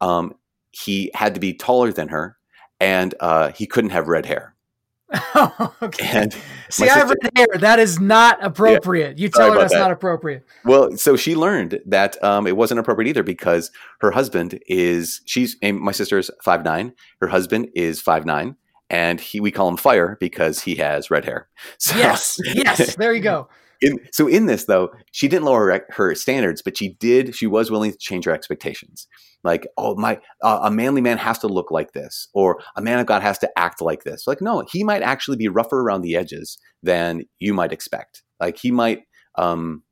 Um, 0.01 0.35
he 0.71 1.11
had 1.15 1.35
to 1.35 1.41
be 1.41 1.55
taller 1.55 1.93
than 1.93 2.09
her 2.09 2.39
and 2.81 3.15
uh, 3.21 3.53
he 3.53 3.67
couldn't 3.67 3.91
have 3.91 4.09
red 4.09 4.27
hair. 4.27 4.55
Oh, 5.13 5.75
okay. 5.83 6.07
And 6.07 6.33
see, 6.33 6.85
sister, 6.85 6.93
I 6.93 6.99
have 6.99 7.09
red 7.09 7.31
hair. 7.35 7.47
That 7.59 7.79
is 7.79 7.99
not 7.99 8.45
appropriate. 8.45 9.19
Yeah, 9.19 9.25
you 9.25 9.29
tell 9.31 9.53
her 9.53 9.59
that's 9.59 9.73
that. 9.73 9.81
not 9.81 9.91
appropriate. 9.91 10.47
Well, 10.65 10.97
so 10.97 11.17
she 11.17 11.35
learned 11.35 11.81
that 11.87 12.23
um, 12.23 12.47
it 12.47 12.57
wasn't 12.57 12.81
appropriate 12.81 13.09
either 13.09 13.23
because 13.23 13.71
her 14.01 14.11
husband 14.11 14.61
is 14.67 15.23
she's 15.25 15.57
my 15.63 15.93
sister 15.93 16.19
is 16.19 16.31
five 16.43 16.63
nine. 16.63 16.93
Her 17.21 17.29
husband 17.29 17.69
is 17.75 18.01
five 18.03 18.27
nine, 18.27 18.57
and 18.91 19.21
he 19.21 19.41
we 19.41 19.51
call 19.51 19.69
him 19.69 19.79
Fire 19.79 20.19
because 20.21 20.61
he 20.63 20.75
has 20.77 21.11
red 21.11 21.25
hair. 21.25 21.49
So, 21.79 21.97
yes, 21.97 22.39
yes, 22.45 22.97
there 22.97 23.15
you 23.15 23.23
go. 23.23 23.49
In, 23.81 23.99
so 24.13 24.27
in 24.27 24.47
this 24.47 24.65
though, 24.65 24.91
she 25.13 25.29
didn't 25.29 25.45
lower 25.45 25.85
her, 25.91 26.15
standards, 26.15 26.63
but 26.63 26.77
she 26.77 26.95
did. 26.95 27.35
She 27.35 27.47
was 27.47 27.71
willing 27.71 27.93
to 27.93 27.99
change 27.99 28.25
her 28.25 28.33
expectations. 28.33 29.07
Like, 29.45 29.67
oh 29.77 29.95
my, 29.95 30.19
uh, 30.43 30.61
a 30.63 30.71
manly 30.71 31.01
man 31.01 31.19
has 31.19 31.39
to 31.41 31.49
look 31.49 31.71
like 31.71 31.93
this, 31.93 32.29
or 32.33 32.61
a 32.77 32.83
man 32.83 32.99
of 32.99 33.07
God 33.07 33.23
has 33.23 33.39
to 33.39 33.51
act 33.57 33.81
like 33.81 34.03
this. 34.03 34.27
Like, 34.27 34.41
no, 34.41 34.65
he 34.71 34.83
might 34.83 35.03
actually 35.03 35.37
be 35.37 35.49
rougher 35.49 35.81
around 35.81 36.03
the 36.03 36.17
edges 36.17 36.59
than 36.83 37.23
you 37.39 37.55
might 37.55 37.73
expect. 37.73 38.23
Like, 38.41 38.59
he 38.59 38.73
might, 38.73 39.03
um, 39.37 39.85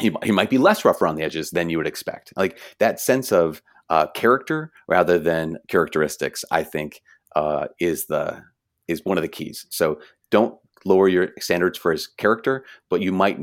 he, 0.00 0.14
he 0.22 0.32
might 0.32 0.50
be 0.50 0.58
less 0.58 0.84
rough 0.84 1.00
around 1.00 1.16
the 1.16 1.22
edges 1.22 1.50
than 1.50 1.70
you 1.70 1.78
would 1.78 1.86
expect. 1.86 2.32
Like 2.36 2.58
that 2.78 3.00
sense 3.00 3.32
of 3.32 3.62
uh, 3.88 4.08
character 4.08 4.72
rather 4.88 5.18
than 5.18 5.58
characteristics, 5.68 6.44
I 6.50 6.64
think, 6.64 7.02
uh, 7.34 7.68
is 7.78 8.06
the 8.06 8.42
is 8.88 9.04
one 9.04 9.18
of 9.18 9.22
the 9.22 9.28
keys. 9.28 9.66
So 9.70 10.00
don't 10.30 10.58
lower 10.86 11.08
your 11.08 11.28
standards 11.38 11.78
for 11.78 11.92
his 11.92 12.06
character, 12.06 12.64
but 12.88 13.00
you 13.00 13.12
might 13.12 13.38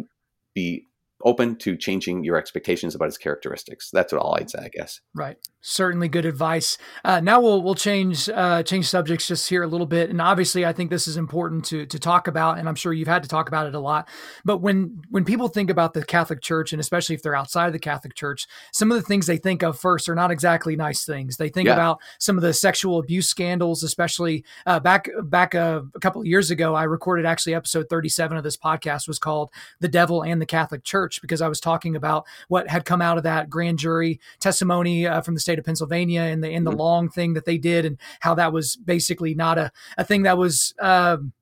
be 0.53 0.85
open 1.23 1.55
to 1.57 1.77
changing 1.77 2.23
your 2.23 2.37
expectations 2.37 2.95
about 2.95 3.05
his 3.05 3.17
characteristics. 3.17 3.89
That's 3.91 4.11
what 4.11 4.21
all 4.21 4.35
I'd 4.35 4.49
say, 4.49 4.59
I 4.63 4.69
guess. 4.69 5.01
Right 5.13 5.37
certainly 5.63 6.09
good 6.09 6.25
advice. 6.25 6.77
Uh, 7.03 7.21
now 7.21 7.41
we'll 7.41 7.63
we'll 7.63 7.73
change 7.73 8.29
uh, 8.29 8.61
change 8.61 8.85
subjects 8.85 9.27
just 9.27 9.49
here 9.49 9.63
a 9.63 9.67
little 9.67 9.87
bit, 9.87 10.09
and 10.09 10.21
obviously 10.21 10.65
I 10.65 10.73
think 10.73 10.91
this 10.91 11.07
is 11.07 11.17
important 11.17 11.65
to 11.65 11.85
to 11.87 11.97
talk 11.97 12.27
about, 12.27 12.59
and 12.59 12.69
I'm 12.69 12.75
sure 12.75 12.93
you've 12.93 13.07
had 13.07 13.23
to 13.23 13.29
talk 13.29 13.47
about 13.47 13.65
it 13.65 13.73
a 13.73 13.79
lot. 13.79 14.07
But 14.45 14.59
when 14.59 15.01
when 15.09 15.25
people 15.25 15.47
think 15.47 15.69
about 15.69 15.93
the 15.93 16.05
Catholic 16.05 16.41
Church, 16.41 16.73
and 16.73 16.79
especially 16.79 17.15
if 17.15 17.23
they're 17.23 17.35
outside 17.35 17.67
of 17.67 17.73
the 17.73 17.79
Catholic 17.79 18.13
Church, 18.13 18.45
some 18.71 18.91
of 18.91 18.95
the 18.95 19.03
things 19.03 19.25
they 19.25 19.37
think 19.37 19.63
of 19.63 19.79
first 19.79 20.07
are 20.07 20.15
not 20.15 20.31
exactly 20.31 20.75
nice 20.75 21.05
things. 21.05 21.37
They 21.37 21.49
think 21.49 21.67
yeah. 21.67 21.73
about 21.73 21.99
some 22.19 22.37
of 22.37 22.43
the 22.43 22.53
sexual 22.53 22.99
abuse 22.99 23.29
scandals, 23.29 23.83
especially 23.83 24.43
uh, 24.65 24.79
back 24.79 25.09
back 25.23 25.55
uh, 25.55 25.81
a 25.95 25.99
couple 25.99 26.21
of 26.21 26.27
years 26.27 26.51
ago. 26.51 26.75
I 26.75 26.83
recorded 26.83 27.25
actually 27.25 27.55
episode 27.55 27.87
37 27.89 28.37
of 28.37 28.43
this 28.43 28.57
podcast 28.57 29.07
was 29.07 29.17
called 29.17 29.49
"The 29.79 29.87
Devil 29.87 30.23
and 30.23 30.41
the 30.41 30.45
Catholic 30.45 30.83
Church" 30.83 31.21
because 31.21 31.41
I 31.41 31.47
was 31.47 31.61
talking 31.61 31.95
about 31.95 32.25
what 32.49 32.67
had 32.67 32.83
come 32.85 33.01
out 33.01 33.17
of 33.17 33.23
that 33.23 33.49
grand 33.49 33.79
jury 33.79 34.19
testimony 34.39 35.07
uh, 35.07 35.21
from 35.21 35.33
the 35.35 35.39
state 35.39 35.52
state 35.53 35.59
of 35.59 35.65
Pennsylvania 35.65 36.21
and 36.21 36.43
the 36.43 36.49
in 36.49 36.63
the 36.63 36.71
mm-hmm. 36.71 36.79
long 36.79 37.09
thing 37.09 37.33
that 37.33 37.45
they 37.45 37.57
did 37.57 37.85
and 37.85 37.99
how 38.21 38.33
that 38.35 38.51
was 38.51 38.75
basically 38.75 39.35
not 39.35 39.57
a, 39.57 39.71
a 39.97 40.03
thing 40.03 40.23
that 40.23 40.37
was 40.37 40.73
um, 40.81 41.33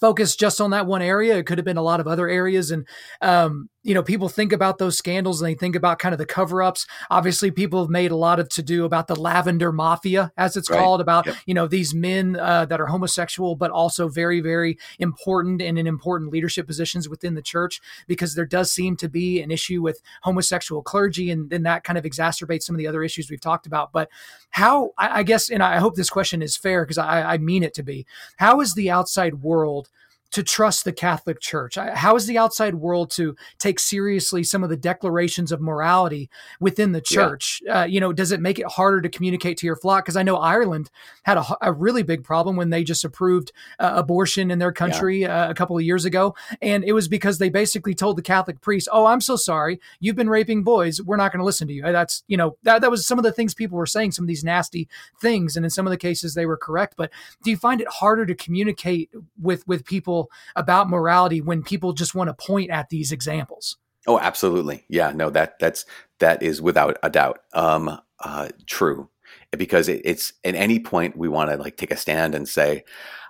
focused 0.00 0.38
just 0.38 0.60
on 0.60 0.70
that 0.70 0.86
one 0.86 1.02
area. 1.02 1.38
It 1.38 1.46
could 1.46 1.58
have 1.58 1.64
been 1.64 1.78
a 1.78 1.82
lot 1.82 2.00
of 2.00 2.06
other 2.06 2.28
areas. 2.28 2.70
And, 2.70 2.86
um, 3.22 3.70
you 3.82 3.94
know, 3.94 4.02
people 4.02 4.28
think 4.28 4.52
about 4.52 4.76
those 4.76 4.98
scandals 4.98 5.40
and 5.40 5.50
they 5.50 5.54
think 5.54 5.74
about 5.74 5.98
kind 5.98 6.12
of 6.12 6.18
the 6.18 6.26
cover 6.26 6.62
ups. 6.62 6.86
Obviously, 7.08 7.50
people 7.50 7.80
have 7.80 7.88
made 7.88 8.10
a 8.10 8.16
lot 8.16 8.38
of 8.38 8.48
to 8.50 8.62
do 8.62 8.84
about 8.84 9.06
the 9.06 9.18
lavender 9.18 9.72
mafia, 9.72 10.32
as 10.36 10.56
it's 10.56 10.68
right. 10.68 10.78
called, 10.78 11.00
about, 11.00 11.24
yep. 11.24 11.36
you 11.46 11.54
know, 11.54 11.66
these 11.66 11.94
men 11.94 12.36
uh, 12.36 12.66
that 12.66 12.80
are 12.80 12.86
homosexual, 12.86 13.56
but 13.56 13.70
also 13.70 14.08
very, 14.08 14.40
very 14.40 14.76
important 14.98 15.62
and 15.62 15.78
in 15.78 15.86
important 15.86 16.30
leadership 16.30 16.66
positions 16.66 17.08
within 17.08 17.34
the 17.34 17.42
church, 17.42 17.80
because 18.06 18.34
there 18.34 18.44
does 18.44 18.70
seem 18.70 18.96
to 18.96 19.08
be 19.08 19.40
an 19.40 19.50
issue 19.50 19.80
with 19.80 20.02
homosexual 20.22 20.82
clergy. 20.82 21.30
And 21.30 21.48
then 21.48 21.62
that 21.62 21.82
kind 21.82 21.98
of 21.98 22.04
exacerbates 22.04 22.64
some 22.64 22.74
of 22.74 22.78
the 22.78 22.86
other 22.86 23.02
issues 23.02 23.30
we've 23.30 23.40
talked 23.40 23.66
about. 23.66 23.92
But 23.92 24.10
how, 24.50 24.90
I, 24.98 25.20
I 25.20 25.22
guess, 25.22 25.48
and 25.48 25.62
I 25.62 25.78
hope 25.78 25.96
this 25.96 26.10
question 26.10 26.42
is 26.42 26.54
fair 26.54 26.84
because 26.84 26.98
I, 26.98 27.22
I 27.22 27.38
mean 27.38 27.62
it 27.62 27.72
to 27.74 27.82
be, 27.82 28.06
how 28.36 28.60
is 28.60 28.74
the 28.74 28.90
outside 28.90 29.42
world? 29.42 29.88
To 30.32 30.42
trust 30.42 30.84
the 30.84 30.92
Catholic 30.92 31.40
Church? 31.40 31.76
How 31.76 32.16
is 32.16 32.26
the 32.26 32.38
outside 32.38 32.74
world 32.74 33.10
to 33.12 33.36
take 33.58 33.78
seriously 33.78 34.42
some 34.42 34.62
of 34.62 34.70
the 34.70 34.76
declarations 34.76 35.52
of 35.52 35.60
morality 35.60 36.30
within 36.60 36.92
the 36.92 37.00
church? 37.00 37.60
Yeah. 37.64 37.80
Uh, 37.80 37.84
you 37.84 38.00
know, 38.00 38.12
does 38.12 38.32
it 38.32 38.40
make 38.40 38.58
it 38.58 38.66
harder 38.66 39.00
to 39.00 39.08
communicate 39.08 39.56
to 39.58 39.66
your 39.66 39.76
flock? 39.76 40.04
Because 40.04 40.16
I 40.16 40.22
know 40.22 40.36
Ireland 40.36 40.90
had 41.24 41.36
a, 41.36 41.44
a, 41.62 41.72
really 41.72 42.02
big 42.02 42.24
problem 42.24 42.56
when 42.56 42.70
they 42.70 42.84
just 42.84 43.04
approved 43.04 43.52
uh, 43.78 43.92
abortion 43.94 44.50
in 44.50 44.58
their 44.58 44.72
country 44.72 45.22
yeah. 45.22 45.46
uh, 45.46 45.50
a 45.50 45.54
couple 45.54 45.76
of 45.76 45.82
years 45.82 46.04
ago, 46.04 46.34
and 46.60 46.84
it 46.84 46.92
was 46.92 47.08
because 47.08 47.38
they 47.38 47.48
basically 47.48 47.94
told 47.94 48.16
the 48.16 48.22
Catholic 48.22 48.60
priest, 48.60 48.88
"Oh, 48.92 49.06
I'm 49.06 49.20
so 49.20 49.36
sorry, 49.36 49.80
you've 49.98 50.16
been 50.16 50.28
raping 50.28 50.62
boys. 50.62 51.00
We're 51.00 51.16
not 51.16 51.32
going 51.32 51.38
to 51.38 51.44
listen 51.44 51.68
to 51.68 51.74
you." 51.74 51.82
That's 51.82 52.22
you 52.26 52.36
know 52.36 52.56
that 52.64 52.82
that 52.82 52.90
was 52.90 53.06
some 53.06 53.18
of 53.18 53.24
the 53.24 53.32
things 53.32 53.54
people 53.54 53.78
were 53.78 53.86
saying, 53.86 54.12
some 54.12 54.24
of 54.24 54.28
these 54.28 54.44
nasty 54.44 54.88
things, 55.20 55.56
and 55.56 55.64
in 55.64 55.70
some 55.70 55.86
of 55.86 55.90
the 55.90 55.96
cases 55.96 56.34
they 56.34 56.46
were 56.46 56.56
correct. 56.56 56.94
But 56.96 57.10
do 57.42 57.50
you 57.50 57.56
find 57.56 57.80
it 57.80 57.88
harder 57.88 58.26
to 58.26 58.34
communicate 58.34 59.10
with 59.40 59.66
with 59.66 59.84
people? 59.84 60.19
About 60.56 60.90
morality 60.90 61.40
when 61.40 61.62
people 61.62 61.92
just 61.92 62.14
want 62.14 62.28
to 62.28 62.34
point 62.34 62.70
at 62.70 62.88
these 62.88 63.12
examples. 63.12 63.76
Oh, 64.06 64.18
absolutely. 64.18 64.84
Yeah, 64.88 65.12
no, 65.12 65.30
that 65.30 65.58
that's 65.58 65.84
that 66.18 66.42
is 66.42 66.62
without 66.62 66.96
a 67.02 67.10
doubt 67.10 67.40
um, 67.52 68.00
uh, 68.20 68.48
true, 68.66 69.08
because 69.56 69.88
it, 69.88 70.00
it's 70.04 70.32
at 70.44 70.54
any 70.54 70.80
point 70.80 71.16
we 71.16 71.28
want 71.28 71.50
to 71.50 71.56
like 71.56 71.76
take 71.76 71.90
a 71.90 71.96
stand 71.96 72.34
and 72.34 72.48
say, 72.48 72.84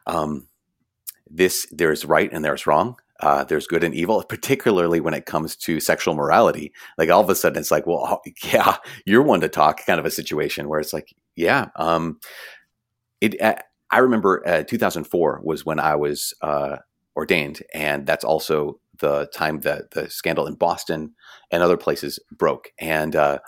um, 0.07 0.47
this 1.28 1.66
there's 1.70 2.05
right 2.05 2.32
and 2.32 2.45
there's 2.45 2.66
wrong. 2.66 2.97
Uh, 3.20 3.45
there's 3.45 3.66
good 3.66 3.84
and 3.84 3.95
evil, 3.95 4.22
particularly 4.22 4.99
when 4.99 5.12
it 5.12 5.26
comes 5.26 5.55
to 5.55 5.78
sexual 5.78 6.14
morality. 6.14 6.72
Like 6.97 7.11
all 7.11 7.20
of 7.20 7.28
a 7.28 7.34
sudden, 7.34 7.59
it's 7.61 7.70
like, 7.70 7.86
well, 7.86 8.22
yeah, 8.45 8.76
you're 9.05 9.22
one 9.22 9.41
to 9.41 9.49
talk, 9.49 9.84
kind 9.84 10.01
of 10.01 10.07
a 10.07 10.11
situation 10.11 10.68
where 10.68 10.80
it's 10.80 10.93
like, 10.93 11.14
yeah, 11.36 11.68
um, 11.76 12.18
it. 13.20 13.41
Uh, 13.41 13.57
I 13.91 13.99
remember 13.99 14.47
uh, 14.47 14.62
2004 14.62 15.41
was 15.43 15.66
when 15.66 15.80
I 15.80 15.97
was 15.97 16.34
uh, 16.43 16.76
ordained, 17.16 17.62
and 17.74 18.07
that's 18.07 18.24
also 18.24 18.80
the 18.99 19.28
time 19.34 19.61
that 19.61 19.93
the 19.93 20.09
scandal 20.11 20.47
in 20.47 20.55
Boston 20.55 21.14
and 21.51 21.62
other 21.62 21.76
places 21.76 22.18
broke. 22.30 22.70
And 22.78 23.16
uh, 23.16 23.38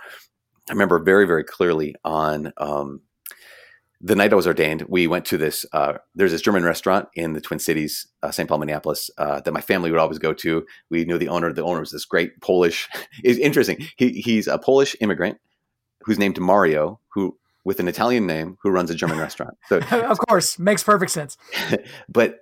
I 0.69 0.73
remember 0.73 0.99
very, 0.99 1.27
very 1.27 1.45
clearly 1.45 1.95
on 2.05 2.53
um, 2.57 3.03
the 4.05 4.17
night 4.17 4.33
I 4.33 4.37
was 4.37 4.49
ordained, 4.49 4.83
we 4.89 5.07
went 5.07 5.25
to 5.27 5.39
this. 5.39 5.65
Uh, 5.73 5.95
there's 6.17 6.33
this 6.33 6.43
German 6.43 6.65
restaurant 6.65 7.09
in 7.15 7.35
the 7.35 7.41
Twin 7.41 7.61
Cities, 7.61 8.09
uh, 8.25 8.33
St. 8.33 8.49
Paul, 8.49 8.59
Minneapolis, 8.59 9.11
uh, 9.17 9.41
that 9.41 9.53
my 9.53 9.61
family 9.61 9.93
would 9.93 10.01
always 10.01 10.19
go 10.19 10.33
to. 10.33 10.67
We 10.91 11.05
knew 11.05 11.19
the 11.19 11.29
owner. 11.29 11.53
The 11.53 11.63
owner 11.63 11.79
was 11.79 11.93
this 11.93 12.05
great 12.05 12.41
Polish. 12.41 12.89
It's 13.23 13.39
interesting. 13.39 13.87
He, 13.97 14.21
he's 14.21 14.49
a 14.49 14.59
Polish 14.59 14.97
immigrant 15.01 15.39
who's 16.01 16.19
named 16.19 16.41
Mario, 16.41 16.99
who 17.11 17.39
with 17.65 17.81
an 17.81 17.89
Italian 17.89 18.27
name 18.27 18.59
who 18.63 18.71
runs 18.71 18.91
a 18.91 18.95
German 18.95 19.19
restaurant. 19.19 19.57
So, 19.69 19.79
of 19.91 20.19
course, 20.19 20.59
makes 20.59 20.83
perfect 20.83 21.13
sense. 21.13 21.37
but 22.09 22.41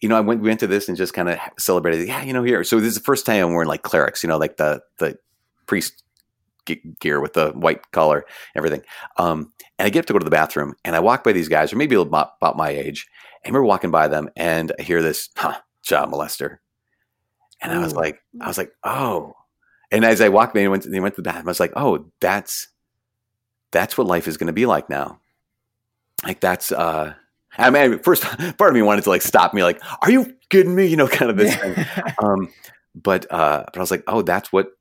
you 0.00 0.08
know, 0.08 0.16
I 0.16 0.20
went 0.20 0.40
we 0.40 0.48
went 0.48 0.60
to 0.60 0.66
this 0.66 0.88
and 0.88 0.96
just 0.96 1.12
kind 1.12 1.28
of 1.28 1.38
celebrated. 1.58 2.08
Yeah, 2.08 2.22
you 2.22 2.32
know, 2.32 2.42
here. 2.42 2.64
So 2.64 2.80
this 2.80 2.88
is 2.88 2.94
the 2.94 3.00
first 3.00 3.26
time 3.26 3.44
I'm 3.44 3.52
wearing 3.52 3.68
like 3.68 3.82
clerics, 3.82 4.22
you 4.22 4.28
know, 4.28 4.38
like 4.38 4.56
the 4.56 4.80
the 4.98 5.18
priest 5.66 6.02
gear 7.00 7.20
with 7.20 7.34
the 7.34 7.50
white 7.50 7.90
collar, 7.92 8.24
everything. 8.54 8.82
Um, 9.16 9.52
and 9.78 9.86
I 9.86 9.90
get 9.90 10.06
to 10.06 10.12
go 10.12 10.18
to 10.18 10.24
the 10.24 10.30
bathroom, 10.30 10.74
and 10.84 10.94
I 10.96 11.00
walk 11.00 11.24
by 11.24 11.32
these 11.32 11.48
guys, 11.48 11.72
or 11.72 11.76
maybe 11.76 11.96
about, 11.96 12.32
about 12.40 12.56
my 12.56 12.70
age. 12.70 13.08
I 13.44 13.48
remember 13.48 13.64
walking 13.64 13.90
by 13.90 14.08
them, 14.08 14.28
and 14.36 14.72
I 14.78 14.82
hear 14.82 15.02
this, 15.02 15.30
huh, 15.36 15.58
child 15.82 16.12
molester, 16.12 16.58
and 17.62 17.72
I 17.72 17.78
was 17.78 17.94
like, 17.94 18.20
I 18.40 18.48
was 18.48 18.58
like, 18.58 18.72
oh. 18.84 19.34
And 19.90 20.04
as 20.04 20.20
I 20.20 20.28
walked 20.28 20.54
by, 20.54 20.60
they 20.60 20.68
went, 20.68 20.84
to, 20.84 20.88
they 20.88 21.00
went 21.00 21.16
to 21.16 21.22
the 21.22 21.26
bathroom. 21.26 21.48
I 21.48 21.50
was 21.50 21.60
like, 21.60 21.72
oh, 21.76 22.10
that's 22.20 22.68
that's 23.70 23.96
what 23.96 24.06
life 24.06 24.28
is 24.28 24.36
going 24.36 24.48
to 24.48 24.52
be 24.52 24.66
like 24.66 24.88
now. 24.90 25.20
Like 26.24 26.40
that's 26.40 26.72
uh 26.72 27.14
I 27.58 27.70
mean, 27.70 27.98
first 28.00 28.22
part 28.22 28.70
of 28.70 28.74
me 28.74 28.82
wanted 28.82 29.04
to 29.04 29.10
like 29.10 29.22
stop 29.22 29.52
me, 29.54 29.62
like, 29.64 29.80
"Are 30.02 30.10
you 30.10 30.36
kidding 30.50 30.74
me?" 30.74 30.86
You 30.86 30.96
know, 30.96 31.08
kind 31.08 31.30
of 31.30 31.36
this. 31.36 31.54
thing. 31.56 31.84
Um, 32.22 32.52
but 32.94 33.26
uh, 33.30 33.64
but 33.66 33.76
I 33.76 33.80
was 33.80 33.90
like, 33.90 34.04
"Oh, 34.06 34.22
that's 34.22 34.52
what." 34.52 34.72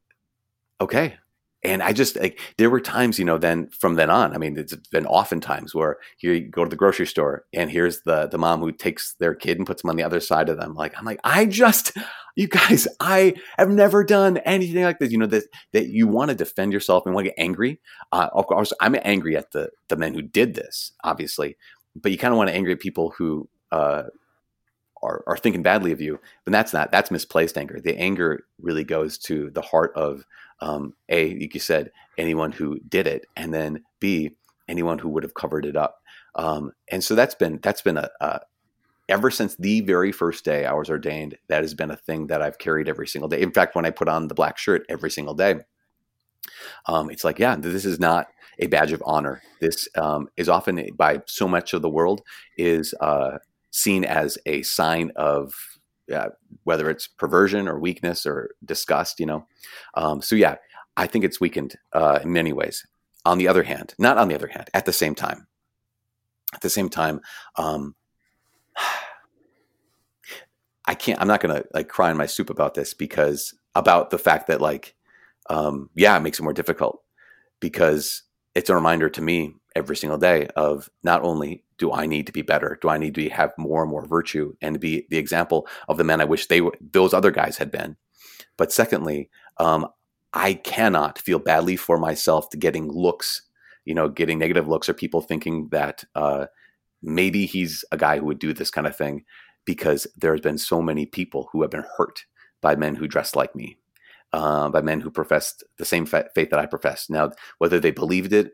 Okay, 0.81 1.17
and 1.63 1.83
I 1.83 1.91
just 1.91 2.15
like 2.15 2.39
there 2.57 2.69
were 2.69 2.79
times, 2.79 3.19
you 3.19 3.25
know, 3.25 3.37
then 3.37 3.67
from 3.69 3.95
then 3.95 4.09
on. 4.09 4.33
I 4.33 4.37
mean, 4.37 4.57
it's 4.57 4.75
been 4.91 5.05
often 5.05 5.41
times 5.41 5.75
where 5.75 5.97
you 6.19 6.39
go 6.39 6.63
to 6.63 6.69
the 6.69 6.75
grocery 6.75 7.05
store 7.05 7.45
and 7.53 7.69
here's 7.69 8.01
the 8.01 8.27
the 8.27 8.37
mom 8.37 8.61
who 8.61 8.71
takes 8.71 9.13
their 9.15 9.35
kid 9.35 9.57
and 9.57 9.67
puts 9.67 9.81
them 9.81 9.89
on 9.89 9.97
the 9.97 10.03
other 10.03 10.21
side 10.21 10.47
of 10.47 10.57
them. 10.57 10.73
Like 10.73 10.97
I'm 10.97 11.05
like, 11.05 11.19
I 11.23 11.45
just, 11.45 11.97
you 12.37 12.47
guys, 12.47 12.87
I 13.01 13.33
have 13.57 13.69
never 13.69 14.05
done 14.05 14.37
anything 14.37 14.83
like 14.83 14.99
this. 14.99 15.11
You 15.11 15.17
know 15.17 15.25
that 15.27 15.43
that 15.73 15.87
you 15.89 16.07
want 16.07 16.29
to 16.29 16.35
defend 16.35 16.71
yourself 16.71 17.05
and 17.05 17.13
want 17.13 17.25
to 17.25 17.31
get 17.31 17.41
angry. 17.41 17.81
Uh, 18.11 18.29
of 18.33 18.47
course, 18.47 18.71
I'm 18.79 18.95
angry 19.03 19.35
at 19.35 19.51
the 19.51 19.69
the 19.89 19.97
men 19.97 20.13
who 20.13 20.21
did 20.21 20.55
this, 20.55 20.93
obviously, 21.03 21.57
but 21.93 22.11
you 22.11 22.17
kind 22.17 22.33
of 22.33 22.37
want 22.37 22.49
to 22.49 22.55
angry 22.55 22.71
at 22.71 22.79
people 22.79 23.11
who 23.17 23.49
uh, 23.73 24.03
are, 25.01 25.23
are 25.27 25.37
thinking 25.37 25.63
badly 25.63 25.91
of 25.91 26.01
you. 26.01 26.19
But 26.45 26.51
that's 26.51 26.73
not 26.73 26.91
that's 26.91 27.11
misplaced 27.11 27.57
anger. 27.57 27.79
The 27.83 27.97
anger 27.97 28.45
really 28.61 28.83
goes 28.83 29.17
to 29.19 29.49
the 29.49 29.61
heart 29.61 29.91
of 29.95 30.23
um, 30.61 30.93
a, 31.09 31.39
like 31.39 31.53
you 31.53 31.59
said, 31.59 31.91
anyone 32.17 32.51
who 32.51 32.79
did 32.79 33.07
it, 33.07 33.25
and 33.35 33.53
then 33.53 33.83
b, 33.99 34.31
anyone 34.67 34.99
who 34.99 35.09
would 35.09 35.23
have 35.23 35.33
covered 35.33 35.65
it 35.65 35.75
up. 35.75 36.01
Um, 36.35 36.71
and 36.91 37.03
so 37.03 37.15
that's 37.15 37.35
been 37.35 37.59
that's 37.61 37.81
been 37.81 37.97
a, 37.97 38.09
a 38.21 38.41
ever 39.09 39.31
since 39.31 39.55
the 39.55 39.81
very 39.81 40.11
first 40.11 40.45
day 40.45 40.65
I 40.65 40.73
was 40.73 40.89
ordained, 40.89 41.37
that 41.47 41.63
has 41.63 41.73
been 41.73 41.91
a 41.91 41.97
thing 41.97 42.27
that 42.27 42.41
I've 42.41 42.59
carried 42.59 42.87
every 42.87 43.07
single 43.07 43.27
day. 43.27 43.41
In 43.41 43.51
fact, 43.51 43.75
when 43.75 43.85
I 43.85 43.89
put 43.89 44.07
on 44.07 44.27
the 44.27 44.35
black 44.35 44.57
shirt 44.57 44.85
every 44.87 45.09
single 45.09 45.33
day, 45.33 45.55
um, 46.85 47.09
it's 47.09 47.23
like, 47.23 47.39
yeah, 47.39 47.55
this 47.55 47.85
is 47.85 47.99
not 47.99 48.27
a 48.59 48.67
badge 48.67 48.91
of 48.91 49.03
honor. 49.05 49.41
This 49.59 49.87
um, 49.95 50.29
is 50.37 50.47
often 50.47 50.89
by 50.95 51.21
so 51.25 51.47
much 51.47 51.73
of 51.73 51.81
the 51.81 51.89
world 51.89 52.21
is 52.57 52.93
uh, 53.01 53.39
seen 53.71 54.05
as 54.05 54.37
a 54.45 54.61
sign 54.61 55.11
of 55.15 55.53
uh, 56.13 56.29
whether 56.63 56.89
it's 56.89 57.07
perversion 57.07 57.67
or 57.67 57.79
weakness 57.79 58.25
or 58.25 58.51
disgust. 58.65 59.19
You 59.19 59.25
know, 59.25 59.47
um, 59.95 60.21
so 60.21 60.35
yeah, 60.35 60.55
I 60.97 61.07
think 61.07 61.25
it's 61.25 61.41
weakened 61.41 61.75
uh, 61.93 62.19
in 62.23 62.31
many 62.31 62.53
ways. 62.53 62.85
On 63.25 63.37
the 63.37 63.47
other 63.47 63.63
hand, 63.63 63.93
not 63.99 64.17
on 64.17 64.27
the 64.27 64.35
other 64.35 64.47
hand, 64.47 64.69
at 64.73 64.85
the 64.85 64.93
same 64.93 65.13
time, 65.13 65.47
at 66.53 66.61
the 66.61 66.69
same 66.69 66.89
time, 66.89 67.21
um, 67.57 67.95
I 70.85 70.95
can't. 70.95 71.21
I'm 71.21 71.27
not 71.27 71.41
gonna 71.41 71.63
like 71.73 71.87
cry 71.89 72.09
in 72.09 72.17
my 72.17 72.25
soup 72.25 72.49
about 72.49 72.73
this 72.73 72.93
because 72.93 73.53
about 73.75 74.09
the 74.09 74.17
fact 74.17 74.47
that 74.47 74.61
like, 74.61 74.95
um, 75.49 75.89
yeah, 75.95 76.17
it 76.17 76.21
makes 76.21 76.39
it 76.39 76.43
more 76.43 76.53
difficult 76.53 77.03
because 77.59 78.23
it's 78.55 78.69
a 78.69 78.75
reminder 78.75 79.09
to 79.09 79.21
me 79.21 79.53
every 79.75 79.95
single 79.95 80.17
day 80.17 80.47
of 80.55 80.89
not 81.03 81.23
only 81.23 81.63
do 81.77 81.91
I 81.93 82.05
need 82.05 82.25
to 82.27 82.33
be 82.33 82.41
better, 82.41 82.77
do 82.81 82.89
I 82.89 82.97
need 82.97 83.15
to 83.15 83.29
have 83.29 83.53
more 83.57 83.81
and 83.81 83.91
more 83.91 84.05
virtue 84.05 84.53
and 84.61 84.79
be 84.79 85.05
the 85.09 85.17
example 85.17 85.67
of 85.87 85.97
the 85.97 86.03
men 86.03 86.21
I 86.21 86.25
wish 86.25 86.47
they 86.47 86.61
were, 86.61 86.73
those 86.79 87.13
other 87.13 87.31
guys 87.31 87.57
had 87.57 87.71
been, 87.71 87.95
but 88.57 88.71
secondly, 88.71 89.29
um, 89.57 89.87
I 90.33 90.53
cannot 90.53 91.19
feel 91.19 91.39
badly 91.39 91.75
for 91.75 91.97
myself 91.97 92.49
to 92.49 92.57
getting 92.57 92.91
looks, 92.91 93.43
you 93.85 93.93
know, 93.93 94.09
getting 94.09 94.37
negative 94.37 94.67
looks 94.67 94.89
or 94.89 94.93
people 94.93 95.21
thinking 95.21 95.69
that 95.69 96.03
uh, 96.15 96.47
maybe 97.01 97.45
he's 97.45 97.83
a 97.91 97.97
guy 97.97 98.19
who 98.19 98.25
would 98.25 98.39
do 98.39 98.53
this 98.53 98.69
kind 98.69 98.85
of 98.85 98.95
thing 98.95 99.23
because 99.65 100.07
there's 100.17 100.41
been 100.41 100.57
so 100.57 100.81
many 100.81 101.05
people 101.05 101.49
who 101.51 101.61
have 101.61 101.71
been 101.71 101.85
hurt 101.97 102.25
by 102.61 102.75
men 102.75 102.95
who 102.95 103.07
dressed 103.07 103.35
like 103.35 103.55
me 103.55 103.77
uh, 104.33 104.69
by 104.69 104.81
men 104.81 105.01
who 105.01 105.09
professed 105.09 105.63
the 105.77 105.85
same 105.85 106.05
faith 106.05 106.31
that 106.35 106.59
I 106.59 106.65
professed. 106.65 107.09
Now, 107.09 107.31
whether 107.57 107.79
they 107.79 107.91
believed 107.91 108.33
it 108.33 108.53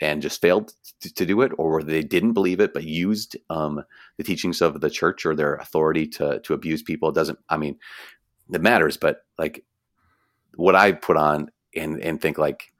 and, 0.00 0.22
just 0.22 0.40
failed 0.40 0.72
to, 1.00 1.14
to, 1.14 1.26
do 1.26 1.42
it, 1.42 1.52
or 1.58 1.82
they 1.82 2.02
didn't 2.02 2.32
believe 2.32 2.60
it 2.60 2.72
but 2.72 2.84
used 2.84 3.36
um, 3.50 3.82
the 4.16 4.24
teachings 4.24 4.60
of 4.60 4.80
the 4.80 4.90
church 4.90 5.26
or 5.26 5.34
their 5.34 5.56
authority 5.56 6.06
to 6.06 6.40
to 6.40 6.54
abuse 6.54 6.82
people, 6.82 7.10
it 7.10 7.14
doesn't. 7.14 7.38
I 7.48 7.56
mean, 7.56 7.78
it 8.52 8.62
matters. 8.62 8.96
But 8.96 9.24
like 9.38 9.64
what 10.56 10.74
I 10.74 10.92
put 10.92 11.16
on 11.16 11.50
and 11.74 12.00
and 12.00 12.20
think 12.20 12.38
like, 12.38 12.72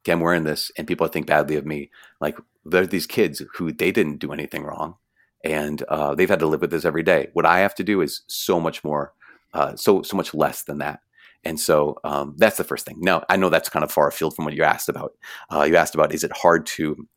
okay, 0.00 0.12
I'm 0.12 0.20
wearing 0.20 0.44
this, 0.44 0.70
and 0.76 0.86
people 0.86 1.06
think 1.08 1.26
badly 1.26 1.56
of 1.56 1.66
me. 1.66 1.90
Like 2.20 2.38
there 2.64 2.82
are 2.82 2.86
these 2.86 3.06
kids 3.06 3.42
who 3.54 3.72
they 3.72 3.92
didn't 3.92 4.18
do 4.18 4.32
anything 4.32 4.64
wrong, 4.64 4.96
and 5.44 5.82
uh, 5.84 6.14
they've 6.14 6.30
had 6.30 6.40
to 6.40 6.46
live 6.46 6.60
with 6.60 6.70
this 6.70 6.84
every 6.84 7.02
day. 7.02 7.28
What 7.32 7.46
I 7.46 7.60
have 7.60 7.74
to 7.76 7.84
do 7.84 8.00
is 8.00 8.22
so 8.26 8.60
much 8.60 8.84
more, 8.84 9.12
uh, 9.54 9.76
so 9.76 10.02
so 10.02 10.16
much 10.16 10.34
less 10.34 10.62
than 10.64 10.78
that. 10.78 11.00
And 11.44 11.58
so 11.58 11.98
um, 12.04 12.34
that's 12.36 12.56
the 12.56 12.64
first 12.64 12.86
thing. 12.86 12.98
Now, 13.00 13.24
I 13.28 13.36
know 13.36 13.48
that's 13.48 13.68
kind 13.68 13.84
of 13.84 13.90
far 13.90 14.08
afield 14.08 14.36
from 14.36 14.44
what 14.44 14.54
you 14.54 14.62
asked 14.62 14.88
about. 14.88 15.12
Uh, 15.52 15.62
you 15.62 15.76
asked 15.76 15.94
about 15.94 16.14
is 16.14 16.24
it 16.24 16.32
hard 16.36 16.66
to 16.66 17.08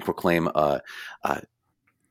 proclaim 0.00 0.48
uh, 0.54 0.78
uh, 1.24 1.40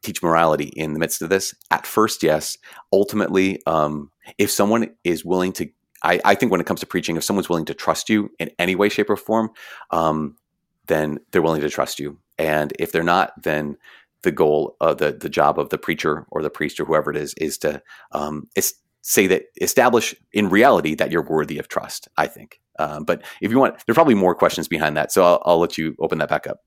teach 0.02 0.24
morality 0.24 0.66
in 0.76 0.94
the 0.94 1.00
midst 1.00 1.22
of 1.22 1.30
this? 1.30 1.54
At 1.72 1.86
first, 1.86 2.24
yes. 2.24 2.58
Ultimately, 2.92 3.62
um, 3.66 4.12
if 4.38 4.50
someone 4.50 4.90
is 5.04 5.24
willing 5.24 5.54
to, 5.54 5.70
I, 6.04 6.20
I, 6.26 6.36
think 6.36 6.52
when 6.52 6.62
it 6.62 6.68
comes 6.68 6.80
to 6.82 6.86
preaching, 6.86 7.18
if 7.18 7.24
someone's 7.24 7.50
willing 7.50 7.66
to 7.66 7.74
trust 7.74 8.10
you 8.10 8.30
in 8.40 8.52
any 8.60 8.76
way, 8.76 8.90
shape, 8.90 9.10
or 9.10 9.18
form, 9.18 9.52
um, 9.92 10.38
then 10.88 11.20
they're 11.32 11.42
willing 11.42 11.62
to 11.62 11.70
trust 11.70 12.00
you. 12.00 12.20
And 12.38 12.74
if 12.80 12.92
they're 12.92 13.04
not, 13.04 13.32
then 13.44 13.78
the 14.24 14.32
goal 14.32 14.76
of 14.82 14.98
the 14.98 15.12
the 15.12 15.30
job 15.30 15.60
of 15.60 15.70
the 15.70 15.78
preacher 15.78 16.26
or 16.30 16.42
the 16.42 16.50
priest 16.50 16.80
or 16.80 16.86
whoever 16.86 17.12
it 17.12 17.18
is 17.18 17.34
is 17.36 17.58
to 17.60 17.82
um, 18.12 18.48
say 19.02 19.28
that 19.28 19.44
establish 19.62 20.16
in 20.34 20.50
reality 20.50 20.96
that 20.96 21.12
you're 21.12 21.24
worthy 21.24 21.58
of 21.58 21.68
trust. 21.68 22.08
I 22.18 22.28
think. 22.28 22.60
Um, 22.80 23.04
but 23.04 23.24
if 23.42 23.52
you 23.52 23.60
want, 23.60 23.76
there's 23.86 23.96
probably 23.96 24.16
more 24.16 24.36
questions 24.36 24.68
behind 24.68 24.98
that, 24.98 25.12
so 25.12 25.24
I'll, 25.24 25.42
I'll 25.46 25.60
let 25.60 25.78
you 25.78 25.96
open 26.00 26.20
that 26.20 26.30
back 26.30 26.48
up. 26.48 26.60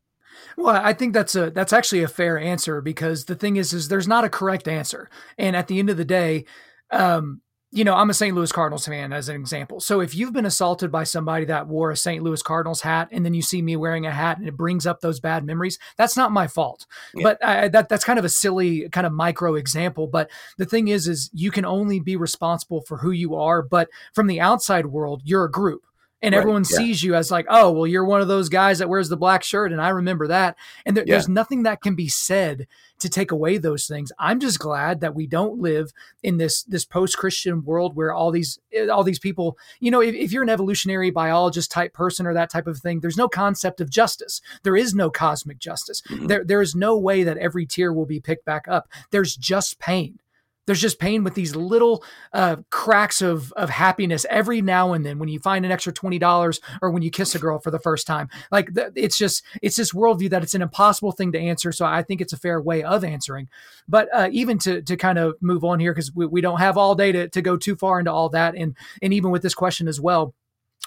Well, 0.57 0.75
I 0.75 0.93
think 0.93 1.15
that's 1.15 1.35
a 1.37 1.51
that's 1.51 1.73
actually 1.73 2.03
a 2.03 2.09
fair 2.09 2.39
answer 2.39 2.81
because 2.81 3.27
the 3.27 3.37
thing 3.37 3.57
is, 3.57 3.73
is 3.73 3.89
there's 3.89 4.09
not 4.09 4.25
a 4.25 4.29
correct 4.29 4.69
answer, 4.69 5.09
and 5.39 5.55
at 5.55 5.69
the 5.69 5.79
end 5.79 5.91
of 5.91 5.97
the 5.97 6.05
day, 6.05 6.45
um, 6.91 7.41
you 7.73 7.85
know, 7.85 7.95
I'm 7.95 8.11
a 8.11 8.15
St. 8.15 8.35
Louis 8.35 8.51
Cardinals 8.51 8.87
fan 8.87 9.13
as 9.13 9.29
an 9.29 9.37
example. 9.37 9.79
So 9.79 10.01
if 10.01 10.13
you've 10.15 10.33
been 10.33 10.47
assaulted 10.47 10.91
by 10.91 11.05
somebody 11.05 11.45
that 11.45 11.69
wore 11.69 11.93
a 11.93 11.97
St. 11.97 12.23
Louis 12.23 12.43
Cardinals 12.43 12.81
hat, 12.81 13.09
and 13.13 13.25
then 13.25 13.33
you 13.33 13.43
see 13.43 13.63
me 13.63 13.77
wearing 13.77 14.07
a 14.07 14.11
hat, 14.11 14.39
and 14.39 14.49
it 14.49 14.57
brings 14.57 14.87
up 14.87 15.01
those 15.01 15.21
bad 15.21 15.45
memories, 15.45 15.79
that's 15.97 16.17
not 16.17 16.33
my 16.33 16.49
fault. 16.49 16.87
Yeah. 17.15 17.23
But 17.23 17.45
I, 17.45 17.69
that 17.69 17.89
that's 17.89 18.05
kind 18.05 18.19
of 18.19 18.25
a 18.25 18.29
silly 18.29 18.89
kind 18.89 19.07
of 19.07 19.13
micro 19.13 19.55
example. 19.55 20.09
But 20.09 20.31
the 20.59 20.67
thing 20.67 20.89
is, 20.89 21.07
is 21.07 21.31
you 21.33 21.53
can 21.53 21.65
only 21.65 22.01
be 22.01 22.17
responsible 22.17 22.81
for 22.81 22.99
who 22.99 23.13
you 23.13 23.37
are. 23.37 23.63
But 23.63 23.89
from 24.15 24.27
the 24.27 24.41
outside 24.41 24.87
world, 24.87 25.23
you're 25.25 25.45
a 25.45 25.51
group 25.51 25.85
and 26.23 26.35
right, 26.35 26.39
everyone 26.39 26.65
yeah. 26.69 26.77
sees 26.77 27.03
you 27.03 27.15
as 27.15 27.31
like, 27.31 27.47
oh, 27.49 27.71
well, 27.71 27.87
you're 27.87 28.05
one 28.05 28.21
of 28.21 28.29
those 28.29 28.49
guys 28.49 28.79
that 28.79 28.89
wears 28.89 29.09
the 29.09 29.17
black 29.17 29.43
shirt, 29.43 29.73
and 29.73 29.81
I 29.81 29.89
remember 29.89 30.29
that. 30.29 30.57
And 30.85 30.97
there, 30.97 31.05
yeah. 31.07 31.15
there's 31.15 31.29
nothing 31.29 31.63
that 31.63 31.81
can 31.81 31.95
be 31.95 32.09
said 32.09 32.67
to 32.99 33.09
take 33.09 33.31
away 33.31 33.57
those 33.57 33.87
things. 33.87 34.13
I'm 34.19 34.41
just 34.41 34.59
glad 34.59 35.01
that 35.01 35.15
we 35.15 35.27
don't 35.27 35.59
live 35.59 35.93
in 36.23 36.37
this 36.37 36.63
this 36.65 36.85
post 36.85 37.17
Christian 37.17 37.65
world 37.65 37.97
where 37.97 38.13
all 38.13 38.31
these 38.31 38.59
eh, 38.73 38.89
all 38.89 39.03
these 39.03 39.19
people, 39.19 39.59
you 39.81 39.91
know, 39.91 40.03
if, 40.03 40.15
if 40.15 40.33
you're 40.33 40.43
an 40.43 40.51
evolutionary 40.51 41.11
biologist 41.11 41.71
type 41.71 41.95
person 41.95 42.27
or 42.27 42.35
that 42.35 42.51
type 42.51 42.67
of 42.67 42.79
thing, 42.79 43.01
there's 43.01 43.17
no 43.17 43.29
concept 43.29 43.81
of 43.81 43.91
justice. 43.91 44.43
There 44.63 44.77
is 44.77 44.95
no 44.95 45.11
cosmic 45.11 45.59
justice. 45.59 46.03
Mm-hmm. 46.03 46.27
There 46.27 46.45
there 46.45 46.63
is 46.63 46.75
no 46.75 46.99
way 46.99 47.23
that 47.23 47.39
every 47.39 47.65
tear 47.65 47.93
will 47.93 48.07
be 48.07 48.21
picked 48.21 48.45
back 48.45 48.69
up. 48.69 48.89
There's 49.11 49.37
just 49.37 49.79
pain. 49.79 50.19
There's 50.67 50.81
just 50.81 50.99
pain 50.99 51.25
with 51.25 51.35
these 51.35 51.57
little 51.57 52.05
uh, 52.33 52.57
cracks 52.71 53.23
of 53.23 53.53
of 53.53 53.71
happiness 53.71 54.27
every 54.31 54.63
now 54.63 54.93
and 54.93 55.05
then 55.05 55.19
when 55.19 55.29
you 55.29 55.39
find 55.41 55.65
an 55.65 55.73
extra 55.73 55.93
twenty 55.93 56.19
dollars 56.19 56.61
or 56.83 56.91
when 56.91 57.03
you 57.03 57.11
kiss 57.11 57.35
a 57.35 57.39
girl 57.39 57.59
for 57.59 57.71
the 57.71 57.79
first 57.79 58.07
time. 58.07 58.29
Like 58.53 58.75
th- 58.75 58.93
it's 58.95 59.19
just 59.19 59.45
it's 59.63 59.77
this 59.77 59.93
worldview 59.93 60.31
that 60.31 60.43
it's 60.43 60.55
an 60.55 60.63
impossible 60.63 61.13
thing 61.13 61.33
to 61.33 61.39
answer. 61.39 61.73
So 61.73 61.85
I 61.87 62.03
think 62.03 62.21
it's 62.21 62.33
a 62.33 62.39
fair 62.39 62.61
way 62.61 62.83
of 62.83 63.05
answering. 63.05 63.49
But 63.89 64.09
uh, 64.15 64.29
even 64.33 64.59
to 64.61 64.83
to 64.83 64.97
kind 64.97 65.19
of 65.19 65.35
move 65.41 65.65
on 65.65 65.81
here 65.81 65.93
because 65.93 66.13
we, 66.15 66.27
we 66.27 66.41
don't 66.41 66.61
have 66.61 66.77
all 66.77 66.95
day 66.95 67.13
to, 67.13 67.29
to 67.29 67.43
go 67.43 67.57
too 67.57 67.77
far 67.77 67.99
into 67.99 68.13
all 68.13 68.29
that, 68.31 68.55
and 68.55 68.77
and 69.03 69.13
even 69.13 69.31
with 69.31 69.43
this 69.43 69.55
question 69.55 69.89
as 69.89 70.01
well 70.01 70.35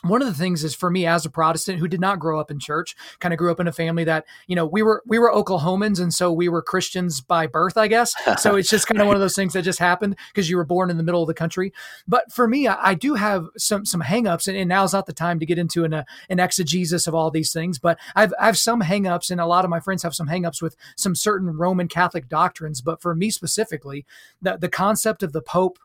one 0.03 0.21
of 0.21 0.27
the 0.27 0.33
things 0.33 0.63
is 0.63 0.75
for 0.75 0.89
me 0.89 1.05
as 1.05 1.25
a 1.25 1.29
Protestant 1.29 1.79
who 1.79 1.87
did 1.87 2.01
not 2.01 2.19
grow 2.19 2.39
up 2.39 2.51
in 2.51 2.59
church, 2.59 2.95
kind 3.19 3.33
of 3.33 3.37
grew 3.37 3.51
up 3.51 3.59
in 3.59 3.67
a 3.67 3.71
family 3.71 4.03
that, 4.03 4.25
you 4.47 4.55
know, 4.55 4.65
we 4.65 4.83
were 4.83 5.01
we 5.07 5.17
were 5.17 5.31
Oklahomans 5.31 5.99
and 5.99 6.13
so 6.13 6.31
we 6.31 6.49
were 6.49 6.61
Christians 6.61 7.21
by 7.21 7.47
birth, 7.47 7.77
I 7.77 7.87
guess. 7.87 8.13
So 8.43 8.55
it's 8.55 8.69
just 8.69 8.87
kind 8.87 8.99
of 8.99 9.07
one 9.07 9.15
of 9.15 9.21
those 9.21 9.35
things 9.35 9.53
that 9.53 9.61
just 9.61 9.79
happened 9.79 10.17
because 10.27 10.49
you 10.49 10.57
were 10.57 10.65
born 10.65 10.89
in 10.89 10.97
the 10.97 11.03
middle 11.03 11.21
of 11.21 11.27
the 11.27 11.33
country. 11.33 11.71
But 12.07 12.31
for 12.31 12.45
me, 12.47 12.67
I, 12.67 12.89
I 12.89 12.93
do 12.93 13.13
have 13.13 13.45
some 13.57 13.85
some 13.85 14.01
hangups 14.01 14.47
and, 14.47 14.57
and 14.57 14.67
now's 14.67 14.91
not 14.91 15.05
the 15.05 15.13
time 15.13 15.39
to 15.39 15.45
get 15.45 15.57
into 15.57 15.85
an 15.85 15.93
uh, 15.93 16.03
an 16.29 16.39
exegesis 16.39 17.07
of 17.07 17.15
all 17.15 17.31
these 17.31 17.53
things, 17.53 17.79
but 17.79 17.97
I've 18.15 18.33
I've 18.39 18.57
some 18.57 18.81
hangups 18.81 19.29
and 19.29 19.39
a 19.39 19.45
lot 19.45 19.63
of 19.63 19.69
my 19.69 19.79
friends 19.79 20.03
have 20.03 20.15
some 20.15 20.27
hangups 20.27 20.61
with 20.61 20.75
some 20.97 21.15
certain 21.15 21.55
Roman 21.55 21.87
Catholic 21.87 22.27
doctrines, 22.27 22.81
but 22.81 23.01
for 23.01 23.15
me 23.15 23.29
specifically, 23.29 24.05
the 24.41 24.57
the 24.57 24.69
concept 24.69 25.23
of 25.23 25.31
the 25.31 25.41
Pope 25.41 25.79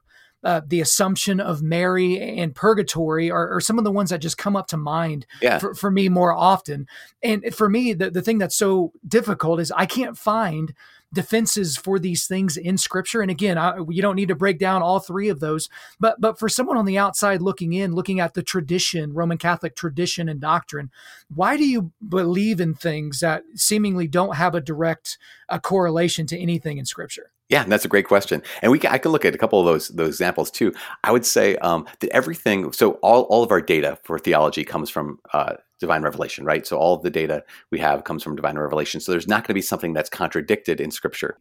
uh, 0.44 0.60
the 0.66 0.80
Assumption 0.80 1.40
of 1.40 1.62
Mary 1.62 2.20
and 2.38 2.54
Purgatory 2.54 3.30
are, 3.30 3.56
are, 3.56 3.60
some 3.60 3.76
of 3.78 3.84
the 3.84 3.90
ones 3.90 4.10
that 4.10 4.20
just 4.20 4.38
come 4.38 4.54
up 4.54 4.68
to 4.68 4.76
mind 4.76 5.26
yeah. 5.42 5.58
for, 5.58 5.74
for 5.74 5.90
me 5.90 6.08
more 6.08 6.32
often. 6.32 6.86
And 7.22 7.52
for 7.54 7.68
me, 7.68 7.92
the, 7.92 8.10
the 8.10 8.22
thing 8.22 8.38
that's 8.38 8.56
so 8.56 8.92
difficult 9.06 9.58
is 9.58 9.72
I 9.72 9.86
can't 9.86 10.16
find 10.16 10.72
defenses 11.12 11.76
for 11.76 11.98
these 11.98 12.26
things 12.26 12.56
in 12.56 12.76
scripture. 12.76 13.22
And 13.22 13.30
again 13.30 13.58
I, 13.58 13.78
you 13.88 14.02
don't 14.02 14.16
need 14.16 14.28
to 14.28 14.34
break 14.34 14.58
down 14.58 14.82
all 14.82 15.00
three 15.00 15.28
of 15.28 15.40
those 15.40 15.68
but 15.98 16.20
but 16.20 16.38
for 16.38 16.48
someone 16.48 16.76
on 16.76 16.84
the 16.84 16.98
outside 16.98 17.42
looking 17.42 17.72
in 17.72 17.92
looking 17.92 18.20
at 18.20 18.34
the 18.34 18.42
tradition 18.42 19.12
roman 19.12 19.38
catholic 19.38 19.74
tradition 19.74 20.28
and 20.28 20.40
doctrine 20.40 20.90
why 21.34 21.56
do 21.56 21.64
you 21.64 21.92
believe 22.06 22.60
in 22.60 22.74
things 22.74 23.20
that 23.20 23.42
seemingly 23.54 24.06
don't 24.06 24.36
have 24.36 24.54
a 24.54 24.60
direct 24.60 25.18
a 25.48 25.60
correlation 25.60 26.26
to 26.26 26.38
anything 26.38 26.78
in 26.78 26.84
scripture? 26.84 27.30
Yeah, 27.48 27.64
that's 27.64 27.86
a 27.86 27.88
great 27.88 28.06
question, 28.06 28.42
and 28.60 28.70
we 28.70 28.78
can, 28.78 28.92
I 28.92 28.98
can 28.98 29.10
look 29.10 29.24
at 29.24 29.34
a 29.34 29.38
couple 29.38 29.58
of 29.58 29.64
those 29.64 29.88
those 29.88 30.08
examples 30.08 30.50
too. 30.50 30.74
I 31.02 31.12
would 31.12 31.24
say 31.24 31.56
um, 31.56 31.86
that 32.00 32.10
everything, 32.10 32.72
so 32.72 32.92
all 33.02 33.22
all 33.22 33.42
of 33.42 33.50
our 33.50 33.62
data 33.62 33.98
for 34.04 34.18
theology 34.18 34.64
comes 34.64 34.90
from 34.90 35.18
uh, 35.32 35.54
divine 35.78 36.02
revelation, 36.02 36.44
right? 36.44 36.66
So 36.66 36.76
all 36.76 36.96
the 36.96 37.10
data 37.10 37.44
we 37.70 37.78
have 37.78 38.04
comes 38.04 38.22
from 38.22 38.36
divine 38.36 38.58
revelation. 38.58 39.00
So 39.00 39.12
there's 39.12 39.28
not 39.28 39.42
going 39.42 39.48
to 39.48 39.54
be 39.54 39.62
something 39.62 39.92
that's 39.92 40.10
contradicted 40.10 40.80
in 40.80 40.90
Scripture. 40.90 41.38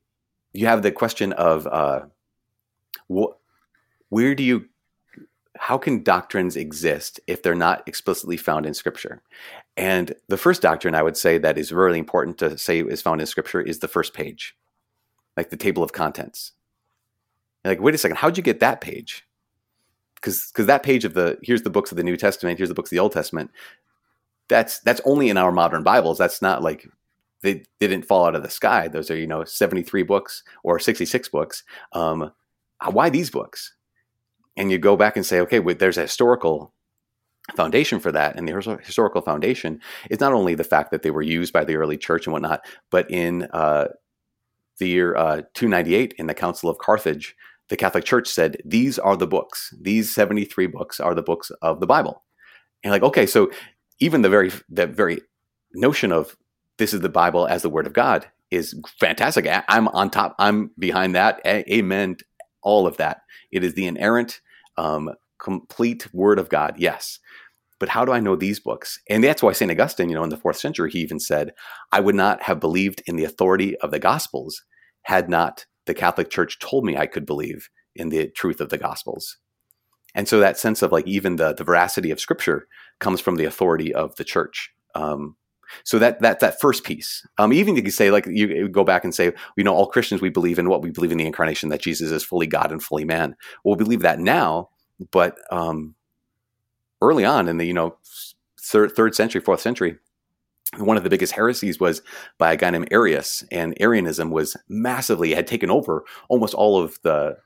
You 0.53 0.67
have 0.67 0.83
the 0.83 0.91
question 0.91 1.33
of 1.33 1.67
uh, 1.67 2.01
wh- 3.13 3.35
where 4.09 4.35
do 4.35 4.43
you, 4.43 4.65
how 5.57 5.77
can 5.77 6.03
doctrines 6.03 6.55
exist 6.55 7.19
if 7.27 7.43
they're 7.43 7.55
not 7.55 7.87
explicitly 7.87 8.37
found 8.37 8.65
in 8.65 8.73
Scripture? 8.73 9.21
And 9.75 10.13
the 10.27 10.37
first 10.37 10.61
doctrine 10.61 10.95
I 10.95 11.03
would 11.03 11.17
say 11.17 11.37
that 11.37 11.57
is 11.57 11.71
really 11.71 11.99
important 11.99 12.37
to 12.39 12.57
say 12.57 12.81
is 12.81 13.01
found 13.01 13.21
in 13.21 13.27
Scripture 13.27 13.61
is 13.61 13.79
the 13.79 13.87
first 13.87 14.13
page 14.13 14.55
like 15.37 15.51
the 15.51 15.55
table 15.55 15.83
of 15.83 15.93
contents. 15.93 16.51
You're 17.63 17.73
like, 17.73 17.81
wait 17.81 17.95
a 17.95 17.97
second, 17.97 18.17
how'd 18.17 18.35
you 18.35 18.43
get 18.43 18.59
that 18.59 18.81
page? 18.81 19.25
Because 20.15 20.47
because 20.47 20.65
that 20.65 20.83
page 20.83 21.05
of 21.05 21.13
the 21.13 21.37
here's 21.43 21.61
the 21.61 21.69
books 21.69 21.91
of 21.91 21.97
the 21.97 22.03
New 22.03 22.17
Testament, 22.17 22.57
here's 22.57 22.69
the 22.69 22.75
books 22.75 22.89
of 22.89 22.95
the 22.95 22.99
Old 22.99 23.11
Testament. 23.11 23.51
That's 24.49 24.79
that's 24.79 25.01
only 25.05 25.29
in 25.29 25.37
our 25.37 25.51
modern 25.51 25.83
Bibles. 25.83 26.17
That's 26.17 26.41
not 26.41 26.61
like 26.63 26.87
they 27.41 27.63
didn't 27.79 28.03
fall 28.05 28.25
out 28.25 28.35
of 28.35 28.43
the 28.43 28.49
sky. 28.49 28.87
Those 28.87 29.11
are 29.11 29.17
you 29.17 29.27
know 29.27 29.43
73 29.43 30.03
books 30.03 30.43
or 30.63 30.79
66 30.79 31.29
books. 31.29 31.63
Um, 31.93 32.31
why 32.91 33.09
these 33.09 33.29
books? 33.29 33.73
And 34.55 34.71
you 34.71 34.79
go 34.79 34.97
back 34.97 35.15
and 35.15 35.25
say, 35.25 35.39
okay, 35.41 35.59
wait, 35.59 35.79
there's 35.79 35.99
a 35.99 36.03
historical 36.03 36.73
foundation 37.55 37.99
for 37.99 38.11
that. 38.11 38.35
And 38.35 38.47
the 38.47 38.79
historical 38.83 39.21
foundation 39.21 39.79
is 40.09 40.19
not 40.19 40.33
only 40.33 40.55
the 40.55 40.63
fact 40.63 40.91
that 40.91 41.03
they 41.03 41.11
were 41.11 41.21
used 41.21 41.53
by 41.53 41.63
the 41.63 41.75
early 41.75 41.97
church 41.97 42.25
and 42.25 42.33
whatnot, 42.33 42.65
but 42.89 43.09
in 43.09 43.47
uh, 43.53 43.87
the 44.79 44.87
year 44.87 45.15
uh, 45.15 45.41
298 45.53 46.15
in 46.17 46.27
the 46.27 46.33
Council 46.33 46.69
of 46.69 46.79
Carthage, 46.79 47.35
the 47.69 47.77
Catholic 47.77 48.03
Church 48.05 48.27
said, 48.27 48.57
These 48.65 48.97
are 48.97 49.15
the 49.15 49.27
books. 49.27 49.73
These 49.79 50.13
73 50.13 50.67
books 50.67 50.99
are 50.99 51.13
the 51.13 51.21
books 51.21 51.51
of 51.61 51.79
the 51.79 51.87
Bible. 51.87 52.23
And 52.83 52.91
like, 52.91 53.03
okay, 53.03 53.25
so 53.25 53.51
even 53.99 54.21
the 54.21 54.29
very 54.29 54.51
the 54.69 54.87
very 54.87 55.21
notion 55.73 56.11
of 56.11 56.35
this 56.77 56.93
is 56.93 57.01
the 57.01 57.09
Bible 57.09 57.47
as 57.47 57.61
the 57.61 57.69
Word 57.69 57.87
of 57.87 57.93
God 57.93 58.27
is 58.51 58.79
fantastic. 58.99 59.47
I'm 59.67 59.87
on 59.89 60.09
top. 60.09 60.35
I'm 60.39 60.71
behind 60.77 61.15
that. 61.15 61.41
amen. 61.45 62.17
All 62.61 62.87
of 62.87 62.97
that. 62.97 63.21
It 63.51 63.63
is 63.63 63.73
the 63.73 63.87
inerrant, 63.87 64.41
um, 64.77 65.11
complete 65.39 66.13
Word 66.13 66.39
of 66.39 66.49
God. 66.49 66.75
Yes. 66.77 67.19
But 67.79 67.89
how 67.89 68.05
do 68.05 68.11
I 68.11 68.19
know 68.19 68.35
these 68.35 68.59
books? 68.59 68.99
And 69.09 69.23
that's 69.23 69.43
why 69.43 69.51
St. 69.51 69.69
Augustine, 69.69 70.09
you 70.09 70.15
know, 70.15 70.23
in 70.23 70.29
the 70.29 70.37
fourth 70.37 70.57
century, 70.57 70.89
he 70.91 70.99
even 70.99 71.19
said, 71.19 71.53
I 71.91 71.99
would 71.99 72.15
not 72.15 72.41
have 72.43 72.59
believed 72.59 73.03
in 73.05 73.17
the 73.17 73.23
authority 73.23 73.77
of 73.77 73.91
the 73.91 73.99
Gospels 73.99 74.63
had 75.03 75.29
not 75.29 75.65
the 75.85 75.93
Catholic 75.93 76.29
Church 76.29 76.59
told 76.59 76.85
me 76.85 76.97
I 76.97 77.05
could 77.05 77.25
believe 77.25 77.69
in 77.95 78.09
the 78.09 78.29
truth 78.29 78.59
of 78.61 78.69
the 78.69 78.77
Gospels. 78.77 79.37
And 80.15 80.27
so 80.27 80.39
that 80.39 80.57
sense 80.57 80.81
of 80.81 80.91
like 80.91 81.05
even 81.07 81.35
the, 81.35 81.53
the 81.53 81.63
veracity 81.63 82.09
of 82.09 82.19
Scripture 82.19 82.67
comes 82.99 83.21
from 83.21 83.35
the 83.35 83.45
authority 83.45 83.93
of 83.93 84.15
the 84.15 84.23
Church. 84.23 84.71
Um, 84.95 85.35
so 85.83 85.99
that 85.99 86.21
that 86.21 86.39
that 86.39 86.59
first 86.61 86.83
piece, 86.83 87.25
um, 87.37 87.51
even 87.51 87.75
you 87.75 87.81
can 87.81 87.91
say 87.91 88.09
like 88.09 88.25
you 88.27 88.69
go 88.69 88.83
back 88.83 89.03
and 89.03 89.13
say, 89.13 89.33
you 89.55 89.63
know, 89.63 89.73
all 89.73 89.87
Christians 89.87 90.21
we 90.21 90.29
believe 90.29 90.59
in 90.59 90.69
what 90.69 90.81
we 90.81 90.91
believe 90.91 91.11
in 91.11 91.17
the 91.17 91.25
incarnation 91.25 91.69
that 91.69 91.81
Jesus 91.81 92.11
is 92.11 92.23
fully 92.23 92.47
God 92.47 92.71
and 92.71 92.81
fully 92.81 93.03
man. 93.03 93.35
Well, 93.63 93.75
we 93.75 93.83
believe 93.83 94.01
that 94.01 94.19
now, 94.19 94.69
but 95.11 95.37
um, 95.51 95.95
early 97.01 97.25
on 97.25 97.47
in 97.47 97.57
the 97.57 97.65
you 97.65 97.73
know 97.73 97.97
third, 98.59 98.93
third 98.93 99.15
century, 99.15 99.41
fourth 99.41 99.61
century, 99.61 99.97
one 100.77 100.97
of 100.97 101.03
the 101.03 101.09
biggest 101.09 101.33
heresies 101.33 101.79
was 101.79 102.01
by 102.37 102.53
a 102.53 102.57
guy 102.57 102.69
named 102.69 102.89
Arius, 102.91 103.43
and 103.51 103.75
Arianism 103.79 104.31
was 104.31 104.57
massively 104.67 105.33
had 105.33 105.47
taken 105.47 105.69
over 105.69 106.03
almost 106.29 106.53
all 106.53 106.81
of 106.81 106.99
the 107.03 107.37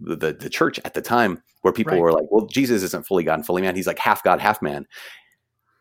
the, 0.00 0.32
the 0.32 0.50
church 0.50 0.78
at 0.84 0.94
the 0.94 1.02
time, 1.02 1.42
where 1.62 1.72
people 1.72 1.94
right. 1.94 2.02
were 2.02 2.12
like, 2.12 2.26
"Well, 2.30 2.46
Jesus 2.46 2.82
isn't 2.82 3.06
fully 3.06 3.24
God 3.24 3.34
and 3.34 3.46
fully 3.46 3.62
man; 3.62 3.76
he's 3.76 3.86
like 3.86 3.98
half 3.98 4.22
God, 4.22 4.40
half 4.40 4.62
man." 4.62 4.86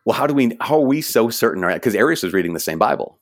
Well, 0.06 0.16
how 0.16 0.28
do 0.28 0.34
we? 0.34 0.58
How 0.62 0.76
are 0.76 0.86
we 0.86 1.02
so 1.02 1.30
certain? 1.30 1.68
Because 1.68 1.96
Arius 1.96 2.24
was 2.24 2.34
reading 2.34 2.54
the 2.54 2.60
same 2.60 2.80
Bible, 2.80 3.20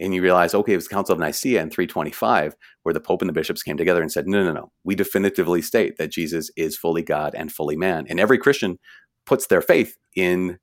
and 0.00 0.14
you 0.14 0.22
realize, 0.22 0.54
okay, 0.54 0.72
it 0.72 0.76
was 0.76 0.88
the 0.88 0.94
Council 0.94 1.12
of 1.12 1.18
Nicaea 1.18 1.62
in 1.62 1.70
325, 1.70 2.56
where 2.82 2.92
the 2.92 3.00
Pope 3.00 3.22
and 3.22 3.28
the 3.28 3.34
bishops 3.34 3.62
came 3.62 3.76
together 3.76 4.00
and 4.00 4.10
said, 4.10 4.26
no, 4.26 4.42
no, 4.42 4.52
no, 4.52 4.72
we 4.82 4.94
definitively 4.94 5.60
state 5.60 5.98
that 5.98 6.10
Jesus 6.10 6.50
is 6.56 6.76
fully 6.76 7.02
God 7.02 7.34
and 7.34 7.52
fully 7.52 7.76
man. 7.76 8.06
And 8.08 8.18
every 8.18 8.38
Christian 8.38 8.78
puts 9.26 9.46
their 9.46 9.60
faith 9.60 9.96
in 10.16 10.58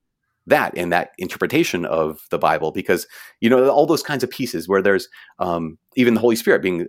that 0.47 0.75
and 0.75 0.91
that 0.91 1.11
interpretation 1.17 1.85
of 1.85 2.19
the 2.31 2.39
Bible 2.39 2.71
because 2.71 3.05
you 3.41 3.49
know 3.49 3.69
all 3.69 3.85
those 3.85 4.01
kinds 4.01 4.23
of 4.23 4.29
pieces 4.29 4.67
where 4.67 4.81
there's 4.81 5.07
um, 5.39 5.77
even 5.95 6.13
the 6.13 6.21
Holy 6.21 6.37
Spirit 6.37 6.61
being 6.61 6.87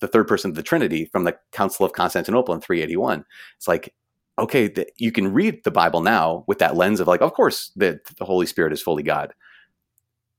the 0.00 0.08
third 0.08 0.28
person 0.28 0.50
of 0.50 0.56
the 0.56 0.62
Trinity 0.62 1.06
from 1.06 1.24
the 1.24 1.36
Council 1.52 1.86
of 1.86 1.92
Constantinople 1.92 2.54
in 2.54 2.60
381. 2.60 3.24
It's 3.56 3.68
like 3.68 3.94
okay, 4.40 4.68
the, 4.68 4.86
you 4.96 5.12
can 5.12 5.32
read 5.32 5.62
the 5.64 5.70
Bible 5.70 6.00
now 6.00 6.44
with 6.46 6.58
that 6.58 6.74
lens 6.74 6.98
of 6.98 7.06
like, 7.06 7.20
of 7.20 7.34
course, 7.34 7.70
the, 7.76 8.00
the 8.16 8.24
Holy 8.24 8.46
Spirit 8.46 8.72
is 8.72 8.82
fully 8.82 9.02
God, 9.02 9.34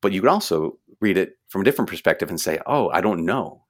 but 0.02 0.12
you 0.12 0.22
could 0.22 0.30
also 0.30 0.78
read 1.00 1.18
it 1.18 1.38
from 1.50 1.62
a 1.62 1.64
different 1.64 1.90
perspective 1.90 2.30
and 2.30 2.42
say, 2.42 2.60
oh, 2.66 2.90
I 2.90 3.02
don't 3.02 3.26
know. 3.26 3.64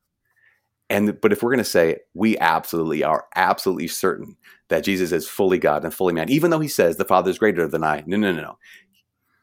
And 0.89 1.19
but 1.21 1.31
if 1.31 1.41
we're 1.41 1.51
going 1.51 1.59
to 1.59 1.63
say 1.63 1.99
we 2.13 2.37
absolutely 2.39 3.01
are 3.03 3.25
absolutely 3.35 3.87
certain 3.87 4.35
that 4.67 4.83
Jesus 4.83 5.13
is 5.13 5.27
fully 5.27 5.57
God 5.57 5.85
and 5.85 5.93
fully 5.93 6.13
man, 6.13 6.29
even 6.29 6.51
though 6.51 6.59
he 6.59 6.67
says 6.67 6.97
the 6.97 7.05
Father 7.05 7.31
is 7.31 7.39
greater 7.39 7.65
than 7.67 7.83
I, 7.83 8.03
no, 8.05 8.17
no, 8.17 8.33
no, 8.33 8.41
no. 8.41 8.57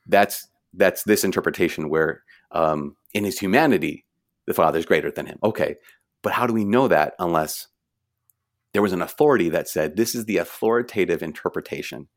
That's 0.06 0.46
that's 0.74 1.04
this 1.04 1.24
interpretation 1.24 1.88
where 1.88 2.22
um, 2.52 2.96
in 3.14 3.24
his 3.24 3.38
humanity 3.38 4.04
the 4.46 4.52
Father 4.52 4.78
is 4.78 4.84
greater 4.84 5.10
than 5.10 5.24
him. 5.24 5.38
Okay, 5.42 5.76
but 6.22 6.32
how 6.32 6.46
do 6.46 6.52
we 6.52 6.64
know 6.64 6.88
that 6.88 7.14
unless 7.18 7.68
there 8.72 8.82
was 8.82 8.92
an 8.92 9.02
authority 9.02 9.48
that 9.48 9.68
said 9.68 9.96
this 9.96 10.14
is 10.14 10.24
the 10.24 10.38
authoritative 10.38 11.22
interpretation? 11.22 12.08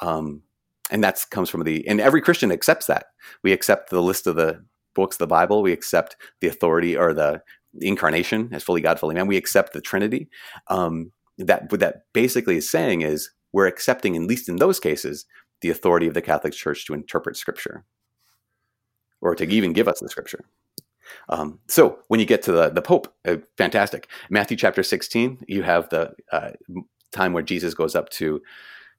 Um, 0.00 0.42
and 0.90 1.04
that 1.04 1.24
comes 1.30 1.48
from 1.48 1.64
the 1.64 1.86
and 1.86 2.00
every 2.00 2.20
Christian 2.20 2.50
accepts 2.50 2.86
that. 2.86 3.06
We 3.42 3.52
accept 3.52 3.90
the 3.90 4.02
list 4.02 4.26
of 4.26 4.36
the 4.36 4.64
books 4.94 5.16
of 5.16 5.20
the 5.20 5.26
Bible. 5.26 5.62
We 5.62 5.72
accept 5.72 6.16
the 6.40 6.48
authority 6.48 6.96
or 6.96 7.14
the 7.14 7.42
incarnation 7.80 8.48
as 8.52 8.62
fully 8.62 8.80
God, 8.80 8.98
fully 8.98 9.14
man. 9.14 9.26
We 9.26 9.36
accept 9.36 9.72
the 9.72 9.80
Trinity. 9.80 10.28
Um, 10.68 11.12
that 11.38 11.70
what 11.70 11.80
that 11.80 12.02
basically 12.12 12.56
is 12.56 12.70
saying 12.70 13.02
is 13.02 13.30
we're 13.52 13.66
accepting, 13.66 14.16
at 14.16 14.22
least 14.22 14.48
in 14.48 14.56
those 14.56 14.80
cases, 14.80 15.26
the 15.60 15.70
authority 15.70 16.06
of 16.06 16.14
the 16.14 16.22
Catholic 16.22 16.52
Church 16.52 16.86
to 16.86 16.94
interpret 16.94 17.36
Scripture 17.36 17.84
or 19.20 19.34
to 19.34 19.44
even 19.44 19.72
give 19.72 19.88
us 19.88 20.00
the 20.00 20.08
Scripture. 20.08 20.44
Um, 21.28 21.60
so 21.68 21.98
when 22.08 22.20
you 22.20 22.26
get 22.26 22.42
to 22.42 22.52
the 22.52 22.70
the 22.70 22.82
Pope, 22.82 23.12
uh, 23.26 23.36
fantastic. 23.56 24.08
Matthew 24.28 24.56
chapter 24.56 24.82
sixteen, 24.82 25.38
you 25.46 25.62
have 25.62 25.88
the 25.90 26.14
uh, 26.32 26.50
time 27.12 27.32
where 27.32 27.42
Jesus 27.42 27.74
goes 27.74 27.94
up 27.94 28.08
to 28.10 28.40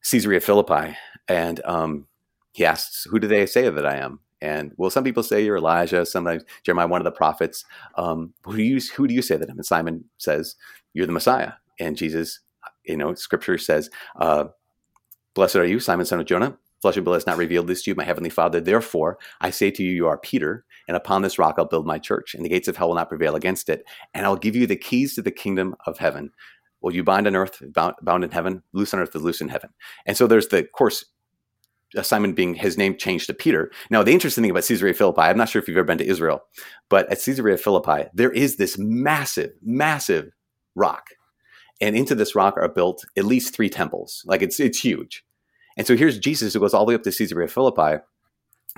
Caesarea 0.10 0.40
Philippi, 0.40 0.98
and 1.28 1.62
um, 1.66 2.08
he 2.54 2.66
asks, 2.66 3.06
"Who 3.10 3.20
do 3.20 3.28
they 3.28 3.46
say 3.46 3.70
that 3.70 3.86
I 3.86 3.98
am?" 3.98 4.20
And 4.42 4.72
well, 4.78 4.90
some 4.90 5.04
people 5.04 5.24
say 5.24 5.46
you're 5.46 5.58
Elijah, 5.58 6.06
sometimes 6.06 6.44
Jeremiah, 6.64 6.88
one 6.88 7.02
of 7.02 7.06
the 7.06 7.12
prophets. 7.12 7.64
Um, 7.96 8.34
who 8.44 8.58
do 8.58 8.64
you 8.64 8.80
who 8.96 9.08
do 9.08 9.14
you 9.14 9.22
say 9.22 9.38
that 9.38 9.48
I 9.48 9.52
am? 9.52 9.58
And 9.58 9.66
Simon 9.66 10.06
says, 10.18 10.56
"You're 10.94 11.06
the 11.06 11.12
Messiah." 11.12 11.54
And 11.80 11.96
Jesus, 11.96 12.40
you 12.86 12.98
know, 12.98 13.14
Scripture 13.14 13.58
says, 13.58 13.90
uh, 14.20 14.46
"Blessed 15.36 15.58
are 15.58 15.66
you, 15.66 15.80
Simon, 15.80 16.06
son 16.06 16.20
of 16.20 16.26
Jonah." 16.26 16.58
Flesh 16.82 16.96
and 16.96 17.06
blood 17.06 17.16
has 17.16 17.28
not 17.28 17.38
revealed 17.38 17.68
this 17.68 17.84
to 17.84 17.92
you, 17.92 17.96
my 17.96 18.04
heavenly 18.04 18.30
Father. 18.30 18.60
Therefore, 18.60 19.18
I 19.40 19.52
say 19.52 19.70
to 19.72 19.84
you, 19.84 19.92
you 19.92 20.08
are 20.08 20.18
Peter, 20.18 20.66
and 20.88 20.98
upon 20.98 21.22
this 21.22 21.38
rock 21.38 21.56
I'll 21.58 21.66
build 21.66 21.86
my 21.86 22.00
church, 22.00 22.34
and 22.34 22.44
the 22.44 22.50
gates 22.50 22.68
of 22.68 22.76
hell 22.76 22.88
will 22.90 22.96
not 22.96 23.10
prevail 23.10 23.36
against 23.36 23.70
it. 23.70 23.86
And 24.14 24.26
I'll 24.26 24.36
give 24.36 24.56
you 24.56 24.66
the 24.66 24.76
keys 24.76 25.16
to 25.16 25.22
the 25.22 25.32
kingdom 25.32 25.76
of 25.86 26.00
heaven. 26.00 26.32
Will 26.82 26.96
you 26.96 27.04
bind 27.04 27.28
on 27.28 27.36
earth, 27.36 27.62
bound, 27.74 27.96
bound 28.02 28.24
in 28.24 28.32
heaven, 28.32 28.64
loose 28.74 28.94
on 28.94 29.00
earth, 29.00 29.16
is 29.16 29.22
loose 29.22 29.42
in 29.42 29.50
heaven? 29.50 29.70
And 30.06 30.18
so 30.18 30.26
there's 30.26 30.48
the, 30.48 30.64
course, 30.64 31.06
Simon 32.02 32.34
being 32.34 32.56
his 32.56 32.78
name 32.78 32.98
changed 32.98 33.28
to 33.28 33.34
Peter. 33.34 33.72
Now, 33.90 34.02
the 34.02 34.14
interesting 34.14 34.44
thing 34.44 34.52
about 34.52 34.64
Caesarea 34.64 34.94
Philippi, 34.94 35.22
I'm 35.22 35.38
not 35.38 35.50
sure 35.50 35.62
if 35.62 35.68
you've 35.68 35.78
ever 35.78 35.86
been 35.86 35.98
to 36.00 36.08
Israel, 36.08 36.42
but 36.90 37.12
at 37.12 37.22
Caesarea 37.22 37.58
Philippi, 37.58 38.10
there 38.14 38.32
is 38.32 38.56
this 38.56 38.78
massive, 38.80 39.52
massive 39.62 40.32
rock. 40.76 41.10
And 41.82 41.96
into 41.96 42.16
this 42.16 42.36
rock 42.36 42.58
are 42.58 42.70
built 42.70 43.06
at 43.18 43.26
least 43.26 43.54
three 43.54 43.70
temples. 43.70 44.24
Like 44.26 44.42
it's 44.42 44.60
it's 44.60 44.80
huge. 44.80 45.26
And 45.78 45.88
so 45.88 45.96
here's 45.96 46.20
Jesus 46.20 46.54
who 46.54 46.60
goes 46.60 46.74
all 46.74 46.86
the 46.86 46.90
way 46.90 46.96
up 46.96 47.04
to 47.04 47.12
Caesarea 47.12 47.48
Philippi 47.48 48.02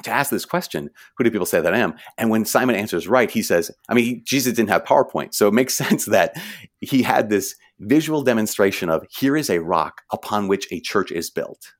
to 0.01 0.11
ask 0.11 0.31
this 0.31 0.45
question 0.45 0.89
Who 1.17 1.23
do 1.23 1.31
people 1.31 1.45
say 1.45 1.61
that 1.61 1.73
I 1.73 1.79
am? 1.79 1.95
And 2.17 2.29
when 2.29 2.45
Simon 2.45 2.75
answers 2.75 3.07
right, 3.07 3.29
he 3.29 3.43
says, 3.43 3.71
I 3.89 3.93
mean, 3.93 4.23
Jesus 4.25 4.53
didn't 4.53 4.69
have 4.69 4.83
PowerPoint. 4.83 5.33
So 5.33 5.47
it 5.47 5.53
makes 5.53 5.73
sense 5.75 6.05
that 6.05 6.35
he 6.79 7.03
had 7.03 7.29
this 7.29 7.55
visual 7.79 8.23
demonstration 8.23 8.89
of 8.89 9.05
here 9.09 9.35
is 9.35 9.49
a 9.49 9.59
rock 9.59 10.01
upon 10.11 10.47
which 10.47 10.71
a 10.71 10.79
church 10.79 11.11
is 11.11 11.29
built. 11.29 11.73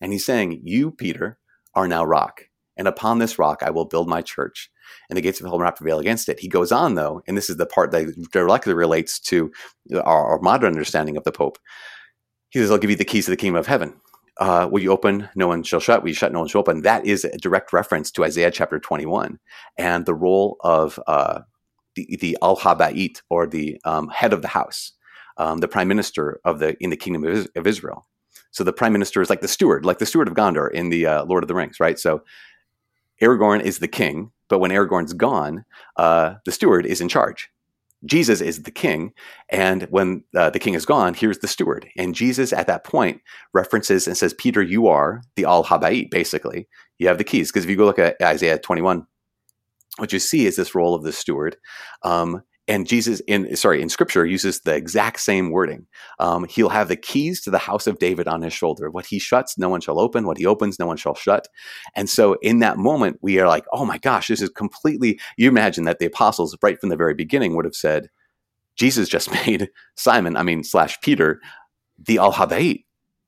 And 0.00 0.12
he's 0.12 0.26
saying, 0.26 0.60
You, 0.64 0.90
Peter, 0.90 1.38
are 1.74 1.88
now 1.88 2.04
rock. 2.04 2.42
And 2.76 2.88
upon 2.88 3.18
this 3.18 3.38
rock 3.38 3.62
I 3.62 3.70
will 3.70 3.84
build 3.84 4.08
my 4.08 4.22
church, 4.22 4.70
and 5.08 5.16
the 5.16 5.20
gates 5.20 5.40
of 5.40 5.44
hell 5.44 5.58
will 5.58 5.64
not 5.64 5.76
prevail 5.76 5.98
against 5.98 6.28
it. 6.28 6.40
He 6.40 6.48
goes 6.48 6.72
on, 6.72 6.94
though, 6.94 7.22
and 7.26 7.36
this 7.36 7.50
is 7.50 7.56
the 7.56 7.66
part 7.66 7.90
that 7.92 8.28
directly 8.32 8.74
relates 8.74 9.20
to 9.20 9.52
our, 9.94 10.32
our 10.32 10.40
modern 10.40 10.72
understanding 10.72 11.16
of 11.16 11.24
the 11.24 11.32
Pope. 11.32 11.58
He 12.50 12.58
says, 12.58 12.70
I'll 12.70 12.78
give 12.78 12.90
you 12.90 12.96
the 12.96 13.04
keys 13.04 13.26
to 13.26 13.30
the 13.30 13.36
kingdom 13.36 13.58
of 13.58 13.66
heaven. 13.66 13.94
Uh, 14.38 14.68
will 14.70 14.80
you 14.82 14.90
open? 14.90 15.28
No 15.34 15.46
one 15.46 15.62
shall 15.62 15.80
shut. 15.80 16.02
Will 16.02 16.08
you 16.08 16.14
shut? 16.14 16.32
No 16.32 16.40
one 16.40 16.48
shall 16.48 16.60
open. 16.60 16.82
That 16.82 17.06
is 17.06 17.24
a 17.24 17.36
direct 17.38 17.72
reference 17.72 18.10
to 18.12 18.24
Isaiah 18.24 18.50
chapter 18.50 18.78
21 18.78 19.38
and 19.76 20.06
the 20.06 20.14
role 20.14 20.56
of 20.60 20.98
uh, 21.06 21.40
the, 21.94 22.16
the 22.20 22.38
Al 22.42 22.56
Habayit, 22.56 23.20
or 23.28 23.46
the 23.46 23.80
um, 23.84 24.08
head 24.08 24.32
of 24.32 24.42
the 24.42 24.48
house, 24.48 24.92
um, 25.36 25.58
the 25.58 25.68
prime 25.68 25.88
minister 25.88 26.40
of 26.44 26.58
the 26.58 26.76
in 26.82 26.90
the 26.90 26.96
kingdom 26.96 27.24
of, 27.24 27.46
of 27.54 27.66
Israel. 27.66 28.06
So 28.50 28.64
the 28.64 28.72
prime 28.72 28.92
minister 28.92 29.20
is 29.22 29.30
like 29.30 29.40
the 29.40 29.48
steward, 29.48 29.84
like 29.84 29.98
the 29.98 30.06
steward 30.06 30.28
of 30.28 30.34
Gondor 30.34 30.70
in 30.70 30.90
the 30.90 31.06
uh, 31.06 31.24
Lord 31.24 31.44
of 31.44 31.48
the 31.48 31.54
Rings, 31.54 31.80
right? 31.80 31.98
So 31.98 32.22
Aragorn 33.20 33.62
is 33.62 33.78
the 33.78 33.88
king, 33.88 34.32
but 34.48 34.58
when 34.58 34.70
Aragorn's 34.70 35.12
gone, 35.12 35.64
uh, 35.96 36.34
the 36.44 36.52
steward 36.52 36.84
is 36.86 37.00
in 37.00 37.08
charge. 37.08 37.50
Jesus 38.04 38.40
is 38.40 38.62
the 38.62 38.70
king, 38.70 39.12
and 39.48 39.84
when 39.84 40.24
uh, 40.36 40.50
the 40.50 40.58
king 40.58 40.74
is 40.74 40.84
gone, 40.84 41.14
here's 41.14 41.38
the 41.38 41.48
steward. 41.48 41.88
And 41.96 42.14
Jesus, 42.14 42.52
at 42.52 42.66
that 42.66 42.84
point, 42.84 43.20
references 43.54 44.06
and 44.06 44.16
says, 44.16 44.34
"Peter, 44.34 44.62
you 44.62 44.88
are 44.88 45.22
the 45.36 45.44
Al 45.44 45.64
Habayit. 45.64 46.10
Basically, 46.10 46.68
you 46.98 47.06
have 47.08 47.18
the 47.18 47.24
keys." 47.24 47.50
Because 47.50 47.64
if 47.64 47.70
you 47.70 47.76
go 47.76 47.84
look 47.84 47.98
at 47.98 48.16
Isaiah 48.20 48.58
21, 48.58 49.06
what 49.98 50.12
you 50.12 50.18
see 50.18 50.46
is 50.46 50.56
this 50.56 50.74
role 50.74 50.94
of 50.94 51.04
the 51.04 51.12
steward. 51.12 51.56
Um, 52.02 52.42
and 52.68 52.86
Jesus 52.86 53.20
in 53.26 53.56
sorry 53.56 53.82
in 53.82 53.88
Scripture 53.88 54.24
uses 54.24 54.60
the 54.60 54.74
exact 54.74 55.20
same 55.20 55.50
wording. 55.50 55.86
Um, 56.18 56.46
he'll 56.48 56.68
have 56.68 56.88
the 56.88 56.96
keys 56.96 57.40
to 57.42 57.50
the 57.50 57.58
house 57.58 57.86
of 57.86 57.98
David 57.98 58.28
on 58.28 58.42
his 58.42 58.52
shoulder. 58.52 58.90
What 58.90 59.06
he 59.06 59.18
shuts, 59.18 59.58
no 59.58 59.68
one 59.68 59.80
shall 59.80 59.98
open. 59.98 60.26
What 60.26 60.38
he 60.38 60.46
opens, 60.46 60.78
no 60.78 60.86
one 60.86 60.96
shall 60.96 61.14
shut. 61.14 61.48
And 61.96 62.08
so 62.08 62.34
in 62.34 62.60
that 62.60 62.78
moment, 62.78 63.18
we 63.20 63.40
are 63.40 63.48
like, 63.48 63.64
oh 63.72 63.84
my 63.84 63.98
gosh, 63.98 64.28
this 64.28 64.40
is 64.40 64.50
completely. 64.50 65.18
You 65.36 65.48
imagine 65.48 65.84
that 65.84 65.98
the 65.98 66.06
apostles 66.06 66.56
right 66.62 66.78
from 66.78 66.88
the 66.88 66.96
very 66.96 67.14
beginning 67.14 67.56
would 67.56 67.64
have 67.64 67.74
said, 67.74 68.08
Jesus 68.76 69.08
just 69.08 69.30
made 69.46 69.68
Simon, 69.96 70.36
I 70.36 70.42
mean 70.42 70.62
slash 70.62 71.00
Peter, 71.00 71.40
the 71.98 72.18
Al 72.18 72.32
Habayit, 72.32 72.84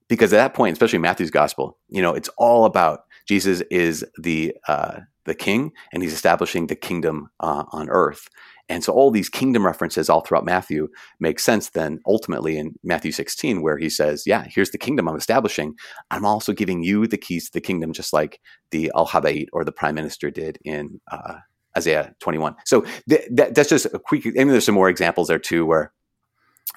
because 0.08 0.32
at 0.32 0.38
that 0.38 0.54
point, 0.54 0.72
especially 0.72 0.98
Matthew's 0.98 1.30
gospel, 1.30 1.78
you 1.88 2.02
know, 2.02 2.14
it's 2.14 2.30
all 2.38 2.66
about 2.66 3.00
Jesus 3.26 3.62
is 3.70 4.04
the 4.18 4.54
uh, 4.68 5.00
the 5.24 5.34
king, 5.34 5.72
and 5.92 6.02
he's 6.02 6.12
establishing 6.12 6.66
the 6.66 6.76
kingdom 6.76 7.28
uh, 7.40 7.64
on 7.72 7.88
earth. 7.88 8.28
And 8.68 8.82
so 8.82 8.92
all 8.92 9.10
these 9.10 9.28
kingdom 9.28 9.66
references 9.66 10.08
all 10.08 10.22
throughout 10.22 10.44
Matthew 10.44 10.88
make 11.20 11.38
sense 11.38 11.70
then 11.70 12.00
ultimately 12.06 12.56
in 12.56 12.74
Matthew 12.82 13.12
16, 13.12 13.60
where 13.60 13.76
he 13.76 13.90
says, 13.90 14.26
Yeah, 14.26 14.46
here's 14.48 14.70
the 14.70 14.78
kingdom 14.78 15.08
I'm 15.08 15.16
establishing. 15.16 15.74
I'm 16.10 16.24
also 16.24 16.52
giving 16.52 16.82
you 16.82 17.06
the 17.06 17.18
keys 17.18 17.46
to 17.46 17.52
the 17.52 17.60
kingdom, 17.60 17.92
just 17.92 18.12
like 18.12 18.40
the 18.70 18.90
Al 18.96 19.06
Habayit 19.06 19.48
or 19.52 19.64
the 19.64 19.72
prime 19.72 19.94
minister 19.94 20.30
did 20.30 20.58
in 20.64 21.00
uh, 21.10 21.34
Isaiah 21.76 22.14
21. 22.20 22.56
So 22.64 22.86
th- 23.08 23.28
that, 23.32 23.54
that's 23.54 23.68
just 23.68 23.86
a 23.86 23.98
quick, 23.98 24.26
I 24.26 24.30
mean, 24.30 24.48
there's 24.48 24.64
some 24.64 24.74
more 24.74 24.88
examples 24.88 25.28
there 25.28 25.38
too, 25.38 25.66
where 25.66 25.92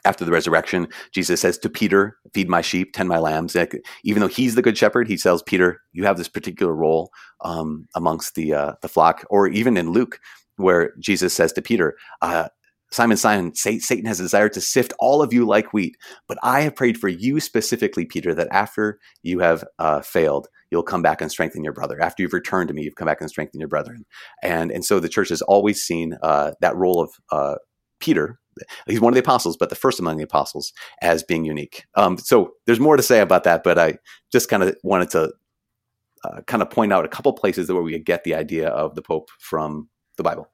after 0.06 0.26
the 0.26 0.32
resurrection, 0.32 0.88
Jesus 1.12 1.42
says 1.42 1.58
to 1.60 1.70
Peter, 1.70 2.18
Feed 2.34 2.50
my 2.50 2.62
sheep, 2.62 2.94
tend 2.94 3.10
my 3.10 3.20
lambs. 3.20 3.56
Even 4.04 4.22
though 4.22 4.28
he's 4.28 4.56
the 4.56 4.62
good 4.62 4.78
shepherd, 4.78 5.08
he 5.08 5.18
tells 5.18 5.42
Peter, 5.44 5.82
You 5.92 6.06
have 6.06 6.18
this 6.18 6.30
particular 6.30 6.74
role 6.74 7.12
um, 7.42 7.88
amongst 7.96 8.36
the, 8.36 8.54
uh, 8.54 8.74
the 8.82 8.90
flock. 8.90 9.26
Or 9.30 9.48
even 9.48 9.78
in 9.78 9.92
Luke, 9.92 10.20
where 10.58 10.94
Jesus 11.00 11.34
says 11.34 11.54
to 11.54 11.62
Peter, 11.62 11.96
uh, 12.22 12.50
Simon, 12.90 13.18
Simon, 13.18 13.54
Satan 13.54 14.06
has 14.06 14.18
desired 14.18 14.54
to 14.54 14.62
sift 14.62 14.94
all 15.00 15.22
of 15.22 15.34
you 15.34 15.46
like 15.46 15.74
wheat, 15.74 15.98
but 16.28 16.38
I 16.42 16.62
have 16.62 16.76
prayed 16.76 16.98
for 16.98 17.10
you 17.10 17.42
specifically, 17.42 18.06
Peter, 18.06 18.34
that 18.34 18.48
after 18.52 18.98
you 19.24 19.40
have 19.40 19.66
uh, 19.78 20.02
failed, 20.02 20.48
you'll 20.72 20.84
come 20.84 21.02
back 21.02 21.22
and 21.22 21.30
strengthen 21.30 21.66
your 21.66 21.74
brother. 21.74 22.02
After 22.02 22.24
you've 22.24 22.34
returned 22.34 22.70
to 22.70 22.74
me, 22.74 22.84
you've 22.84 22.96
come 22.96 23.08
back 23.08 23.20
and 23.20 23.30
strengthen 23.30 23.60
your 23.60 23.68
brethren. 23.68 24.06
And 24.42 24.72
and 24.72 24.86
so 24.86 25.00
the 25.00 25.10
church 25.10 25.30
has 25.30 25.42
always 25.42 25.84
seen 25.84 26.18
uh, 26.24 26.52
that 26.62 26.78
role 26.78 27.02
of 27.02 27.12
uh, 27.30 27.56
Peter. 28.00 28.40
He's 28.88 29.02
one 29.02 29.14
of 29.14 29.16
the 29.16 29.22
apostles, 29.22 29.58
but 29.58 29.70
the 29.70 29.76
first 29.76 30.00
among 30.00 30.18
the 30.18 30.24
apostles, 30.24 30.74
as 31.02 31.24
being 31.24 31.46
unique. 31.46 31.86
Um, 31.96 32.18
so 32.18 32.54
there's 32.66 32.80
more 32.80 32.98
to 32.98 33.04
say 33.04 33.20
about 33.20 33.44
that, 33.44 33.64
but 33.64 33.78
I 33.78 33.98
just 34.32 34.50
kind 34.50 34.64
of 34.64 34.76
wanted 34.84 35.10
to 35.12 35.32
uh, 36.24 36.42
kind 36.48 36.62
of 36.62 36.70
point 36.70 36.94
out 36.94 37.06
a 37.06 37.10
couple 37.10 37.34
places 37.34 37.72
where 37.72 37.82
we 37.82 37.98
get 38.00 38.24
the 38.24 38.36
idea 38.36 38.70
of 38.70 38.96
the 38.96 39.02
Pope 39.02 39.30
from 39.40 39.90
the 40.18 40.24
Bible. 40.24 40.52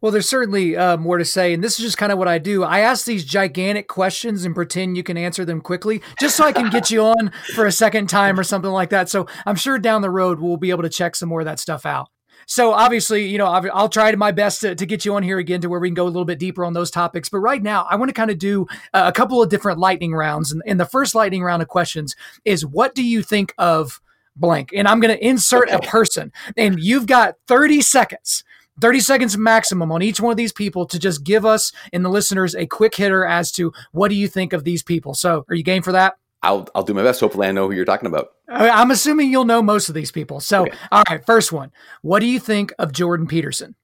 Well, 0.00 0.10
there's 0.10 0.28
certainly 0.28 0.76
uh, 0.76 0.96
more 0.96 1.16
to 1.16 1.24
say, 1.24 1.52
and 1.52 1.62
this 1.62 1.78
is 1.78 1.84
just 1.84 1.96
kind 1.96 2.10
of 2.10 2.18
what 2.18 2.26
I 2.26 2.38
do. 2.38 2.64
I 2.64 2.80
ask 2.80 3.06
these 3.06 3.24
gigantic 3.24 3.86
questions 3.86 4.44
and 4.44 4.52
pretend 4.52 4.96
you 4.96 5.04
can 5.04 5.16
answer 5.16 5.44
them 5.44 5.60
quickly, 5.60 6.02
just 6.18 6.36
so 6.36 6.44
I 6.44 6.50
can 6.50 6.70
get 6.70 6.90
you 6.90 7.02
on 7.02 7.30
for 7.54 7.66
a 7.66 7.72
second 7.72 8.08
time 8.08 8.36
or 8.36 8.42
something 8.42 8.72
like 8.72 8.90
that. 8.90 9.08
So 9.08 9.28
I'm 9.46 9.54
sure 9.54 9.78
down 9.78 10.02
the 10.02 10.10
road 10.10 10.40
we'll 10.40 10.56
be 10.56 10.70
able 10.70 10.82
to 10.82 10.88
check 10.88 11.14
some 11.14 11.28
more 11.28 11.40
of 11.40 11.46
that 11.46 11.60
stuff 11.60 11.86
out. 11.86 12.08
So 12.46 12.72
obviously, 12.72 13.26
you 13.26 13.38
know, 13.38 13.46
I'll 13.46 13.88
try 13.88 14.10
to 14.10 14.16
my 14.16 14.32
best 14.32 14.60
to, 14.60 14.74
to, 14.74 14.86
get 14.86 15.04
you 15.04 15.14
on 15.14 15.22
here 15.22 15.38
again 15.38 15.60
to 15.60 15.68
where 15.68 15.80
we 15.80 15.88
can 15.88 15.94
go 15.94 16.04
a 16.04 16.06
little 16.06 16.24
bit 16.24 16.38
deeper 16.38 16.64
on 16.64 16.72
those 16.72 16.90
topics. 16.90 17.28
But 17.28 17.38
right 17.38 17.62
now, 17.62 17.86
I 17.88 17.96
want 17.96 18.08
to 18.08 18.14
kind 18.14 18.30
of 18.30 18.38
do 18.38 18.66
uh, 18.92 19.04
a 19.06 19.12
couple 19.12 19.42
of 19.42 19.48
different 19.48 19.78
lightning 19.78 20.14
rounds. 20.14 20.52
And, 20.52 20.62
and 20.66 20.78
the 20.78 20.84
first 20.84 21.14
lightning 21.14 21.42
round 21.42 21.62
of 21.62 21.68
questions 21.68 22.14
is, 22.44 22.66
what 22.66 22.94
do 22.94 23.04
you 23.04 23.22
think 23.22 23.54
of 23.58 24.00
blank. 24.36 24.70
And 24.74 24.88
I'm 24.88 25.00
going 25.00 25.14
to 25.14 25.26
insert 25.26 25.68
okay. 25.68 25.76
a 25.76 25.90
person. 25.90 26.32
And 26.56 26.80
you've 26.80 27.06
got 27.06 27.34
30 27.48 27.80
seconds 27.82 28.44
30 28.80 29.00
seconds 29.00 29.36
maximum 29.36 29.92
on 29.92 30.02
each 30.02 30.18
one 30.18 30.30
of 30.30 30.36
these 30.38 30.52
people 30.52 30.86
to 30.86 30.98
just 30.98 31.22
give 31.22 31.44
us 31.44 31.72
and 31.92 32.02
the 32.02 32.08
listeners 32.08 32.54
a 32.54 32.66
quick 32.66 32.94
hitter 32.94 33.24
as 33.24 33.52
to 33.52 33.70
what 33.92 34.08
do 34.08 34.14
you 34.14 34.26
think 34.26 34.54
of 34.54 34.64
these 34.64 34.82
people. 34.82 35.12
So, 35.12 35.44
are 35.48 35.54
you 35.54 35.62
game 35.62 35.82
for 35.82 35.92
that? 35.92 36.14
I'll 36.42 36.68
I'll 36.74 36.82
do 36.82 36.94
my 36.94 37.02
best. 37.02 37.20
Hopefully, 37.20 37.46
I 37.46 37.52
know 37.52 37.68
who 37.68 37.74
you're 37.74 37.84
talking 37.84 38.06
about. 38.06 38.32
I'm 38.48 38.90
assuming 38.90 39.30
you'll 39.30 39.44
know 39.44 39.62
most 39.62 39.88
of 39.88 39.94
these 39.94 40.10
people. 40.10 40.40
So, 40.40 40.62
okay. 40.62 40.76
all 40.90 41.04
right, 41.08 41.24
first 41.24 41.52
one. 41.52 41.72
What 42.02 42.20
do 42.20 42.26
you 42.26 42.38
think 42.38 42.72
of 42.78 42.92
Jordan 42.92 43.26
Peterson? 43.26 43.74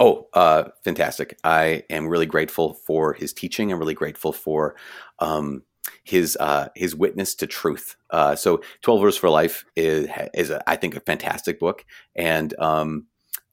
Oh, 0.00 0.28
uh, 0.32 0.64
fantastic! 0.84 1.38
I 1.44 1.84
am 1.90 2.08
really 2.08 2.26
grateful 2.26 2.74
for 2.74 3.12
his 3.12 3.32
teaching. 3.32 3.70
I'm 3.70 3.78
really 3.78 3.94
grateful 3.94 4.32
for 4.32 4.74
um, 5.18 5.62
his 6.02 6.36
uh, 6.40 6.68
his 6.74 6.96
witness 6.96 7.34
to 7.36 7.46
truth. 7.46 7.96
Uh, 8.10 8.34
so, 8.34 8.62
Twelve 8.80 9.02
Rules 9.02 9.18
for 9.18 9.28
Life 9.28 9.64
is 9.76 10.08
is 10.32 10.50
a, 10.50 10.68
I 10.68 10.76
think 10.76 10.96
a 10.96 11.00
fantastic 11.00 11.60
book, 11.60 11.84
and 12.16 12.58
um, 12.58 13.06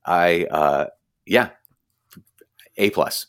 I 0.05 0.45
uh, 0.45 0.85
yeah, 1.25 1.49
a 2.77 2.89
plus. 2.89 3.27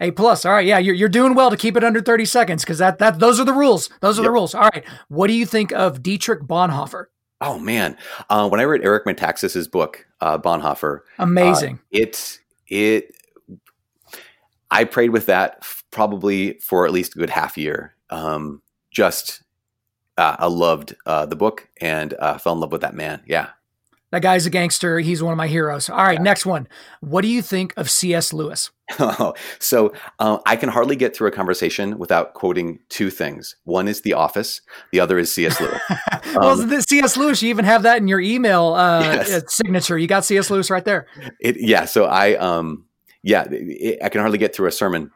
A 0.00 0.10
plus. 0.10 0.44
All 0.44 0.52
right. 0.52 0.66
Yeah, 0.66 0.78
you're, 0.78 0.94
you're 0.94 1.08
doing 1.08 1.34
well 1.34 1.50
to 1.50 1.56
keep 1.56 1.76
it 1.76 1.84
under 1.84 2.00
30 2.00 2.24
seconds 2.24 2.64
because 2.64 2.78
that 2.78 2.98
that 2.98 3.20
those 3.20 3.38
are 3.38 3.44
the 3.44 3.52
rules. 3.52 3.90
Those 4.00 4.18
are 4.18 4.22
yep. 4.22 4.28
the 4.28 4.32
rules. 4.32 4.54
All 4.54 4.68
right. 4.74 4.84
What 5.08 5.28
do 5.28 5.34
you 5.34 5.46
think 5.46 5.72
of 5.72 6.02
Dietrich 6.02 6.42
Bonhoeffer? 6.42 7.06
Oh 7.40 7.58
man, 7.58 7.96
uh, 8.30 8.48
when 8.48 8.60
I 8.60 8.64
read 8.64 8.82
Eric 8.82 9.04
Metaxas's 9.04 9.68
book, 9.68 10.06
uh, 10.20 10.38
Bonhoeffer, 10.38 11.00
amazing. 11.18 11.74
Uh, 11.74 11.98
it 11.98 12.38
it 12.68 13.16
I 14.70 14.84
prayed 14.84 15.10
with 15.10 15.26
that 15.26 15.66
probably 15.90 16.54
for 16.54 16.86
at 16.86 16.92
least 16.92 17.14
a 17.14 17.18
good 17.18 17.30
half 17.30 17.58
year. 17.58 17.94
Um, 18.10 18.62
just 18.90 19.42
uh, 20.16 20.36
I 20.38 20.46
loved 20.46 20.94
uh, 21.06 21.26
the 21.26 21.36
book 21.36 21.68
and 21.80 22.14
uh, 22.14 22.38
fell 22.38 22.54
in 22.54 22.60
love 22.60 22.72
with 22.72 22.80
that 22.80 22.94
man. 22.94 23.22
Yeah, 23.26 23.50
that 24.14 24.20
guy's 24.20 24.46
a 24.46 24.50
gangster. 24.50 25.00
He's 25.00 25.24
one 25.24 25.32
of 25.32 25.36
my 25.36 25.48
heroes. 25.48 25.90
All 25.90 25.96
right, 25.96 26.18
yeah. 26.18 26.22
next 26.22 26.46
one. 26.46 26.68
What 27.00 27.22
do 27.22 27.28
you 27.28 27.42
think 27.42 27.74
of 27.76 27.90
C.S. 27.90 28.32
Lewis? 28.32 28.70
Oh, 29.00 29.34
so 29.58 29.92
uh, 30.20 30.38
I 30.46 30.54
can 30.54 30.68
hardly 30.68 30.94
get 30.94 31.16
through 31.16 31.26
a 31.26 31.32
conversation 31.32 31.98
without 31.98 32.34
quoting 32.34 32.78
two 32.90 33.10
things. 33.10 33.56
One 33.64 33.88
is 33.88 34.02
The 34.02 34.12
Office. 34.12 34.60
The 34.92 35.00
other 35.00 35.18
is 35.18 35.34
C.S. 35.34 35.60
Lewis. 35.60 35.80
well, 36.36 36.60
um, 36.60 36.68
the 36.68 36.80
C.S. 36.82 37.16
Lewis, 37.16 37.42
you 37.42 37.48
even 37.48 37.64
have 37.64 37.82
that 37.82 37.98
in 37.98 38.06
your 38.06 38.20
email 38.20 38.74
uh, 38.74 39.00
yes. 39.00 39.32
Uh, 39.32 39.40
signature. 39.48 39.98
You 39.98 40.06
got 40.06 40.24
C.S. 40.24 40.48
Lewis 40.48 40.70
right 40.70 40.84
there. 40.84 41.08
It, 41.40 41.56
yeah. 41.58 41.84
So 41.84 42.04
I, 42.04 42.36
um, 42.36 42.84
yeah, 43.24 43.48
it, 43.50 43.98
I 44.00 44.10
can 44.10 44.20
hardly 44.20 44.38
get 44.38 44.54
through 44.54 44.68
a 44.68 44.72
sermon 44.72 45.10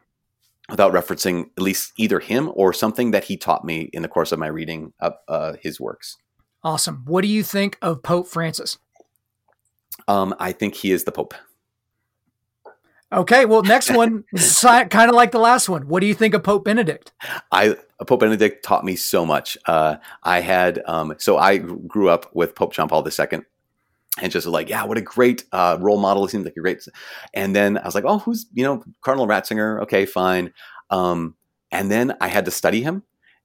without 0.69 0.91
referencing 0.91 1.45
at 1.57 1.63
least 1.63 1.93
either 1.95 2.19
him 2.19 2.51
or 2.53 2.73
something 2.73 3.11
that 3.11 3.23
he 3.23 3.37
taught 3.37 3.63
me 3.63 3.89
in 3.93 4.01
the 4.01 4.09
course 4.09 4.33
of 4.33 4.39
my 4.39 4.47
reading 4.47 4.91
of 4.99 5.13
uh, 5.29 5.53
his 5.61 5.79
works. 5.79 6.17
Awesome. 6.63 7.03
What 7.05 7.21
do 7.21 7.29
you 7.29 7.43
think 7.43 7.77
of 7.81 8.03
Pope 8.03 8.27
Francis? 8.27 8.77
Um, 10.09 10.33
I 10.39 10.51
think 10.51 10.73
he 10.73 10.91
is 10.91 11.03
the 11.03 11.11
Pope. 11.11 11.35
Okay, 13.11 13.45
well, 13.45 13.61
next 13.61 13.91
one 13.91 14.23
kind 14.61 15.09
of 15.09 15.15
like 15.15 15.31
the 15.31 15.39
last 15.39 15.69
one. 15.69 15.87
What 15.87 16.01
do 16.01 16.07
you 16.07 16.15
think 16.15 16.33
of 16.33 16.43
Pope 16.43 16.65
Benedict? 16.65 17.11
I 17.51 17.75
Pope 18.05 18.19
Benedict 18.19 18.65
taught 18.65 18.83
me 18.83 18.95
so 18.95 19.23
much. 19.23 19.57
Uh, 19.67 19.97
I 20.23 20.41
had 20.41 20.81
um, 20.85 21.13
so 21.19 21.37
I 21.37 21.57
grew 21.57 22.09
up 22.09 22.29
with 22.33 22.55
Pope 22.55 22.73
John 22.73 22.87
Paul 22.87 23.07
II, 23.07 23.41
and 24.19 24.31
just 24.31 24.47
like, 24.47 24.67
yeah, 24.67 24.83
what 24.83 24.97
a 24.97 25.01
great 25.01 25.43
uh, 25.51 25.77
role 25.79 25.99
model. 25.99 26.25
He 26.25 26.31
seems 26.31 26.45
like 26.45 26.57
a 26.57 26.59
great. 26.59 26.87
And 27.35 27.55
then 27.55 27.77
I 27.77 27.85
was 27.85 27.93
like, 27.93 28.05
oh, 28.05 28.17
who's 28.17 28.47
you 28.53 28.63
know 28.63 28.83
Cardinal 29.01 29.27
Ratzinger? 29.27 29.81
Okay, 29.83 30.07
fine. 30.07 30.53
Um, 30.89 31.35
and 31.71 31.91
then 31.91 32.15
I 32.19 32.29
had 32.29 32.45
to 32.45 32.51
study 32.51 32.81
him. 32.81 33.03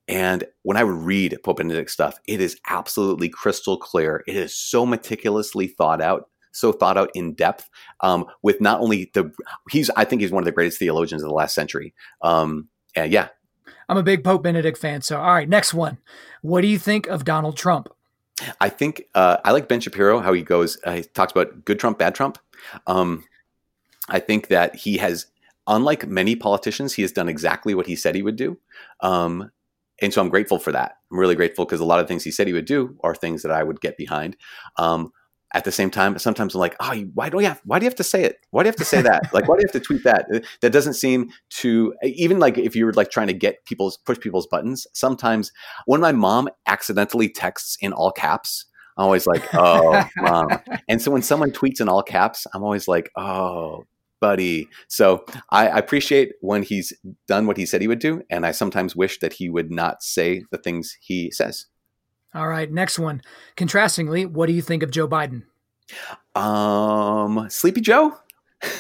And 0.09 0.45
when 0.63 0.77
I 0.77 0.85
would 0.85 0.97
read 0.97 1.39
Pope 1.43 1.59
Benedict 1.59 1.91
stuff, 1.91 2.19
it 2.27 2.41
is 2.41 2.59
absolutely 2.69 3.29
crystal 3.29 3.79
clear. 3.79 4.25
It 4.27 4.37
is 4.37 4.55
so 4.55 4.85
meticulously 4.85 5.67
thought 5.67 6.03
out 6.03 6.29
so 6.55 6.73
thought 6.73 6.97
out 6.97 7.11
in 7.15 7.35
depth 7.35 7.69
um, 8.01 8.25
with 8.43 8.61
not 8.61 8.81
only 8.81 9.11
the 9.15 9.31
he's 9.71 9.91
I 9.91 10.05
think 10.05 10.23
he's 10.23 10.31
one 10.31 10.43
of 10.43 10.47
the 10.47 10.53
greatest 10.53 10.79
theologians 10.79 11.23
of 11.23 11.29
the 11.29 11.35
last 11.35 11.55
century. 11.55 11.95
Um, 12.23 12.69
and 12.97 13.13
yeah, 13.13 13.29
I'm 13.89 13.97
a 13.97 14.03
big 14.03 14.25
Pope 14.25 14.43
Benedict 14.43 14.79
fan. 14.79 15.03
So 15.03 15.19
all 15.19 15.35
right, 15.35 15.49
next 15.49 15.75
one. 15.75 15.99
What 16.43 16.63
do 16.63 16.69
you 16.69 16.79
think 16.79 17.07
of 17.07 17.25
Donald 17.25 17.57
Trump? 17.57 17.89
I 18.61 18.69
think 18.69 19.05
uh, 19.15 19.39
I 19.45 19.53
like 19.53 19.69
Ben 19.69 19.81
Shapiro 19.81 20.21
how 20.21 20.33
he 20.33 20.43
goes. 20.43 20.79
Uh, 20.85 20.93
he 20.93 21.03
talks 21.03 21.33
about 21.33 21.65
good 21.65 21.79
Trump, 21.79 21.99
bad 21.99 22.15
Trump. 22.15 22.39
Um, 22.87 23.25
I 24.09 24.19
think 24.19 24.49
that 24.49 24.75
he 24.75 24.97
has, 24.99 25.27
unlike 25.67 26.07
many 26.07 26.35
politicians, 26.37 26.95
he 26.95 27.03
has 27.03 27.13
done 27.13 27.29
exactly 27.29 27.75
what 27.75 27.87
he 27.87 27.97
said 27.97 28.15
he 28.15 28.23
would 28.23 28.37
do. 28.37 28.59
Um, 29.01 29.51
and 30.03 30.13
so 30.13 30.21
I'm 30.21 30.29
grateful 30.29 30.59
for 30.59 30.73
that. 30.73 30.97
I'm 31.11 31.19
really 31.19 31.37
grateful 31.37 31.65
because 31.65 31.81
a 31.81 31.85
lot 31.85 32.01
of 32.01 32.09
things 32.09 32.25
he 32.25 32.33
said 32.33 32.47
he 32.47 32.53
would 32.53 32.65
do 32.65 32.97
are 33.03 33.15
things 33.15 33.43
that 33.43 33.53
I 33.53 33.63
would 33.63 33.81
get 33.81 33.97
behind. 33.97 34.37
Um, 34.77 35.13
at 35.55 35.65
the 35.65 35.73
same 35.73 35.91
time, 35.91 36.19
sometimes 36.19 36.55
I'm 36.55 36.61
like, 36.61 36.77
oh, 36.81 36.95
why 37.15 37.31
do 37.31 37.41
you 37.41 37.47
have? 37.47 37.63
Why 37.65 37.79
do 37.79 37.85
you 37.85 37.89
have 37.89 37.97
to 37.97 38.05
say 38.05 38.25
it? 38.25 38.39
Why 38.51 38.63
do 38.63 38.67
you 38.67 38.71
have 38.71 38.77
to 38.77 38.85
say 38.85 39.01
that? 39.03 39.33
like, 39.33 39.49
why 39.49 39.57
do 39.57 39.63
you 39.63 39.69
have 39.69 39.81
to 39.81 39.87
tweet 39.87 40.03
that? 40.03 40.27
Uh, 40.35 40.41
that 40.61 40.71
doesn't 40.71 40.95
seem 40.95 41.31
to 41.61 41.95
even 42.03 42.41
like 42.41 42.59
if 42.59 42.75
you 42.75 42.85
were 42.85 42.93
like 42.93 43.11
trying 43.11 43.29
to 43.29 43.33
get 43.33 43.65
people's 43.65 43.97
push 43.97 44.19
people's 44.19 44.49
buttons. 44.49 44.87
Sometimes 44.93 45.53
when 45.87 46.01
my 46.01 46.13
mom 46.13 46.49
accidentally 46.67 47.29
texts 47.29 47.79
in 47.81 47.93
all 47.93 48.11
caps, 48.11 48.67
I'm 48.99 49.05
always 49.05 49.27
like, 49.27 49.43
oh, 49.55 50.05
mom. 50.17 50.49
And 50.89 51.01
so 51.01 51.13
when 51.13 51.23
someone 51.23 51.53
tweets 51.53 51.81
in 51.81 51.89
all 51.89 52.03
caps, 52.03 52.47
I'm 52.53 52.65
always 52.65 52.89
like, 52.89 53.11
oh, 53.17 53.85
buddy. 54.21 54.69
So 54.89 55.25
I, 55.51 55.69
I 55.69 55.79
appreciate 55.79 56.33
when 56.41 56.65
he's 56.65 56.93
done 57.29 57.47
what 57.47 57.57
he 57.57 57.67
said 57.67 57.81
he 57.81 57.89
would 57.89 57.99
do, 58.01 58.23
and 58.29 58.45
I 58.45 58.51
sometimes 58.51 58.97
wish 58.97 59.21
that 59.21 59.35
he 59.35 59.49
would 59.51 59.71
not 59.71 60.03
say 60.03 60.45
the 60.51 60.59
things 60.59 60.97
he 61.01 61.31
says. 61.31 61.67
All 62.35 62.49
right, 62.49 62.71
next 62.71 62.99
one. 62.99 63.23
Contrastingly, 63.57 64.27
what 64.27 64.47
do 64.47 64.53
you 64.53 64.63
think 64.63 64.83
of 64.83 64.91
Joe 64.91 65.07
Biden? 65.07 65.45
Um, 66.35 67.49
Sleepy 67.49 67.81
Joe. 67.81 68.19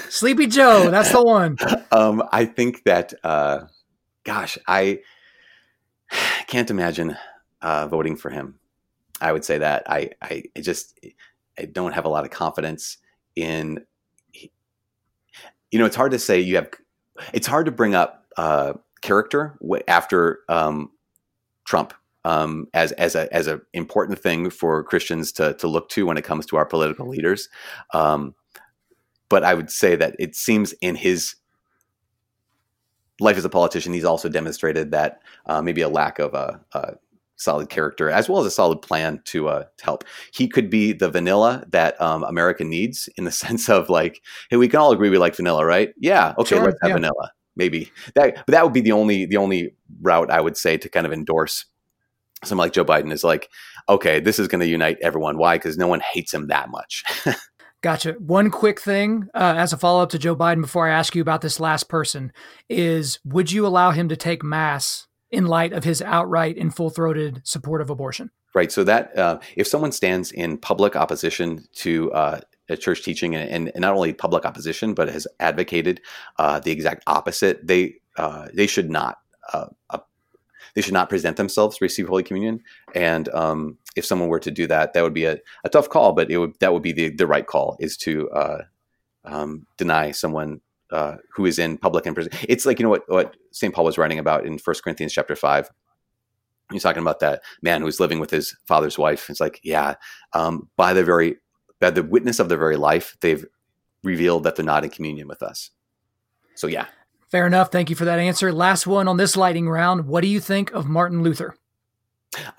Sleepy 0.08 0.46
Joe, 0.46 0.90
that's 0.90 1.12
the 1.12 1.22
one. 1.22 1.56
um, 1.92 2.22
I 2.32 2.46
think 2.46 2.84
that, 2.84 3.14
uh, 3.22 3.66
gosh, 4.24 4.58
I 4.66 5.00
can't 6.48 6.70
imagine 6.70 7.16
uh, 7.62 7.86
voting 7.86 8.16
for 8.16 8.30
him. 8.30 8.58
I 9.20 9.32
would 9.32 9.44
say 9.44 9.58
that 9.58 9.84
I, 9.86 10.10
I, 10.20 10.44
I 10.56 10.60
just, 10.60 10.98
I 11.58 11.66
don't 11.66 11.92
have 11.92 12.06
a 12.06 12.08
lot 12.08 12.24
of 12.24 12.30
confidence 12.30 12.98
in. 13.36 13.84
You 15.70 15.78
know, 15.78 15.86
it's 15.86 15.96
hard 15.96 16.12
to 16.12 16.18
say. 16.18 16.40
You 16.40 16.56
have, 16.56 16.70
it's 17.32 17.46
hard 17.46 17.66
to 17.66 17.72
bring 17.72 17.94
up 17.94 18.26
uh, 18.36 18.74
character 19.00 19.58
after 19.86 20.40
um, 20.48 20.90
Trump 21.64 21.94
um, 22.24 22.66
as 22.74 22.92
as 22.92 23.14
a 23.14 23.32
as 23.34 23.46
an 23.46 23.60
important 23.72 24.18
thing 24.18 24.50
for 24.50 24.82
Christians 24.84 25.32
to 25.32 25.54
to 25.54 25.68
look 25.68 25.88
to 25.90 26.06
when 26.06 26.16
it 26.16 26.24
comes 26.24 26.46
to 26.46 26.56
our 26.56 26.66
political 26.66 27.08
leaders. 27.08 27.48
Um, 27.92 28.34
but 29.28 29.44
I 29.44 29.54
would 29.54 29.70
say 29.70 29.96
that 29.96 30.14
it 30.18 30.36
seems 30.36 30.72
in 30.80 30.94
his 30.94 31.36
life 33.20 33.36
as 33.36 33.44
a 33.44 33.50
politician, 33.50 33.92
he's 33.92 34.04
also 34.04 34.28
demonstrated 34.28 34.90
that 34.90 35.22
uh, 35.46 35.62
maybe 35.62 35.80
a 35.80 35.88
lack 35.88 36.18
of 36.18 36.34
a, 36.34 36.60
a, 36.72 36.94
solid 37.36 37.68
character 37.68 38.08
as 38.08 38.28
well 38.28 38.40
as 38.40 38.46
a 38.46 38.50
solid 38.50 38.80
plan 38.80 39.20
to, 39.24 39.48
uh, 39.48 39.64
to 39.76 39.84
help. 39.84 40.04
He 40.32 40.46
could 40.46 40.70
be 40.70 40.92
the 40.92 41.10
vanilla 41.10 41.64
that 41.72 42.00
um, 42.00 42.22
America 42.22 42.62
needs 42.62 43.08
in 43.16 43.24
the 43.24 43.32
sense 43.44 43.68
of 43.68 43.88
like, 43.88 44.22
hey, 44.50 44.56
we 44.56 44.68
can 44.68 44.78
all 44.78 44.92
agree 44.92 45.10
we 45.10 45.18
like 45.18 45.34
vanilla, 45.34 45.64
right? 45.66 45.92
Yeah, 45.98 46.34
okay, 46.38 46.56
sure, 46.56 46.64
let's 46.64 46.78
have 46.82 46.90
yeah. 46.90 46.94
vanilla. 46.94 47.32
Maybe 47.56 47.90
that, 48.14 48.44
that 48.46 48.64
would 48.64 48.72
be 48.72 48.80
the 48.80 48.92
only 48.92 49.26
the 49.26 49.36
only 49.36 49.74
route 50.00 50.30
I 50.30 50.40
would 50.40 50.56
say 50.56 50.76
to 50.76 50.88
kind 50.88 51.06
of 51.06 51.12
endorse 51.12 51.64
someone 52.46 52.66
like 52.66 52.72
Joe 52.72 52.84
Biden 52.84 53.12
is 53.12 53.24
like, 53.24 53.50
okay, 53.88 54.20
this 54.20 54.38
is 54.38 54.48
going 54.48 54.60
to 54.60 54.66
unite 54.66 54.98
everyone. 55.02 55.38
Why? 55.38 55.56
Because 55.56 55.76
no 55.76 55.88
one 55.88 56.00
hates 56.00 56.32
him 56.32 56.48
that 56.48 56.70
much. 56.70 57.04
Gotcha. 57.82 58.12
One 58.12 58.50
quick 58.50 58.80
thing 58.80 59.28
uh, 59.34 59.54
as 59.58 59.74
a 59.74 59.76
follow 59.76 60.02
up 60.02 60.08
to 60.10 60.18
Joe 60.18 60.34
Biden 60.34 60.62
before 60.62 60.88
I 60.88 60.94
ask 60.94 61.14
you 61.14 61.20
about 61.20 61.42
this 61.42 61.60
last 61.60 61.88
person 61.88 62.32
is 62.70 63.18
would 63.26 63.52
you 63.52 63.66
allow 63.66 63.90
him 63.90 64.08
to 64.08 64.16
take 64.16 64.42
mass 64.42 65.06
in 65.30 65.44
light 65.44 65.74
of 65.74 65.84
his 65.84 66.00
outright 66.00 66.56
and 66.56 66.74
full 66.74 66.88
throated 66.88 67.42
support 67.44 67.82
of 67.82 67.90
abortion? 67.90 68.30
Right. 68.54 68.72
So 68.72 68.84
that 68.84 69.18
uh, 69.18 69.38
if 69.56 69.66
someone 69.66 69.92
stands 69.92 70.32
in 70.32 70.56
public 70.56 70.96
opposition 70.96 71.64
to 71.74 72.10
uh, 72.12 72.40
a 72.70 72.76
church 72.78 73.02
teaching 73.02 73.34
and, 73.34 73.68
and, 73.68 73.80
not 73.82 73.94
only 73.94 74.14
public 74.14 74.46
opposition, 74.46 74.94
but 74.94 75.08
has 75.08 75.26
advocated 75.40 76.00
uh, 76.38 76.60
the 76.60 76.70
exact 76.70 77.02
opposite, 77.06 77.66
they 77.66 77.96
uh, 78.16 78.48
they 78.54 78.66
should 78.66 78.90
not 78.90 79.18
uh, 79.52 79.66
they 80.74 80.80
should 80.80 80.92
not 80.92 81.08
present 81.08 81.36
themselves 81.36 81.78
to 81.78 81.84
receive 81.84 82.08
Holy 82.08 82.22
Communion. 82.22 82.62
And 82.94 83.28
um, 83.30 83.78
if 83.96 84.04
someone 84.04 84.28
were 84.28 84.40
to 84.40 84.50
do 84.50 84.66
that, 84.66 84.92
that 84.92 85.02
would 85.02 85.14
be 85.14 85.24
a, 85.24 85.38
a, 85.64 85.68
tough 85.68 85.88
call, 85.88 86.12
but 86.12 86.30
it 86.30 86.38
would 86.38 86.54
that 86.60 86.72
would 86.72 86.82
be 86.82 86.92
the, 86.92 87.10
the 87.10 87.26
right 87.26 87.46
call 87.46 87.76
is 87.80 87.96
to 87.98 88.30
uh, 88.30 88.62
um, 89.24 89.66
deny 89.76 90.10
someone 90.10 90.60
uh, 90.90 91.16
who 91.32 91.46
is 91.46 91.58
in 91.58 91.78
public 91.78 92.06
and 92.06 92.14
prison. 92.14 92.32
It's 92.48 92.66
like 92.66 92.78
you 92.78 92.84
know 92.84 92.90
what 92.90 93.08
what 93.08 93.36
St. 93.52 93.74
Paul 93.74 93.84
was 93.84 93.98
writing 93.98 94.18
about 94.18 94.46
in 94.46 94.58
First 94.58 94.82
Corinthians 94.82 95.12
chapter 95.12 95.36
five. 95.36 95.70
He's 96.72 96.82
talking 96.82 97.02
about 97.02 97.20
that 97.20 97.42
man 97.62 97.82
who's 97.82 98.00
living 98.00 98.20
with 98.20 98.30
his 98.30 98.56
father's 98.66 98.98
wife. 98.98 99.28
It's 99.28 99.40
like, 99.40 99.60
yeah, 99.62 99.94
um, 100.32 100.68
by 100.76 100.92
the 100.92 101.04
very 101.04 101.36
by 101.80 101.90
the 101.90 102.02
witness 102.02 102.40
of 102.40 102.48
their 102.48 102.58
very 102.58 102.76
life, 102.76 103.16
they've 103.20 103.44
revealed 104.02 104.44
that 104.44 104.56
they're 104.56 104.64
not 104.64 104.84
in 104.84 104.90
communion 104.90 105.28
with 105.28 105.42
us. 105.42 105.70
So 106.54 106.66
yeah, 106.66 106.86
Fair 107.34 107.48
enough. 107.48 107.72
Thank 107.72 107.90
you 107.90 107.96
for 107.96 108.04
that 108.04 108.20
answer. 108.20 108.52
Last 108.52 108.86
one 108.86 109.08
on 109.08 109.16
this 109.16 109.36
lighting 109.36 109.68
round. 109.68 110.06
What 110.06 110.20
do 110.20 110.28
you 110.28 110.38
think 110.38 110.70
of 110.70 110.86
Martin 110.86 111.24
Luther? 111.24 111.56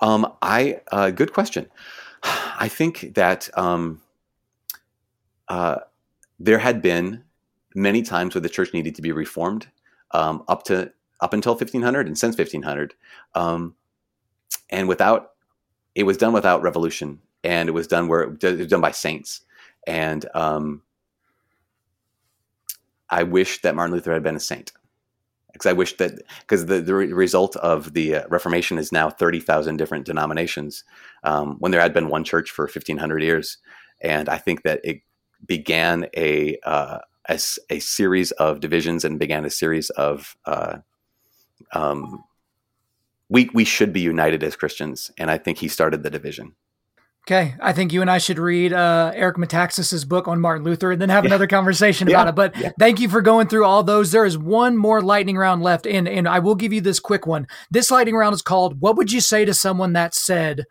Um, 0.02 0.30
I 0.42 0.82
uh, 0.92 1.08
good 1.12 1.32
question. 1.32 1.70
I 2.22 2.68
think 2.68 3.14
that 3.14 3.48
um, 3.56 4.02
uh, 5.48 5.76
there 6.38 6.58
had 6.58 6.82
been 6.82 7.24
many 7.74 8.02
times 8.02 8.34
where 8.34 8.42
the 8.42 8.50
church 8.50 8.74
needed 8.74 8.94
to 8.96 9.00
be 9.00 9.12
reformed 9.12 9.66
um, 10.10 10.44
up 10.46 10.64
to 10.64 10.92
up 11.20 11.32
until 11.32 11.52
1500 11.54 12.06
and 12.06 12.18
since 12.18 12.36
1500 12.36 12.92
um, 13.34 13.74
and 14.68 14.88
without 14.88 15.30
it 15.94 16.02
was 16.02 16.18
done 16.18 16.34
without 16.34 16.60
revolution 16.60 17.18
and 17.42 17.70
it 17.70 17.72
was 17.72 17.86
done 17.86 18.08
where 18.08 18.24
it 18.24 18.42
was 18.42 18.66
done 18.66 18.82
by 18.82 18.90
saints 18.90 19.40
and 19.86 20.26
um, 20.34 20.82
i 23.10 23.22
wish 23.22 23.60
that 23.62 23.74
martin 23.74 23.94
luther 23.94 24.12
had 24.12 24.22
been 24.22 24.36
a 24.36 24.40
saint. 24.40 24.72
Because 25.52 25.66
i 25.66 25.72
wish 25.72 25.96
that 25.96 26.20
because 26.40 26.66
the, 26.66 26.80
the 26.80 26.94
result 26.94 27.56
of 27.56 27.94
the 27.94 28.16
uh, 28.16 28.28
reformation 28.28 28.78
is 28.78 28.92
now 28.92 29.08
30000 29.10 29.76
different 29.76 30.04
denominations 30.04 30.84
um, 31.24 31.56
when 31.58 31.72
there 31.72 31.80
had 31.80 31.94
been 31.94 32.08
one 32.08 32.24
church 32.24 32.50
for 32.50 32.64
1500 32.64 33.22
years. 33.22 33.58
And 34.00 34.28
i 34.28 34.36
think 34.36 34.62
that 34.62 34.80
it 34.84 35.00
began 35.44 36.06
a, 36.16 36.56
uh, 36.64 36.98
a, 37.28 37.38
a 37.70 37.78
series 37.78 38.30
of 38.32 38.60
divisions 38.60 39.04
and 39.04 39.18
began 39.18 39.44
a 39.44 39.50
series 39.50 39.90
of 39.90 40.36
uh, 40.46 40.78
um, 41.72 42.24
we 43.28 43.50
we 43.52 43.64
should 43.64 43.92
be 43.92 44.00
united 44.00 44.42
as 44.42 44.56
Christians, 44.56 45.10
and 45.18 45.30
I 45.30 45.38
think 45.38 45.58
he 45.58 45.68
started 45.68 46.02
the 46.02 46.10
division. 46.10 46.54
Okay, 47.28 47.56
I 47.60 47.72
think 47.72 47.92
you 47.92 48.02
and 48.02 48.10
I 48.10 48.18
should 48.18 48.38
read 48.38 48.72
uh, 48.72 49.10
Eric 49.12 49.36
Metaxas's 49.36 50.04
book 50.04 50.28
on 50.28 50.40
Martin 50.40 50.62
Luther 50.64 50.92
and 50.92 51.02
then 51.02 51.08
have 51.08 51.24
yeah. 51.24 51.30
another 51.30 51.48
conversation 51.48 52.08
yeah. 52.08 52.20
about 52.20 52.28
it. 52.28 52.34
But 52.36 52.56
yeah. 52.56 52.70
thank 52.78 53.00
you 53.00 53.08
for 53.08 53.20
going 53.20 53.48
through 53.48 53.64
all 53.64 53.82
those. 53.82 54.12
There 54.12 54.24
is 54.24 54.38
one 54.38 54.76
more 54.76 55.02
lightning 55.02 55.36
round 55.36 55.60
left, 55.60 55.88
and 55.88 56.06
and 56.06 56.28
I 56.28 56.38
will 56.38 56.54
give 56.54 56.72
you 56.72 56.80
this 56.80 57.00
quick 57.00 57.26
one. 57.26 57.48
This 57.68 57.90
lightning 57.90 58.14
round 58.14 58.34
is 58.34 58.42
called 58.42 58.80
"What 58.80 58.96
would 58.96 59.10
you 59.10 59.20
say 59.20 59.44
to 59.44 59.54
someone 59.54 59.92
that 59.94 60.14
said?" 60.14 60.64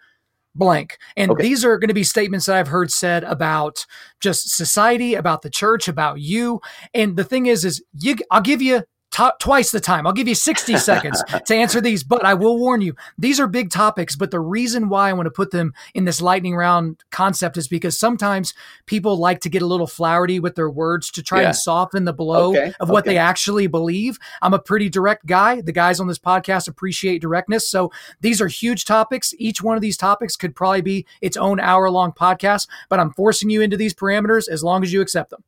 blank. 0.57 0.97
And 1.17 1.31
okay. 1.31 1.43
these 1.43 1.65
are 1.65 1.77
going 1.77 1.89
to 1.89 1.93
be 1.93 2.05
statements 2.05 2.45
that 2.45 2.55
I've 2.55 2.69
heard 2.69 2.89
said 2.89 3.25
about 3.25 3.85
just 4.21 4.55
society, 4.55 5.13
about 5.13 5.41
the 5.41 5.49
church, 5.49 5.89
about 5.89 6.21
you. 6.21 6.61
And 6.93 7.17
the 7.17 7.25
thing 7.25 7.47
is, 7.47 7.65
is 7.65 7.83
you, 7.91 8.15
I'll 8.31 8.39
give 8.39 8.61
you 8.61 8.83
t- 9.15 9.29
twice 9.39 9.71
the 9.71 9.79
time. 9.79 10.05
I'll 10.05 10.13
give 10.13 10.27
you 10.27 10.35
60 10.35 10.77
seconds 10.77 11.23
to 11.45 11.55
answer 11.55 11.79
these, 11.79 12.03
but 12.03 12.25
I 12.25 12.33
will 12.33 12.59
warn 12.59 12.81
you, 12.81 12.95
these 13.17 13.39
are 13.39 13.47
big 13.47 13.69
topics. 13.69 14.15
But 14.15 14.31
the 14.31 14.39
reason 14.39 14.89
why 14.89 15.09
I 15.09 15.13
want 15.13 15.27
to 15.27 15.31
put 15.31 15.51
them 15.51 15.73
in 15.93 16.05
this 16.05 16.21
lightning 16.21 16.55
round 16.55 17.03
concept 17.11 17.57
is 17.57 17.67
because 17.67 17.97
sometimes 17.97 18.53
people 18.85 19.17
like 19.17 19.39
to 19.41 19.49
get 19.49 19.61
a 19.61 19.65
little 19.65 19.87
flowery 19.87 20.39
with 20.39 20.55
their 20.55 20.69
words 20.69 21.09
to 21.11 21.23
try 21.23 21.41
yeah. 21.41 21.47
and 21.47 21.55
soften 21.55 22.05
the 22.05 22.13
blow 22.13 22.49
okay. 22.49 22.73
of 22.79 22.89
what 22.89 23.03
okay. 23.03 23.11
they 23.11 23.17
actually 23.17 23.67
believe. 23.67 24.19
I'm 24.41 24.53
a 24.53 24.59
pretty 24.59 24.89
direct 24.89 25.25
guy. 25.25 25.61
The 25.61 25.71
guys 25.71 25.99
on 25.99 26.07
this 26.07 26.19
podcast 26.19 26.67
appreciate 26.67 27.21
directness. 27.21 27.69
So 27.69 27.91
these 28.21 28.41
are 28.41 28.47
huge 28.47 28.85
topics. 28.85 29.33
Each 29.37 29.61
one 29.61 29.77
of 29.77 29.81
these 29.81 29.97
topics 29.97 30.35
could 30.35 30.55
probably 30.55 30.81
be 30.81 31.05
its 31.21 31.37
own 31.37 31.59
hour 31.59 31.89
long 31.89 32.11
podcast, 32.11 32.67
but 32.89 32.99
I'm 32.99 33.11
forcing 33.13 33.49
you 33.49 33.61
into 33.61 33.77
these 33.77 33.93
parameters 33.93 34.49
as 34.49 34.63
long 34.63 34.83
as 34.83 34.91
you 34.91 35.01
accept 35.01 35.29
them. 35.29 35.43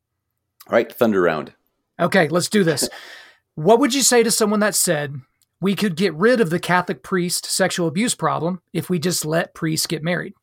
All 0.68 0.72
right, 0.72 0.90
thunder 0.90 1.20
round. 1.20 1.52
Okay, 2.00 2.28
let's 2.28 2.48
do 2.48 2.64
this. 2.64 2.88
What 3.58 3.80
would 3.80 3.92
you 3.92 4.02
say 4.02 4.22
to 4.22 4.30
someone 4.30 4.60
that 4.60 4.76
said, 4.76 5.20
we 5.60 5.74
could 5.74 5.96
get 5.96 6.14
rid 6.14 6.40
of 6.40 6.48
the 6.48 6.60
Catholic 6.60 7.02
priest 7.02 7.44
sexual 7.44 7.88
abuse 7.88 8.14
problem 8.14 8.62
if 8.72 8.88
we 8.88 9.00
just 9.00 9.24
let 9.24 9.52
priests 9.52 9.88
get 9.88 10.04
married? 10.04 10.34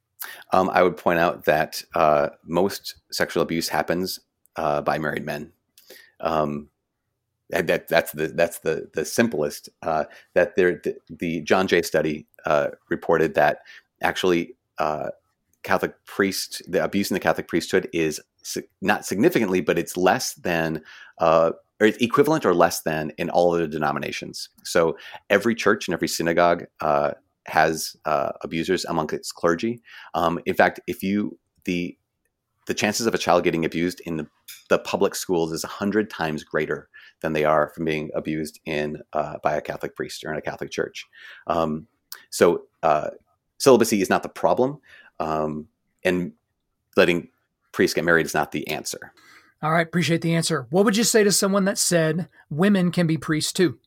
Um, 0.51 0.69
I 0.69 0.83
would 0.83 0.97
point 0.97 1.19
out 1.19 1.45
that 1.45 1.81
uh, 1.95 2.31
most 2.43 2.95
sexual 3.13 3.41
abuse 3.41 3.69
happens 3.69 4.19
uh, 4.57 4.81
by 4.81 4.97
married 4.97 5.25
men. 5.25 5.53
Um, 6.19 6.67
that, 7.51 7.87
that's 7.87 8.11
the 8.11 8.27
that's 8.27 8.59
the 8.59 8.89
the 8.93 9.05
simplest. 9.05 9.69
Uh, 9.81 10.03
that 10.33 10.57
there 10.57 10.81
the, 10.83 10.97
the, 11.09 11.39
John 11.39 11.67
Jay 11.67 11.83
study 11.83 12.27
uh, 12.45 12.71
reported 12.89 13.35
that 13.35 13.59
actually 14.01 14.55
uh, 14.77 15.11
Catholic 15.63 15.93
priest 16.05 16.63
the 16.67 16.83
abuse 16.83 17.11
in 17.11 17.13
the 17.13 17.21
Catholic 17.21 17.47
priesthood 17.47 17.87
is 17.93 18.19
not 18.81 19.05
significantly, 19.05 19.61
but 19.61 19.79
it's 19.79 19.95
less 19.95 20.33
than 20.33 20.81
uh, 21.19 21.51
or 21.79 21.87
equivalent 21.87 22.45
or 22.45 22.53
less 22.53 22.81
than 22.81 23.11
in 23.17 23.29
all 23.29 23.53
other 23.53 23.67
denominations. 23.67 24.49
So 24.63 24.97
every 25.29 25.55
church 25.55 25.87
and 25.87 25.93
every 25.93 26.07
synagogue 26.07 26.65
uh, 26.81 27.11
has 27.47 27.95
uh, 28.05 28.31
abusers 28.41 28.85
among 28.85 29.13
its 29.13 29.31
clergy. 29.31 29.81
Um, 30.13 30.39
in 30.45 30.55
fact, 30.55 30.79
if 30.87 31.03
you 31.03 31.37
the 31.65 31.97
the 32.67 32.73
chances 32.73 33.05
of 33.05 33.13
a 33.13 33.19
child 33.19 33.43
getting 33.43 33.63
abused 33.63 34.01
in 34.05 34.17
the, 34.17 34.27
the 34.69 34.79
public 34.79 35.13
schools 35.13 35.51
is 35.51 35.63
hundred 35.63 36.09
times 36.09 36.43
greater 36.43 36.89
than 37.21 37.33
they 37.33 37.45
are 37.45 37.71
from 37.75 37.85
being 37.85 38.09
abused 38.15 38.59
in 38.65 38.97
uh, 39.13 39.35
by 39.43 39.53
a 39.53 39.61
Catholic 39.61 39.95
priest 39.95 40.23
or 40.25 40.31
in 40.31 40.37
a 40.37 40.41
Catholic 40.41 40.71
church. 40.71 41.05
Um, 41.45 41.87
so 42.31 42.63
uh, 42.81 43.09
celibacy 43.59 44.01
is 44.01 44.09
not 44.09 44.23
the 44.23 44.29
problem, 44.29 44.79
um, 45.19 45.67
and 46.03 46.33
letting 46.97 47.29
priests 47.71 47.93
get 47.93 48.03
married 48.03 48.25
is 48.25 48.33
not 48.33 48.51
the 48.51 48.67
answer. 48.67 49.13
All 49.65 49.71
right, 49.71 49.87
appreciate 49.87 50.21
the 50.21 50.35
answer. 50.35 50.67
What 50.69 50.85
would 50.85 50.95
you 50.95 51.03
say 51.03 51.23
to 51.23 51.31
someone 51.31 51.65
that 51.65 51.79
said 51.79 52.29
women 52.51 52.91
can 52.91 53.07
be 53.07 53.17
priests 53.17 53.51
too? 53.51 53.79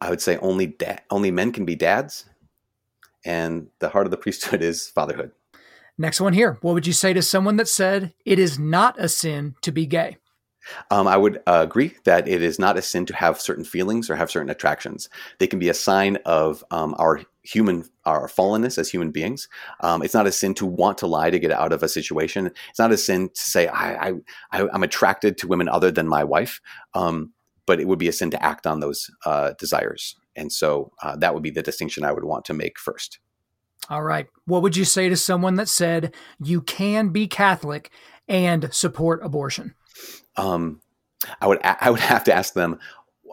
I 0.00 0.08
would 0.08 0.20
say 0.20 0.36
only 0.36 0.66
da- 0.66 1.00
only 1.10 1.32
men 1.32 1.50
can 1.50 1.64
be 1.64 1.74
dads, 1.74 2.26
and 3.24 3.66
the 3.80 3.88
heart 3.88 4.06
of 4.06 4.12
the 4.12 4.18
priesthood 4.18 4.62
is 4.62 4.88
fatherhood. 4.88 5.32
Next 5.98 6.20
one 6.20 6.32
here. 6.32 6.58
What 6.60 6.74
would 6.74 6.86
you 6.86 6.92
say 6.92 7.12
to 7.12 7.22
someone 7.22 7.56
that 7.56 7.66
said 7.66 8.14
it 8.24 8.38
is 8.38 8.56
not 8.56 9.00
a 9.00 9.08
sin 9.08 9.56
to 9.62 9.72
be 9.72 9.84
gay? 9.84 10.18
Um, 10.90 11.06
I 11.06 11.16
would 11.16 11.38
uh, 11.46 11.64
agree 11.64 11.96
that 12.04 12.28
it 12.28 12.42
is 12.42 12.58
not 12.58 12.76
a 12.76 12.82
sin 12.82 13.06
to 13.06 13.16
have 13.16 13.40
certain 13.40 13.64
feelings 13.64 14.10
or 14.10 14.16
have 14.16 14.30
certain 14.30 14.50
attractions. 14.50 15.08
They 15.38 15.46
can 15.46 15.58
be 15.58 15.68
a 15.68 15.74
sign 15.74 16.16
of 16.24 16.64
um, 16.70 16.94
our 16.98 17.22
human, 17.42 17.84
our 18.04 18.28
fallenness 18.28 18.78
as 18.78 18.90
human 18.90 19.10
beings. 19.10 19.48
Um, 19.80 20.02
it's 20.02 20.14
not 20.14 20.26
a 20.26 20.32
sin 20.32 20.54
to 20.54 20.66
want 20.66 20.98
to 20.98 21.06
lie 21.06 21.30
to 21.30 21.38
get 21.38 21.52
out 21.52 21.72
of 21.72 21.82
a 21.82 21.88
situation. 21.88 22.50
It's 22.70 22.78
not 22.78 22.92
a 22.92 22.98
sin 22.98 23.28
to 23.28 23.40
say 23.40 23.68
I, 23.68 24.14
am 24.52 24.82
attracted 24.82 25.38
to 25.38 25.48
women 25.48 25.68
other 25.68 25.90
than 25.90 26.08
my 26.08 26.24
wife. 26.24 26.60
Um, 26.94 27.32
but 27.66 27.80
it 27.80 27.88
would 27.88 27.98
be 27.98 28.08
a 28.08 28.12
sin 28.12 28.30
to 28.30 28.42
act 28.42 28.66
on 28.66 28.80
those 28.80 29.10
uh, 29.24 29.52
desires, 29.58 30.14
and 30.36 30.52
so 30.52 30.92
uh, 31.02 31.16
that 31.16 31.34
would 31.34 31.42
be 31.42 31.50
the 31.50 31.62
distinction 31.62 32.04
I 32.04 32.12
would 32.12 32.24
want 32.24 32.44
to 32.44 32.54
make 32.54 32.78
first. 32.78 33.18
All 33.90 34.02
right. 34.02 34.28
What 34.46 34.62
would 34.62 34.76
you 34.76 34.84
say 34.84 35.08
to 35.08 35.16
someone 35.16 35.56
that 35.56 35.68
said 35.68 36.14
you 36.42 36.60
can 36.60 37.10
be 37.10 37.26
Catholic 37.26 37.90
and 38.28 38.72
support 38.72 39.24
abortion? 39.24 39.74
Um, 40.36 40.80
I 41.40 41.46
would 41.46 41.60
I 41.62 41.90
would 41.90 42.00
have 42.00 42.24
to 42.24 42.34
ask 42.34 42.54
them, 42.54 42.78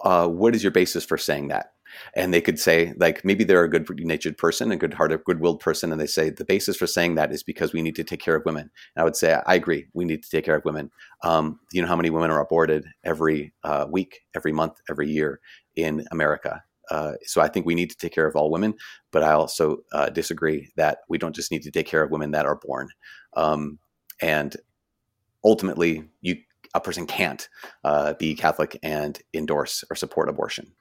uh, 0.04 0.28
what 0.28 0.56
is 0.56 0.64
your 0.64 0.72
basis 0.72 1.06
for 1.06 1.18
saying 1.18 1.50
that? 1.50 1.74
And 2.16 2.34
they 2.34 2.42
could 2.42 2.60
say, 2.60 2.94
like, 2.98 3.24
maybe 3.24 3.44
they're 3.44 3.64
a 3.64 3.70
good 3.70 3.88
natured 4.04 4.38
person, 4.38 4.72
a 4.72 4.76
good 4.76 4.96
hearted, 4.96 5.24
good 5.26 5.40
willed 5.40 5.60
person, 5.60 5.92
and 5.92 6.02
they 6.02 6.08
say 6.08 6.32
the 6.32 6.46
basis 6.46 6.76
for 6.76 6.88
saying 6.88 7.16
that 7.16 7.32
is 7.32 7.44
because 7.44 7.72
we 7.72 7.84
need 7.84 7.96
to 7.96 8.04
take 8.04 8.20
care 8.20 8.36
of 8.36 8.46
women. 8.46 8.72
And 8.96 9.02
I 9.02 9.04
would 9.04 9.16
say, 9.16 9.38
I 9.46 9.54
agree, 9.54 9.86
we 9.94 10.06
need 10.06 10.24
to 10.24 10.30
take 10.30 10.46
care 10.46 10.56
of 10.56 10.66
women. 10.66 10.90
Um, 11.24 11.60
you 11.72 11.82
know 11.82 11.88
how 11.88 11.96
many 11.96 12.10
women 12.10 12.32
are 12.32 12.42
aborted 12.42 12.86
every 13.04 13.54
uh, 13.64 13.86
week, 13.90 14.22
every 14.36 14.52
month, 14.52 14.82
every 14.90 15.10
year 15.10 15.40
in 15.76 16.04
America? 16.12 16.64
Uh, 16.90 17.14
so 17.24 17.42
I 17.42 17.48
think 17.48 17.66
we 17.66 17.76
need 17.76 17.92
to 17.92 17.98
take 17.98 18.14
care 18.14 18.28
of 18.28 18.36
all 18.36 18.52
women, 18.52 18.74
but 19.12 19.24
I 19.24 19.32
also 19.32 19.78
uh, 19.94 20.10
disagree 20.10 20.72
that 20.76 21.00
we 21.08 21.18
don't 21.18 21.36
just 21.36 21.52
need 21.52 21.64
to 21.64 21.72
take 21.72 21.88
care 21.88 22.04
of 22.04 22.12
women 22.12 22.32
that 22.32 22.46
are 22.46 22.56
born. 22.58 22.90
Um, 23.38 23.80
and 24.22 24.56
ultimately, 25.44 26.10
you 26.22 26.38
a 26.74 26.82
person 26.82 27.06
can't 27.06 27.48
uh, 27.84 28.14
be 28.14 28.36
Catholic 28.36 28.78
and 28.82 29.20
endorse 29.34 29.84
or 29.90 29.96
support 29.96 30.30
abortion. 30.30 30.72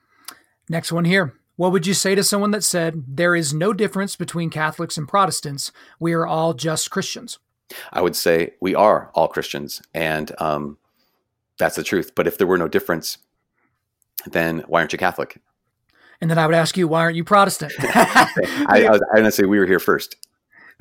Next 0.69 0.93
one 0.93 1.05
here. 1.05 1.35
What 1.57 1.73
would 1.73 1.87
you 1.87 1.95
say 1.95 2.15
to 2.15 2.25
someone 2.25 2.51
that 2.53 2.65
said, 2.65 3.05
There 3.07 3.37
is 3.37 3.53
no 3.53 3.73
difference 3.73 4.17
between 4.17 4.51
Catholics 4.51 4.97
and 4.97 5.07
Protestants? 5.07 5.71
We 6.01 6.13
are 6.15 6.27
all 6.27 6.55
just 6.55 6.91
Christians. 6.91 7.39
I 7.93 8.01
would 8.01 8.17
say 8.17 8.55
we 8.61 8.75
are 8.75 9.11
all 9.15 9.29
Christians, 9.29 9.83
and 9.95 10.33
um, 10.39 10.79
that's 11.59 11.77
the 11.77 11.83
truth. 11.83 12.15
But 12.15 12.27
if 12.27 12.39
there 12.39 12.47
were 12.47 12.59
no 12.59 12.69
difference, 12.69 13.19
then 14.27 14.61
why 14.67 14.81
aren't 14.81 14.93
you 14.93 14.99
Catholic? 14.99 15.41
And 16.21 16.31
then 16.31 16.39
I 16.39 16.47
would 16.47 16.55
ask 16.55 16.77
you, 16.77 16.87
why 16.87 17.01
aren't 17.01 17.17
you 17.17 17.25
Protestant? 17.25 17.73
I, 17.81 18.29
I, 18.69 18.91
was, 18.91 19.01
I 19.17 19.21
was 19.21 19.35
say 19.35 19.45
we 19.45 19.59
were 19.59 19.67
here 19.67 19.81
first. 19.81 20.17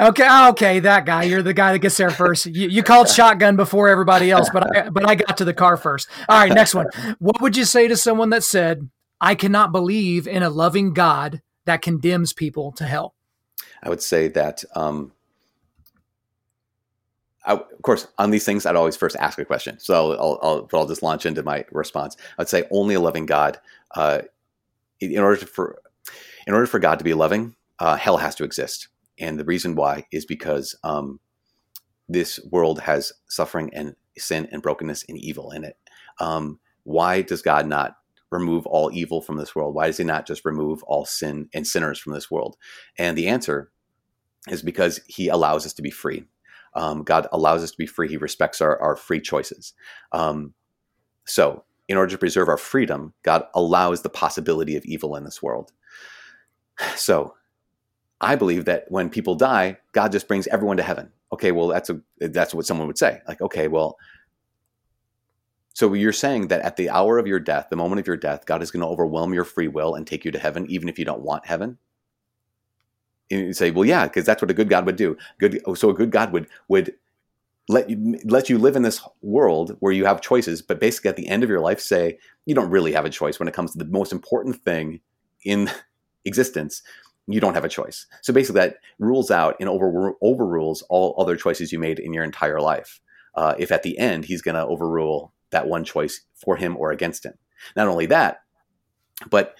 Okay, 0.01 0.47
okay, 0.49 0.79
that 0.79 1.05
guy. 1.05 1.23
You're 1.23 1.43
the 1.43 1.53
guy 1.53 1.73
that 1.73 1.79
gets 1.79 1.95
there 1.95 2.09
first. 2.09 2.47
You, 2.47 2.67
you 2.67 2.81
called 2.81 3.07
shotgun 3.09 3.55
before 3.55 3.87
everybody 3.87 4.31
else, 4.31 4.49
but 4.51 4.75
I, 4.75 4.89
but 4.89 5.07
I 5.07 5.13
got 5.13 5.37
to 5.37 5.45
the 5.45 5.53
car 5.53 5.77
first. 5.77 6.09
All 6.27 6.39
right, 6.39 6.51
next 6.51 6.73
one. 6.73 6.87
What 7.19 7.39
would 7.39 7.55
you 7.55 7.65
say 7.65 7.87
to 7.87 7.95
someone 7.95 8.31
that 8.31 8.43
said, 8.43 8.89
"I 9.19 9.35
cannot 9.35 9.71
believe 9.71 10.27
in 10.27 10.41
a 10.41 10.49
loving 10.49 10.93
God 10.93 11.43
that 11.65 11.83
condemns 11.83 12.33
people 12.33 12.71
to 12.73 12.85
hell"? 12.85 13.13
I 13.83 13.89
would 13.89 14.01
say 14.01 14.27
that. 14.29 14.63
Um, 14.75 15.11
I, 17.45 17.53
of 17.53 17.81
course, 17.83 18.07
on 18.17 18.31
these 18.31 18.45
things, 18.45 18.65
I'd 18.65 18.75
always 18.75 18.97
first 18.97 19.15
ask 19.17 19.37
a 19.37 19.45
question. 19.45 19.79
So 19.79 20.13
I'll, 20.13 20.39
I'll, 20.41 20.69
I'll 20.73 20.87
just 20.87 21.03
launch 21.03 21.27
into 21.27 21.43
my 21.43 21.63
response. 21.71 22.17
I'd 22.39 22.49
say 22.49 22.63
only 22.71 22.95
a 22.95 22.99
loving 22.99 23.27
God. 23.27 23.59
Uh, 23.95 24.21
in 24.99 25.19
order 25.19 25.37
to, 25.37 25.45
for 25.45 25.79
in 26.47 26.53
order 26.55 26.65
for 26.65 26.79
God 26.79 26.97
to 26.97 27.05
be 27.05 27.13
loving, 27.13 27.55
uh, 27.77 27.95
hell 27.97 28.17
has 28.17 28.33
to 28.35 28.43
exist 28.43 28.87
and 29.19 29.39
the 29.39 29.45
reason 29.45 29.75
why 29.75 30.05
is 30.11 30.25
because 30.25 30.75
um, 30.83 31.19
this 32.09 32.39
world 32.51 32.81
has 32.81 33.13
suffering 33.29 33.69
and 33.73 33.95
sin 34.17 34.47
and 34.51 34.61
brokenness 34.61 35.05
and 35.07 35.17
evil 35.17 35.51
in 35.51 35.63
it. 35.63 35.77
Um, 36.19 36.59
why 36.83 37.21
does 37.21 37.41
God 37.41 37.67
not 37.67 37.95
remove 38.31 38.65
all 38.65 38.91
evil 38.93 39.21
from 39.21 39.37
this 39.37 39.55
world? 39.55 39.75
Why 39.75 39.87
does 39.87 39.97
He 39.97 40.03
not 40.03 40.27
just 40.27 40.45
remove 40.45 40.83
all 40.83 41.05
sin 41.05 41.49
and 41.53 41.65
sinners 41.65 41.99
from 41.99 42.13
this 42.13 42.31
world? 42.31 42.57
And 42.97 43.17
the 43.17 43.27
answer 43.27 43.71
is 44.49 44.61
because 44.61 45.01
He 45.07 45.27
allows 45.27 45.65
us 45.65 45.73
to 45.73 45.81
be 45.81 45.91
free. 45.91 46.25
Um, 46.73 47.03
God 47.03 47.27
allows 47.31 47.63
us 47.63 47.71
to 47.71 47.77
be 47.77 47.85
free. 47.87 48.07
He 48.09 48.17
respects 48.17 48.61
our, 48.61 48.81
our 48.81 48.95
free 48.95 49.19
choices. 49.19 49.73
Um, 50.11 50.53
so, 51.25 51.65
in 51.87 51.97
order 51.97 52.11
to 52.11 52.17
preserve 52.17 52.47
our 52.47 52.57
freedom, 52.57 53.13
God 53.23 53.43
allows 53.53 54.01
the 54.01 54.09
possibility 54.09 54.77
of 54.77 54.85
evil 54.85 55.15
in 55.15 55.23
this 55.23 55.41
world. 55.41 55.71
So, 56.95 57.35
I 58.21 58.35
believe 58.35 58.65
that 58.65 58.85
when 58.89 59.09
people 59.09 59.35
die, 59.35 59.77
God 59.91 60.11
just 60.11 60.27
brings 60.27 60.47
everyone 60.47 60.77
to 60.77 60.83
heaven. 60.83 61.11
Okay, 61.33 61.51
well, 61.51 61.67
that's 61.67 61.89
a 61.89 61.99
that's 62.19 62.53
what 62.53 62.65
someone 62.65 62.87
would 62.87 62.97
say. 62.97 63.21
Like, 63.27 63.41
okay, 63.41 63.67
well, 63.67 63.97
so 65.73 65.93
you're 65.93 66.13
saying 66.13 66.49
that 66.49 66.61
at 66.61 66.75
the 66.75 66.89
hour 66.89 67.17
of 67.17 67.27
your 67.27 67.39
death, 67.39 67.67
the 67.69 67.75
moment 67.75 67.99
of 67.99 68.07
your 68.07 68.17
death, 68.17 68.45
God 68.45 68.61
is 68.61 68.71
going 68.71 68.81
to 68.81 68.87
overwhelm 68.87 69.33
your 69.33 69.45
free 69.45 69.67
will 69.67 69.95
and 69.95 70.05
take 70.05 70.23
you 70.23 70.31
to 70.31 70.39
heaven, 70.39 70.69
even 70.69 70.87
if 70.87 70.99
you 70.99 71.05
don't 71.05 71.21
want 71.21 71.45
heaven. 71.45 71.77
And 73.31 73.47
you 73.47 73.53
say, 73.53 73.71
well, 73.71 73.85
yeah, 73.85 74.03
because 74.03 74.25
that's 74.25 74.41
what 74.41 74.51
a 74.51 74.53
good 74.53 74.69
God 74.69 74.85
would 74.85 74.97
do. 74.97 75.17
Good, 75.39 75.61
oh, 75.65 75.73
so 75.73 75.89
a 75.89 75.93
good 75.93 76.11
God 76.11 76.33
would 76.33 76.47
would 76.67 76.93
let 77.69 77.89
you 77.89 78.19
let 78.25 78.49
you 78.49 78.57
live 78.57 78.75
in 78.75 78.81
this 78.83 79.01
world 79.21 79.77
where 79.79 79.93
you 79.93 80.05
have 80.05 80.21
choices, 80.21 80.61
but 80.61 80.79
basically 80.79 81.09
at 81.09 81.15
the 81.15 81.27
end 81.27 81.43
of 81.43 81.49
your 81.49 81.61
life, 81.61 81.79
say 81.79 82.17
you 82.45 82.53
don't 82.53 82.69
really 82.69 82.91
have 82.91 83.05
a 83.05 83.09
choice 83.09 83.39
when 83.39 83.47
it 83.47 83.53
comes 83.53 83.71
to 83.71 83.77
the 83.77 83.85
most 83.85 84.11
important 84.11 84.61
thing 84.63 84.99
in 85.45 85.71
existence. 86.25 86.83
You 87.31 87.39
don't 87.39 87.53
have 87.55 87.65
a 87.65 87.69
choice. 87.69 88.05
So 88.21 88.33
basically, 88.33 88.61
that 88.61 88.77
rules 88.99 89.31
out 89.31 89.55
and 89.59 89.69
over, 89.69 90.13
overrules 90.21 90.81
all 90.83 91.15
other 91.17 91.35
choices 91.35 91.71
you 91.71 91.79
made 91.79 91.99
in 91.99 92.13
your 92.13 92.23
entire 92.23 92.59
life. 92.59 92.99
Uh, 93.35 93.55
if 93.57 93.71
at 93.71 93.83
the 93.83 93.97
end 93.97 94.25
he's 94.25 94.41
going 94.41 94.55
to 94.55 94.65
overrule 94.65 95.33
that 95.51 95.67
one 95.67 95.83
choice 95.83 96.21
for 96.35 96.55
him 96.55 96.75
or 96.77 96.91
against 96.91 97.25
him. 97.25 97.33
Not 97.75 97.87
only 97.87 98.05
that, 98.07 98.41
but 99.29 99.55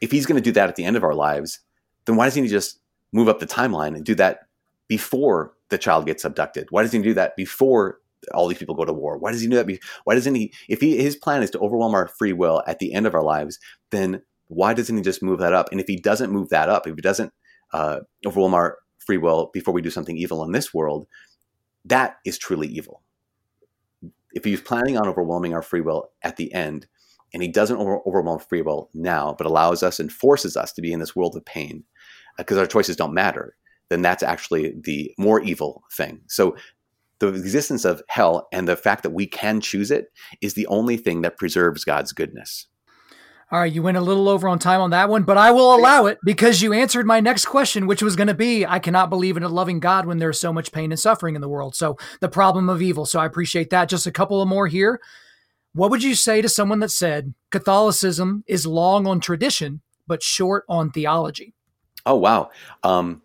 if 0.00 0.10
he's 0.10 0.26
going 0.26 0.36
to 0.36 0.42
do 0.42 0.52
that 0.52 0.68
at 0.68 0.76
the 0.76 0.84
end 0.84 0.96
of 0.96 1.04
our 1.04 1.14
lives, 1.14 1.60
then 2.04 2.16
why 2.16 2.24
doesn't 2.24 2.42
he 2.42 2.48
just 2.48 2.80
move 3.12 3.28
up 3.28 3.38
the 3.38 3.46
timeline 3.46 3.94
and 3.94 4.04
do 4.04 4.14
that 4.16 4.40
before 4.88 5.54
the 5.68 5.78
child 5.78 6.06
gets 6.06 6.24
abducted? 6.24 6.66
Why 6.70 6.82
doesn't 6.82 7.00
he 7.00 7.08
do 7.08 7.14
that 7.14 7.36
before 7.36 7.98
all 8.34 8.48
these 8.48 8.58
people 8.58 8.74
go 8.74 8.84
to 8.84 8.92
war? 8.92 9.18
Why 9.18 9.32
does 9.32 9.40
he 9.40 9.46
do 9.46 9.56
that? 9.56 9.66
Be- 9.66 9.80
why 10.04 10.14
doesn't 10.14 10.34
he? 10.34 10.52
If 10.68 10.80
he, 10.80 10.96
his 10.96 11.16
plan 11.16 11.42
is 11.42 11.50
to 11.50 11.58
overwhelm 11.60 11.94
our 11.94 12.08
free 12.08 12.32
will 12.32 12.62
at 12.66 12.78
the 12.78 12.92
end 12.92 13.06
of 13.06 13.14
our 13.14 13.22
lives, 13.22 13.58
then 13.90 14.22
why 14.50 14.74
doesn't 14.74 14.96
he 14.96 15.02
just 15.02 15.22
move 15.22 15.38
that 15.40 15.52
up? 15.52 15.68
And 15.70 15.80
if 15.80 15.86
he 15.86 15.96
doesn't 15.96 16.32
move 16.32 16.48
that 16.50 16.68
up, 16.68 16.86
if 16.86 16.94
he 16.94 17.00
doesn't 17.00 17.32
uh, 17.72 18.00
overwhelm 18.26 18.54
our 18.54 18.78
free 18.98 19.18
will 19.18 19.50
before 19.52 19.72
we 19.72 19.82
do 19.82 19.90
something 19.90 20.16
evil 20.16 20.44
in 20.44 20.52
this 20.52 20.74
world, 20.74 21.06
that 21.84 22.16
is 22.24 22.38
truly 22.38 22.68
evil 22.68 23.02
if 24.32 24.44
he's 24.44 24.60
planning 24.60 24.96
on 24.96 25.08
overwhelming 25.08 25.54
our 25.54 25.62
free 25.62 25.80
will 25.80 26.10
at 26.22 26.36
the 26.36 26.52
end, 26.52 26.86
and 27.32 27.42
he 27.42 27.48
doesn't 27.48 27.76
over- 27.76 28.00
overwhelm 28.06 28.38
free 28.38 28.62
will 28.62 28.90
now, 28.94 29.34
but 29.36 29.46
allows 29.46 29.82
us 29.82 30.00
and 30.00 30.12
forces 30.12 30.56
us 30.56 30.72
to 30.72 30.82
be 30.82 30.92
in 30.92 31.00
this 31.00 31.16
world 31.16 31.36
of 31.36 31.44
pain 31.44 31.84
because 32.38 32.56
uh, 32.56 32.60
our 32.60 32.66
choices 32.66 32.96
don't 32.96 33.14
matter, 33.14 33.56
then 33.88 34.02
that's 34.02 34.22
actually 34.22 34.74
the 34.82 35.12
more 35.18 35.40
evil 35.40 35.82
thing. 35.92 36.20
So 36.28 36.56
the 37.18 37.28
existence 37.28 37.84
of 37.84 38.02
hell 38.08 38.48
and 38.52 38.66
the 38.66 38.76
fact 38.76 39.02
that 39.02 39.10
we 39.10 39.26
can 39.26 39.60
choose 39.60 39.90
it 39.90 40.06
is 40.40 40.54
the 40.54 40.66
only 40.68 40.96
thing 40.96 41.22
that 41.22 41.36
preserves 41.36 41.84
God's 41.84 42.12
goodness. 42.12 42.66
All 43.52 43.58
right, 43.58 43.72
you 43.72 43.82
went 43.82 43.96
a 43.96 44.00
little 44.00 44.28
over 44.28 44.48
on 44.48 44.60
time 44.60 44.80
on 44.80 44.90
that 44.90 45.08
one, 45.08 45.24
but 45.24 45.36
I 45.36 45.50
will 45.50 45.74
allow 45.74 46.06
it 46.06 46.18
because 46.24 46.62
you 46.62 46.72
answered 46.72 47.04
my 47.04 47.18
next 47.18 47.46
question, 47.46 47.88
which 47.88 48.00
was 48.00 48.14
going 48.14 48.28
to 48.28 48.34
be 48.34 48.64
I 48.64 48.78
cannot 48.78 49.10
believe 49.10 49.36
in 49.36 49.42
a 49.42 49.48
loving 49.48 49.80
God 49.80 50.06
when 50.06 50.18
there's 50.18 50.40
so 50.40 50.52
much 50.52 50.70
pain 50.70 50.92
and 50.92 51.00
suffering 51.00 51.34
in 51.34 51.40
the 51.40 51.48
world. 51.48 51.74
So, 51.74 51.96
the 52.20 52.28
problem 52.28 52.68
of 52.68 52.80
evil. 52.80 53.06
So, 53.06 53.18
I 53.18 53.26
appreciate 53.26 53.70
that. 53.70 53.88
Just 53.88 54.06
a 54.06 54.12
couple 54.12 54.40
of 54.40 54.48
more 54.48 54.68
here. 54.68 55.00
What 55.74 55.90
would 55.90 56.02
you 56.02 56.14
say 56.14 56.40
to 56.42 56.48
someone 56.48 56.78
that 56.80 56.90
said 56.90 57.34
Catholicism 57.50 58.44
is 58.46 58.66
long 58.66 59.06
on 59.08 59.18
tradition, 59.18 59.80
but 60.06 60.22
short 60.22 60.64
on 60.68 60.90
theology? 60.90 61.54
Oh, 62.06 62.16
wow. 62.16 62.50
Um, 62.84 63.22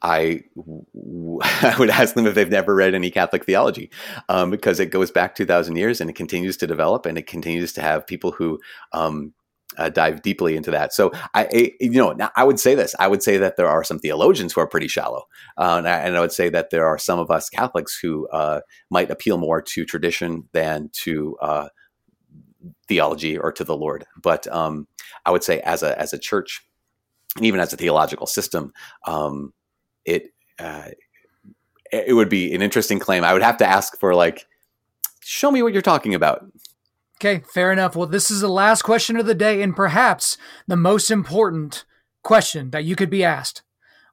I, 0.00 0.44
I 1.62 1.76
would 1.78 1.90
ask 1.90 2.14
them 2.14 2.26
if 2.26 2.34
they've 2.34 2.48
never 2.48 2.74
read 2.74 2.94
any 2.94 3.10
Catholic 3.10 3.44
theology, 3.44 3.90
um, 4.28 4.50
because 4.50 4.80
it 4.80 4.86
goes 4.86 5.10
back 5.10 5.34
2,000 5.34 5.76
years 5.76 6.00
and 6.00 6.08
it 6.08 6.16
continues 6.16 6.56
to 6.58 6.66
develop 6.66 7.04
and 7.06 7.18
it 7.18 7.26
continues 7.26 7.72
to 7.74 7.82
have 7.82 8.06
people 8.06 8.32
who 8.32 8.60
um, 8.92 9.32
uh, 9.78 9.88
dive 9.88 10.22
deeply 10.22 10.56
into 10.56 10.70
that. 10.70 10.92
So 10.92 11.12
I, 11.34 11.72
you 11.80 11.90
know, 11.90 12.16
I 12.36 12.44
would 12.44 12.60
say 12.60 12.74
this. 12.74 12.94
I 12.98 13.08
would 13.08 13.22
say 13.22 13.36
that 13.38 13.56
there 13.56 13.68
are 13.68 13.84
some 13.84 13.98
theologians 13.98 14.52
who 14.52 14.60
are 14.60 14.66
pretty 14.66 14.88
shallow, 14.88 15.24
uh, 15.58 15.76
and, 15.78 15.88
I, 15.88 15.98
and, 15.98 16.16
I, 16.16 16.20
would 16.20 16.32
say 16.32 16.48
that 16.48 16.70
there 16.70 16.86
are 16.86 16.98
some 16.98 17.18
of 17.18 17.30
us 17.30 17.48
Catholics 17.48 17.98
who 18.00 18.28
uh, 18.28 18.60
might 18.90 19.10
appeal 19.10 19.38
more 19.38 19.60
to 19.60 19.84
tradition 19.84 20.48
than 20.52 20.90
to 21.04 21.36
uh, 21.40 21.68
theology 22.88 23.36
or 23.36 23.52
to 23.52 23.64
the 23.64 23.76
Lord. 23.76 24.04
But 24.22 24.46
um, 24.48 24.86
I 25.24 25.30
would 25.30 25.44
say, 25.44 25.60
as 25.60 25.82
a 25.82 25.98
as 26.00 26.12
a 26.12 26.18
church, 26.18 26.64
and 27.36 27.44
even 27.44 27.60
as 27.60 27.72
a 27.72 27.76
theological 27.76 28.26
system, 28.26 28.72
um, 29.06 29.52
it 30.04 30.32
uh, 30.58 30.90
it 31.92 32.14
would 32.14 32.28
be 32.28 32.54
an 32.54 32.62
interesting 32.62 32.98
claim. 32.98 33.24
I 33.24 33.32
would 33.32 33.42
have 33.42 33.58
to 33.58 33.66
ask 33.66 33.98
for 33.98 34.14
like, 34.14 34.46
show 35.22 35.50
me 35.50 35.62
what 35.62 35.72
you're 35.72 35.82
talking 35.82 36.14
about. 36.14 36.44
Okay, 37.18 37.42
fair 37.52 37.72
enough. 37.72 37.96
Well, 37.96 38.06
this 38.06 38.30
is 38.30 38.40
the 38.40 38.48
last 38.48 38.82
question 38.82 39.16
of 39.16 39.26
the 39.26 39.34
day, 39.34 39.62
and 39.62 39.74
perhaps 39.74 40.36
the 40.66 40.76
most 40.76 41.10
important 41.10 41.86
question 42.22 42.70
that 42.70 42.84
you 42.84 42.94
could 42.94 43.08
be 43.08 43.24
asked. 43.24 43.62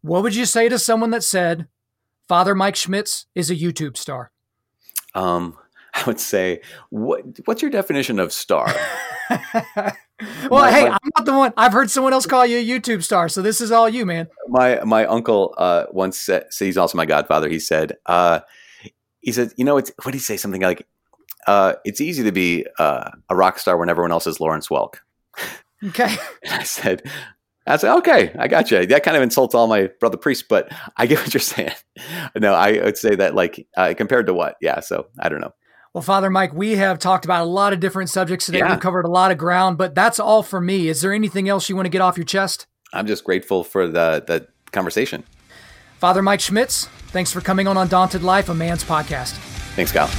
What 0.02 0.24
would 0.24 0.36
you 0.36 0.46
say 0.46 0.70
to 0.70 0.80
someone 0.80 1.10
that 1.10 1.24
said, 1.24 1.68
Father 2.28 2.56
Mike 2.56 2.76
Schmitz 2.76 3.26
is 3.36 3.50
a 3.50 3.56
YouTube 3.56 3.98
star? 3.98 4.32
Um, 5.14 5.58
I 5.94 6.04
would 6.06 6.20
say, 6.20 6.62
what, 6.90 7.24
what's 7.46 7.62
your 7.62 7.72
definition 7.72 8.20
of 8.20 8.32
star? 8.32 8.74
well, 9.30 10.62
my, 10.62 10.72
hey, 10.72 10.90
my, 10.90 10.92
I'm 10.92 11.12
not 11.18 11.26
the 11.26 11.34
one. 11.34 11.54
I've 11.58 11.74
heard 11.74 11.92
someone 11.92 12.14
else 12.14 12.26
call 12.26 12.46
you 12.46 12.58
a 12.58 12.80
YouTube 12.80 13.04
star, 13.04 13.28
so 13.28 13.42
this 13.42 13.60
is 13.60 13.72
all 13.72 13.90
you, 13.90 14.06
man. 14.06 14.28
My 14.48 14.82
my 14.84 15.06
uncle 15.06 15.54
uh, 15.58 15.86
once 15.92 16.18
said, 16.18 16.46
so 16.52 16.66
he's 16.66 16.78
also 16.78 16.98
my 16.98 17.06
godfather. 17.06 17.50
He 17.50 17.60
said, 17.60 17.98
uh, 18.06 18.40
he 19.22 19.32
said, 19.32 19.54
you 19.58 19.66
know, 19.66 19.78
it's 19.78 19.92
what 20.04 20.12
did 20.12 20.16
he 20.16 20.20
say? 20.20 20.38
Something 20.38 20.62
like, 20.62 20.88
uh, 21.48 21.74
it's 21.86 22.02
easy 22.02 22.24
to 22.24 22.32
be 22.32 22.66
uh, 22.80 23.10
a 23.30 23.36
rock 23.36 23.60
star 23.60 23.78
when 23.78 23.90
everyone 23.90 24.12
else 24.12 24.28
is 24.28 24.40
Lawrence 24.40 24.68
Welk. 24.68 24.96
Okay. 25.84 26.16
I 26.50 26.64
said, 26.64 27.04
I 27.68 27.78
said, 27.78 27.96
okay, 27.98 28.34
I 28.38 28.48
got 28.48 28.72
you. 28.72 28.86
That 28.86 29.04
kind 29.04 29.18
of 29.18 29.24
insults 29.24 29.56
all 29.56 29.68
my 29.68 29.90
brother 30.00 30.18
priests, 30.18 30.46
but 30.48 30.72
I 30.98 31.06
get 31.06 31.20
what 31.24 31.34
you're 31.34 31.42
saying. 31.42 31.72
no, 32.38 32.54
I 32.54 32.84
would 32.84 32.98
say 32.98 33.16
that 33.16 33.36
like 33.36 33.68
uh, 33.76 33.94
compared 33.98 34.28
to 34.28 34.34
what? 34.34 34.56
Yeah. 34.62 34.80
So 34.80 35.08
I 35.20 35.30
don't 35.30 35.42
know. 35.42 35.54
Well, 35.94 36.02
Father 36.02 36.32
Mike, 36.32 36.54
we 36.54 36.76
have 36.76 36.98
talked 36.98 37.24
about 37.24 37.44
a 37.44 37.50
lot 37.50 37.72
of 37.72 37.80
different 37.80 38.10
subjects 38.10 38.48
today. 38.48 38.60
Yeah. 38.60 38.72
We've 38.72 38.80
covered 38.80 39.06
a 39.06 39.12
lot 39.12 39.32
of 39.32 39.38
ground, 39.38 39.78
but 39.78 39.94
that's 39.94 40.20
all 40.20 40.42
for 40.42 40.60
me. 40.60 40.88
Is 40.88 41.02
there 41.02 41.14
anything 41.14 41.48
else 41.48 41.70
you 41.70 41.76
want 41.76 41.86
to 41.86 41.92
get 41.92 42.02
off 42.02 42.18
your 42.18 42.26
chest? 42.26 42.66
I'm 42.94 43.06
just 43.06 43.24
grateful 43.24 43.64
for 43.64 43.88
the 43.88 44.24
the 44.26 44.48
conversation. 44.72 45.24
Father 46.00 46.22
Mike 46.22 46.42
Schmitz, 46.42 46.88
thanks 47.12 47.32
for 47.32 47.42
coming 47.42 47.68
on 47.68 47.78
Undaunted 47.78 48.24
Life, 48.24 48.50
a 48.50 48.54
man's 48.54 48.84
podcast. 48.84 49.38
Thanks, 49.76 49.92
Kyle. 49.92 50.10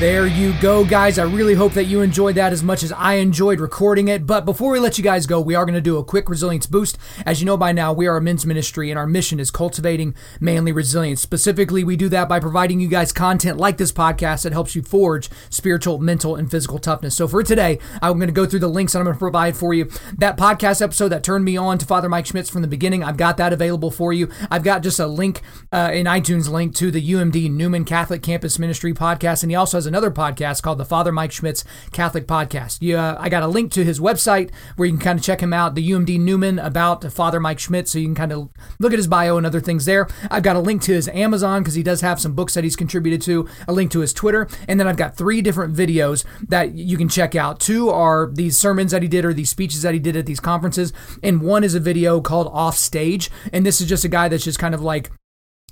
There 0.00 0.28
you 0.28 0.54
go, 0.60 0.84
guys. 0.84 1.18
I 1.18 1.24
really 1.24 1.54
hope 1.54 1.72
that 1.72 1.86
you 1.86 2.02
enjoyed 2.02 2.36
that 2.36 2.52
as 2.52 2.62
much 2.62 2.84
as 2.84 2.92
I 2.92 3.14
enjoyed 3.14 3.58
recording 3.58 4.06
it. 4.06 4.26
But 4.28 4.44
before 4.44 4.70
we 4.70 4.78
let 4.78 4.96
you 4.96 5.02
guys 5.02 5.26
go, 5.26 5.40
we 5.40 5.56
are 5.56 5.64
going 5.64 5.74
to 5.74 5.80
do 5.80 5.96
a 5.96 6.04
quick 6.04 6.28
resilience 6.28 6.66
boost. 6.66 6.96
As 7.26 7.40
you 7.40 7.46
know 7.46 7.56
by 7.56 7.72
now, 7.72 7.92
we 7.92 8.06
are 8.06 8.16
a 8.16 8.20
men's 8.20 8.46
ministry, 8.46 8.90
and 8.90 8.98
our 8.98 9.08
mission 9.08 9.40
is 9.40 9.50
cultivating 9.50 10.14
manly 10.38 10.70
resilience. 10.70 11.20
Specifically, 11.20 11.82
we 11.82 11.96
do 11.96 12.08
that 12.10 12.28
by 12.28 12.38
providing 12.38 12.78
you 12.78 12.86
guys 12.86 13.10
content 13.12 13.58
like 13.58 13.76
this 13.76 13.90
podcast 13.90 14.44
that 14.44 14.52
helps 14.52 14.76
you 14.76 14.82
forge 14.82 15.30
spiritual, 15.50 15.98
mental, 15.98 16.36
and 16.36 16.48
physical 16.48 16.78
toughness. 16.78 17.16
So 17.16 17.26
for 17.26 17.42
today, 17.42 17.80
I'm 18.00 18.18
going 18.18 18.28
to 18.28 18.32
go 18.32 18.46
through 18.46 18.60
the 18.60 18.68
links 18.68 18.92
that 18.92 19.00
I'm 19.00 19.04
going 19.04 19.16
to 19.16 19.18
provide 19.18 19.56
for 19.56 19.74
you. 19.74 19.90
That 20.16 20.36
podcast 20.36 20.80
episode 20.80 21.08
that 21.08 21.24
turned 21.24 21.44
me 21.44 21.56
on 21.56 21.76
to 21.76 21.84
Father 21.84 22.08
Mike 22.08 22.26
Schmitz 22.26 22.48
from 22.48 22.62
the 22.62 22.68
beginning, 22.68 23.02
I've 23.02 23.16
got 23.16 23.36
that 23.38 23.52
available 23.52 23.90
for 23.90 24.12
you. 24.12 24.30
I've 24.48 24.62
got 24.62 24.84
just 24.84 25.00
a 25.00 25.08
link, 25.08 25.42
uh, 25.72 25.90
in 25.92 26.06
iTunes 26.06 26.48
link 26.48 26.76
to 26.76 26.92
the 26.92 27.02
UMD 27.02 27.50
Newman 27.50 27.84
Catholic 27.84 28.22
Campus 28.22 28.60
Ministry 28.60 28.94
podcast, 28.94 29.42
and 29.42 29.50
he 29.50 29.56
also 29.56 29.76
has 29.76 29.87
another 29.88 30.10
podcast 30.10 30.62
called 30.62 30.78
the 30.78 30.84
Father 30.84 31.10
Mike 31.10 31.32
Schmitz 31.32 31.64
Catholic 31.90 32.26
Podcast. 32.26 32.78
Yeah, 32.80 33.16
I 33.18 33.28
got 33.28 33.42
a 33.42 33.48
link 33.48 33.72
to 33.72 33.84
his 33.84 33.98
website 33.98 34.50
where 34.76 34.86
you 34.86 34.92
can 34.92 35.02
kind 35.02 35.18
of 35.18 35.24
check 35.24 35.40
him 35.40 35.52
out, 35.52 35.74
the 35.74 35.90
UMD 35.90 36.20
Newman 36.20 36.58
about 36.58 37.10
Father 37.12 37.40
Mike 37.40 37.58
Schmitz, 37.58 37.90
so 37.90 37.98
you 37.98 38.06
can 38.06 38.14
kind 38.14 38.32
of 38.32 38.50
look 38.78 38.92
at 38.92 38.98
his 38.98 39.08
bio 39.08 39.36
and 39.36 39.46
other 39.46 39.60
things 39.60 39.84
there. 39.84 40.06
I've 40.30 40.42
got 40.42 40.56
a 40.56 40.60
link 40.60 40.82
to 40.82 40.92
his 40.92 41.08
Amazon 41.08 41.62
because 41.62 41.74
he 41.74 41.82
does 41.82 42.02
have 42.02 42.20
some 42.20 42.34
books 42.34 42.54
that 42.54 42.64
he's 42.64 42.76
contributed 42.76 43.22
to, 43.22 43.48
a 43.66 43.72
link 43.72 43.90
to 43.92 44.00
his 44.00 44.12
Twitter, 44.12 44.46
and 44.68 44.78
then 44.78 44.86
I've 44.86 44.96
got 44.96 45.16
three 45.16 45.42
different 45.42 45.74
videos 45.74 46.24
that 46.48 46.74
you 46.74 46.96
can 46.96 47.08
check 47.08 47.34
out. 47.34 47.58
Two 47.58 47.90
are 47.90 48.30
these 48.32 48.58
sermons 48.58 48.92
that 48.92 49.02
he 49.02 49.08
did 49.08 49.24
or 49.24 49.32
these 49.32 49.50
speeches 49.50 49.82
that 49.82 49.94
he 49.94 50.00
did 50.00 50.16
at 50.16 50.26
these 50.26 50.40
conferences, 50.40 50.92
and 51.22 51.42
one 51.42 51.64
is 51.64 51.74
a 51.74 51.80
video 51.80 52.20
called 52.20 52.48
Off 52.52 52.76
Stage, 52.76 53.30
and 53.52 53.64
this 53.64 53.80
is 53.80 53.88
just 53.88 54.04
a 54.04 54.08
guy 54.08 54.28
that's 54.28 54.44
just 54.44 54.58
kind 54.58 54.74
of 54.74 54.82
like 54.82 55.10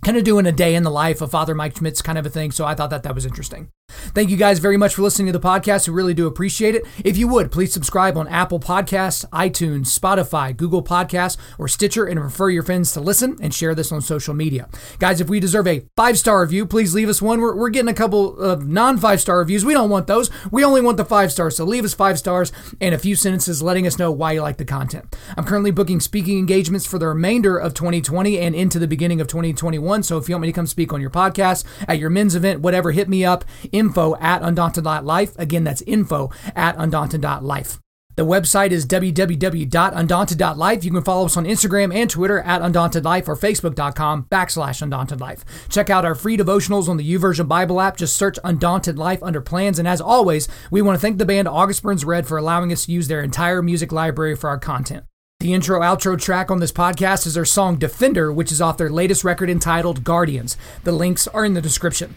kind 0.02 0.16
of 0.16 0.24
doing 0.24 0.46
a 0.46 0.52
day 0.52 0.74
in 0.74 0.82
the 0.82 0.90
life 0.90 1.20
of 1.20 1.30
Father 1.30 1.54
Mike 1.54 1.76
Schmitz 1.76 2.02
kind 2.02 2.18
of 2.18 2.26
a 2.26 2.30
thing. 2.30 2.52
So 2.52 2.64
I 2.64 2.74
thought 2.74 2.90
that 2.90 3.02
that 3.02 3.14
was 3.14 3.26
interesting. 3.26 3.70
Thank 3.90 4.30
you 4.30 4.36
guys 4.36 4.58
very 4.58 4.76
much 4.76 4.94
for 4.94 5.02
listening 5.02 5.26
to 5.26 5.38
the 5.38 5.46
podcast. 5.46 5.86
We 5.86 5.94
really 5.94 6.14
do 6.14 6.26
appreciate 6.26 6.74
it. 6.74 6.84
If 7.04 7.16
you 7.16 7.28
would, 7.28 7.52
please 7.52 7.72
subscribe 7.72 8.16
on 8.16 8.26
Apple 8.28 8.58
Podcasts, 8.58 9.24
iTunes, 9.28 9.96
Spotify, 9.96 10.56
Google 10.56 10.82
Podcasts, 10.82 11.36
or 11.58 11.68
Stitcher, 11.68 12.04
and 12.04 12.18
refer 12.18 12.50
your 12.50 12.62
friends 12.62 12.92
to 12.94 13.00
listen 13.00 13.36
and 13.40 13.54
share 13.54 13.74
this 13.74 13.92
on 13.92 14.00
social 14.00 14.34
media. 14.34 14.68
Guys, 14.98 15.20
if 15.20 15.28
we 15.28 15.38
deserve 15.38 15.68
a 15.68 15.84
five 15.96 16.18
star 16.18 16.40
review, 16.40 16.66
please 16.66 16.94
leave 16.94 17.08
us 17.08 17.22
one. 17.22 17.40
We're, 17.40 17.54
we're 17.54 17.68
getting 17.68 17.90
a 17.90 17.94
couple 17.94 18.36
of 18.38 18.66
non 18.66 18.98
five 18.98 19.20
star 19.20 19.38
reviews. 19.38 19.64
We 19.64 19.74
don't 19.74 19.90
want 19.90 20.06
those. 20.06 20.30
We 20.50 20.64
only 20.64 20.80
want 20.80 20.96
the 20.96 21.04
five 21.04 21.30
stars. 21.30 21.56
So 21.56 21.64
leave 21.64 21.84
us 21.84 21.94
five 21.94 22.18
stars 22.18 22.52
and 22.80 22.94
a 22.94 22.98
few 22.98 23.14
sentences 23.14 23.62
letting 23.62 23.86
us 23.86 23.98
know 23.98 24.10
why 24.10 24.32
you 24.32 24.42
like 24.42 24.56
the 24.56 24.64
content. 24.64 25.14
I'm 25.36 25.44
currently 25.44 25.70
booking 25.70 26.00
speaking 26.00 26.38
engagements 26.38 26.86
for 26.86 26.98
the 26.98 27.06
remainder 27.06 27.56
of 27.56 27.74
2020 27.74 28.38
and 28.38 28.54
into 28.54 28.78
the 28.78 28.88
beginning 28.88 29.20
of 29.20 29.28
2021. 29.28 30.02
So 30.02 30.16
if 30.16 30.28
you 30.28 30.34
want 30.34 30.42
me 30.42 30.48
to 30.48 30.52
come 30.52 30.66
speak 30.66 30.92
on 30.92 31.00
your 31.00 31.10
podcast, 31.10 31.64
at 31.86 31.98
your 31.98 32.10
men's 32.10 32.34
event, 32.34 32.60
whatever, 32.60 32.92
hit 32.92 33.08
me 33.08 33.24
up. 33.24 33.44
Info 33.76 34.16
at 34.16 34.42
undaunted.life. 34.42 35.38
Again, 35.38 35.64
that's 35.64 35.82
info 35.82 36.30
at 36.54 36.76
undaunted.life. 36.76 37.78
The 38.16 38.24
website 38.24 38.70
is 38.70 38.86
www.undaunted.life. 38.86 40.84
You 40.84 40.90
can 40.90 41.02
follow 41.02 41.26
us 41.26 41.36
on 41.36 41.44
Instagram 41.44 41.94
and 41.94 42.08
Twitter 42.08 42.40
at 42.40 42.62
undauntedlife 42.62 43.28
or 43.28 43.36
facebook.com 43.36 44.24
backslash 44.30 44.80
undauntedlife. 44.80 45.42
Check 45.68 45.90
out 45.90 46.06
our 46.06 46.14
free 46.14 46.38
devotionals 46.38 46.88
on 46.88 46.96
the 46.96 47.14
YouVersion 47.14 47.46
Bible 47.46 47.78
app. 47.78 47.98
Just 47.98 48.16
search 48.16 48.38
Undaunted 48.42 48.98
Life 48.98 49.22
under 49.22 49.42
plans. 49.42 49.78
And 49.78 49.86
as 49.86 50.00
always, 50.00 50.48
we 50.70 50.80
want 50.80 50.96
to 50.96 51.00
thank 51.00 51.18
the 51.18 51.26
band 51.26 51.46
August 51.46 51.82
Burns 51.82 52.06
Red 52.06 52.26
for 52.26 52.38
allowing 52.38 52.72
us 52.72 52.86
to 52.86 52.92
use 52.92 53.08
their 53.08 53.20
entire 53.20 53.60
music 53.60 53.92
library 53.92 54.34
for 54.34 54.48
our 54.48 54.58
content. 54.58 55.04
The 55.40 55.52
intro 55.52 55.80
outro 55.80 56.18
track 56.18 56.50
on 56.50 56.60
this 56.60 56.72
podcast 56.72 57.26
is 57.26 57.34
their 57.34 57.44
song 57.44 57.76
Defender, 57.76 58.32
which 58.32 58.50
is 58.50 58.62
off 58.62 58.78
their 58.78 58.88
latest 58.88 59.24
record 59.24 59.50
entitled 59.50 60.04
Guardians. 60.04 60.56
The 60.84 60.92
links 60.92 61.28
are 61.28 61.44
in 61.44 61.52
the 61.52 61.60
description. 61.60 62.14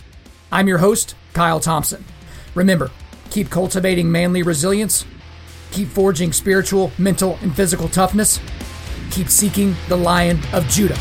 I'm 0.52 0.68
your 0.68 0.80
host, 0.80 1.16
Kyle 1.34 1.60
Thompson. 1.60 2.04
Remember, 2.56 2.90
keep 3.30 3.50
cultivating 3.50 4.12
manly 4.12 4.42
resilience, 4.42 5.06
keep 5.72 5.88
forging 5.90 6.34
spiritual, 6.34 6.92
mental, 6.98 7.38
and 7.42 7.56
physical 7.56 7.88
toughness, 7.88 8.40
keep 9.12 9.30
seeking 9.30 9.76
the 9.88 9.98
Lion 9.98 10.40
of 10.54 10.68
Judah. 10.68 10.98